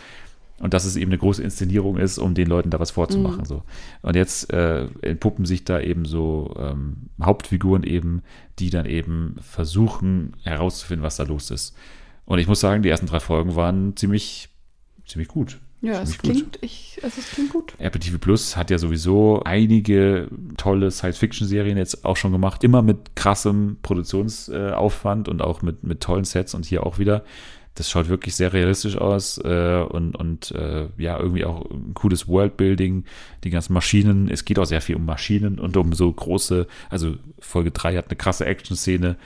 Und 0.58 0.72
dass 0.72 0.86
es 0.86 0.96
eben 0.96 1.10
eine 1.10 1.18
große 1.18 1.42
Inszenierung 1.42 1.98
ist, 1.98 2.18
um 2.18 2.32
den 2.34 2.46
Leuten 2.46 2.70
da 2.70 2.80
was 2.80 2.90
vorzumachen. 2.90 3.40
Mhm. 3.40 3.44
So. 3.44 3.62
Und 4.00 4.16
jetzt 4.16 4.50
äh, 4.52 4.86
entpuppen 5.02 5.44
sich 5.44 5.64
da 5.64 5.80
eben 5.80 6.06
so 6.06 6.54
ähm, 6.58 7.10
Hauptfiguren 7.22 7.82
eben, 7.82 8.22
die 8.58 8.70
dann 8.70 8.86
eben 8.86 9.36
versuchen 9.40 10.34
herauszufinden, 10.44 11.04
was 11.04 11.16
da 11.16 11.24
los 11.24 11.50
ist. 11.50 11.76
Und 12.24 12.38
ich 12.38 12.48
muss 12.48 12.60
sagen, 12.60 12.82
die 12.82 12.88
ersten 12.88 13.06
drei 13.06 13.20
Folgen 13.20 13.54
waren 13.54 13.96
ziemlich, 13.96 14.48
ziemlich 15.06 15.28
gut. 15.28 15.58
ja, 15.82 16.00
es 16.00 16.12
ziemlich 16.12 16.20
gut. 16.22 16.30
klingt, 16.32 16.58
ich, 16.62 17.00
also 17.02 17.20
es 17.20 17.30
klingt 17.30 17.52
gut. 17.52 17.74
Apple 17.78 18.00
TV 18.00 18.16
Plus 18.16 18.56
hat 18.56 18.70
ja 18.70 18.78
sowieso 18.78 19.42
einige 19.44 20.28
tolle 20.56 20.90
Science-Fiction-Serien 20.90 21.76
jetzt 21.76 22.06
auch 22.06 22.16
schon 22.16 22.32
gemacht, 22.32 22.64
immer 22.64 22.80
mit 22.80 23.14
krassem 23.14 23.76
Produktionsaufwand 23.82 25.28
und 25.28 25.42
auch 25.42 25.60
mit, 25.60 25.84
mit 25.84 26.00
tollen 26.00 26.24
Sets 26.24 26.54
und 26.54 26.64
hier 26.64 26.86
auch 26.86 26.98
wieder. 26.98 27.24
Das 27.76 27.90
schaut 27.90 28.08
wirklich 28.08 28.34
sehr 28.34 28.52
realistisch 28.52 28.96
aus 28.96 29.38
äh, 29.38 29.84
und, 29.88 30.16
und 30.16 30.50
äh, 30.52 30.88
ja, 30.96 31.18
irgendwie 31.18 31.44
auch 31.44 31.70
ein 31.70 31.94
cooles 31.94 32.26
Worldbuilding, 32.26 33.04
die 33.44 33.50
ganzen 33.50 33.74
Maschinen. 33.74 34.28
Es 34.28 34.44
geht 34.44 34.58
auch 34.58 34.64
sehr 34.64 34.80
viel 34.80 34.96
um 34.96 35.04
Maschinen 35.04 35.58
und 35.58 35.76
um 35.76 35.92
so 35.92 36.10
große, 36.12 36.66
also 36.90 37.14
Folge 37.38 37.70
3 37.70 37.96
hat 37.96 38.08
eine 38.08 38.16
krasse 38.16 38.46
Action-Szene, 38.46 39.16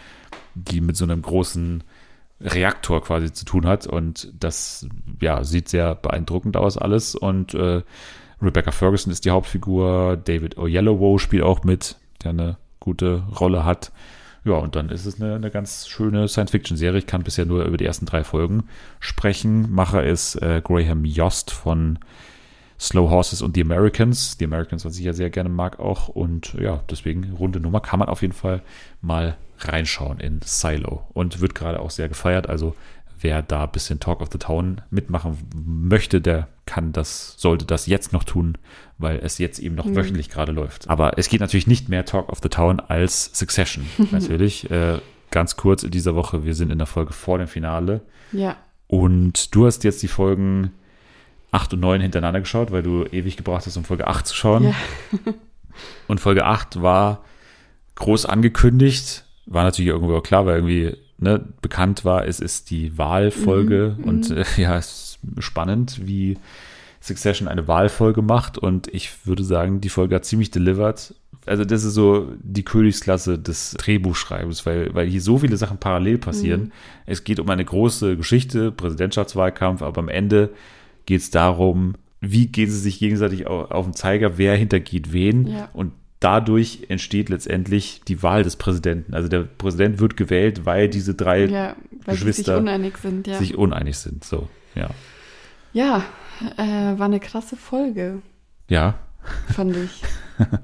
die 0.54 0.80
mit 0.80 0.96
so 0.96 1.04
einem 1.04 1.22
großen 1.22 1.84
Reaktor 2.40 3.02
quasi 3.02 3.32
zu 3.32 3.44
tun 3.44 3.66
hat 3.66 3.86
und 3.86 4.32
das 4.38 4.88
ja 5.20 5.44
sieht 5.44 5.68
sehr 5.68 5.94
beeindruckend 5.94 6.56
aus 6.56 6.78
alles 6.78 7.14
und 7.14 7.54
äh, 7.54 7.82
Rebecca 8.42 8.70
Ferguson 8.70 9.12
ist 9.12 9.24
die 9.24 9.30
Hauptfigur, 9.30 10.16
David 10.16 10.56
Oyelowo 10.56 11.18
spielt 11.18 11.42
auch 11.42 11.64
mit, 11.64 11.96
der 12.24 12.30
eine 12.30 12.56
gute 12.80 13.22
Rolle 13.38 13.64
hat. 13.64 13.92
Ja, 14.44 14.54
und 14.54 14.74
dann 14.74 14.88
ist 14.88 15.04
es 15.04 15.20
eine, 15.20 15.34
eine 15.34 15.50
ganz 15.50 15.86
schöne 15.88 16.26
Science-Fiction-Serie. 16.26 16.98
Ich 16.98 17.06
kann 17.06 17.22
bisher 17.22 17.44
nur 17.44 17.64
über 17.64 17.76
die 17.76 17.84
ersten 17.84 18.06
drei 18.06 18.24
Folgen 18.24 18.64
sprechen. 18.98 19.70
Macher 19.70 20.02
ist 20.04 20.36
äh, 20.36 20.62
Graham 20.64 21.04
Yost 21.04 21.50
von 21.50 21.98
Slow 22.78 23.10
Horses 23.10 23.42
und 23.42 23.54
The 23.54 23.60
Americans. 23.60 24.36
The 24.38 24.46
Americans, 24.46 24.86
was 24.86 24.98
ich 24.98 25.04
ja 25.04 25.12
sehr 25.12 25.28
gerne 25.28 25.50
mag 25.50 25.78
auch. 25.78 26.08
Und 26.08 26.54
ja, 26.54 26.82
deswegen 26.90 27.34
runde 27.38 27.60
Nummer 27.60 27.80
kann 27.80 27.98
man 27.98 28.08
auf 28.08 28.22
jeden 28.22 28.32
Fall 28.32 28.62
mal 29.02 29.36
reinschauen 29.58 30.20
in 30.20 30.40
Silo. 30.42 31.06
Und 31.12 31.40
wird 31.40 31.54
gerade 31.54 31.80
auch 31.80 31.90
sehr 31.90 32.08
gefeiert. 32.08 32.48
Also 32.48 32.74
wer 33.20 33.42
da 33.42 33.64
ein 33.64 33.72
bisschen 33.72 34.00
Talk 34.00 34.20
of 34.20 34.28
the 34.32 34.38
Town 34.38 34.80
mitmachen 34.90 35.36
möchte, 35.54 36.20
der 36.20 36.48
kann 36.66 36.92
das, 36.92 37.34
sollte 37.36 37.64
das 37.64 37.86
jetzt 37.86 38.12
noch 38.12 38.24
tun, 38.24 38.56
weil 38.98 39.18
es 39.18 39.38
jetzt 39.38 39.58
eben 39.58 39.74
noch 39.74 39.86
mhm. 39.86 39.96
wöchentlich 39.96 40.30
gerade 40.30 40.52
läuft. 40.52 40.88
Aber 40.88 41.18
es 41.18 41.28
geht 41.28 41.40
natürlich 41.40 41.66
nicht 41.66 41.88
mehr 41.88 42.04
Talk 42.04 42.28
of 42.28 42.38
the 42.42 42.48
Town 42.48 42.80
als 42.80 43.30
Succession, 43.38 43.86
natürlich. 44.10 44.70
Äh, 44.70 44.98
ganz 45.30 45.56
kurz 45.56 45.82
in 45.82 45.90
dieser 45.90 46.14
Woche, 46.14 46.44
wir 46.44 46.54
sind 46.54 46.70
in 46.70 46.78
der 46.78 46.86
Folge 46.86 47.12
vor 47.12 47.38
dem 47.38 47.48
Finale. 47.48 48.02
Ja. 48.32 48.56
Und 48.86 49.54
du 49.54 49.66
hast 49.66 49.84
jetzt 49.84 50.02
die 50.02 50.08
Folgen 50.08 50.72
8 51.52 51.74
und 51.74 51.80
9 51.80 52.00
hintereinander 52.00 52.40
geschaut, 52.40 52.70
weil 52.70 52.82
du 52.82 53.04
ewig 53.04 53.36
gebraucht 53.36 53.66
hast, 53.66 53.76
um 53.76 53.84
Folge 53.84 54.06
8 54.06 54.26
zu 54.26 54.34
schauen. 54.34 54.64
Ja. 54.64 54.74
und 56.08 56.20
Folge 56.20 56.44
8 56.44 56.82
war 56.82 57.24
groß 57.96 58.26
angekündigt, 58.26 59.24
war 59.46 59.64
natürlich 59.64 59.90
irgendwo 59.90 60.20
klar, 60.20 60.46
weil 60.46 60.56
irgendwie 60.56 60.96
ne, 61.20 61.44
bekannt 61.60 62.04
war, 62.04 62.26
es 62.26 62.40
ist 62.40 62.70
die 62.70 62.96
Wahlfolge 62.98 63.96
mhm, 63.98 64.04
und 64.04 64.30
mhm. 64.30 64.38
äh, 64.38 64.44
ja, 64.56 64.76
es 64.76 65.18
ist 65.36 65.44
spannend, 65.44 66.00
wie 66.04 66.38
Succession 67.00 67.48
eine 67.48 67.68
Wahlfolge 67.68 68.22
macht 68.22 68.58
und 68.58 68.88
ich 68.88 69.26
würde 69.26 69.44
sagen, 69.44 69.80
die 69.80 69.88
Folge 69.88 70.16
hat 70.16 70.24
ziemlich 70.24 70.50
delivered. 70.50 71.14
Also 71.46 71.64
das 71.64 71.84
ist 71.84 71.94
so 71.94 72.32
die 72.42 72.64
Königsklasse 72.64 73.38
des 73.38 73.72
Drehbuchschreibens, 73.72 74.66
weil, 74.66 74.94
weil 74.94 75.08
hier 75.08 75.22
so 75.22 75.38
viele 75.38 75.56
Sachen 75.56 75.78
parallel 75.78 76.18
passieren. 76.18 76.64
Mhm. 76.64 76.72
Es 77.06 77.24
geht 77.24 77.40
um 77.40 77.48
eine 77.48 77.64
große 77.64 78.16
Geschichte, 78.16 78.70
Präsidentschaftswahlkampf, 78.72 79.80
aber 79.80 80.00
am 80.00 80.08
Ende 80.08 80.50
geht 81.06 81.22
es 81.22 81.30
darum, 81.30 81.94
wie 82.20 82.48
gehen 82.48 82.70
sie 82.70 82.78
sich 82.78 82.98
gegenseitig 82.98 83.46
auf, 83.46 83.70
auf 83.70 83.86
den 83.86 83.94
Zeiger, 83.94 84.36
wer 84.36 84.54
hintergeht 84.54 85.12
wen. 85.14 85.46
Ja. 85.46 85.70
Und 85.72 85.92
dadurch 86.20 86.86
entsteht 86.88 87.30
letztendlich 87.30 88.02
die 88.06 88.22
Wahl 88.22 88.42
des 88.42 88.56
Präsidenten. 88.56 89.14
Also 89.14 89.28
der 89.28 89.40
Präsident 89.40 89.98
wird 89.98 90.16
gewählt, 90.16 90.66
weil 90.66 90.88
diese 90.88 91.14
drei 91.14 91.46
ja, 91.46 91.76
weil 92.04 92.14
Geschwister 92.14 92.54
sich 92.54 92.60
uneinig 92.60 92.96
sind. 92.98 93.26
Ja. 93.26 93.38
Sich 93.38 93.56
uneinig 93.56 93.98
sind. 93.98 94.24
So, 94.24 94.48
ja. 94.74 94.90
Ja, 95.72 96.04
äh, 96.56 96.98
war 96.98 97.06
eine 97.06 97.20
krasse 97.20 97.56
Folge. 97.56 98.22
Ja. 98.68 98.98
Fand 99.52 99.76
ich. 99.76 100.02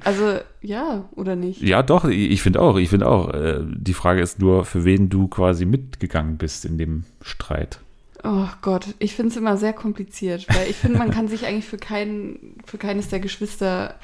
Also 0.05 0.39
ja, 0.63 1.07
oder 1.15 1.37
nicht? 1.37 1.61
Ja, 1.61 1.83
doch, 1.83 2.07
ich 2.07 2.41
finde 2.41 2.63
auch. 2.63 2.77
Ich 2.77 2.89
finde 2.89 3.09
auch. 3.09 3.35
Äh, 3.35 3.61
die 3.67 3.93
Frage 3.93 4.23
ist 4.23 4.39
nur, 4.39 4.65
für 4.65 4.85
wen 4.85 5.11
du 5.11 5.29
quasi 5.29 5.67
mitgegangen 5.67 6.39
bist 6.39 6.65
in 6.65 6.79
dem 6.79 7.05
Streit. 7.21 7.81
Oh 8.25 8.49
Gott, 8.63 8.95
ich 8.99 9.15
finde 9.15 9.33
es 9.33 9.37
immer 9.37 9.59
sehr 9.59 9.75
kompliziert, 9.75 10.47
weil 10.49 10.71
ich 10.71 10.77
finde, 10.77 10.99
man 10.99 11.11
kann 11.11 11.29
sich 11.29 11.45
eigentlich 11.45 11.67
für, 11.67 11.77
kein, 11.77 12.39
für 12.65 12.79
keines 12.79 13.09
der 13.09 13.21
Geschwister 13.21 13.97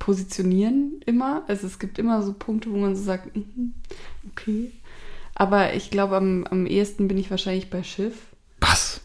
positionieren 0.00 1.00
immer. 1.06 1.44
Also 1.46 1.68
es 1.68 1.78
gibt 1.78 2.00
immer 2.00 2.22
so 2.22 2.32
Punkte, 2.32 2.72
wo 2.72 2.76
man 2.76 2.96
so 2.96 3.04
sagt, 3.04 3.36
mm, 3.36 3.70
okay. 4.32 4.72
Aber 5.36 5.74
ich 5.74 5.92
glaube, 5.92 6.16
am, 6.16 6.44
am 6.50 6.66
ehesten 6.66 7.06
bin 7.06 7.16
ich 7.16 7.30
wahrscheinlich 7.30 7.70
bei 7.70 7.84
Schiff. 7.84 8.14
Was? 8.60 9.00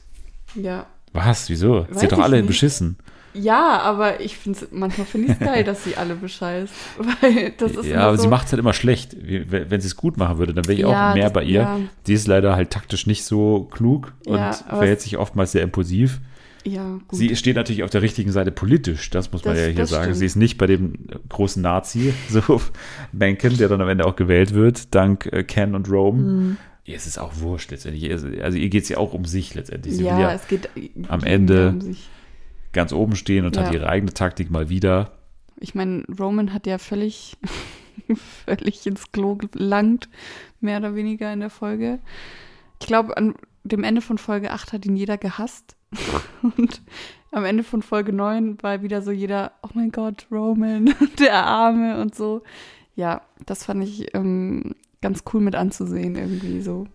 Ja. 0.56 0.88
Was? 1.14 1.50
Wieso? 1.50 1.86
Weiß 1.88 2.00
sie 2.00 2.06
hat 2.06 2.14
doch 2.14 2.20
alle 2.20 2.38
nicht. 2.38 2.48
beschissen. 2.48 2.98
Ja, 3.34 3.82
aber 3.82 4.22
ich 4.22 4.38
finde 4.38 4.68
manchmal 4.72 5.06
finde 5.06 5.28
ich 5.28 5.34
es 5.34 5.46
geil, 5.46 5.64
dass 5.66 5.84
sie 5.84 5.98
alle 5.98 6.16
bescheißt. 6.16 6.74
Weil 6.98 7.52
das 7.58 7.74
ist 7.74 7.86
ja, 7.86 8.00
aber 8.08 8.16
so, 8.16 8.24
sie 8.24 8.30
macht 8.30 8.48
es 8.48 8.54
halt 8.54 8.62
immer 8.62 8.74
schlecht. 8.74 9.16
Wenn 9.20 9.82
sie 9.82 9.88
es 9.88 9.98
gut 9.98 10.18
machen 10.18 10.38
würde, 10.38 10.54
dann 10.54 10.66
wäre 10.66 10.74
ich 10.74 10.80
ja, 10.80 10.88
auch 10.88 11.14
mehr 11.14 11.26
das, 11.26 11.34
bei 11.34 11.44
ihr. 11.44 11.62
Ja. 11.62 11.80
Sie 12.06 12.14
ist 12.14 12.28
leider 12.28 12.56
halt 12.56 12.72
taktisch 12.72 13.06
nicht 13.06 13.26
so 13.26 13.68
klug 13.72 14.14
und 14.26 14.38
ja, 14.38 14.54
verhält 14.54 15.02
sich 15.02 15.18
oftmals 15.18 15.52
sehr 15.52 15.64
impulsiv. 15.64 16.22
Ja, 16.66 17.00
gut. 17.08 17.20
Sie 17.20 17.36
steht 17.36 17.56
natürlich 17.56 17.84
auf 17.84 17.92
der 17.92 18.02
richtigen 18.02 18.32
Seite 18.32 18.52
politisch, 18.52 19.12
das 19.12 19.32
muss 19.32 19.46
man 19.46 19.56
das, 19.56 19.66
ja 19.66 19.70
hier 19.72 19.86
sagen. 19.86 20.04
Stimmt. 20.06 20.18
Sie 20.18 20.26
ist 20.26 20.36
nicht 20.36 20.58
bei 20.58 20.66
dem 20.66 20.94
großen 21.30 21.62
Nazi, 21.62 22.14
so 22.30 22.62
Mencken, 23.12 23.58
der 23.58 23.70
dann 23.70 23.82
am 23.82 23.90
Ende 23.90 24.06
auch 24.06 24.16
gewählt 24.16 24.54
wird, 24.54 24.94
dank 24.96 25.28
äh, 25.28 25.44
Ken 25.44 25.76
und 25.76 25.90
Rome. 25.90 26.22
Mhm. 26.22 26.58
Ja, 26.86 26.96
es 26.96 27.08
ist 27.08 27.18
auch 27.18 27.40
wurscht 27.40 27.72
letztendlich. 27.72 28.12
Also, 28.12 28.28
also 28.42 28.58
ihr 28.58 28.70
geht 28.70 28.84
es 28.84 28.90
ja 28.90 28.98
auch 28.98 29.14
um 29.14 29.26
sich 29.26 29.56
letztendlich. 29.56 29.96
Sie 29.96 30.04
ja, 30.04 30.20
ja 30.20 30.34
es 30.34 30.48
geht 30.48 30.70
am 31.08 31.24
Ende 31.24 31.70
um 31.70 31.96
ganz 32.74 32.94
oben 32.94 33.16
stehen 33.16 33.46
und 33.46 33.56
ja. 33.56 33.64
hat 33.64 33.74
ihre 33.74 33.88
eigene 33.88 34.14
Taktik 34.14 34.52
mal 34.52 34.70
wieder. 34.70 35.12
Ich 35.60 35.74
meine, 35.74 36.04
Roman 36.20 36.54
hat 36.54 36.68
ja 36.68 36.78
völlig, 36.78 37.38
völlig 38.46 38.86
ins 38.86 39.12
Klo 39.12 39.36
gelangt, 39.36 40.10
mehr 40.62 40.78
oder 40.80 40.94
weniger 40.94 41.32
in 41.32 41.40
der 41.40 41.50
Folge. 41.50 42.00
Ich 42.80 42.88
glaube, 42.88 43.18
an 43.18 43.36
dem 43.66 43.84
Ende 43.84 44.02
von 44.02 44.18
Folge 44.18 44.52
8 44.52 44.74
hat 44.74 44.86
ihn 44.86 44.96
jeder 44.96 45.18
gehasst. 45.18 45.76
Und 46.42 46.82
am 47.32 47.44
Ende 47.44 47.64
von 47.64 47.82
Folge 47.82 48.14
9 48.14 48.62
war 48.62 48.82
wieder 48.82 49.02
so 49.02 49.12
jeder, 49.12 49.52
oh 49.62 49.70
mein 49.74 49.92
Gott, 49.92 50.28
Roman, 50.32 50.94
der 51.20 51.46
Arme 51.46 52.00
und 52.00 52.16
so. 52.16 52.44
Ja, 52.96 53.22
das 53.46 53.66
fand 53.66 53.84
ich 53.84 54.16
ähm, 54.16 54.76
ganz 55.02 55.24
cool 55.34 55.42
mit 55.42 55.56
anzusehen, 55.56 56.16
irgendwie 56.16 56.62
so. 56.62 56.88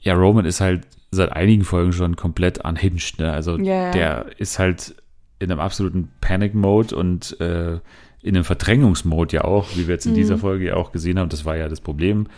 Ja, 0.00 0.14
Roman 0.14 0.44
ist 0.44 0.60
halt 0.60 0.86
seit 1.10 1.32
einigen 1.32 1.64
Folgen 1.64 1.92
schon 1.92 2.14
komplett 2.14 2.64
unhinged, 2.64 3.18
ne? 3.18 3.32
Also 3.32 3.56
yeah. 3.56 3.90
der 3.90 4.26
ist 4.38 4.60
halt 4.60 4.94
in 5.40 5.50
einem 5.50 5.60
absoluten 5.60 6.10
Panic-Mode 6.20 6.94
und 6.94 7.40
äh, 7.40 7.80
in 8.22 8.36
einem 8.36 8.44
Verdrängungsmode 8.44 9.36
ja 9.36 9.44
auch, 9.44 9.68
wie 9.74 9.88
wir 9.88 9.94
jetzt 9.94 10.06
in 10.06 10.12
mhm. 10.12 10.16
dieser 10.16 10.38
Folge 10.38 10.66
ja 10.66 10.76
auch 10.76 10.92
gesehen 10.92 11.18
haben. 11.18 11.28
Das 11.28 11.44
war 11.44 11.56
ja 11.56 11.68
das 11.68 11.80
Problem 11.80 12.28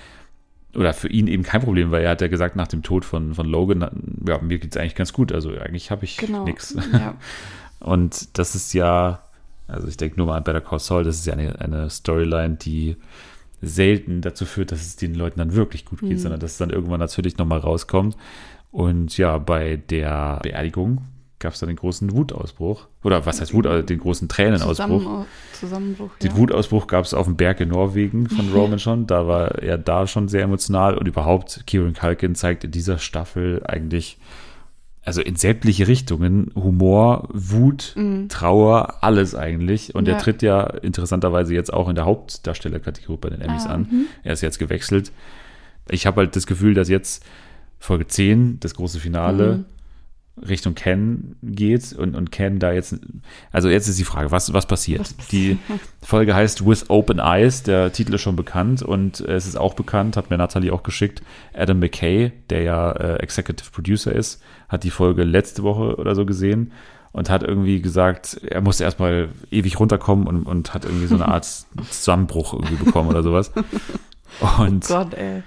oder 0.75 0.93
für 0.93 1.09
ihn 1.09 1.27
eben 1.27 1.43
kein 1.43 1.61
Problem, 1.61 1.91
weil 1.91 2.05
er 2.05 2.11
hat 2.11 2.21
ja 2.21 2.29
gesagt, 2.29 2.57
nach 2.57 2.69
dem 2.69 2.83
Tod 2.83 3.05
von, 3.05 3.35
von 3.35 3.47
Logan, 3.47 3.89
ja, 4.27 4.39
mir 4.39 4.59
geht 4.59 4.75
es 4.75 4.81
eigentlich 4.81 4.95
ganz 4.95 5.13
gut. 5.13 5.33
Also 5.33 5.51
eigentlich 5.51 5.91
habe 5.91 6.05
ich 6.05 6.17
genau. 6.17 6.45
nichts. 6.45 6.77
Ja. 6.93 7.15
Und 7.81 8.39
das 8.39 8.55
ist 8.55 8.73
ja, 8.73 9.23
also 9.67 9.89
ich 9.89 9.97
denke 9.97 10.17
nur 10.19 10.27
mal 10.27 10.37
an 10.37 10.45
Better 10.45 10.61
Call 10.61 10.79
Saul, 10.79 11.05
das 11.05 11.17
ist 11.17 11.27
ja 11.27 11.33
eine, 11.33 11.59
eine 11.61 11.91
Storyline, 11.91 12.57
die 12.57 12.97
selten 13.63 14.21
dazu 14.21 14.47
führt, 14.47 14.73
dass 14.73 14.81
es 14.81 14.97
den 14.97 15.15
Leuten 15.15 15.39
dann 15.39 15.55
wirklich 15.55 15.85
gut 15.85 16.01
geht, 16.01 16.11
mhm. 16.11 16.19
sondern 16.19 16.41
dass 16.41 16.53
es 16.53 16.59
dann 16.59 16.71
irgendwann 16.71 17.01
natürlich 17.01 17.37
nochmal 17.37 17.59
rauskommt. 17.59 18.17
Und 18.71 19.17
ja, 19.19 19.39
bei 19.39 19.77
der 19.77 20.39
Beerdigung 20.43 21.03
gab 21.41 21.55
es 21.55 21.61
dann 21.61 21.69
den 21.69 21.77
großen 21.77 22.13
Wutausbruch. 22.13 22.87
Oder 23.03 23.25
was 23.27 23.41
heißt 23.41 23.55
Wut, 23.55 23.67
also 23.67 23.85
den 23.85 23.99
großen 23.99 24.29
Tränenausbruch. 24.29 24.77
Zusammen, 24.77 25.27
Zusammenbruch. 25.55 26.11
Den 26.23 26.31
ja. 26.33 26.37
Wutausbruch 26.37 26.87
gab 26.87 27.05
es 27.05 27.15
auf 27.15 27.27
dem 27.27 27.37
Berg 27.37 27.61
in 27.61 27.71
Norwegen 27.71 28.29
von 28.29 28.49
Roman 28.55 28.79
schon. 28.79 29.07
Da 29.07 29.27
war 29.27 29.59
er 29.59 29.79
da 29.79 30.07
schon 30.07 30.29
sehr 30.29 30.43
emotional. 30.43 30.97
Und 30.97 31.09
überhaupt, 31.09 31.63
Kieran 31.67 31.95
Culkin 31.95 32.35
zeigt 32.35 32.65
in 32.65 32.71
dieser 32.71 32.99
Staffel 32.99 33.63
eigentlich, 33.67 34.19
also 35.03 35.23
in 35.23 35.35
sämtliche 35.35 35.89
Richtungen, 35.89 36.53
Humor, 36.55 37.27
Wut, 37.33 37.95
mhm. 37.97 38.29
Trauer, 38.29 39.03
alles 39.03 39.35
eigentlich. 39.35 39.95
Und 39.95 40.07
ja. 40.07 40.15
er 40.15 40.21
tritt 40.21 40.43
ja 40.43 40.65
interessanterweise 40.65 41.55
jetzt 41.55 41.73
auch 41.73 41.89
in 41.89 41.95
der 41.95 42.05
Hauptdarstellerkategorie 42.05 43.19
bei 43.19 43.31
den 43.31 43.41
Emmys 43.41 43.65
ah, 43.65 43.75
an. 43.75 43.89
Mhm. 43.91 44.05
Er 44.25 44.35
ist 44.35 44.43
jetzt 44.43 44.59
gewechselt. 44.59 45.11
Ich 45.89 46.07
habe 46.07 46.21
halt 46.21 46.37
das 46.37 46.47
Gefühl, 46.47 46.75
dass 46.75 46.91
jetzt 46.91 47.25
Folge 47.79 48.07
10, 48.07 48.61
das 48.61 48.75
große 48.75 49.01
Finale, 49.01 49.57
mhm 49.57 49.80
Richtung 50.37 50.75
Ken 50.75 51.37
geht 51.43 51.93
und, 51.93 52.15
und 52.15 52.33
Ken 52.33 52.59
da 52.59 52.73
jetzt, 52.73 52.97
also 53.53 53.69
jetzt 53.69 53.89
ist 53.89 53.99
die 53.99 54.05
Frage, 54.05 54.31
was, 54.31 54.53
was 54.53 54.67
passiert? 54.67 55.01
Was 55.01 55.29
die 55.29 55.59
Folge 56.03 56.35
heißt 56.35 56.67
With 56.67 56.89
Open 56.89 57.19
Eyes, 57.19 57.63
der 57.63 57.93
Titel 57.93 58.15
ist 58.15 58.23
schon 58.23 58.37
bekannt 58.37 58.83
und 58.83 59.21
es 59.21 59.47
ist 59.47 59.57
auch 59.57 59.75
bekannt, 59.75 60.17
hat 60.17 60.31
mir 60.31 60.39
Natalie 60.39 60.73
auch 60.73 60.83
geschickt, 60.83 61.23
Adam 61.53 61.79
McKay, 61.79 62.33
der 62.49 62.63
ja 62.63 62.93
äh, 62.93 63.17
Executive 63.17 63.71
Producer 63.71 64.13
ist, 64.13 64.43
hat 64.69 64.85
die 64.85 64.91
Folge 64.91 65.25
letzte 65.25 65.63
Woche 65.63 65.97
oder 65.97 66.15
so 66.15 66.25
gesehen 66.25 66.73
und 67.13 67.29
hat 67.29 67.43
irgendwie 67.43 67.83
gesagt, 67.83 68.41
er 68.45 68.61
musste 68.61 68.85
erstmal 68.85 69.29
ewig 69.51 69.79
runterkommen 69.79 70.27
und, 70.27 70.45
und 70.45 70.75
hat 70.75 70.85
irgendwie 70.85 71.07
so 71.07 71.17
eine 71.17 71.29
Art 71.29 71.45
Zusammenbruch 71.91 72.55
irgendwie 72.55 72.77
bekommen 72.85 73.11
oder 73.11 73.23
sowas. 73.23 73.53
Und 74.59 74.85
oh 74.89 74.95
Gott, 74.95 75.15
ey. 75.15 75.43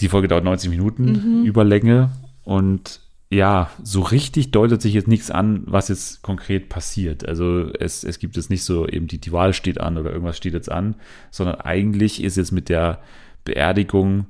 die 0.00 0.08
Folge 0.08 0.28
dauert 0.28 0.44
90 0.44 0.68
Minuten, 0.68 1.40
mhm. 1.40 1.44
Überlänge 1.44 2.10
und 2.44 3.00
ja, 3.32 3.70
so 3.82 4.00
richtig 4.02 4.50
deutet 4.50 4.82
sich 4.82 4.92
jetzt 4.94 5.06
nichts 5.08 5.30
an, 5.30 5.62
was 5.66 5.88
jetzt 5.88 6.20
konkret 6.22 6.68
passiert. 6.68 7.26
Also 7.28 7.70
es, 7.78 8.02
es 8.02 8.18
gibt 8.18 8.36
jetzt 8.36 8.50
nicht 8.50 8.64
so, 8.64 8.88
eben 8.88 9.06
die, 9.06 9.18
die 9.18 9.30
Wahl 9.32 9.52
steht 9.52 9.80
an 9.80 9.96
oder 9.98 10.10
irgendwas 10.10 10.36
steht 10.36 10.52
jetzt 10.54 10.70
an, 10.70 10.96
sondern 11.30 11.56
eigentlich 11.60 12.22
ist 12.22 12.36
jetzt 12.36 12.50
mit 12.50 12.68
der 12.68 12.98
Beerdigung 13.44 14.26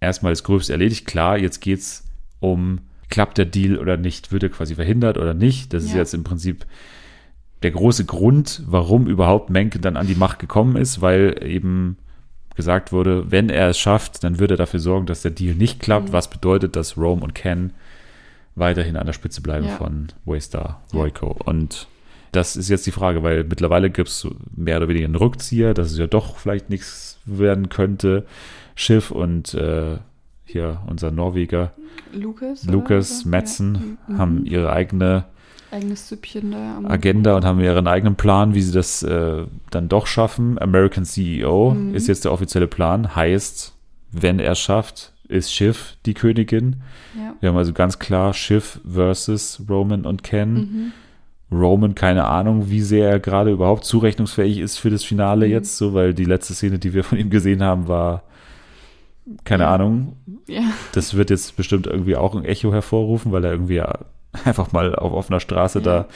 erstmal 0.00 0.32
das 0.32 0.44
Gröbste 0.44 0.72
erledigt. 0.72 1.06
Klar, 1.06 1.38
jetzt 1.38 1.60
geht's 1.60 2.06
um 2.38 2.80
klappt 3.08 3.38
der 3.38 3.44
Deal 3.46 3.76
oder 3.76 3.96
nicht, 3.96 4.30
wird 4.30 4.44
er 4.44 4.48
quasi 4.50 4.76
verhindert 4.76 5.18
oder 5.18 5.34
nicht. 5.34 5.74
Das 5.74 5.82
ist 5.82 5.90
Ja. 5.92 5.98
jetzt 5.98 6.14
im 6.14 6.22
Prinzip 6.22 6.64
der 7.64 7.72
große 7.72 8.04
Grund, 8.04 8.62
warum 8.66 9.08
überhaupt 9.08 9.50
Mencken 9.50 9.82
dann 9.82 9.96
an 9.96 10.06
die 10.06 10.14
Macht 10.14 10.38
gekommen 10.38 10.76
ist, 10.76 11.00
weil 11.02 11.36
eben 11.44 11.96
gesagt 12.54 12.92
wurde, 12.92 13.30
wenn 13.32 13.50
er 13.50 13.68
es 13.70 13.78
schafft, 13.78 14.22
dann 14.22 14.38
wird 14.38 14.52
er 14.52 14.56
dafür 14.56 14.78
sorgen, 14.80 15.06
dass 15.06 15.22
der 15.22 15.32
Deal 15.32 15.56
nicht 15.56 15.80
klappt, 15.80 16.10
Mhm. 16.10 16.12
was 16.12 16.30
bedeutet, 16.30 16.76
dass 16.76 16.96
Rome 16.96 17.22
und 17.22 17.34
Ken 17.34 17.72
weiterhin 18.54 18.96
an 18.96 19.06
der 19.06 19.12
Spitze 19.12 19.40
bleiben 19.40 19.66
Ja. 19.66 19.76
von 19.76 20.08
Waystar 20.24 20.82
Ja. 20.92 20.98
Royco. 21.00 21.36
Und 21.44 21.86
das 22.32 22.56
ist 22.56 22.68
jetzt 22.68 22.86
die 22.86 22.90
Frage, 22.92 23.22
weil 23.22 23.44
mittlerweile 23.44 23.90
gibt 23.90 24.08
es 24.08 24.26
mehr 24.54 24.76
oder 24.76 24.88
weniger 24.88 25.04
einen 25.06 25.14
Rückzieher, 25.16 25.74
dass 25.74 25.90
es 25.90 25.98
ja 25.98 26.06
doch 26.06 26.36
vielleicht 26.36 26.70
nichts 26.70 27.18
werden 27.24 27.68
könnte. 27.68 28.24
Schiff 28.74 29.10
und 29.10 29.54
äh, 29.54 29.98
hier 30.44 30.80
unser 30.88 31.10
Norweger 31.10 31.72
Lukas 32.12 33.20
so? 33.20 33.28
Metzen 33.28 33.98
Ja. 34.08 34.14
Mhm. 34.14 34.18
haben 34.18 34.46
ihre 34.46 34.72
eigene 34.72 35.24
Eigenes 35.72 36.08
Süppchen 36.08 36.50
da 36.50 36.80
Agenda 36.88 37.36
und 37.36 37.44
haben 37.44 37.60
ihren 37.60 37.86
eigenen 37.86 38.16
Plan, 38.16 38.54
wie 38.54 38.60
sie 38.62 38.72
das 38.72 39.04
äh, 39.04 39.44
dann 39.70 39.88
doch 39.88 40.08
schaffen. 40.08 40.60
American 40.60 41.04
CEO 41.04 41.74
Mhm. 41.74 41.94
ist 41.94 42.08
jetzt 42.08 42.24
der 42.24 42.32
offizielle 42.32 42.66
Plan. 42.66 43.14
Heißt, 43.14 43.72
wenn 44.10 44.40
er 44.40 44.52
es 44.52 44.58
schafft, 44.58 45.12
ist 45.30 45.52
Schiff 45.52 45.96
die 46.06 46.14
Königin. 46.14 46.82
Ja. 47.16 47.34
Wir 47.40 47.48
haben 47.50 47.56
also 47.56 47.72
ganz 47.72 47.98
klar 47.98 48.34
Schiff 48.34 48.80
versus 48.90 49.62
Roman 49.68 50.04
und 50.06 50.22
Ken. 50.22 50.52
Mhm. 50.54 50.92
Roman, 51.52 51.94
keine 51.96 52.26
Ahnung, 52.26 52.70
wie 52.70 52.80
sehr 52.80 53.10
er 53.10 53.18
gerade 53.20 53.50
überhaupt 53.50 53.84
zurechnungsfähig 53.84 54.58
ist 54.58 54.78
für 54.78 54.90
das 54.90 55.02
Finale 55.04 55.46
Mhm. 55.46 55.52
jetzt, 55.52 55.76
so, 55.78 55.94
weil 55.94 56.14
die 56.14 56.24
letzte 56.24 56.54
Szene, 56.54 56.78
die 56.78 56.94
wir 56.94 57.02
von 57.04 57.18
ihm 57.18 57.30
gesehen 57.30 57.62
haben, 57.62 57.88
war 57.88 58.22
keine 59.44 59.64
Ja. 59.64 59.74
Ahnung. 59.74 60.16
Ja. 60.46 60.62
Das 60.92 61.14
wird 61.14 61.30
jetzt 61.30 61.56
bestimmt 61.56 61.86
irgendwie 61.86 62.16
auch 62.16 62.34
ein 62.34 62.44
Echo 62.44 62.72
hervorrufen, 62.72 63.32
weil 63.32 63.44
er 63.44 63.52
irgendwie 63.52 63.82
einfach 64.44 64.72
mal 64.72 64.94
auf 64.94 65.12
offener 65.12 65.40
Straße 65.40 65.80
da 65.80 66.06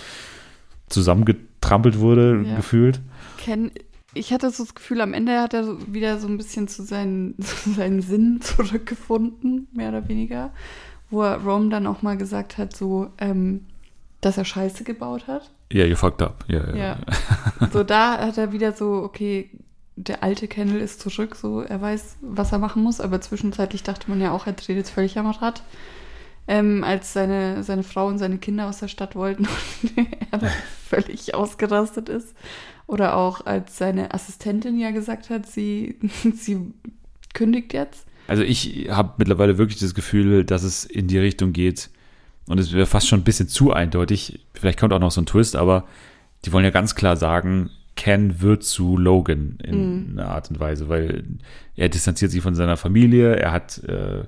zusammengetrampelt 0.88 1.98
wurde, 1.98 2.44
gefühlt. 2.56 3.00
Ken, 3.38 3.70
ich 4.14 4.32
hatte 4.32 4.50
so 4.50 4.64
das 4.64 4.74
Gefühl, 4.74 5.00
am 5.00 5.14
Ende 5.14 5.40
hat 5.40 5.54
er 5.54 5.64
so 5.64 5.78
wieder 5.92 6.18
so 6.18 6.28
ein 6.28 6.36
bisschen 6.36 6.68
zu 6.68 6.82
seinen, 6.82 7.36
zu 7.40 7.70
seinen 7.72 8.00
Sinn 8.02 8.40
zurückgefunden, 8.40 9.68
mehr 9.72 9.90
oder 9.90 10.08
weniger. 10.08 10.52
Wo 11.10 11.22
er 11.22 11.42
Rome 11.42 11.68
dann 11.68 11.86
auch 11.86 12.02
mal 12.02 12.16
gesagt 12.16 12.58
hat, 12.58 12.76
so, 12.76 13.10
ähm, 13.18 13.66
dass 14.20 14.38
er 14.38 14.44
Scheiße 14.44 14.84
gebaut 14.84 15.26
hat. 15.26 15.50
Ja, 15.72 15.84
you 15.84 15.96
fucked 15.96 16.22
up. 16.22 16.44
Ja, 16.48 16.74
ja. 16.74 16.76
Ja. 16.76 16.98
so, 17.72 17.84
da 17.84 18.18
hat 18.18 18.38
er 18.38 18.52
wieder 18.52 18.72
so, 18.72 19.02
okay, 19.02 19.50
der 19.96 20.22
alte 20.22 20.48
Kendall 20.48 20.80
ist 20.80 21.00
zurück, 21.00 21.36
so, 21.36 21.60
er 21.60 21.80
weiß, 21.80 22.16
was 22.20 22.52
er 22.52 22.58
machen 22.58 22.82
muss, 22.82 23.00
aber 23.00 23.20
zwischenzeitlich 23.20 23.82
dachte 23.82 24.10
man 24.10 24.20
ja 24.20 24.32
auch, 24.32 24.46
er 24.46 24.54
dreht 24.54 24.76
jetzt 24.76 24.90
völlig 24.90 25.18
am 25.18 25.30
Rad. 25.30 25.62
Ähm, 26.46 26.84
als 26.84 27.14
seine, 27.14 27.62
seine 27.62 27.84
Frau 27.84 28.06
und 28.06 28.18
seine 28.18 28.36
Kinder 28.36 28.68
aus 28.68 28.78
der 28.78 28.88
Stadt 28.88 29.16
wollten 29.16 29.48
und 29.96 29.98
er 29.98 30.38
dann 30.38 30.50
völlig 30.88 31.34
ausgerastet 31.34 32.08
ist. 32.08 32.34
Oder 32.86 33.16
auch 33.16 33.46
als 33.46 33.78
seine 33.78 34.12
Assistentin 34.12 34.78
ja 34.78 34.90
gesagt 34.90 35.30
hat, 35.30 35.46
sie, 35.46 35.96
sie 36.34 36.58
kündigt 37.32 37.72
jetzt. 37.72 38.06
Also 38.26 38.42
ich 38.42 38.88
habe 38.90 39.14
mittlerweile 39.18 39.58
wirklich 39.58 39.78
das 39.80 39.94
Gefühl, 39.94 40.44
dass 40.44 40.62
es 40.62 40.84
in 40.84 41.08
die 41.08 41.18
Richtung 41.18 41.52
geht 41.52 41.90
und 42.46 42.58
es 42.58 42.72
wäre 42.72 42.86
fast 42.86 43.08
schon 43.08 43.20
ein 43.20 43.24
bisschen 43.24 43.48
zu 43.48 43.72
eindeutig. 43.72 44.40
Vielleicht 44.54 44.78
kommt 44.78 44.92
auch 44.92 44.98
noch 44.98 45.10
so 45.10 45.20
ein 45.20 45.26
Twist, 45.26 45.56
aber 45.56 45.84
die 46.44 46.52
wollen 46.52 46.64
ja 46.64 46.70
ganz 46.70 46.94
klar 46.94 47.16
sagen, 47.16 47.70
Ken 47.96 48.40
wird 48.40 48.64
zu 48.64 48.96
Logan 48.96 49.58
in 49.62 50.10
Mhm. 50.12 50.18
einer 50.18 50.28
Art 50.30 50.50
und 50.50 50.58
Weise, 50.58 50.88
weil 50.88 51.24
er 51.76 51.88
distanziert 51.88 52.30
sich 52.30 52.42
von 52.42 52.54
seiner 52.54 52.76
Familie, 52.76 53.36
er 53.36 53.52
hat 53.52 53.78
äh, 53.84 54.24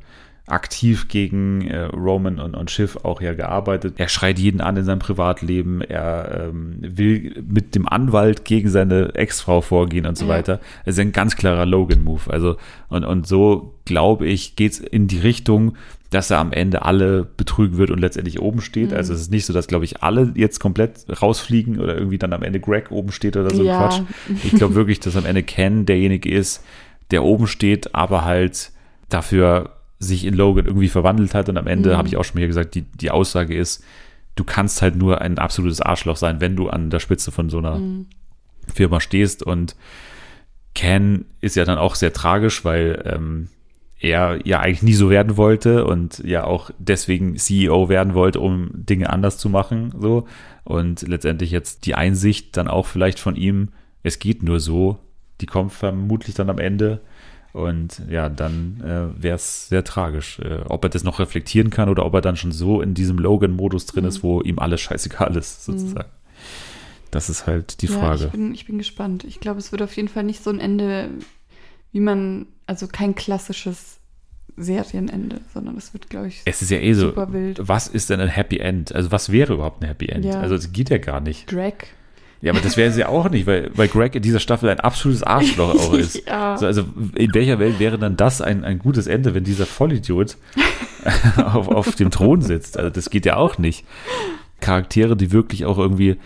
aktiv 0.47 1.09
gegen 1.09 1.67
äh, 1.69 1.83
Roman 1.87 2.39
und, 2.39 2.55
und 2.55 2.71
Schiff 2.71 2.97
auch 3.03 3.21
ja 3.21 3.35
gearbeitet. 3.35 3.95
Er 3.99 4.09
schreit 4.09 4.39
jeden 4.39 4.61
an 4.61 4.77
in 4.77 4.85
seinem 4.85 5.01
Privatleben, 5.01 5.81
er 5.81 6.49
ähm, 6.51 6.77
will 6.81 7.43
mit 7.49 7.75
dem 7.75 7.89
Anwalt 7.89 8.45
gegen 8.45 8.69
seine 8.69 9.15
Ex-Frau 9.15 9.61
vorgehen 9.61 10.07
und 10.07 10.17
so 10.17 10.25
Ja. 10.27 10.31
weiter. 10.35 10.61
Es 10.85 10.95
ist 10.95 11.01
ein 11.01 11.13
ganz 11.13 11.37
klarer 11.37 11.67
Logan-Move. 11.67 12.31
Also, 12.33 12.57
und, 12.89 13.05
und 13.05 13.27
so 13.27 13.75
glaube 13.85 14.27
ich, 14.27 14.55
geht's 14.55 14.79
in 14.79 15.09
die 15.09 15.19
Richtung, 15.19 15.77
dass 16.11 16.31
er 16.31 16.39
am 16.39 16.53
Ende 16.53 16.83
alle 16.85 17.25
betrügen 17.25 17.79
wird 17.79 17.91
und 17.91 17.99
letztendlich 17.99 18.41
oben 18.41 18.61
steht. 18.61 18.93
Mhm. 18.93 18.97
Also 18.97 19.13
es 19.15 19.23
ist 19.23 19.33
nicht 19.33 19.47
so, 19.47 19.53
dass, 19.53 19.67
glaube 19.67 19.85
ich, 19.85 20.05
alle 20.05 20.31
jetzt 20.37 20.61
komplett 20.61 21.07
rausfliegen 21.21 21.81
oder 21.81 21.97
irgendwie 21.97 22.19
dann 22.19 22.33
am 22.33 22.45
Ende 22.45 22.61
Greg 22.61 22.93
oben 22.93 23.11
steht 23.11 23.37
oder 23.37 23.51
so 23.53 23.63
ein 23.63 23.67
Ja. 23.67 23.79
Quatsch. 23.89 24.01
Ich 24.45 24.53
glaube 24.55 24.77
wirklich, 24.77 25.01
dass 25.01 25.17
am 25.17 25.27
Ende 25.27 25.43
Ken 25.43 25.87
derjenige 25.87 26.31
ist, 26.31 26.65
der 27.11 27.25
oben 27.25 27.49
steht, 27.49 27.97
aber 27.97 28.25
halt 28.25 28.71
dafür 29.09 29.71
sich 29.99 30.25
in 30.25 30.35
Logan 30.35 30.67
irgendwie 30.67 30.89
verwandelt 30.89 31.35
hat. 31.35 31.49
Und 31.49 31.57
am 31.59 31.67
Ende 31.67 31.91
Mhm. 31.93 31.97
habe 31.97 32.09
ich 32.09 32.17
auch 32.17 32.25
schon 32.25 32.35
mal 32.35 32.41
hier 32.41 32.49
gesagt, 32.49 32.75
die, 32.75 32.83
die 32.83 33.11
Aussage 33.11 33.57
ist, 33.57 33.83
du 34.35 34.45
kannst 34.45 34.83
halt 34.83 34.97
nur 34.97 35.21
ein 35.23 35.39
absolutes 35.39 35.81
Arschloch 35.81 36.17
sein, 36.17 36.41
wenn 36.41 36.57
du 36.57 36.69
an 36.69 36.91
der 36.91 37.01
Spitze 37.01 37.33
von 37.33 37.49
so 37.49 37.59
einer 37.59 37.79
Mhm. 37.79 38.07
Firma 38.75 39.01
stehst. 39.01 39.43
Und 39.43 39.77
Ken 40.75 41.25
ist 41.41 41.57
ja 41.57 41.65
dann 41.65 41.79
auch 41.79 41.95
sehr 41.95 42.13
tragisch, 42.13 42.65
weil 42.65 43.03
ähm, 43.07 43.49
er 43.99 44.39
ja 44.47 44.61
eigentlich 44.61 44.83
nie 44.83 44.93
so 44.93 45.09
werden 45.09 45.39
wollte 45.39 45.87
und 45.87 46.19
ja 46.19 46.45
auch 46.45 46.71
deswegen 46.79 47.37
CEO 47.39 47.89
werden 47.89 48.13
wollte, 48.13 48.41
um 48.41 48.69
Dinge 48.75 49.09
anders 49.11 49.39
zu 49.39 49.49
machen. 49.49 49.95
So. 49.99 50.27
Und 50.65 51.03
letztendlich 51.09 51.51
jetzt 51.51 51.87
die 51.87 51.95
Einsicht 51.95 52.57
dann 52.59 52.69
auch 52.69 52.87
vielleicht 52.87 53.19
von 53.19 53.37
ihm, 53.37 53.69
es 54.03 54.19
geht 54.19 54.43
nur 54.43 54.61
so, 54.61 54.99
die 55.41 55.47
kommt 55.47 55.73
vermutlich 55.73 56.35
dann 56.35 56.51
am 56.51 56.59
Ende. 56.59 57.01
Und 57.57 58.03
ja, 58.11 58.29
dann 58.29 58.83
äh, 58.85 59.23
wäre 59.23 59.37
es 59.37 59.71
sehr 59.71 59.83
tragisch, 59.83 60.41
äh, 60.41 60.59
ob 60.69 60.85
er 60.85 60.91
das 60.91 61.05
noch 61.05 61.21
reflektieren 61.21 61.71
kann 61.71 61.89
oder 61.89 62.05
ob 62.05 62.13
er 62.13 62.21
dann 62.21 62.37
schon 62.37 62.53
so 62.53 62.83
in 62.83 62.93
diesem 62.93 63.17
Logan-Modus 63.17 63.87
drin 63.87 64.05
ist, 64.05 64.23
wo 64.23 64.43
ihm 64.43 64.59
alles 64.59 64.83
scheißegal 64.83 65.35
ist, 65.39 65.65
sozusagen. 65.65 66.11
Das 67.11 67.31
ist 67.31 67.47
halt 67.47 67.81
die 67.81 67.87
ja, 67.87 67.99
Frage. 67.99 68.27
Ich 68.27 68.31
bin, 68.31 68.55
ich 68.55 68.67
bin 68.67 68.77
gespannt. 68.77 69.25
Ich 69.25 69.41
glaube, 69.41 69.59
es 69.59 69.73
wird 69.73 69.81
auf 69.81 69.97
jeden 69.97 70.09
Fall 70.09 70.25
nicht 70.25 70.43
so 70.43 70.51
ein 70.51 70.61
Ende, 70.61 71.09
wie 71.93 72.01
man, 72.01 72.47
also 72.67 72.89
kein 72.89 73.15
klassisches 73.15 74.01
Serienende, 74.59 75.41
sondern 75.55 75.79
es 75.79 75.95
wird, 75.95 76.11
glaube 76.11 76.29
ich, 76.29 76.43
Es 76.45 76.61
ist 76.61 76.71
ja 76.71 76.79
eh 76.79 76.93
so, 76.93 77.07
super 77.07 77.33
wild. 77.33 77.59
was 77.63 77.89
ist 77.89 78.11
denn 78.11 78.21
ein 78.21 78.29
Happy 78.29 78.59
End? 78.59 78.95
Also 78.95 79.11
was 79.13 79.33
wäre 79.33 79.55
überhaupt 79.55 79.83
ein 79.83 79.87
Happy 79.87 80.11
End? 80.11 80.27
Ja. 80.27 80.41
Also 80.41 80.57
es 80.57 80.73
geht 80.73 80.91
ja 80.91 80.99
gar 80.99 81.23
nicht. 81.23 81.47
Greg. 81.47 81.89
Ja, 82.47 82.53
aber 82.53 82.61
das 82.61 82.77
wäre 82.77 82.93
sie 82.93 83.01
ja 83.01 83.09
auch 83.09 83.29
nicht, 83.29 83.49
weil, 83.49 83.73
weil 83.75 83.89
Greg 83.89 84.15
in 84.15 84.23
dieser 84.23 84.39
Staffel 84.39 84.69
ein 84.69 84.79
absolutes 84.79 85.25
Arschloch 85.25 85.75
auch 85.75 85.95
ist. 85.99 86.25
ja. 86.29 86.57
So, 86.57 86.67
also 86.67 86.85
in 87.17 87.35
welcher 87.35 87.59
Welt 87.59 87.81
wäre 87.81 87.99
dann 87.99 88.17
das 88.17 88.41
ein, 88.41 88.63
ein 88.63 88.79
gutes 88.79 89.09
Ende, 89.09 89.35
wenn 89.35 89.43
dieser 89.43 89.67
Vollidiot 89.67 90.37
auf, 91.37 91.67
auf 91.67 91.97
dem 91.97 92.13
Thron 92.13 92.43
sitzt? 92.43 92.79
Also 92.79 92.89
das 92.89 93.11
geht 93.11 93.27
ja 93.27 93.35
auch 93.35 93.59
nicht. 93.59 93.85
Charaktere, 94.61 95.17
die 95.17 95.33
wirklich 95.33 95.65
auch 95.65 95.77
irgendwie 95.77 96.19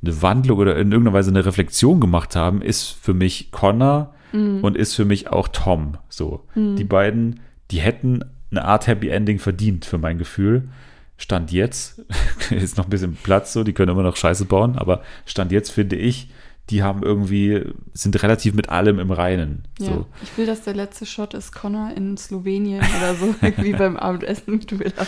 eine 0.00 0.22
Wandlung 0.22 0.58
oder 0.60 0.76
in 0.76 0.92
irgendeiner 0.92 1.16
Weise 1.16 1.30
eine 1.30 1.44
Reflexion 1.44 1.98
gemacht 1.98 2.36
haben, 2.36 2.62
ist 2.62 2.96
für 3.02 3.12
mich 3.12 3.50
Connor 3.50 4.14
und 4.32 4.76
ist 4.76 4.94
für 4.94 5.04
mich 5.04 5.28
auch 5.30 5.48
Tom. 5.48 5.96
So, 6.08 6.44
die 6.54 6.84
beiden, 6.84 7.40
die 7.70 7.80
hätten 7.80 8.24
eine 8.50 8.64
Art 8.64 8.86
Happy 8.86 9.08
Ending 9.08 9.38
verdient 9.40 9.84
für 9.84 9.98
mein 9.98 10.18
Gefühl. 10.18 10.68
Stand 11.16 11.52
jetzt 11.52 12.00
ist 12.50 12.76
noch 12.76 12.84
ein 12.84 12.90
bisschen 12.90 13.16
Platz, 13.22 13.52
so 13.52 13.64
die 13.64 13.72
können 13.72 13.92
immer 13.92 14.02
noch 14.02 14.16
Scheiße 14.16 14.44
bauen, 14.46 14.76
aber 14.78 15.02
Stand 15.26 15.52
jetzt 15.52 15.70
finde 15.70 15.96
ich, 15.96 16.30
die 16.70 16.82
haben 16.82 17.02
irgendwie 17.02 17.62
sind 17.92 18.20
relativ 18.22 18.54
mit 18.54 18.70
allem 18.70 18.98
im 18.98 19.10
Reinen. 19.10 19.68
Ja, 19.78 19.86
So. 19.86 20.06
ich 20.22 20.36
will, 20.38 20.46
dass 20.46 20.62
der 20.62 20.74
letzte 20.74 21.04
Shot 21.06 21.34
ist 21.34 21.52
Connor 21.52 21.92
in 21.94 22.16
Slowenien 22.16 22.80
oder 22.98 23.14
so, 23.14 23.34
irgendwie 23.42 23.74
beim 23.74 23.96
Abendessen 23.96 24.54
mit 24.56 24.78
Willa. 24.78 25.06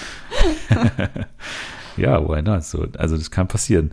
Ja, 1.96 2.28
why 2.28 2.42
not? 2.42 2.62
So, 2.64 2.86
also 2.98 3.16
das 3.16 3.30
kann 3.30 3.48
passieren. 3.48 3.92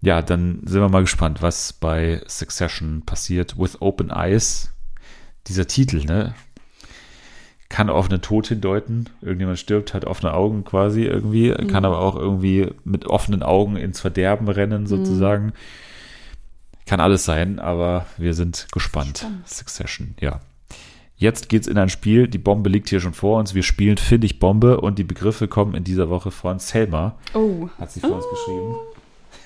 Ja, 0.00 0.22
dann 0.22 0.60
sind 0.64 0.80
wir 0.80 0.88
mal 0.88 1.02
gespannt, 1.02 1.42
was 1.42 1.74
bei 1.74 2.22
Succession 2.26 3.02
passiert. 3.04 3.58
With 3.58 3.82
Open 3.82 4.10
Eyes, 4.10 4.72
dieser 5.46 5.66
Titel, 5.66 6.04
ne? 6.06 6.34
Kann 7.68 7.90
auf 7.90 8.08
einen 8.08 8.22
Tod 8.22 8.46
hindeuten. 8.46 9.10
Irgendjemand 9.20 9.58
stirbt, 9.58 9.92
hat 9.92 10.06
offene 10.06 10.32
Augen 10.32 10.64
quasi 10.64 11.02
irgendwie. 11.02 11.50
Kann 11.52 11.84
aber 11.84 12.00
auch 12.00 12.16
irgendwie 12.16 12.70
mit 12.84 13.06
offenen 13.06 13.42
Augen 13.42 13.76
ins 13.76 14.00
Verderben 14.00 14.48
rennen, 14.48 14.86
sozusagen. 14.86 15.52
Kann 16.86 17.00
alles 17.00 17.26
sein, 17.26 17.58
aber 17.58 18.06
wir 18.16 18.32
sind 18.32 18.68
gespannt. 18.72 19.18
Spannend. 19.18 19.48
Succession, 19.48 20.14
ja. 20.20 20.40
Jetzt 21.18 21.48
geht's 21.48 21.66
in 21.66 21.76
ein 21.76 21.90
Spiel. 21.90 22.28
Die 22.28 22.38
Bombe 22.38 22.70
liegt 22.70 22.88
hier 22.88 23.00
schon 23.00 23.12
vor 23.12 23.38
uns. 23.38 23.54
Wir 23.54 23.64
spielen 23.64 23.98
Finde 23.98 24.26
ich 24.26 24.38
Bombe 24.38 24.80
und 24.80 24.98
die 24.98 25.04
Begriffe 25.04 25.48
kommen 25.48 25.74
in 25.74 25.84
dieser 25.84 26.08
Woche 26.08 26.30
von 26.30 26.60
Selma. 26.60 27.16
Oh, 27.34 27.68
Hat 27.78 27.90
sie 27.90 28.00
für 28.00 28.08
uns 28.12 28.24
geschrieben. 28.30 28.76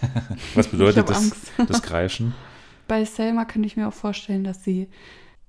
Was 0.54 0.68
bedeutet 0.68 1.08
das, 1.08 1.32
das 1.66 1.82
Kreischen? 1.82 2.34
bei 2.88 3.04
Selma 3.04 3.46
könnte 3.46 3.66
ich 3.66 3.76
mir 3.76 3.88
auch 3.88 3.94
vorstellen, 3.94 4.44
dass 4.44 4.62
sie. 4.62 4.86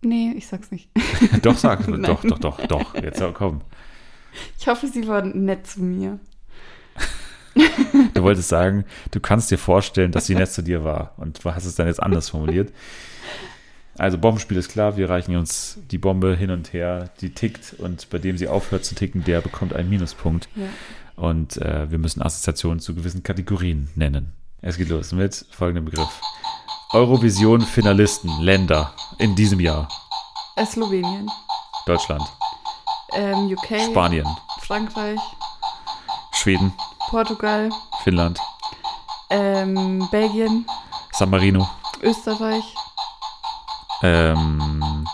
Nee, 0.04 0.34
ich 0.36 0.48
sag's 0.48 0.72
nicht. 0.72 0.90
doch, 1.42 1.58
sag. 1.58 1.86
Doch, 2.04 2.24
doch, 2.24 2.40
doch, 2.40 2.68
doch. 2.68 2.96
Jetzt 2.96 3.24
komm. 3.34 3.62
Ich 4.60 4.68
hoffe, 4.68 4.88
sie 4.88 5.08
war 5.08 5.24
nett 5.24 5.68
zu 5.68 5.82
mir. 5.82 6.20
Du 8.14 8.24
wolltest 8.24 8.50
sagen, 8.50 8.86
du 9.12 9.20
kannst 9.20 9.52
dir 9.52 9.58
vorstellen, 9.58 10.12
dass 10.12 10.26
sie 10.26 10.36
nett 10.36 10.52
zu 10.52 10.64
dir 10.64 10.84
war. 10.84 11.14
Und 11.18 11.44
du 11.44 11.54
hast 11.54 11.66
es 11.66 11.76
dann 11.76 11.88
jetzt 11.88 12.02
anders 12.02 12.30
formuliert. 12.30 12.74
Also 13.98 14.18
Bombenspiel 14.18 14.58
ist 14.58 14.70
klar, 14.70 14.98
wir 14.98 15.10
reichen 15.10 15.36
uns 15.36 15.78
die 15.92 16.00
Bombe 16.00 16.36
hin 16.36 16.50
und 16.50 16.74
her, 16.74 17.12
die 17.22 17.30
tickt 17.30 17.76
und 17.78 18.10
bei 18.10 18.18
dem 18.18 18.38
sie 18.38 18.48
aufhört 18.48 18.86
zu 18.86 18.96
ticken, 18.96 19.24
der 19.24 19.42
bekommt 19.42 19.74
einen 19.74 19.90
Minuspunkt. 19.90 20.50
Ja. 20.56 20.66
Und 21.16 21.58
äh, 21.58 21.92
wir 21.92 22.00
müssen 22.00 22.24
Assoziationen 22.24 22.80
zu 22.80 22.96
gewissen 22.96 23.22
Kategorien 23.22 23.90
nennen. 23.94 24.34
Es 24.62 24.78
geht 24.78 24.90
los 24.90 25.12
mit 25.12 25.46
folgendem 25.52 25.86
Begriff. 25.86 26.22
Eurovision-Finalisten, 26.94 28.30
Länder 28.40 28.94
in 29.18 29.36
diesem 29.36 29.60
Jahr. 29.60 29.88
Äh, 30.56 30.66
Slowenien, 30.66 31.28
Deutschland, 31.88 32.22
ähm, 33.14 33.52
UK, 33.52 33.82
Spanien, 33.90 34.28
Frankreich, 34.60 35.20
Schweden, 36.34 36.72
Portugal, 37.10 37.70
Finnland, 38.04 38.40
ähm, 39.32 40.08
Belgien, 40.12 40.68
San 41.12 41.32
Marino, 41.32 41.68
Österreich. 42.04 42.64
ähm, 44.04 45.08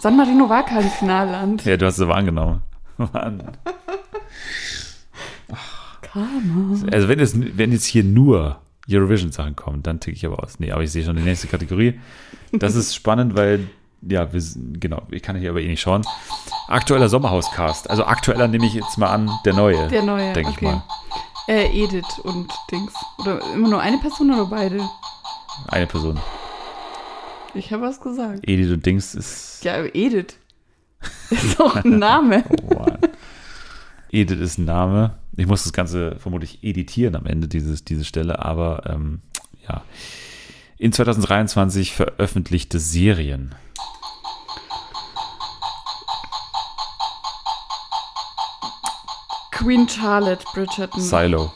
San 0.00 0.16
Marino 0.16 0.48
war 0.48 0.64
kein 0.64 0.90
Finalland. 0.90 1.64
ja, 1.64 1.76
du 1.76 1.86
hast 1.86 1.98
es 1.98 2.02
aber 2.02 2.16
angenommen. 2.16 2.62
Mann. 2.96 3.56
Karma. 6.00 6.76
Also 6.90 7.06
wenn, 7.08 7.20
es, 7.20 7.34
wenn 7.56 7.70
jetzt 7.70 7.84
hier 7.84 8.02
nur 8.02 8.61
Eurovision-Sachen 8.90 9.56
kommen, 9.56 9.82
dann 9.82 10.00
ticke 10.00 10.16
ich 10.16 10.26
aber 10.26 10.42
aus. 10.42 10.58
Nee, 10.58 10.72
aber 10.72 10.82
ich 10.82 10.90
sehe 10.90 11.04
schon 11.04 11.16
die 11.16 11.22
nächste 11.22 11.46
Kategorie. 11.46 12.00
Das 12.52 12.74
ist 12.74 12.94
spannend, 12.94 13.36
weil, 13.36 13.68
ja, 14.02 14.32
wir, 14.32 14.42
genau, 14.74 15.02
ich 15.10 15.22
kann 15.22 15.36
hier 15.36 15.50
aber 15.50 15.60
eh 15.60 15.68
nicht 15.68 15.80
schauen. 15.80 16.02
Aktueller 16.68 17.08
Sommerhauscast. 17.08 17.88
Also 17.88 18.04
aktueller 18.04 18.48
nehme 18.48 18.66
ich 18.66 18.74
jetzt 18.74 18.98
mal 18.98 19.08
an, 19.08 19.30
der 19.44 19.54
neue. 19.54 19.88
Der 19.88 20.02
neue, 20.02 20.32
denke 20.32 20.50
ich 20.50 20.56
okay. 20.56 20.64
mal. 20.66 20.82
Äh, 21.48 21.66
Edith 21.84 22.18
und 22.22 22.52
Dings. 22.70 22.92
Oder 23.18 23.40
immer 23.54 23.68
nur 23.68 23.80
eine 23.80 23.98
Person 23.98 24.32
oder 24.32 24.46
beide? 24.46 24.80
Eine 25.68 25.86
Person. 25.86 26.18
Ich 27.54 27.72
habe 27.72 27.82
was 27.82 28.00
gesagt. 28.00 28.40
Edith 28.48 28.72
und 28.72 28.84
Dings 28.86 29.14
ist. 29.14 29.64
Ja, 29.64 29.84
Edith. 29.84 30.36
Ist 31.30 31.58
doch 31.58 31.76
ein 31.76 31.98
Name. 31.98 32.44
Oh. 32.74 32.86
Edith 34.10 34.40
ist 34.40 34.58
ein 34.58 34.66
Name. 34.66 35.18
Ich 35.36 35.46
muss 35.46 35.64
das 35.64 35.72
Ganze 35.72 36.16
vermutlich 36.18 36.62
editieren 36.62 37.16
am 37.16 37.26
Ende, 37.26 37.48
dieses, 37.48 37.84
diese 37.84 38.04
Stelle, 38.04 38.38
aber 38.40 38.82
ähm, 38.86 39.20
ja. 39.66 39.82
In 40.76 40.92
2023 40.92 41.92
veröffentlichte 41.92 42.78
Serien. 42.78 43.54
Queen 49.52 49.88
Charlotte 49.88 50.44
Bridgerton. 50.52 51.00
Silo. 51.00 51.52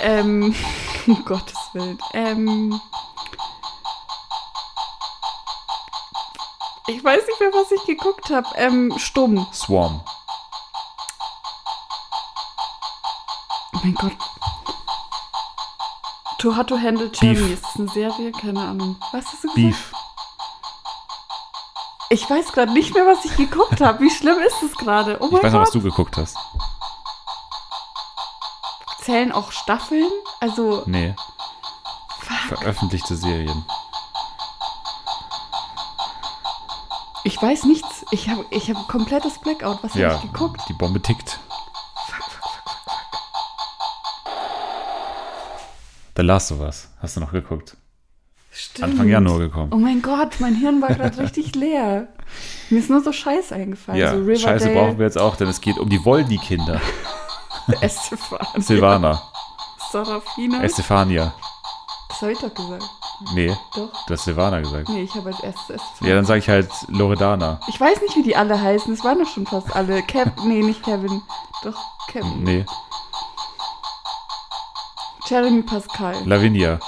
Ähm, 0.00 0.54
um 1.06 1.24
Gottes 1.24 1.58
Willen. 1.74 1.98
Ähm, 2.14 2.80
ich 6.88 7.04
weiß 7.04 7.26
nicht 7.26 7.40
mehr, 7.40 7.50
was 7.52 7.70
ich 7.70 7.84
geguckt 7.84 8.30
habe. 8.30 8.48
Ähm, 8.56 8.94
stumm. 8.96 9.46
Swarm. 9.52 10.00
Oh 13.78 13.84
mein 13.84 13.94
Gott. 13.94 14.12
Too 16.38 16.56
Hot 16.56 16.68
to 16.68 16.78
Handle. 16.78 17.06
Ist 17.06 17.64
das 17.64 17.76
eine 17.76 17.88
Serie? 17.88 18.32
Keine 18.32 18.60
Ahnung. 18.60 18.96
Was 19.12 19.24
hast 19.26 19.44
du 19.44 19.48
gesagt? 19.48 19.54
Beef. 19.54 19.92
Ich 22.10 22.28
weiß 22.28 22.52
gerade 22.52 22.72
nicht 22.72 22.94
mehr, 22.94 23.06
was 23.06 23.24
ich 23.24 23.36
geguckt 23.36 23.80
habe. 23.80 24.00
Wie 24.00 24.10
schlimm 24.10 24.38
ist 24.38 24.56
das 24.62 24.72
gerade? 24.72 25.18
Oh 25.20 25.26
Ich 25.26 25.32
mein 25.32 25.42
weiß 25.42 25.52
noch, 25.52 25.60
was 25.60 25.68
Gott. 25.72 25.74
du 25.82 25.82
geguckt 25.82 26.16
hast. 26.16 26.36
Zählen 29.02 29.30
auch 29.32 29.52
Staffeln? 29.52 30.08
Also, 30.40 30.82
Nee, 30.86 31.14
fuck. 32.20 32.58
veröffentlichte 32.58 33.16
Serien. 33.16 33.64
Ich 37.24 37.40
weiß 37.42 37.64
nichts. 37.64 38.04
Ich 38.10 38.28
habe 38.28 38.46
ich 38.50 38.70
hab 38.70 38.88
komplettes 38.88 39.38
Blackout. 39.38 39.82
Was 39.82 39.94
Ja, 39.94 40.08
habe 40.14 40.24
ich 40.24 40.32
geguckt? 40.32 40.62
die 40.68 40.72
Bombe 40.72 41.00
tickt. 41.02 41.38
The 46.18 46.24
Last 46.24 46.50
of 46.50 46.58
Us. 46.58 46.88
Hast 47.00 47.14
du 47.16 47.20
noch 47.20 47.30
geguckt? 47.30 47.76
Stimmt. 48.50 48.90
Anfang 48.90 49.08
Januar 49.08 49.38
gekommen. 49.38 49.72
Oh 49.72 49.76
mein 49.76 50.02
Gott, 50.02 50.40
mein 50.40 50.56
Hirn 50.56 50.82
war 50.82 50.88
gerade 50.88 51.16
richtig 51.22 51.54
leer. 51.54 52.08
Mir 52.70 52.80
ist 52.80 52.90
nur 52.90 53.00
so 53.00 53.12
Scheiß 53.12 53.52
eingefallen. 53.52 54.00
ja, 54.00 54.16
so 54.16 54.34
Scheiße 54.34 54.70
brauchen 54.70 54.98
wir 54.98 55.06
jetzt 55.06 55.16
auch, 55.16 55.36
denn 55.36 55.46
es 55.46 55.60
geht 55.60 55.78
um 55.78 55.88
die 55.88 56.04
Voldy-Kinder. 56.04 56.80
Estefan. 57.80 58.60
Silvana, 58.60 59.22
Sarafina. 59.92 60.64
Estefania. 60.64 61.32
das 62.08 62.22
habe 62.22 62.32
ich 62.32 62.38
doch 62.40 62.52
gesagt. 62.52 62.84
Nee, 63.34 63.56
Doch. 63.76 63.92
du 64.06 64.14
hast 64.14 64.24
Silvana 64.24 64.58
gesagt. 64.60 64.88
Nee, 64.88 65.02
ich 65.02 65.14
habe 65.14 65.28
als 65.28 65.38
erstes 65.40 65.76
Estefan. 65.76 66.08
Ja, 66.08 66.14
dann 66.16 66.24
sage 66.24 66.40
ich 66.40 66.48
halt 66.48 66.68
Loredana. 66.88 67.60
Ich 67.68 67.80
weiß 67.80 68.00
nicht, 68.00 68.16
wie 68.16 68.24
die 68.24 68.34
alle 68.34 68.60
heißen. 68.60 68.92
Es 68.92 69.04
waren 69.04 69.20
doch 69.20 69.28
schon 69.32 69.46
fast 69.46 69.74
alle. 69.76 70.02
Kev 70.02 70.32
nee, 70.44 70.62
nicht 70.62 70.82
Kevin. 70.82 71.22
Doch, 71.62 71.78
Kevin. 72.08 72.42
Nee, 72.42 72.64
Jeremy 75.28 75.62
Pascal. 75.62 76.14
Lavinia. 76.26 76.78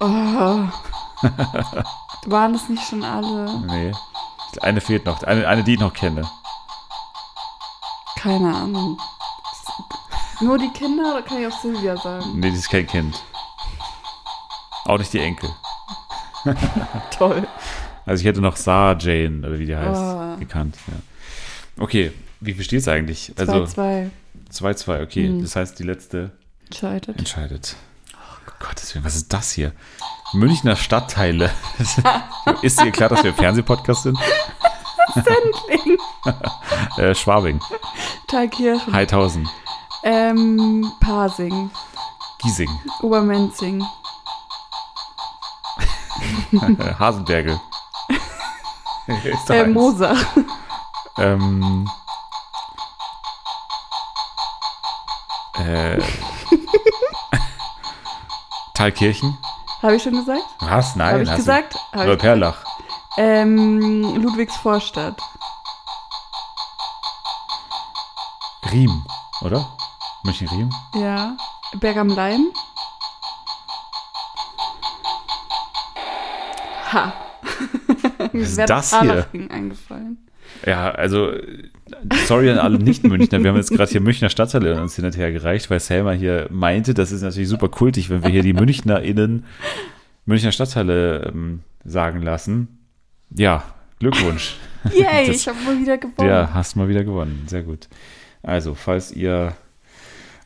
Oh. 0.00 0.64
Waren 2.26 2.54
es 2.54 2.68
nicht 2.68 2.82
schon 2.88 3.02
alle? 3.04 3.60
Nee. 3.66 3.92
Eine 4.60 4.80
fehlt 4.80 5.04
noch. 5.04 5.22
Eine, 5.22 5.46
eine 5.46 5.62
die 5.62 5.74
ich 5.74 5.80
noch 5.80 5.92
kenne. 5.92 6.28
Keine 8.16 8.54
Ahnung. 8.54 8.98
Nur 10.40 10.58
die 10.58 10.70
Kinder 10.70 11.12
oder 11.14 11.22
kann 11.22 11.38
ich 11.40 11.46
auch 11.46 11.60
Silvia 11.60 11.96
sagen? 11.96 12.24
Nee, 12.40 12.50
die 12.50 12.56
ist 12.56 12.68
kein 12.70 12.86
Kind. 12.86 13.22
Auch 14.84 14.98
nicht 14.98 15.12
die 15.12 15.20
Enkel. 15.20 15.50
Toll. 17.16 17.46
Also 18.06 18.20
ich 18.22 18.26
hätte 18.26 18.40
noch 18.40 18.56
Sarah 18.56 18.96
Jane, 18.98 19.46
oder 19.46 19.58
wie 19.58 19.66
die 19.66 19.76
heißt, 19.76 20.00
Oh. 20.00 20.36
gekannt. 20.38 20.76
Ja. 20.86 21.82
Okay, 21.82 22.12
wie 22.40 22.54
viel 22.54 22.64
steht 22.64 22.80
es 22.80 22.88
eigentlich? 22.88 23.32
2-2 23.36 23.48
Also 23.48 24.10
2-2, 24.52 25.02
okay. 25.02 25.28
Mhm. 25.28 25.42
Das 25.42 25.56
heißt, 25.56 25.78
die 25.78 25.82
letzte 25.84 26.32
entscheidet. 26.64 27.18
entscheidet. 27.18 27.76
Oh 28.14 28.52
Gottes 28.64 28.94
Willen, 28.94 29.04
was 29.04 29.16
ist 29.16 29.32
das 29.32 29.50
hier? 29.52 29.72
Münchner 30.34 30.76
Stadtteile. 30.76 31.50
ist 32.62 32.80
dir 32.80 32.90
klar, 32.92 33.08
dass 33.08 33.24
wir 33.24 33.34
Fernsehpodcast 33.34 34.02
sind? 34.04 34.18
Sendling. 35.14 35.98
Äh, 36.98 37.14
Schwabing, 37.14 37.60
Thalkirchen. 38.28 38.92
Heidhausen, 38.92 39.48
Ähm, 40.02 40.90
Pasing. 41.00 41.70
Giesing, 42.42 42.68
Obermenzing. 43.02 43.82
Hasenbergel. 46.98 47.58
Äh. 49.48 49.66
Moser. 49.66 50.16
Ähm, 51.18 51.88
äh, 55.58 55.98
Thalkirchen? 58.74 59.36
Habe 59.82 59.96
ich 59.96 60.02
schon 60.02 60.12
gesagt? 60.12 60.42
Was? 60.60 60.96
Nein. 60.96 61.12
Habe 61.12 61.22
ich 61.22 61.30
hast 61.30 61.36
gesagt? 61.36 61.74
Du, 61.74 61.78
Hab 61.92 62.04
oder 62.04 62.12
ich 62.14 62.18
Perlach. 62.18 62.64
Ähm, 63.16 64.16
Ludwigsvorstadt. 64.16 65.20
Riem, 68.70 69.04
oder? 69.42 69.66
München-Riem? 70.24 70.70
Ja. 70.94 71.36
Berg 71.80 71.96
am 71.96 72.08
Leim. 72.08 72.52
Ha. 76.92 77.12
Mir 78.32 78.42
ist 78.42 78.58
das 78.58 78.98
hier? 79.00 79.28
Eingefallen. 79.50 80.28
Ja, 80.66 80.90
also, 80.90 81.32
sorry 82.26 82.50
an 82.50 82.58
alle 82.58 82.78
Nicht-Münchner. 82.78 83.42
Wir 83.42 83.50
haben 83.50 83.56
jetzt 83.56 83.70
gerade 83.70 83.90
hier 83.90 84.00
Münchner 84.00 84.28
Stadtteile 84.28 84.80
uns 84.80 84.96
hin 84.96 85.04
und 85.04 85.16
her 85.16 85.32
gereicht, 85.32 85.70
weil 85.70 85.80
Selma 85.80 86.12
hier 86.12 86.46
meinte, 86.50 86.94
das 86.94 87.12
ist 87.12 87.22
natürlich 87.22 87.48
super 87.48 87.68
kultig, 87.68 88.10
wenn 88.10 88.22
wir 88.22 88.30
hier 88.30 88.42
die 88.42 88.52
MünchnerInnen 88.52 89.44
Münchner 90.26 90.52
Stadtteile 90.52 91.30
ähm, 91.32 91.60
sagen 91.84 92.22
lassen. 92.22 92.78
Ja, 93.34 93.62
Glückwunsch. 94.00 94.56
Yay, 94.92 95.26
Das- 95.26 95.36
ich 95.36 95.48
habe 95.48 95.58
mal 95.64 95.78
wieder 95.80 95.98
gewonnen. 95.98 96.28
Ja, 96.28 96.50
hast 96.54 96.76
mal 96.76 96.88
wieder 96.88 97.04
gewonnen. 97.04 97.44
Sehr 97.46 97.62
gut. 97.62 97.88
Also, 98.42 98.74
falls 98.74 99.12
ihr 99.12 99.54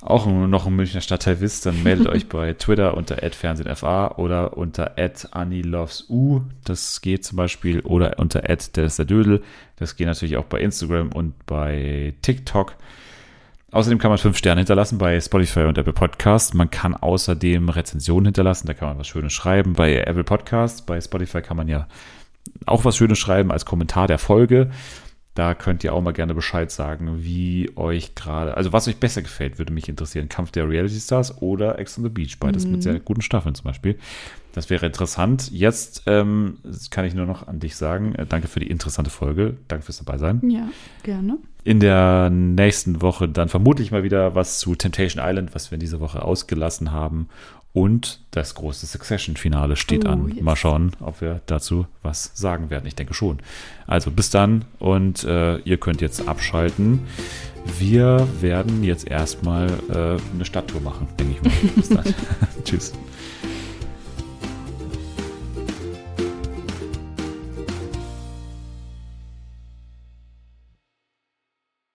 auch 0.03 0.27
noch 0.27 0.67
einen 0.67 0.77
Münchner 0.77 1.01
Stadtteil 1.01 1.41
wisst, 1.41 1.65
dann 1.65 1.83
meldet 1.85 2.09
euch 2.09 2.29
bei 2.29 2.53
Twitter 2.55 2.97
unter 2.97 3.17
@fernsehenfa 3.17 4.17
oder 4.17 4.57
unter 4.57 4.97
@annielovesu. 5.31 6.43
Das 6.65 7.01
geht 7.01 7.25
zum 7.25 7.37
Beispiel 7.37 7.81
oder 7.81 8.19
unter 8.19 8.41
der 8.41 8.85
ist 8.85 8.99
der 8.99 9.05
Dödel. 9.07 9.43
Das 9.77 9.97
geht 9.97 10.09
natürlich 10.09 10.37
auch 10.37 10.45
bei 10.45 10.61
Instagram 10.61 11.13
und 11.13 11.47
bei 11.47 12.15
TikTok. 12.23 12.75
Außerdem 13.71 13.99
kann 13.99 14.11
man 14.11 14.19
fünf 14.19 14.37
Sterne 14.37 14.61
hinterlassen 14.61 14.99
bei 14.99 15.19
Spotify 15.19 15.61
und 15.61 15.79
Apple 15.79 15.95
Podcast. 15.95 16.53
Man 16.53 16.71
kann 16.71 16.95
außerdem 16.95 17.71
Rezensionen 17.71 18.27
hinterlassen. 18.27 18.67
Da 18.67 18.75
kann 18.75 18.89
man 18.89 18.99
was 18.99 19.07
Schönes 19.07 19.33
schreiben 19.33 19.73
bei 19.73 19.97
Apple 19.97 20.25
Podcast. 20.25 20.85
Bei 20.85 21.01
Spotify 21.01 21.41
kann 21.41 21.57
man 21.57 21.69
ja 21.69 21.87
auch 22.67 22.85
was 22.85 22.97
Schönes 22.97 23.19
schreiben 23.19 23.51
als 23.51 23.65
Kommentar 23.65 24.09
der 24.09 24.19
Folge. 24.19 24.71
Da 25.35 25.55
könnt 25.55 25.83
ihr 25.83 25.95
auch 25.95 26.03
mal 26.03 26.13
gerne 26.13 26.35
Bescheid 26.35 26.71
sagen, 26.71 27.25
wie 27.25 27.71
euch 27.77 28.15
gerade, 28.15 28.55
also 28.57 28.73
was 28.73 28.87
euch 28.87 28.99
besser 28.99 29.23
gefällt, 29.23 29.59
würde 29.59 29.73
mich 29.73 29.89
interessieren. 29.89 30.29
Kampf 30.29 30.51
der 30.51 30.69
Reality 30.69 31.01
Stars 31.01 31.41
oder 31.41 31.79
Ex 31.79 31.97
on 31.97 32.05
the 32.05 32.11
Beach, 32.11 32.39
beides 32.39 32.67
mhm. 32.67 32.73
mit 32.73 32.83
sehr 32.83 33.01
guten 33.01 33.23
Staffeln 33.23 33.55
zum 33.55 33.65
Beispiel. 33.65 33.99
Das 34.53 34.69
wäre 34.69 34.85
interessant. 34.85 35.51
Jetzt 35.51 36.03
ähm, 36.07 36.59
kann 36.91 37.07
ich 37.07 37.15
nur 37.15 37.25
noch 37.25 37.49
an 37.49 37.61
dich 37.61 37.77
sagen, 37.77 38.15
äh, 38.15 38.27
danke 38.27 38.49
für 38.49 38.61
die 38.61 38.67
interessante 38.69 39.11
Folge. 39.11 39.57
Danke 39.69 39.87
fürs 39.87 39.99
dabei 39.99 40.19
sein. 40.19 40.43
Ja, 40.51 40.69
gerne. 41.03 41.39
In 41.65 41.81
der 41.81 42.29
nächsten 42.29 43.01
Woche 43.01 43.29
dann 43.29 43.49
vermutlich 43.49 43.91
mal 43.91 44.03
wieder 44.03 44.35
was 44.35 44.59
zu 44.59 44.75
Temptation 44.75 45.25
Island, 45.25 45.55
was 45.55 45.71
wir 45.71 45.77
in 45.77 45.81
dieser 45.81 46.01
Woche 46.01 46.23
ausgelassen 46.23 46.93
haben. 46.93 47.29
Und 47.75 48.21
das 48.33 48.55
große 48.55 48.85
Succession-Finale 48.87 49.77
steht 49.77 50.05
oh, 50.05 50.11
an. 50.11 50.29
Yes. 50.29 50.43
Mal 50.43 50.57
schauen, 50.57 50.93
ob 51.01 51.21
wir 51.23 51.41
dazu 51.47 51.87
was 52.03 52.31
sagen 52.35 52.69
werden. 52.69 52.87
Ich 52.87 52.95
denke 52.95 53.15
schon. 53.15 53.39
Also 53.87 54.11
bis 54.11 54.29
dann 54.31 54.67
und 54.79 55.25
äh, 55.25 55.57
ihr 55.59 55.79
könnt 55.79 56.03
jetzt 56.03 56.29
abschalten. 56.29 57.01
Wir 57.79 58.29
werden 58.41 58.83
jetzt 58.85 59.07
erstmal 59.07 59.69
äh, 59.89 60.35
eine 60.35 60.45
Stadttour 60.45 60.81
machen, 60.81 61.09
denke 61.19 61.35
ich 61.35 61.43
mal. 61.43 61.73
Bis 61.77 61.89
dann. 61.89 62.15
Tschüss. 62.65 62.93